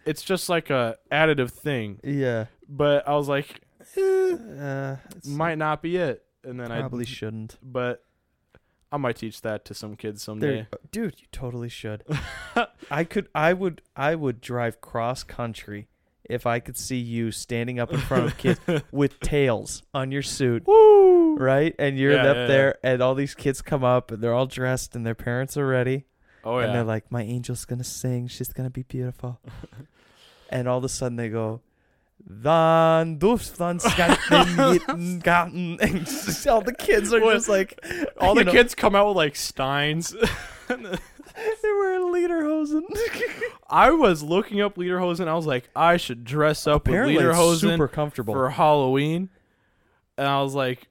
it's 0.06 0.22
just 0.22 0.48
like 0.48 0.70
a 0.70 0.96
additive 1.12 1.50
thing. 1.50 2.00
Yeah. 2.02 2.46
But 2.66 3.06
I 3.06 3.14
was 3.16 3.28
like, 3.28 3.60
eh, 3.96 4.32
Uh, 4.32 4.96
might 5.26 5.58
not 5.58 5.82
be 5.82 5.96
it. 5.98 6.24
And 6.42 6.58
then 6.58 6.68
probably 6.68 6.78
I, 6.78 6.80
probably 6.80 7.04
shouldn't. 7.04 7.58
but 7.62 8.02
I 8.92 8.96
might 8.96 9.16
teach 9.16 9.42
that 9.42 9.64
to 9.66 9.74
some 9.74 9.94
kids 9.96 10.22
someday. 10.22 10.66
There, 10.70 10.80
dude, 10.90 11.20
you 11.20 11.26
totally 11.32 11.68
should. 11.68 12.04
I 12.90 13.04
could. 13.04 13.28
I 13.34 13.52
would. 13.52 13.82
I 13.94 14.14
would 14.16 14.40
drive 14.40 14.80
cross 14.80 15.22
country 15.22 15.88
if 16.28 16.46
I 16.46 16.60
could 16.60 16.76
see 16.76 16.96
you 16.98 17.30
standing 17.32 17.78
up 17.80 17.92
in 17.92 17.98
front 18.00 18.24
of 18.26 18.36
kids 18.36 18.60
with 18.92 19.18
tails 19.20 19.82
on 19.94 20.10
your 20.12 20.22
suit, 20.22 20.64
Woo! 20.66 21.36
right? 21.36 21.74
And 21.78 21.98
you're 21.98 22.12
Yeah, 22.14 22.30
up 22.30 22.36
yeah, 22.36 22.46
there, 22.46 22.78
and 22.82 23.00
all 23.02 23.14
these 23.14 23.34
kids 23.34 23.62
come 23.62 23.82
up, 23.84 24.10
and 24.10 24.22
they're 24.22 24.34
all 24.34 24.46
dressed, 24.46 24.94
and 24.96 25.04
their 25.06 25.14
parents 25.14 25.56
are 25.56 25.66
ready, 25.66 26.06
Oh 26.44 26.58
yeah. 26.58 26.66
and 26.66 26.74
they're 26.74 26.84
like, 26.84 27.10
"My 27.12 27.22
angel's 27.22 27.64
gonna 27.64 27.84
sing. 27.84 28.26
She's 28.28 28.52
gonna 28.52 28.70
be 28.70 28.82
beautiful." 28.82 29.40
and 30.50 30.66
all 30.68 30.78
of 30.78 30.84
a 30.84 30.88
sudden 30.88 31.16
they 31.16 31.28
go. 31.28 31.60
Dann 32.24 33.18
durfst 33.18 33.58
dann 33.58 33.80
skatten 33.80 35.20
garten. 35.22 35.78
And 35.80 36.06
just 36.06 36.46
all 36.46 36.62
the 36.62 36.72
kids 36.72 37.12
are 37.12 37.20
just 37.20 37.48
like 37.48 37.80
All 38.20 38.34
the 38.36 38.44
know, 38.44 38.52
kids 38.52 38.74
come 38.74 38.94
out 38.94 39.08
with 39.08 39.16
like 39.16 39.36
steins. 39.36 40.14
They're 40.68 41.78
wearing 41.78 42.12
lederhosen. 42.12 42.82
I 43.68 43.90
was 43.90 44.22
looking 44.22 44.60
up 44.60 44.76
Lederhosen. 44.76 45.26
I 45.28 45.34
was 45.34 45.46
like, 45.46 45.70
I 45.74 45.96
should 45.96 46.24
dress 46.24 46.66
up 46.66 46.86
Apparently, 46.86 47.16
with 47.16 47.24
Lederhosen 47.24 47.60
super 47.60 47.88
comfortable. 47.88 48.34
for 48.34 48.50
Halloween. 48.50 49.30
And 50.18 50.28
I 50.28 50.42
was 50.42 50.54
like, 50.54 50.86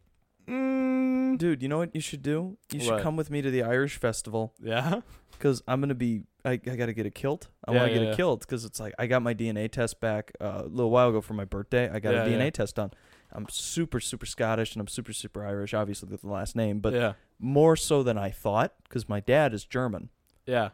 mm, 0.48 0.99
Dude, 1.38 1.62
you 1.62 1.70
know 1.70 1.78
what 1.80 1.94
you 1.96 2.02
should 2.02 2.22
do? 2.22 2.58
You 2.72 2.80
should 2.80 2.92
What? 2.94 3.04
come 3.04 3.16
with 3.16 3.30
me 3.30 3.42
to 3.42 3.50
the 3.52 3.64
Irish 3.64 3.98
festival 3.98 4.54
yeah. 4.62 5.02
because 5.32 5.62
I'm 5.68 5.80
gonna 5.82 5.96
be. 5.96 6.24
I, 6.46 6.52
I 6.52 6.56
gotta 6.58 6.94
get 6.94 7.06
a 7.06 7.12
kilt. 7.12 7.48
I 7.68 7.72
Yeah, 7.74 7.78
want 7.80 7.90
to 7.90 7.94
yeah, 7.94 8.00
get 8.00 8.08
yeah. 8.08 8.14
a 8.14 8.16
kilt 8.16 8.40
because 8.42 8.64
it's 8.66 8.80
like 8.80 8.94
I 8.98 9.08
got 9.08 9.22
my 9.22 9.34
DNA 9.34 9.70
test 9.70 10.00
back 10.00 10.32
uh, 10.40 10.62
a 10.64 10.68
little 10.68 10.90
while 10.92 11.10
ago 11.10 11.22
for 11.22 11.34
my 11.34 11.46
birthday. 11.46 11.90
I 11.90 12.00
got 12.00 12.14
Yeah, 12.14 12.24
a 12.24 12.28
DNA 12.28 12.46
yeah. 12.46 12.50
test 12.52 12.76
done. 12.76 12.92
I'm 13.32 13.48
super 13.50 14.00
super 14.00 14.26
Scottish 14.26 14.74
and 14.74 14.82
I'm 14.82 14.88
super 14.88 15.14
super 15.14 15.46
Irish, 15.46 15.74
obviously 15.74 16.10
with 16.10 16.22
the 16.22 16.30
last 16.30 16.56
name, 16.56 16.80
but 16.80 16.94
yeah. 16.94 17.14
more 17.40 17.76
so 17.76 18.02
than 18.04 18.18
I 18.18 18.32
thought 18.32 18.74
because 18.84 19.08
my 19.10 19.20
dad 19.20 19.54
is 19.54 19.66
German. 19.66 20.10
Yeah. 20.46 20.70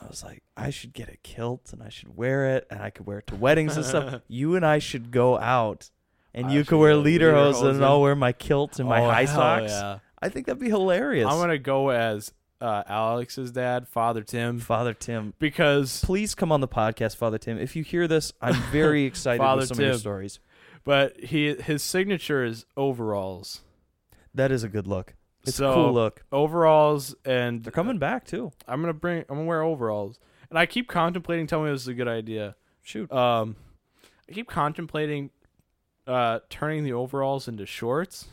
I 0.00 0.06
was 0.06 0.22
like, 0.22 0.42
I 0.56 0.70
should 0.70 0.92
get 0.92 1.08
a 1.08 1.16
kilt 1.18 1.72
and 1.72 1.82
I 1.82 1.88
should 1.88 2.16
wear 2.16 2.56
it 2.56 2.66
and 2.70 2.80
I 2.80 2.90
could 2.90 3.06
wear 3.06 3.18
it 3.18 3.26
to 3.28 3.36
weddings 3.36 3.76
and 3.76 3.84
stuff. 3.84 4.22
You 4.28 4.54
and 4.54 4.64
I 4.64 4.78
should 4.78 5.10
go 5.10 5.38
out 5.38 5.90
and 6.34 6.46
I 6.48 6.52
you 6.52 6.64
could 6.64 6.78
wear 6.78 6.94
lederhosen 6.94 7.70
and. 7.76 7.84
I'll 7.84 8.00
wear 8.02 8.14
my 8.16 8.32
kilt 8.32 8.78
and 8.78 8.88
my 8.88 9.00
Oh, 9.02 9.10
high 9.10 9.24
socks. 9.24 9.70
Yeah. 9.72 9.98
I 10.20 10.28
think 10.28 10.46
that'd 10.46 10.60
be 10.60 10.68
hilarious. 10.68 11.26
I'm 11.30 11.38
gonna 11.38 11.58
go 11.58 11.90
as 11.90 12.32
uh, 12.60 12.82
Alex's 12.88 13.52
dad, 13.52 13.86
Father 13.86 14.22
Tim, 14.22 14.58
Father 14.58 14.92
Tim, 14.94 15.32
because 15.38 16.02
please 16.04 16.34
come 16.34 16.50
on 16.50 16.60
the 16.60 16.66
podcast, 16.68 17.16
Father 17.16 17.38
Tim. 17.38 17.56
If 17.58 17.76
you 17.76 17.84
hear 17.84 18.08
this, 18.08 18.32
I'm 18.40 18.54
very 18.72 19.04
excited 19.04 19.38
Father 19.38 19.60
with 19.60 19.68
some 19.68 19.78
of 19.78 19.84
your 19.84 19.94
stories. 19.94 20.40
but 20.84 21.18
he 21.20 21.54
his 21.54 21.82
signature 21.84 22.44
is 22.44 22.66
overalls. 22.76 23.60
That 24.34 24.50
is 24.52 24.64
a 24.64 24.68
good 24.68 24.86
look. 24.88 25.14
It's 25.44 25.56
so 25.56 25.70
a 25.70 25.74
cool 25.74 25.92
look. 25.94 26.24
overalls 26.32 27.14
and 27.24 27.62
They're 27.62 27.70
coming 27.72 27.98
back 27.98 28.24
too. 28.26 28.50
I'm 28.66 28.80
gonna 28.80 28.92
bring. 28.92 29.20
I'm 29.28 29.36
gonna 29.36 29.44
wear 29.44 29.62
overalls, 29.62 30.18
and 30.50 30.58
I 30.58 30.66
keep 30.66 30.88
contemplating. 30.88 31.46
Tell 31.46 31.62
me 31.62 31.70
this 31.70 31.82
is 31.82 31.88
a 31.88 31.94
good 31.94 32.08
idea. 32.08 32.56
Shoot. 32.82 33.10
Um, 33.12 33.54
I 34.28 34.32
keep 34.32 34.48
contemplating 34.48 35.30
uh 36.08 36.40
turning 36.50 36.82
the 36.84 36.92
overalls 36.92 37.46
into 37.46 37.66
shorts, 37.66 38.28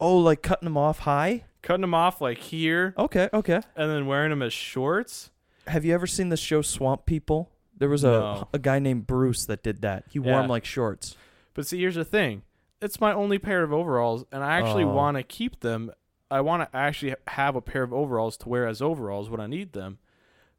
Oh, 0.00 0.18
like 0.18 0.42
cutting 0.42 0.66
them 0.66 0.76
off 0.76 1.00
high? 1.00 1.44
cutting 1.62 1.80
them 1.80 1.94
off 1.94 2.20
like 2.20 2.38
here, 2.38 2.94
Okay, 2.96 3.28
okay. 3.32 3.60
and 3.74 3.90
then 3.90 4.06
wearing 4.06 4.30
them 4.30 4.42
as 4.42 4.52
shorts. 4.52 5.30
Have 5.66 5.84
you 5.84 5.92
ever 5.92 6.06
seen 6.06 6.28
the 6.28 6.36
show 6.36 6.62
Swamp 6.62 7.04
People? 7.06 7.50
There 7.76 7.88
was 7.88 8.04
a 8.04 8.10
No. 8.10 8.48
a 8.52 8.58
guy 8.58 8.78
named 8.78 9.06
Bruce 9.06 9.44
that 9.46 9.62
did 9.62 9.80
that. 9.82 10.04
He 10.10 10.18
wore 10.18 10.34
Yeah. 10.34 10.40
them 10.42 10.50
like 10.50 10.64
shorts. 10.64 11.16
But 11.54 11.66
see, 11.66 11.78
here's 11.80 11.94
the 11.96 12.04
thing: 12.04 12.42
it's 12.80 13.00
my 13.00 13.12
only 13.12 13.38
pair 13.38 13.62
of 13.64 13.72
overalls, 13.72 14.24
and 14.30 14.44
I 14.44 14.56
actually 14.58 14.84
Oh. 14.84 14.92
want 14.94 15.16
to 15.16 15.22
keep 15.24 15.60
them. 15.60 15.90
I 16.30 16.40
want 16.42 16.62
to 16.70 16.76
actually 16.76 17.14
have 17.28 17.56
a 17.56 17.60
pair 17.62 17.82
of 17.82 17.92
overalls 17.92 18.36
to 18.38 18.48
wear 18.48 18.66
as 18.66 18.80
overalls 18.82 19.30
when 19.30 19.40
I 19.40 19.46
need 19.46 19.72
them. 19.72 19.98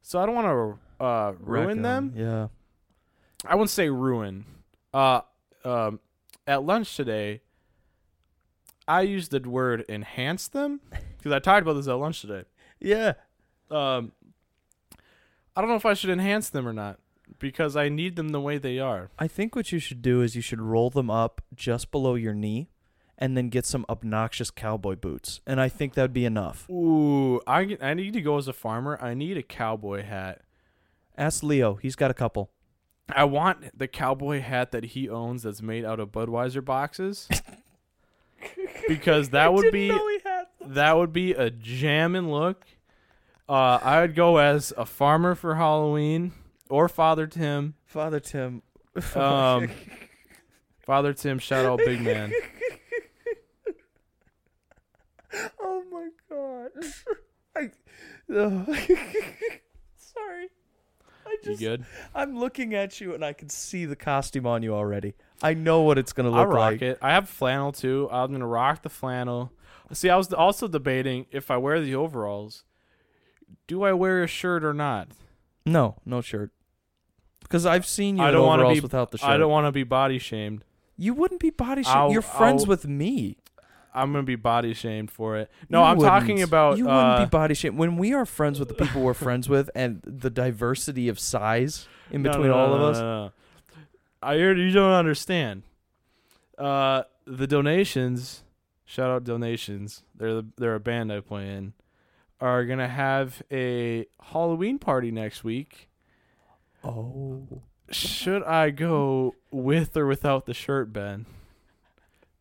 So 0.02 0.20
I 0.20 0.26
don't 0.26 0.36
want 0.36 0.48
to 0.48 1.04
uh, 1.04 1.34
ruin 1.40 1.68
Wreck 1.68 1.78
'em. 1.78 1.82
them. 1.84 2.14
Yeah. 2.16 2.48
I 3.46 3.56
wouldn't 3.56 3.70
say 3.70 3.90
ruin. 3.90 4.46
Uh, 4.94 5.22
um, 5.64 6.00
at 6.50 6.64
lunch 6.64 6.96
today, 6.98 7.42
I 8.88 9.02
used 9.02 9.30
the 9.30 9.40
word 9.48 9.86
enhance 9.88 10.48
them 10.48 10.82
because 11.18 11.32
I 11.32 11.38
talked 11.38 11.62
about 11.62 11.74
this 11.74 11.88
at 11.88 11.94
lunch 11.94 12.22
today. 12.22 12.44
Yeah. 12.80 13.14
Um, 13.70 14.14
I 15.56 15.62
don't 15.62 15.70
know 15.70 15.76
if 15.76 15.86
I 15.86 15.94
should 15.94 16.10
enhance 16.10 16.50
them 16.50 16.68
or 16.68 16.74
not 16.74 17.00
because 17.38 17.76
I 17.76 17.88
need 17.88 18.16
them 18.16 18.30
the 18.30 18.42
way 18.42 18.58
they 18.58 18.80
are. 18.80 19.12
I 19.20 19.28
think 19.28 19.56
what 19.56 19.72
you 19.72 19.78
should 19.78 20.02
do 20.02 20.24
is 20.24 20.36
you 20.36 20.42
should 20.42 20.60
roll 20.60 20.90
them 20.90 21.12
up 21.12 21.42
just 21.54 21.92
below 21.92 22.16
your 22.16 22.34
knee 22.34 22.72
and 23.16 23.38
then 23.38 23.50
get 23.50 23.68
some 23.68 23.86
obnoxious 23.88 24.50
cowboy 24.50 24.96
boots. 24.96 25.42
And 25.46 25.62
I 25.62 25.70
think 25.70 25.94
that'd 25.94 26.14
be 26.14 26.26
enough. 26.26 26.68
Ooh, 26.68 27.42
I 27.46 27.78
I 27.80 27.94
need 27.94 28.14
to 28.14 28.22
go 28.22 28.38
as 28.40 28.48
a 28.48 28.54
farmer. 28.54 28.98
I 29.00 29.14
need 29.14 29.38
a 29.38 29.44
cowboy 29.44 30.04
hat. 30.04 30.42
Ask 31.16 31.44
Leo. 31.44 31.76
He's 31.76 31.96
got 31.96 32.10
a 32.10 32.16
couple. 32.16 32.50
I 33.16 33.24
want 33.26 33.78
the 33.78 33.88
cowboy 33.88 34.42
hat 34.42 34.72
that 34.72 34.86
he 34.86 35.10
owns 35.10 35.44
that's 35.44 35.62
made 35.62 35.86
out 35.86 36.00
of 36.00 36.12
Budweiser 36.12 36.64
boxes. 36.64 37.28
because 38.88 39.30
that 39.30 39.54
would 39.54 39.72
be 39.72 39.98
that 40.62 40.98
would 40.98 41.14
be 41.14 41.34
a 41.34 41.50
jammin' 41.50 42.32
look. 42.32 42.66
Uh, 43.48 43.80
I 43.82 44.02
would 44.02 44.16
go 44.16 44.38
as 44.38 44.74
a 44.78 44.86
farmer 44.86 45.34
for 45.36 45.56
Halloween 45.56 46.34
or 46.70 46.88
Father 46.88 47.28
Tim. 47.28 47.76
Father 47.86 48.20
Tim. 48.20 48.62
Um, 49.16 49.70
Father 50.86 51.14
Tim, 51.14 51.40
shout 51.40 51.64
out 51.64 51.78
big 51.78 52.02
man. 52.02 52.34
oh 55.62 55.84
my 55.90 56.10
god. 56.28 56.72
I, 57.56 57.70
oh. 58.30 58.66
Sorry. 59.96 60.50
I 61.46 61.46
You 61.50 61.52
just 61.52 61.60
good? 61.62 61.86
I'm 62.16 62.38
looking 62.38 62.74
at 62.74 63.00
you 63.02 63.14
and 63.14 63.24
I 63.24 63.34
can 63.34 63.50
see 63.50 63.86
the 63.86 63.96
costume 63.96 64.46
on 64.46 64.64
you 64.64 64.74
already. 64.74 65.14
I 65.42 65.54
know 65.54 65.82
what 65.82 65.98
it's 65.98 66.14
gonna 66.14 66.30
look 66.32 66.48
rock 66.50 66.56
like. 66.58 66.82
it. 66.82 66.98
I 67.02 67.12
have 67.12 67.30
flannel 67.30 67.72
too. 67.72 68.10
I'm 68.12 68.32
gonna 68.32 68.48
rock 68.48 68.82
the 68.82 68.90
flannel. 68.90 69.52
See, 69.92 70.10
I 70.10 70.16
was 70.18 70.32
also 70.34 70.68
debating 70.68 71.26
if 71.32 71.50
I 71.50 71.58
wear 71.58 71.82
the 71.82 71.96
overalls, 71.96 72.64
do 73.68 73.84
I 73.84 73.94
wear 73.94 74.22
a 74.24 74.28
shirt 74.28 74.64
or 74.64 74.74
not? 74.74 75.08
No, 75.66 75.96
no 76.06 76.22
shirt. 76.22 76.52
Because 77.42 77.66
I've 77.66 77.86
seen 77.88 78.18
you 78.18 78.24
I 78.24 78.32
don't 78.32 78.46
wanna 78.46 78.62
overalls 78.64 78.78
be- 78.80 78.82
without 78.82 79.12
the 79.12 79.18
shirt. 79.18 79.30
I 79.30 79.38
don't 79.38 79.50
want 79.50 79.66
to 79.66 79.72
be 79.72 79.84
body 79.84 80.20
shamed. 80.20 80.64
you 80.98 81.14
wouldn't 81.14 81.40
be 81.40 81.50
body 81.50 81.82
shamed. 81.84 81.96
I'll- 81.96 82.12
You're 82.12 82.22
friends 82.22 82.64
I'll- 82.64 82.70
with 82.70 82.86
me. 82.88 83.38
I'm 84.02 84.12
gonna 84.12 84.24
be 84.24 84.36
body 84.36 84.74
shamed 84.74 85.12
for 85.12 85.38
it. 85.38 85.50
No, 85.70 85.80
You 85.80 85.86
I'm 85.86 86.00
talking 86.00 86.36
wouldn't. 86.36 86.50
about. 86.50 86.78
You 86.78 86.90
uh, 86.90 86.96
wouldn't 87.12 87.30
be 87.32 87.38
body 87.38 87.54
shamed 87.54 87.78
when 87.78 87.98
we 87.98 88.14
are 88.14 88.26
friends 88.26 88.60
with 88.60 88.68
the 88.70 88.74
people 88.76 89.02
we're 89.02 89.14
friends 89.14 89.48
with, 89.50 89.70
and 89.76 90.02
the 90.04 90.30
diversity 90.30 91.10
of 91.10 91.20
size 91.20 91.88
in 92.12 92.22
no, 92.24 92.32
between 92.32 92.48
no, 92.48 92.58
all 92.58 92.68
no, 92.78 92.86
of 92.86 92.96
us. 92.96 93.34
I 94.22 94.38
heard 94.38 94.58
you 94.58 94.72
don't 94.72 94.92
understand. 94.92 95.64
Uh, 96.58 97.04
the 97.26 97.48
donations, 97.48 98.44
shout 98.86 99.10
out 99.10 99.24
donations. 99.24 100.04
They're 100.16 100.36
the, 100.36 100.46
they're 100.58 100.76
a 100.76 100.80
band 100.80 101.12
I 101.14 101.22
play 101.22 101.48
in. 101.50 101.74
Are 102.42 102.66
gonna 102.66 102.88
have 102.88 103.42
a 103.52 104.06
Halloween 104.22 104.80
party 104.80 105.12
next 105.12 105.44
week. 105.44 105.90
Oh, 106.84 107.62
Should 107.92 108.44
I 108.44 108.70
go 108.70 109.36
with 109.52 109.98
or 109.98 110.06
without 110.06 110.46
the 110.46 110.54
shirt, 110.54 110.94
Ben? 110.94 111.26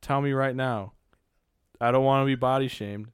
Tell 0.01 0.21
me 0.21 0.33
right 0.33 0.55
now. 0.55 0.93
I 1.81 1.91
don't 1.91 2.05
want 2.05 2.23
to 2.23 2.27
be 2.27 2.35
body 2.35 2.69
shamed. 2.69 3.09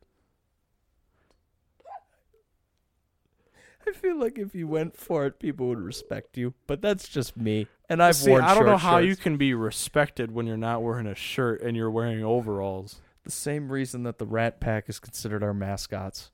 I 3.87 3.93
feel 3.93 4.19
like 4.19 4.39
if 4.39 4.55
you 4.55 4.67
went 4.67 4.97
for 4.97 5.27
it, 5.27 5.39
people 5.39 5.69
would 5.69 5.81
respect 5.81 6.39
you. 6.39 6.55
But 6.67 6.81
that's 6.81 7.07
just 7.07 7.37
me, 7.37 7.67
and 7.89 8.03
I've 8.03 8.17
See, 8.17 8.31
worn. 8.31 8.43
I 8.43 8.55
don't 8.55 8.67
know 8.67 8.79
how 8.79 8.99
you 8.99 9.15
can 9.15 9.37
be 9.37 9.53
respected 9.53 10.33
when 10.33 10.47
you're 10.47 10.57
not 10.57 10.83
wearing 10.83 11.07
a 11.07 11.15
shirt 11.15 11.61
and 11.61 11.77
you're 11.77 11.91
wearing 11.91 12.25
overalls. 12.25 13.01
The 13.25 13.31
same 13.31 13.71
reason 13.71 14.03
that 14.05 14.19
the 14.19 14.27
Rat 14.27 14.61
Pack 14.61 14.89
is 14.89 14.99
considered 14.99 15.43
our 15.43 15.55
mascots, 15.55 16.31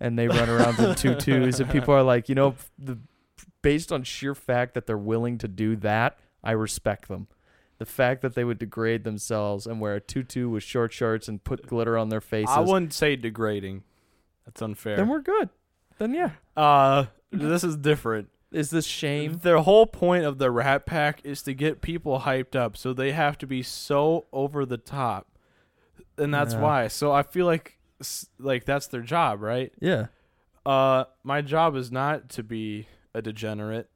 and 0.00 0.18
they 0.18 0.28
run 0.28 0.50
around 0.50 0.78
in 0.78 0.94
tutus, 0.94 1.60
and 1.60 1.70
people 1.70 1.94
are 1.94 2.02
like, 2.02 2.28
you 2.28 2.34
know, 2.34 2.56
the 2.78 2.98
based 3.62 3.90
on 3.90 4.02
sheer 4.02 4.34
fact 4.34 4.74
that 4.74 4.86
they're 4.86 4.98
willing 4.98 5.38
to 5.38 5.48
do 5.48 5.76
that, 5.76 6.18
I 6.44 6.52
respect 6.52 7.08
them. 7.08 7.28
The 7.82 7.86
fact 7.86 8.22
that 8.22 8.34
they 8.36 8.44
would 8.44 8.58
degrade 8.60 9.02
themselves 9.02 9.66
and 9.66 9.80
wear 9.80 9.96
a 9.96 10.00
tutu 10.00 10.48
with 10.48 10.62
short 10.62 10.92
shorts 10.92 11.26
and 11.26 11.42
put 11.42 11.66
glitter 11.66 11.98
on 11.98 12.10
their 12.10 12.20
faces, 12.20 12.54
I 12.54 12.60
wouldn't 12.60 12.92
say 12.92 13.16
degrading. 13.16 13.82
That's 14.46 14.62
unfair. 14.62 14.94
then 14.96 15.08
we're 15.08 15.20
good. 15.20 15.48
Then 15.98 16.14
yeah, 16.14 16.30
Uh, 16.56 17.06
this 17.32 17.64
is 17.64 17.76
different. 17.76 18.28
Is 18.52 18.70
this 18.70 18.86
shame? 18.86 19.38
Their 19.42 19.58
whole 19.58 19.86
point 19.86 20.24
of 20.24 20.38
the 20.38 20.50
Rat 20.52 20.86
Pack 20.86 21.24
is 21.24 21.42
to 21.42 21.54
get 21.54 21.80
people 21.80 22.20
hyped 22.20 22.54
up, 22.54 22.76
so 22.76 22.92
they 22.92 23.10
have 23.10 23.36
to 23.38 23.46
be 23.48 23.64
so 23.64 24.26
over 24.32 24.64
the 24.64 24.76
top, 24.78 25.26
and 26.16 26.32
that's 26.32 26.54
Yeah. 26.54 26.60
why. 26.60 26.88
So 26.88 27.10
I 27.12 27.22
feel 27.24 27.46
like 27.46 27.78
s- 28.00 28.28
like 28.38 28.64
that's 28.64 28.86
their 28.86 29.00
job, 29.02 29.42
right? 29.42 29.72
Yeah. 29.80 30.06
Uh, 30.64 31.04
my 31.24 31.40
job 31.42 31.74
is 31.74 31.90
not 31.90 32.28
to 32.30 32.42
be 32.44 32.86
a 33.12 33.20
degenerate. 33.22 33.90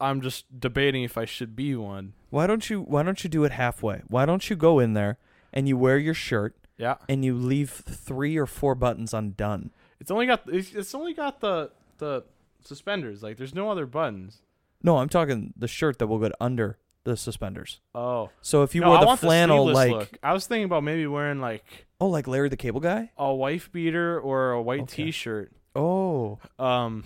I'm 0.00 0.20
just 0.20 0.58
debating 0.60 1.02
if 1.02 1.18
I 1.18 1.24
should 1.24 1.54
be 1.54 1.74
one. 1.76 2.14
Why 2.30 2.46
don't 2.46 2.68
you 2.70 2.80
why 2.82 3.02
don't 3.02 3.22
you 3.22 3.30
do 3.30 3.44
it 3.44 3.52
halfway? 3.52 4.02
Why 4.08 4.24
don't 4.26 4.48
you 4.48 4.56
go 4.56 4.78
in 4.78 4.94
there 4.94 5.18
and 5.52 5.68
you 5.68 5.76
wear 5.76 5.98
your 5.98 6.14
shirt 6.14 6.56
Yeah, 6.78 6.96
and 7.08 7.24
you 7.24 7.34
leave 7.34 7.70
three 7.70 8.36
or 8.36 8.46
four 8.46 8.74
buttons 8.74 9.12
undone? 9.14 9.70
it's 10.00 10.10
only 10.10 10.26
got 10.26 10.42
it's, 10.46 10.72
it's 10.72 10.94
only 10.94 11.12
got 11.14 11.40
the 11.40 11.70
the 11.98 12.24
suspenders. 12.64 13.22
Like, 13.22 13.36
there's 13.36 13.54
no 13.54 13.70
other 13.70 13.86
buttons. 13.86 14.42
No, 14.82 14.96
I'm 14.98 15.08
talking 15.10 15.52
the 15.56 15.68
shirt 15.68 15.98
that 15.98 16.06
will 16.06 16.18
go 16.18 16.30
under 16.40 16.78
the 17.04 17.16
suspenders. 17.16 17.80
Oh, 17.94 18.30
So 18.42 18.62
if 18.62 18.74
you 18.74 18.80
no, 18.82 18.88
wore 18.90 19.00
the 19.04 19.16
flannel 19.16 19.66
the 19.66 19.72
like 19.74 19.90
look. 19.90 20.18
I 20.22 20.32
was 20.32 20.46
thinking 20.46 20.64
about 20.64 20.82
maybe 20.84 21.06
wearing 21.06 21.40
like 21.40 21.64
oh 22.00 22.06
like 22.08 22.26
Larry 22.26 22.48
the 22.48 22.56
Cable 22.56 22.80
Guy? 22.80 23.10
a 23.18 23.34
wife 23.34 23.70
beater 23.72 24.18
or 24.20 24.52
a 24.52 24.62
white 24.62 24.82
Okay. 24.82 25.04
T-shirt. 25.04 25.52
Oh, 25.76 26.38
Um, 26.58 27.04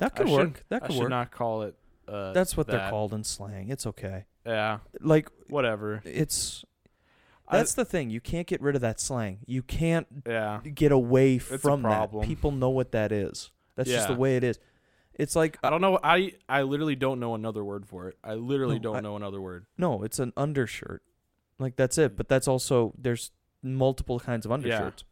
that 0.00 0.12
I 0.14 0.18
could 0.18 0.28
should- 0.28 0.36
work. 0.38 0.64
That 0.68 0.82
I 0.82 0.86
could 0.86 0.94
should 0.94 1.00
work. 1.02 1.10
not 1.10 1.30
call 1.30 1.62
it. 1.62 1.76
Uh, 2.08 2.32
That's 2.32 2.56
what 2.56 2.66
they're 2.66 2.90
called 2.90 3.14
in 3.14 3.22
slang. 3.22 3.68
It's 3.70 3.86
okay. 3.86 4.24
Yeah, 4.44 4.78
Like 5.00 5.28
whatever. 5.48 6.02
it's 6.04 6.64
I- 7.46 7.56
that's 7.58 7.74
the 7.74 7.84
thing. 7.84 8.10
You 8.10 8.20
can't 8.20 8.46
get 8.46 8.60
rid 8.60 8.74
of 8.74 8.80
that 8.80 8.98
slang. 9.00 9.38
You 9.46 9.62
can't 9.62 10.06
yeah. 10.26 10.60
get 10.62 10.90
away 10.92 11.36
a 11.36 11.38
from 11.40 11.82
that. 11.82 12.10
People 12.22 12.50
know 12.50 12.70
what 12.70 12.90
that 12.92 13.12
is. 13.12 13.50
That's 13.76 13.88
just 13.88 14.08
the 14.08 14.14
way 14.14 14.36
it 14.36 14.44
is. 14.44 14.58
It's 15.14 15.36
like 15.36 15.58
I 15.62 15.70
don't 15.70 15.80
know. 15.80 15.98
I 16.02 16.32
I 16.48 16.62
literally 16.62 16.96
don't 16.96 17.20
know 17.20 17.34
another 17.34 17.62
word 17.62 17.86
for 17.86 18.08
it. 18.08 18.16
I 18.24 18.34
literally 18.34 18.76
No, 18.76 18.82
don't 18.82 18.96
I- 18.96 19.00
know 19.00 19.16
another 19.16 19.40
word. 19.40 19.66
no, 19.78 20.02
it's 20.02 20.18
an 20.18 20.32
undershirt. 20.36 21.02
Like 21.58 21.76
that's 21.76 21.98
it. 21.98 22.16
But 22.16 22.28
that's 22.28 22.48
also 22.48 22.92
there's 22.98 23.30
multiple 23.62 24.18
kinds 24.18 24.46
of 24.46 24.52
undershirts. 24.52 25.04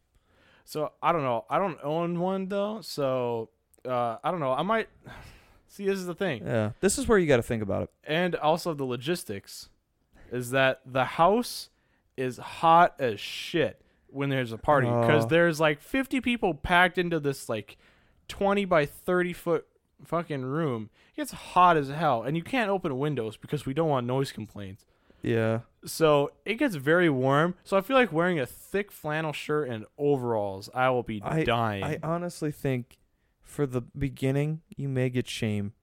So 0.65 0.91
I 1.01 1.11
don't 1.11 1.23
know. 1.23 1.45
I 1.49 1.59
don't 1.59 1.77
own 1.83 2.19
one 2.19 2.47
though. 2.49 2.81
So 2.81 3.51
uh, 3.87 4.17
I 4.23 4.31
don't 4.31 4.39
know. 4.39 4.53
I 4.53 4.61
might 4.63 4.89
see. 5.67 5.85
This 5.85 5.99
is 5.99 6.05
the 6.05 6.15
thing, 6.15 6.43
Yeah. 6.45 6.71
This 6.79 6.97
is 6.97 7.07
where 7.07 7.17
you 7.17 7.27
got 7.27 7.37
to 7.37 7.43
think 7.43 7.63
about 7.63 7.83
it. 7.83 7.89
and 8.03 8.35
also 8.35 8.73
the 8.73 8.85
logistics 8.85 9.69
is 10.31 10.51
that 10.51 10.81
the 10.85 11.05
house 11.05 11.69
is 12.17 12.37
hot 12.37 12.93
as 12.99 13.19
shit 13.19 13.81
when 14.07 14.29
there's 14.29 14.51
a 14.51 14.57
party 14.57 14.87
because 14.87 15.25
Oh. 15.25 15.27
there's 15.27 15.59
like 15.59 15.81
50 15.81 16.21
people 16.21 16.53
packed 16.53 16.97
into 16.97 17.19
this 17.19 17.47
like 17.49 17.77
20 18.27 18.65
by 18.65 18.85
30 18.85 19.33
foot 19.33 19.65
fucking 20.05 20.43
room. 20.43 20.89
It 21.13 21.17
gets 21.21 21.31
hot 21.31 21.77
as 21.77 21.89
hell, 21.89 22.21
and 22.23 22.37
you 22.37 22.43
can't 22.43 22.69
open 22.69 22.97
windows 22.99 23.37
because 23.37 23.65
we 23.65 23.73
don't 23.73 23.89
want 23.89 24.05
noise 24.07 24.31
complaints. 24.31 24.85
Yeah. 25.21 25.61
So 25.83 26.31
it 26.45 26.55
gets 26.55 26.75
very 26.75 27.09
warm. 27.09 27.55
So 27.63 27.75
I 27.75 27.81
feel 27.81 27.97
like 27.97 28.13
wearing 28.13 28.39
a 28.39 28.45
thick 28.45 28.91
flannel 28.91 29.33
shirt 29.33 29.67
and 29.67 29.85
overalls, 29.97 30.69
I 30.73 30.89
will 30.91 31.03
be 31.03 31.19
dying. 31.19 31.83
I 31.83 31.97
honestly 32.03 32.51
think 32.51 32.97
for 33.49 33.65
the 33.65 33.81
beginning 33.81 34.61
you 34.77 34.87
may 34.87 35.09
get 35.09 35.27
shame, 35.27 35.73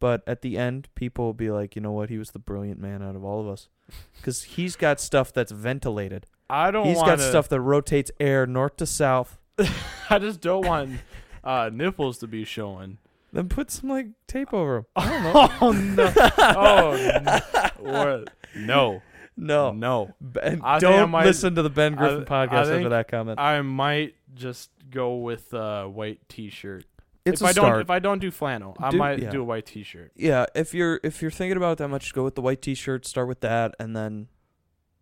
but 0.00 0.22
at 0.26 0.42
the 0.42 0.56
end 0.56 0.88
people 0.94 1.24
will 1.26 1.34
be 1.34 1.50
like, 1.50 1.74
you 1.76 1.82
know 1.82 1.92
what? 1.92 2.08
He 2.10 2.18
was 2.18 2.30
the 2.30 2.38
brilliant 2.38 2.80
man 2.80 3.02
out 3.02 3.16
of 3.16 3.24
all 3.24 3.40
of 3.40 3.48
us, 3.48 3.68
because 4.16 4.42
he's 4.44 4.76
got 4.76 5.00
stuff 5.00 5.32
that's 5.32 5.52
ventilated. 5.52 6.26
I 6.50 6.70
don't 6.70 6.86
He's 6.86 6.96
want 6.96 7.08
got 7.08 7.20
stuff 7.20 7.48
that 7.50 7.60
rotates 7.60 8.10
air 8.18 8.46
north 8.46 8.76
to 8.78 8.86
south. 8.86 9.38
I 10.10 10.18
just 10.18 10.40
don't 10.40 10.64
want 10.66 11.00
uh, 11.44 11.68
nipples 11.72 12.18
to 12.18 12.26
be 12.26 12.44
showing. 12.44 12.98
Then 13.32 13.50
put 13.50 13.70
some 13.70 13.90
like 13.90 14.06
tape 14.26 14.54
over 14.54 14.76
them. 14.76 14.86
I 14.96 15.56
don't 15.60 15.94
know. 15.96 16.12
Oh 16.38 16.96
no! 17.22 17.40
oh 17.84 18.24
no! 18.54 18.54
No! 18.56 19.02
No, 19.36 19.72
No! 19.72 20.14
Ben, 20.20 20.60
I 20.64 20.78
don't 20.78 21.10
might- 21.10 21.26
listen 21.26 21.54
to 21.56 21.62
the 21.62 21.70
Ben 21.70 21.94
Griffin 21.94 22.22
I 22.22 22.46
podcast 22.46 22.52
after 22.52 22.76
think 22.78 22.90
that 22.90 23.08
comment. 23.08 23.38
I 23.38 23.60
might 23.60 24.14
just 24.34 24.70
go 24.90 25.16
with 25.16 25.52
a 25.52 25.88
white 25.88 26.26
T-shirt. 26.28 26.84
It's 27.28 27.40
if 27.40 27.46
a 27.46 27.48
I 27.48 27.52
start. 27.52 27.72
don't, 27.74 27.80
if 27.82 27.90
I 27.90 27.98
don't 27.98 28.18
do 28.18 28.30
flannel, 28.30 28.76
I 28.78 28.90
Do- 28.90 28.96
might 28.98 29.18
yeah. 29.20 29.30
do 29.30 29.40
a 29.40 29.44
white 29.44 29.66
T-shirt. 29.66 30.12
yeah, 30.16 30.46
if 30.54 30.72
you're 30.74 31.00
if 31.02 31.20
you're 31.22 31.30
thinking 31.30 31.56
about 31.56 31.72
it 31.72 31.78
that 31.78 31.88
much, 31.88 32.12
go 32.12 32.24
with 32.24 32.34
the 32.34 32.40
white 32.42 32.62
T-shirt. 32.62 33.06
Start 33.06 33.28
with 33.28 33.40
that, 33.40 33.74
and 33.78 33.94
then, 33.96 34.28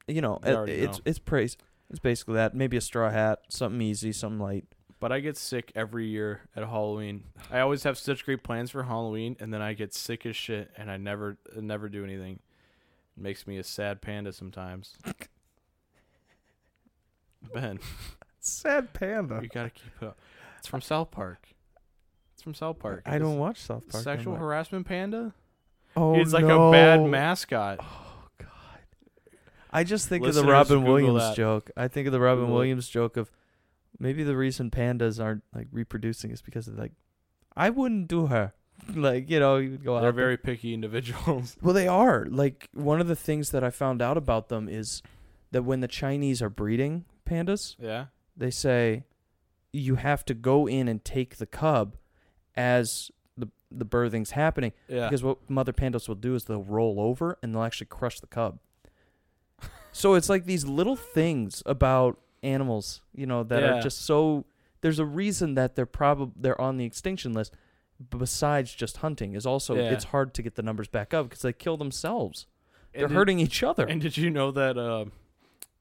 you 0.06 0.20
know, 0.20 0.38
You 0.46 0.62
it, 0.64 0.68
it's 0.68 0.98
know. 0.98 1.02
it's 1.06 1.18
praise. 1.18 1.56
It's 1.90 1.98
basically 2.00 2.34
that. 2.34 2.54
Maybe 2.54 2.76
a 2.76 2.80
straw 2.80 3.10
hat, 3.10 3.40
something 3.48 3.80
easy, 3.80 4.12
something 4.12 4.40
light. 4.40 4.64
But 4.98 5.12
I 5.12 5.20
get 5.20 5.36
sick 5.36 5.70
every 5.76 6.06
year 6.06 6.40
at 6.56 6.64
Halloween. 6.64 7.24
I 7.50 7.60
always 7.60 7.82
have 7.82 7.98
such 7.98 8.24
great 8.24 8.42
plans 8.42 8.70
for 8.70 8.82
Halloween, 8.84 9.36
and 9.38 9.52
then 9.52 9.60
I 9.62 9.74
get 9.74 9.92
sick 9.94 10.24
as 10.26 10.34
shit, 10.34 10.70
and 10.76 10.90
I 10.90 10.96
never, 10.96 11.36
never 11.54 11.88
do 11.90 12.02
anything. 12.02 12.40
It 13.16 13.22
makes 13.22 13.46
me 13.46 13.58
a 13.58 13.62
sad 13.62 14.00
panda 14.00 14.32
sometimes. 14.32 14.94
Ben, 17.54 17.78
Sad 18.40 18.92
panda. 18.92 19.38
we 19.40 19.48
gotta 19.48 19.70
keep 19.70 19.90
it 20.00 20.06
up. 20.06 20.18
It's 20.58 20.66
from 20.66 20.80
South 20.80 21.10
Park. 21.10 21.48
From 22.46 22.54
South 22.54 22.78
Park. 22.78 23.02
I 23.06 23.18
don't 23.18 23.38
watch 23.38 23.58
South 23.58 23.88
Park. 23.88 24.04
Sexual 24.04 24.36
harassment 24.36 24.86
panda. 24.86 25.34
Oh 25.96 26.14
He's 26.14 26.32
like 26.32 26.44
no. 26.44 26.68
a 26.68 26.70
bad 26.70 27.04
mascot. 27.04 27.80
Oh 27.82 28.28
god. 28.38 28.48
I 29.72 29.82
just 29.82 30.08
think 30.08 30.24
of 30.24 30.32
the 30.32 30.44
Robin 30.44 30.78
Google 30.78 30.92
Williams 30.92 31.22
that. 31.22 31.34
joke. 31.34 31.72
I 31.76 31.88
think 31.88 32.06
of 32.06 32.12
the 32.12 32.20
Robin 32.20 32.44
Google. 32.44 32.54
Williams 32.54 32.88
joke 32.88 33.16
of 33.16 33.32
maybe 33.98 34.22
the 34.22 34.36
reason 34.36 34.70
pandas 34.70 35.20
aren't 35.20 35.42
like 35.52 35.66
reproducing 35.72 36.30
is 36.30 36.40
because 36.40 36.68
of 36.68 36.78
like 36.78 36.92
I 37.56 37.68
wouldn't 37.68 38.06
do 38.06 38.26
her. 38.26 38.54
like, 38.94 39.28
you 39.28 39.40
know, 39.40 39.56
you 39.56 39.76
go 39.78 40.00
They're 40.00 40.12
very 40.12 40.36
picky 40.36 40.72
individuals. 40.72 41.56
Well, 41.62 41.74
they 41.74 41.88
are. 41.88 42.26
Like 42.30 42.68
one 42.74 43.00
of 43.00 43.08
the 43.08 43.16
things 43.16 43.50
that 43.50 43.64
I 43.64 43.70
found 43.70 44.00
out 44.00 44.16
about 44.16 44.50
them 44.50 44.68
is 44.68 45.02
that 45.50 45.64
when 45.64 45.80
the 45.80 45.88
Chinese 45.88 46.40
are 46.40 46.48
breeding 46.48 47.06
pandas, 47.28 47.74
yeah. 47.80 48.04
they 48.36 48.52
say 48.52 49.02
you 49.72 49.96
have 49.96 50.24
to 50.26 50.34
go 50.34 50.68
in 50.68 50.86
and 50.86 51.04
take 51.04 51.38
the 51.38 51.46
cub 51.46 51.96
as 52.56 53.10
the 53.36 53.48
the 53.70 53.84
birthing's 53.84 54.30
happening 54.32 54.72
Yeah. 54.88 55.06
because 55.08 55.22
what 55.22 55.38
mother 55.50 55.72
pandas 55.72 56.08
will 56.08 56.14
do 56.14 56.34
is 56.34 56.44
they'll 56.44 56.62
roll 56.62 57.00
over 57.00 57.38
and 57.42 57.54
they'll 57.54 57.62
actually 57.62 57.88
crush 57.88 58.20
the 58.20 58.26
cub. 58.26 58.58
so 59.92 60.14
it's 60.14 60.28
like 60.28 60.44
these 60.44 60.64
little 60.64 60.96
things 60.96 61.62
about 61.66 62.18
animals, 62.42 63.02
you 63.14 63.26
know, 63.26 63.42
that 63.42 63.62
Yeah. 63.62 63.78
are 63.78 63.82
just 63.82 64.02
so 64.02 64.44
there's 64.82 64.98
a 64.98 65.04
reason 65.04 65.54
that 65.54 65.74
they're 65.74 65.86
probably 65.86 66.34
they're 66.40 66.60
on 66.60 66.76
the 66.76 66.84
extinction 66.84 67.32
list 67.32 67.52
besides 68.16 68.74
just 68.74 68.98
hunting 68.98 69.34
is 69.34 69.46
also 69.46 69.74
Yeah. 69.74 69.90
it's 69.92 70.04
hard 70.04 70.34
to 70.34 70.42
get 70.42 70.54
the 70.54 70.62
numbers 70.62 70.86
back 70.88 71.14
up 71.14 71.28
because 71.28 71.42
they 71.42 71.52
kill 71.52 71.76
themselves. 71.76 72.46
And 72.92 73.00
They're 73.02 73.08
did- 73.08 73.14
hurting 73.14 73.38
each 73.40 73.62
other. 73.62 73.86
And 73.86 74.00
did 74.00 74.16
you 74.16 74.30
know 74.30 74.50
that 74.52 74.76
uh, 74.78 75.06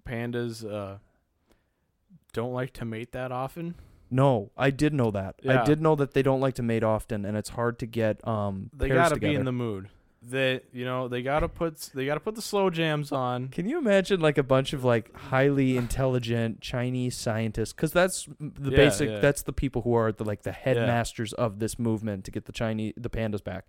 pandas 0.05 0.63
uh, 0.69 0.97
don't 2.33 2.53
like 2.53 2.71
to 2.73 2.85
mate 2.85 3.11
that 3.11 3.31
often? 3.31 3.75
No, 4.15 4.51
I 4.57 4.69
did 4.71 4.93
know 4.93 5.11
that. 5.11 5.35
I 5.47 5.63
did 5.65 5.81
know 5.81 5.95
that 5.95 6.13
they 6.13 6.21
don't 6.23 6.39
like 6.41 6.55
to 6.55 6.63
mate 6.63 6.83
often 6.83 7.25
and 7.25 7.35
it's 7.37 7.49
hard 7.49 7.79
to 7.79 7.85
get 7.85 8.25
um 8.27 8.69
They 8.73 8.87
gotta 8.89 9.15
together. 9.15 9.31
be 9.33 9.35
in 9.35 9.45
the 9.45 9.51
mood. 9.51 9.89
They, 10.27 10.61
you 10.73 10.85
know, 10.85 11.07
they 11.07 11.21
gotta 11.21 11.47
put 11.47 11.91
they 11.93 12.05
gotta 12.07 12.19
put 12.19 12.33
the 12.33 12.41
slow 12.41 12.71
jams 12.71 13.11
on. 13.11 13.49
Can 13.49 13.67
you 13.69 13.77
imagine 13.77 14.19
like 14.21 14.39
a 14.39 14.43
bunch 14.43 14.73
of 14.73 14.83
like 14.83 15.15
highly 15.15 15.77
intelligent 15.77 16.61
Chinese 16.61 17.15
scientists? 17.15 17.73
Because 17.73 17.91
that's 17.91 18.27
the 18.39 18.71
Yeah, 18.71 18.77
basic. 18.77 19.09
yeah. 19.09 19.19
That's 19.19 19.43
the 19.43 19.53
people 19.53 19.83
who 19.83 19.93
are 19.93 20.11
the 20.11 20.23
like 20.25 20.41
the 20.41 20.51
headmasters 20.51 21.31
of 21.33 21.59
this 21.59 21.77
movement 21.77 22.25
to 22.25 22.31
get 22.31 22.45
the 22.45 22.51
Chinese 22.53 22.93
the 22.97 23.09
pandas 23.09 23.43
back, 23.43 23.65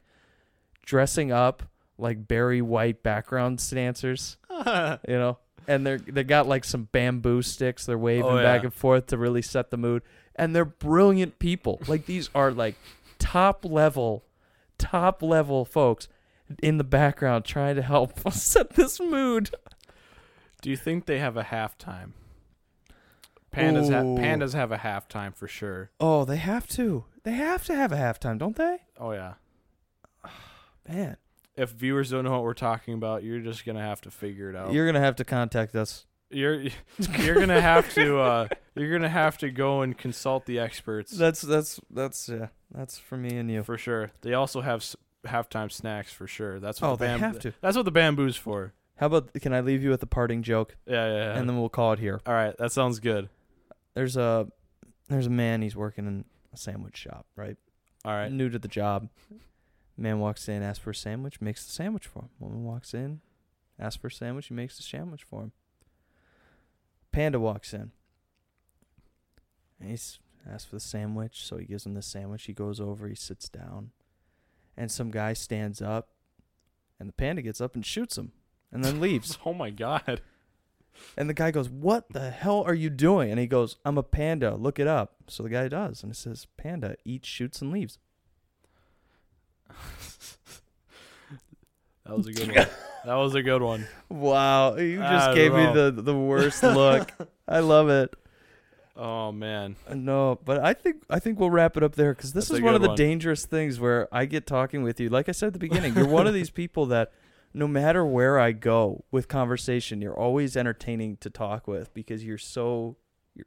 dressing 0.85 1.31
up 1.32 1.64
like 1.98 2.27
Barry 2.28 2.62
White 2.62 3.02
background 3.02 3.62
dancers, 3.70 4.36
you 4.51 5.18
know, 5.23 5.39
and 5.69 5.87
they're 5.87 5.99
they 5.99 6.25
got 6.25 6.47
like 6.47 6.65
some 6.65 6.89
bamboo 6.93 7.43
sticks 7.43 7.87
they're 7.87 7.99
waving 7.99 8.25
Oh, 8.31 8.43
back 8.43 8.65
and 8.65 8.73
forth 8.75 9.07
to 9.09 9.19
really 9.19 9.43
set 9.43 9.71
the 9.71 9.77
mood, 9.77 10.03
and 10.35 10.55
they're 10.55 10.65
brilliant 10.65 11.39
people. 11.39 11.81
Like 11.87 12.07
these 12.07 12.31
are 12.35 12.51
like 12.53 12.77
top 13.19 13.65
level, 13.65 14.25
top 14.79 15.23
level 15.23 15.65
folks 15.65 16.09
in 16.63 16.79
the 16.79 16.85
background 16.85 17.45
trying 17.45 17.77
to 17.77 17.83
help 17.83 18.31
set 18.33 18.71
this 18.75 19.01
mood. 19.01 19.51
Do 20.63 20.71
you 20.71 20.77
think 20.77 21.07
they 21.07 21.19
have 21.19 21.37
a 21.37 21.45
halftime? 21.45 22.13
Pandas, 23.53 23.91
ha- 23.91 24.03
pandas 24.21 24.53
have 24.55 24.71
a 24.73 24.77
halftime 24.79 25.35
for 25.35 25.49
sure. 25.49 25.91
Oh, 25.99 26.25
they 26.25 26.37
have 26.37 26.67
to. 26.69 27.05
They 27.23 27.33
have 27.33 27.65
to 27.65 27.75
have 27.75 27.91
a 27.91 27.97
halftime, 27.97 28.39
don't 28.39 28.57
they? 28.57 28.79
Oh 28.99 29.13
yeah. 29.13 29.35
Man, 30.89 31.17
If 31.57 31.70
viewers 31.70 32.11
don't 32.11 32.24
know 32.24 32.33
what 32.33 32.43
we're 32.43 32.55
talking 32.55 32.95
about, 32.95 33.23
you're 33.24 33.41
just 33.41 33.65
gonna 33.65 33.81
have 33.83 34.01
to 34.03 34.11
figure 34.11 34.51
it 34.51 34.57
out. 34.57 34.73
you're 34.73 34.87
gonna 34.87 35.01
have 35.01 35.16
to 35.16 35.24
contact 35.24 35.74
us. 35.74 36.07
You're 36.31 36.65
you're 37.20 37.37
gonna 37.39 37.61
have 37.61 37.93
to 37.95 38.19
uh, 38.19 38.49
you're 38.74 38.93
gonna 38.93 39.09
have 39.09 39.39
to 39.39 39.51
go 39.51 39.83
and 39.83 39.97
consult 39.97 40.45
the 40.47 40.59
experts 40.59 41.12
That's 41.12 41.41
that's 41.41 41.81
that's 41.91 42.28
yeah. 42.28 42.49
That's 42.74 42.99
for 42.99 43.16
me 43.16 43.37
and 43.37 43.51
you. 43.51 43.62
for 43.62 43.78
sure. 43.78 44.11
They 44.23 44.35
also 44.35 44.61
have 44.61 44.81
s- 44.81 44.97
halftime 45.24 45.70
snacks 45.70 46.12
for 46.12 46.27
sure. 46.27 46.59
That's 46.61 46.81
what 46.83 46.89
Oh, 46.89 46.97
the 46.97 47.07
they 47.07 47.19
have 47.19 47.39
to. 47.41 47.53
That's 47.61 47.77
what 47.77 47.85
the 47.85 47.91
bamboo's 47.93 48.37
for. 48.37 48.73
How 48.97 49.07
about 49.07 49.33
can 49.35 49.53
I 49.53 49.61
leave 49.61 49.83
you 49.85 49.91
with 49.91 50.03
a 50.03 50.07
parting 50.07 50.43
joke 50.43 50.77
Yeah, 50.87 51.07
yeah. 51.07 51.15
yeah. 51.15 51.39
and 51.39 51.49
then 51.49 51.59
we'll 51.59 51.69
call 51.69 51.93
it 51.93 51.99
here. 52.01 52.20
all 52.27 52.35
right, 52.35 52.57
that 52.59 52.73
sounds 52.73 52.99
good. 52.99 53.28
There's 53.95 54.16
a 54.16 54.49
there's 55.09 55.27
a 55.27 55.31
man 55.31 55.62
he's 55.62 55.77
working 55.77 56.07
in 56.07 56.24
a 56.53 56.57
sandwich 56.57 56.97
shop, 56.97 57.24
right? 57.37 57.57
All 58.05 58.12
right. 58.12 58.31
New 58.33 58.49
to 58.51 58.59
the 58.59 58.69
job. 58.69 59.09
Man 59.97 60.18
walks 60.18 60.48
in, 60.48 60.62
asks 60.62 60.82
for 60.82 60.90
a 60.90 60.94
sandwich, 60.94 61.40
makes 61.40 61.64
the 61.64 61.73
sandwich 61.73 62.06
for 62.06 62.20
him. 62.24 62.28
Woman 62.39 62.64
walks 62.64 62.93
in, 62.93 63.20
asks 63.78 64.01
for 64.01 64.09
a 64.09 64.12
sandwich, 64.12 64.48
he 64.48 64.55
makes 64.55 64.77
the 64.77 64.82
sandwich 64.82 65.24
for 65.24 65.43
him. 65.43 65.52
Panda 67.12 67.40
walks 67.40 67.73
in. 67.73 67.93
And 69.81 69.90
he's 69.90 70.18
asked 70.51 70.68
for 70.68 70.77
the 70.77 70.81
sandwich, 70.81 71.47
so 71.47 71.56
he 71.56 71.64
gives 71.64 71.86
him 71.86 71.94
the 71.94 72.02
sandwich. 72.02 72.44
He 72.44 72.52
goes 72.52 72.81
over, 72.81 73.09
he 73.09 73.14
sits 73.14 73.48
down, 73.48 73.90
and 74.77 74.90
some 74.90 75.10
guy 75.10 75.32
stands 75.32 75.81
up, 75.81 76.09
and 76.98 77.09
the 77.09 77.14
panda 77.14 77.40
gets 77.43 77.60
up 77.60 77.74
and 77.74 77.85
shoots 77.85 78.18
him, 78.18 78.32
and 78.70 78.85
then 78.85 79.01
leaves. 79.01 79.39
Oh 79.47 79.55
my 79.55 79.70
god. 79.70 80.20
And 81.16 81.28
the 81.28 81.35
guy 81.35 81.51
goes, 81.51 81.68
What 81.68 82.12
the 82.12 82.31
hell 82.31 82.62
are 82.62 82.74
you 82.74 82.90
doing? 82.90 83.31
And 83.31 83.39
he 83.39 83.47
goes, 83.47 83.77
I'm 83.85 83.98
a 83.98 84.02
panda. 84.02 84.55
Look 84.55 84.78
it 84.78 84.86
up. 84.86 85.16
So 85.28 85.43
the 85.43 85.51
guy 85.51 85.68
does. 85.68 86.02
And 86.02 86.10
it 86.10 86.16
says, 86.16 86.47
Panda 86.56 86.97
eats, 87.05 87.28
shoots, 87.28 87.60
and 87.60 87.70
leaves. 87.70 87.98
That 92.05 92.17
was 92.17 92.27
a 92.27 92.33
good 92.33 92.55
one. 92.55 92.67
That 93.07 93.15
was 93.15 93.37
a 93.37 93.43
good 93.43 93.63
one. 93.63 93.87
Wow. 94.09 94.75
You 94.75 94.99
just 94.99 95.33
gave 95.37 95.53
me 95.53 95.63
know. 95.63 95.93
the, 95.93 96.03
the 96.03 96.17
worst 96.17 96.61
look. 96.65 97.13
I 97.49 97.61
love 97.61 97.89
it. 97.89 98.13
Oh 98.97 99.31
man. 99.31 99.77
No, 99.95 100.41
but 100.45 100.65
I 100.65 100.73
think 100.73 101.05
I 101.09 101.21
think 101.21 101.39
we'll 101.39 101.51
wrap 101.51 101.77
it 101.77 101.85
up 101.85 101.95
there 101.95 102.13
because 102.15 102.33
this 102.33 102.49
That's 102.49 102.59
is 102.59 102.65
one 102.65 102.75
of 102.75 102.83
the 102.83 102.89
one. 102.89 102.97
dangerous 102.97 103.47
things 103.47 103.79
where 103.79 104.09
I 104.11 104.25
get 104.25 104.45
talking 104.45 104.83
with 104.83 104.99
you. 104.99 105.09
Like 105.09 105.29
I 105.29 105.33
said 105.33 105.49
at 105.49 105.53
the 105.53 105.61
beginning, 105.61 105.95
you're 105.95 106.09
one 106.09 106.27
of 106.27 106.35
these 106.35 106.51
people 106.63 106.87
that 106.87 107.13
no 107.55 107.69
matter 107.69 108.05
where 108.05 108.41
I 108.41 108.51
go 108.51 109.05
with 109.13 109.29
conversation, 109.29 110.03
you're 110.03 110.19
always 110.19 110.57
entertaining 110.57 111.19
to 111.19 111.31
talk 111.31 111.69
with 111.69 111.95
because 111.95 112.25
you're 112.25 112.39
so 112.39 112.97
you're, 113.37 113.47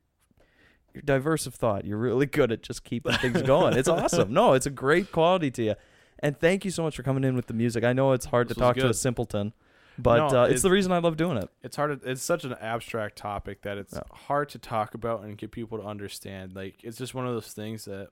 you're 0.94 1.04
diverse 1.04 1.48
of 1.48 1.54
thought. 1.54 1.84
You're 1.84 1.98
really 1.98 2.28
good 2.28 2.52
at 2.54 2.64
just 2.64 2.86
keeping 2.86 3.12
things 3.14 3.42
going. 3.42 3.76
It's 3.76 3.90
awesome. 3.90 4.32
No, 4.32 4.54
it's 4.54 4.66
a 4.68 4.72
great 4.72 5.12
quality 5.12 5.52
to 5.52 5.64
you. 5.64 5.76
And 6.22 6.38
thank 6.40 6.66
you 6.66 6.72
so 6.72 6.84
much 6.84 6.96
for 6.96 7.04
coming 7.04 7.24
in 7.24 7.36
with 7.36 7.48
the 7.48 7.54
music. 7.54 7.84
I 7.84 7.94
know 7.94 8.12
it's 8.12 8.26
hard 8.26 8.50
This 8.50 8.56
to 8.56 8.62
talk 8.62 8.76
to 8.78 8.90
a 8.90 8.94
simpleton, 8.94 9.54
but 9.98 10.32
No, 10.32 10.42
uh, 10.42 10.46
it's 10.48 10.60
it- 10.60 10.64
the 10.64 10.72
reason 10.72 10.92
I 10.92 10.98
love 11.00 11.16
doing 11.18 11.38
it. 11.38 11.50
It's 11.64 11.76
hard. 11.76 12.02
To, 12.02 12.10
it's 12.12 12.22
such 12.22 12.44
an 12.44 12.54
abstract 12.60 13.16
topic 13.18 13.62
that 13.62 13.78
it's 13.78 13.94
Yeah. 13.94 14.02
hard 14.12 14.50
to 14.50 14.60
talk 14.60 14.94
about 14.94 15.24
and 15.24 15.38
get 15.38 15.52
people 15.52 15.78
to 15.78 15.84
understand. 15.86 16.56
Like 16.56 16.84
it's 16.84 16.98
just 16.98 17.14
one 17.14 17.26
of 17.28 17.34
those 17.34 17.54
things 17.54 17.86
that. 17.86 18.10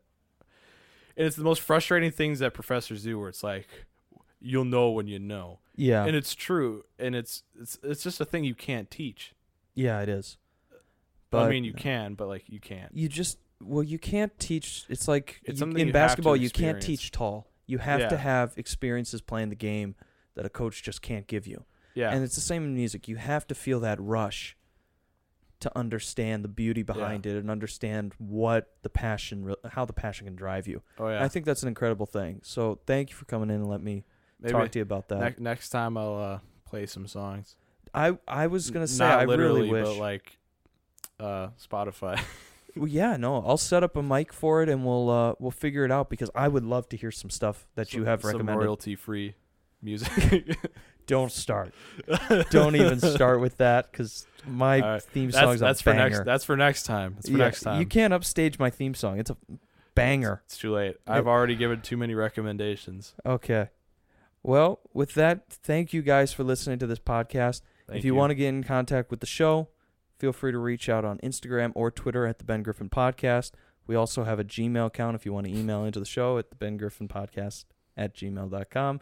And 1.18 1.26
it's 1.26 1.36
the 1.36 1.44
most 1.44 1.62
frustrating 1.62 2.12
things 2.12 2.40
that 2.40 2.54
professors 2.54 3.04
do, 3.04 3.20
where 3.20 3.28
it's 3.30 3.42
like, 3.44 3.68
you'll 4.40 4.66
know 4.66 4.92
when 4.92 5.08
you 5.08 5.18
know, 5.18 5.60
Yeah, 5.76 6.06
and 6.06 6.16
it's 6.16 6.36
true, 6.36 6.84
and 7.00 7.16
it's 7.16 7.42
it's 7.60 7.80
it's 7.84 8.04
just 8.04 8.22
a 8.22 8.26
thing 8.26 8.44
you 8.44 8.54
can't 8.56 8.90
teach. 8.92 9.34
yeah, 9.74 10.00
it 10.02 10.10
is. 10.10 10.38
But 11.32 11.44
I 11.44 11.50
mean, 11.50 11.64
you 11.64 11.74
can, 11.74 12.14
but 12.14 12.28
like 12.28 12.44
you 12.48 12.60
can't. 12.60 12.96
you 12.96 13.10
just 13.10 13.40
well 13.60 13.82
you 13.84 13.98
can't 13.98 14.38
teach 14.40 14.86
it's 14.90 15.08
like 15.08 15.42
It's 15.44 15.60
you- 15.60 15.72
in 15.72 15.92
basketball 15.92 16.36
you 16.38 16.52
can't 16.52 16.80
teach 16.80 17.10
tall 17.12 17.48
you 17.68 17.78
have 17.78 18.08
to 18.10 18.18
have 18.18 18.54
experiences 18.58 19.22
playing 19.22 19.50
the 19.50 19.56
game 19.56 19.94
that 20.36 20.46
a 20.46 20.50
coach 20.50 20.82
just 20.84 21.02
can't 21.02 21.28
give 21.28 21.46
you 21.48 21.66
Yeah. 21.96 22.12
and 22.14 22.24
it's 22.24 22.36
the 22.36 22.42
same 22.42 22.64
in 22.64 22.74
music 22.74 23.08
you 23.08 23.18
have 23.18 23.46
to 23.48 23.56
feel 23.56 23.80
that 23.82 24.00
rush 24.02 24.56
to 25.60 25.76
understand 25.76 26.44
the 26.44 26.48
beauty 26.50 26.84
behind 26.84 27.26
it 27.26 27.36
and 27.36 27.50
understand 27.50 28.14
what 28.20 28.74
the 28.84 28.90
passion 28.90 29.56
how 29.72 29.86
the 29.86 29.94
passion 29.94 30.26
can 30.28 30.36
drive 30.36 30.68
you 30.68 30.82
oh 31.00 31.08
And 31.08 31.16
yeah. 31.20 31.24
i 31.26 31.28
think 31.28 31.46
that's 31.46 31.64
an 31.64 31.68
incredible 31.68 32.06
thing 32.06 32.42
so 32.44 32.80
thank 32.86 33.10
you 33.10 33.16
for 33.16 33.26
coming 33.26 33.50
in 33.50 33.56
and 33.58 33.68
let 33.68 33.82
me 33.82 34.04
Maybe 34.40 34.52
talk 34.54 34.70
to 34.72 34.80
you 34.80 34.84
about 34.84 35.08
that 35.10 35.40
ne- 35.40 35.44
next 35.44 35.70
time 35.70 35.98
I'll 35.98 36.16
uh, 36.16 36.40
play 36.66 36.86
some 36.86 37.08
songs. 37.08 37.56
i 37.94 38.18
i 38.28 38.46
was 38.48 38.70
gonna 38.70 38.88
say 38.88 39.04
not 39.04 39.20
i 39.20 39.24
really 39.24 39.70
wish 39.70 39.86
but 39.86 39.98
like 39.98 40.38
uh, 41.20 41.48
Spotify. 41.60 42.22
Well, 42.80 42.88
yeah, 42.88 43.18
no, 43.18 43.44
I'll 43.46 43.58
set 43.58 43.84
up 43.84 43.96
a 43.96 44.04
mic 44.04 44.34
for 44.34 44.64
it 44.64 44.70
and 44.70 44.86
we'll 44.86 45.10
uh 45.10 45.34
we'll 45.40 45.52
figure 45.52 45.86
it 45.86 45.92
out 45.92 46.10
because 46.10 46.30
I 46.36 46.48
would 46.48 46.64
love 46.64 46.90
to 46.90 46.98
hear 46.98 47.12
some 47.12 47.30
stuff 47.30 47.68
that 47.76 47.94
you 47.94 48.00
Some- 48.02 48.06
have 48.08 48.22
some 48.22 48.32
recommended. 48.32 48.66
royalty-free 48.66 49.36
music. 49.82 50.58
Don't 51.08 51.32
start. 51.32 51.74
Don't 52.50 52.76
even 52.76 53.00
start 53.00 53.40
with 53.40 53.58
that 53.58 53.90
because 53.90 54.28
my 54.46 54.80
right. 54.80 55.02
theme 55.02 55.32
that's 55.32 55.42
song's 55.42 55.60
that's 55.62 55.80
a 55.80 55.84
for 55.84 55.94
next. 55.94 56.26
That's 56.26 56.44
for 56.44 56.58
next 56.58 56.84
time. 56.84 57.14
That's 57.16 57.30
for 57.30 57.38
Yeah, 57.38 57.44
next 57.46 57.62
time. 57.62 57.80
You 57.80 57.86
can't 57.86 58.14
upstage 58.14 58.60
my 58.60 58.70
theme 58.70 58.94
song. 58.94 59.18
It's 59.18 59.30
a 59.30 59.38
banger. 59.96 60.42
It's 60.46 60.58
too 60.58 60.74
late. 60.74 60.98
I've 61.08 61.28
already 61.28 61.56
given 61.56 61.80
too 61.80 61.96
many 61.96 62.14
recommendations. 62.14 63.14
Okay. 63.26 63.70
Well, 64.44 64.80
with 64.94 65.14
that, 65.16 65.50
thank 65.50 65.94
you 65.94 66.02
guys 66.02 66.34
for 66.34 66.44
listening 66.44 66.80
to 66.80 66.88
this 66.88 67.00
podcast. 67.00 67.62
Thank 67.88 68.00
if 68.00 68.06
you, 68.06 68.14
want 68.14 68.32
to 68.32 68.36
get 68.36 68.50
in 68.50 68.64
contact 68.64 69.10
with 69.10 69.22
the 69.22 69.26
show, 69.26 69.70
feel 70.18 70.34
free 70.34 70.52
to 70.52 70.58
reach 70.58 70.90
out 70.90 71.06
on 71.06 71.18
Instagram 71.20 71.72
or 71.76 71.92
Twitter 71.92 72.26
at 72.26 72.40
the 72.40 72.44
Ben 72.44 72.64
Griffin 72.64 72.90
Podcast. 72.90 73.52
We 73.86 73.96
also 73.96 74.24
have 74.24 74.40
a 74.40 74.44
Gmail 74.44 74.88
account 74.88 75.16
if 75.16 75.26
you 75.26 75.34
want 75.34 75.48
to 75.48 75.54
email 75.54 75.86
into 75.86 76.00
the 76.00 76.06
show 76.06 76.38
at 76.38 76.50
the 76.50 76.56
Ben 76.56 76.78
Griffin 76.78 77.08
Podcast 77.08 77.66
at 77.96 78.16
gmail.com. 78.16 79.00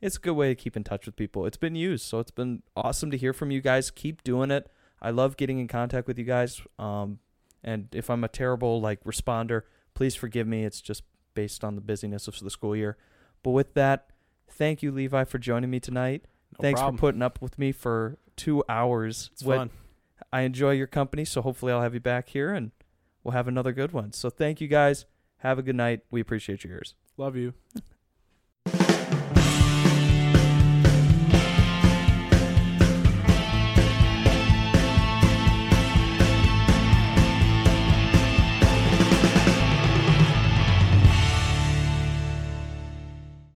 It's 0.00 0.16
a 0.16 0.20
good 0.20 0.34
way 0.34 0.48
to 0.48 0.54
keep 0.54 0.76
in 0.76 0.84
touch 0.84 1.06
with 1.06 1.16
people. 1.16 1.46
It's 1.46 1.56
been 1.56 1.74
used, 1.74 2.04
so 2.04 2.18
it's 2.18 2.30
been 2.30 2.62
awesome 2.76 3.10
to 3.10 3.16
hear 3.16 3.32
from 3.32 3.50
you 3.50 3.62
guys. 3.62 3.90
Keep 3.90 4.22
doing 4.24 4.50
it. 4.50 4.70
I 5.00 5.10
love 5.10 5.36
getting 5.36 5.58
in 5.58 5.68
contact 5.68 6.06
with 6.06 6.18
you 6.18 6.24
guys. 6.24 6.60
Um, 6.78 7.18
and 7.64 7.88
if 7.92 8.10
I'm 8.10 8.22
a 8.22 8.28
terrible 8.28 8.80
like 8.80 9.02
responder, 9.04 9.62
please 9.94 10.14
forgive 10.14 10.46
me. 10.46 10.64
It's 10.64 10.82
just 10.82 11.02
based 11.34 11.64
on 11.64 11.74
the 11.74 11.80
busyness 11.80 12.28
of 12.28 12.38
the 12.40 12.50
school 12.50 12.76
year. 12.76 12.96
But 13.42 13.52
with 13.52 13.74
that, 13.74 14.10
thank 14.50 14.82
you, 14.82 14.92
Levi, 14.92 15.24
for 15.24 15.38
joining 15.38 15.70
me 15.70 15.80
tonight. 15.80 16.26
No 16.58 16.62
Thanks 16.62 16.80
problem. 16.80 16.96
for 16.96 17.00
putting 17.00 17.22
up 17.22 17.40
with 17.40 17.58
me 17.58 17.72
for 17.72 18.18
two 18.36 18.62
hours. 18.68 19.30
It's 19.32 19.42
fun. 19.42 19.70
I 20.32 20.42
enjoy 20.42 20.72
your 20.72 20.86
company, 20.86 21.24
so 21.24 21.42
hopefully 21.42 21.72
I'll 21.72 21.82
have 21.82 21.94
you 21.94 22.00
back 22.00 22.28
here 22.30 22.52
and 22.52 22.72
we'll 23.22 23.32
have 23.32 23.48
another 23.48 23.72
good 23.72 23.92
one. 23.92 24.12
So 24.12 24.30
thank 24.30 24.60
you 24.60 24.68
guys. 24.68 25.06
Have 25.38 25.58
a 25.58 25.62
good 25.62 25.76
night. 25.76 26.00
We 26.10 26.20
appreciate 26.20 26.64
your 26.64 26.74
ears. 26.74 26.94
Love 27.16 27.36
you. 27.36 27.54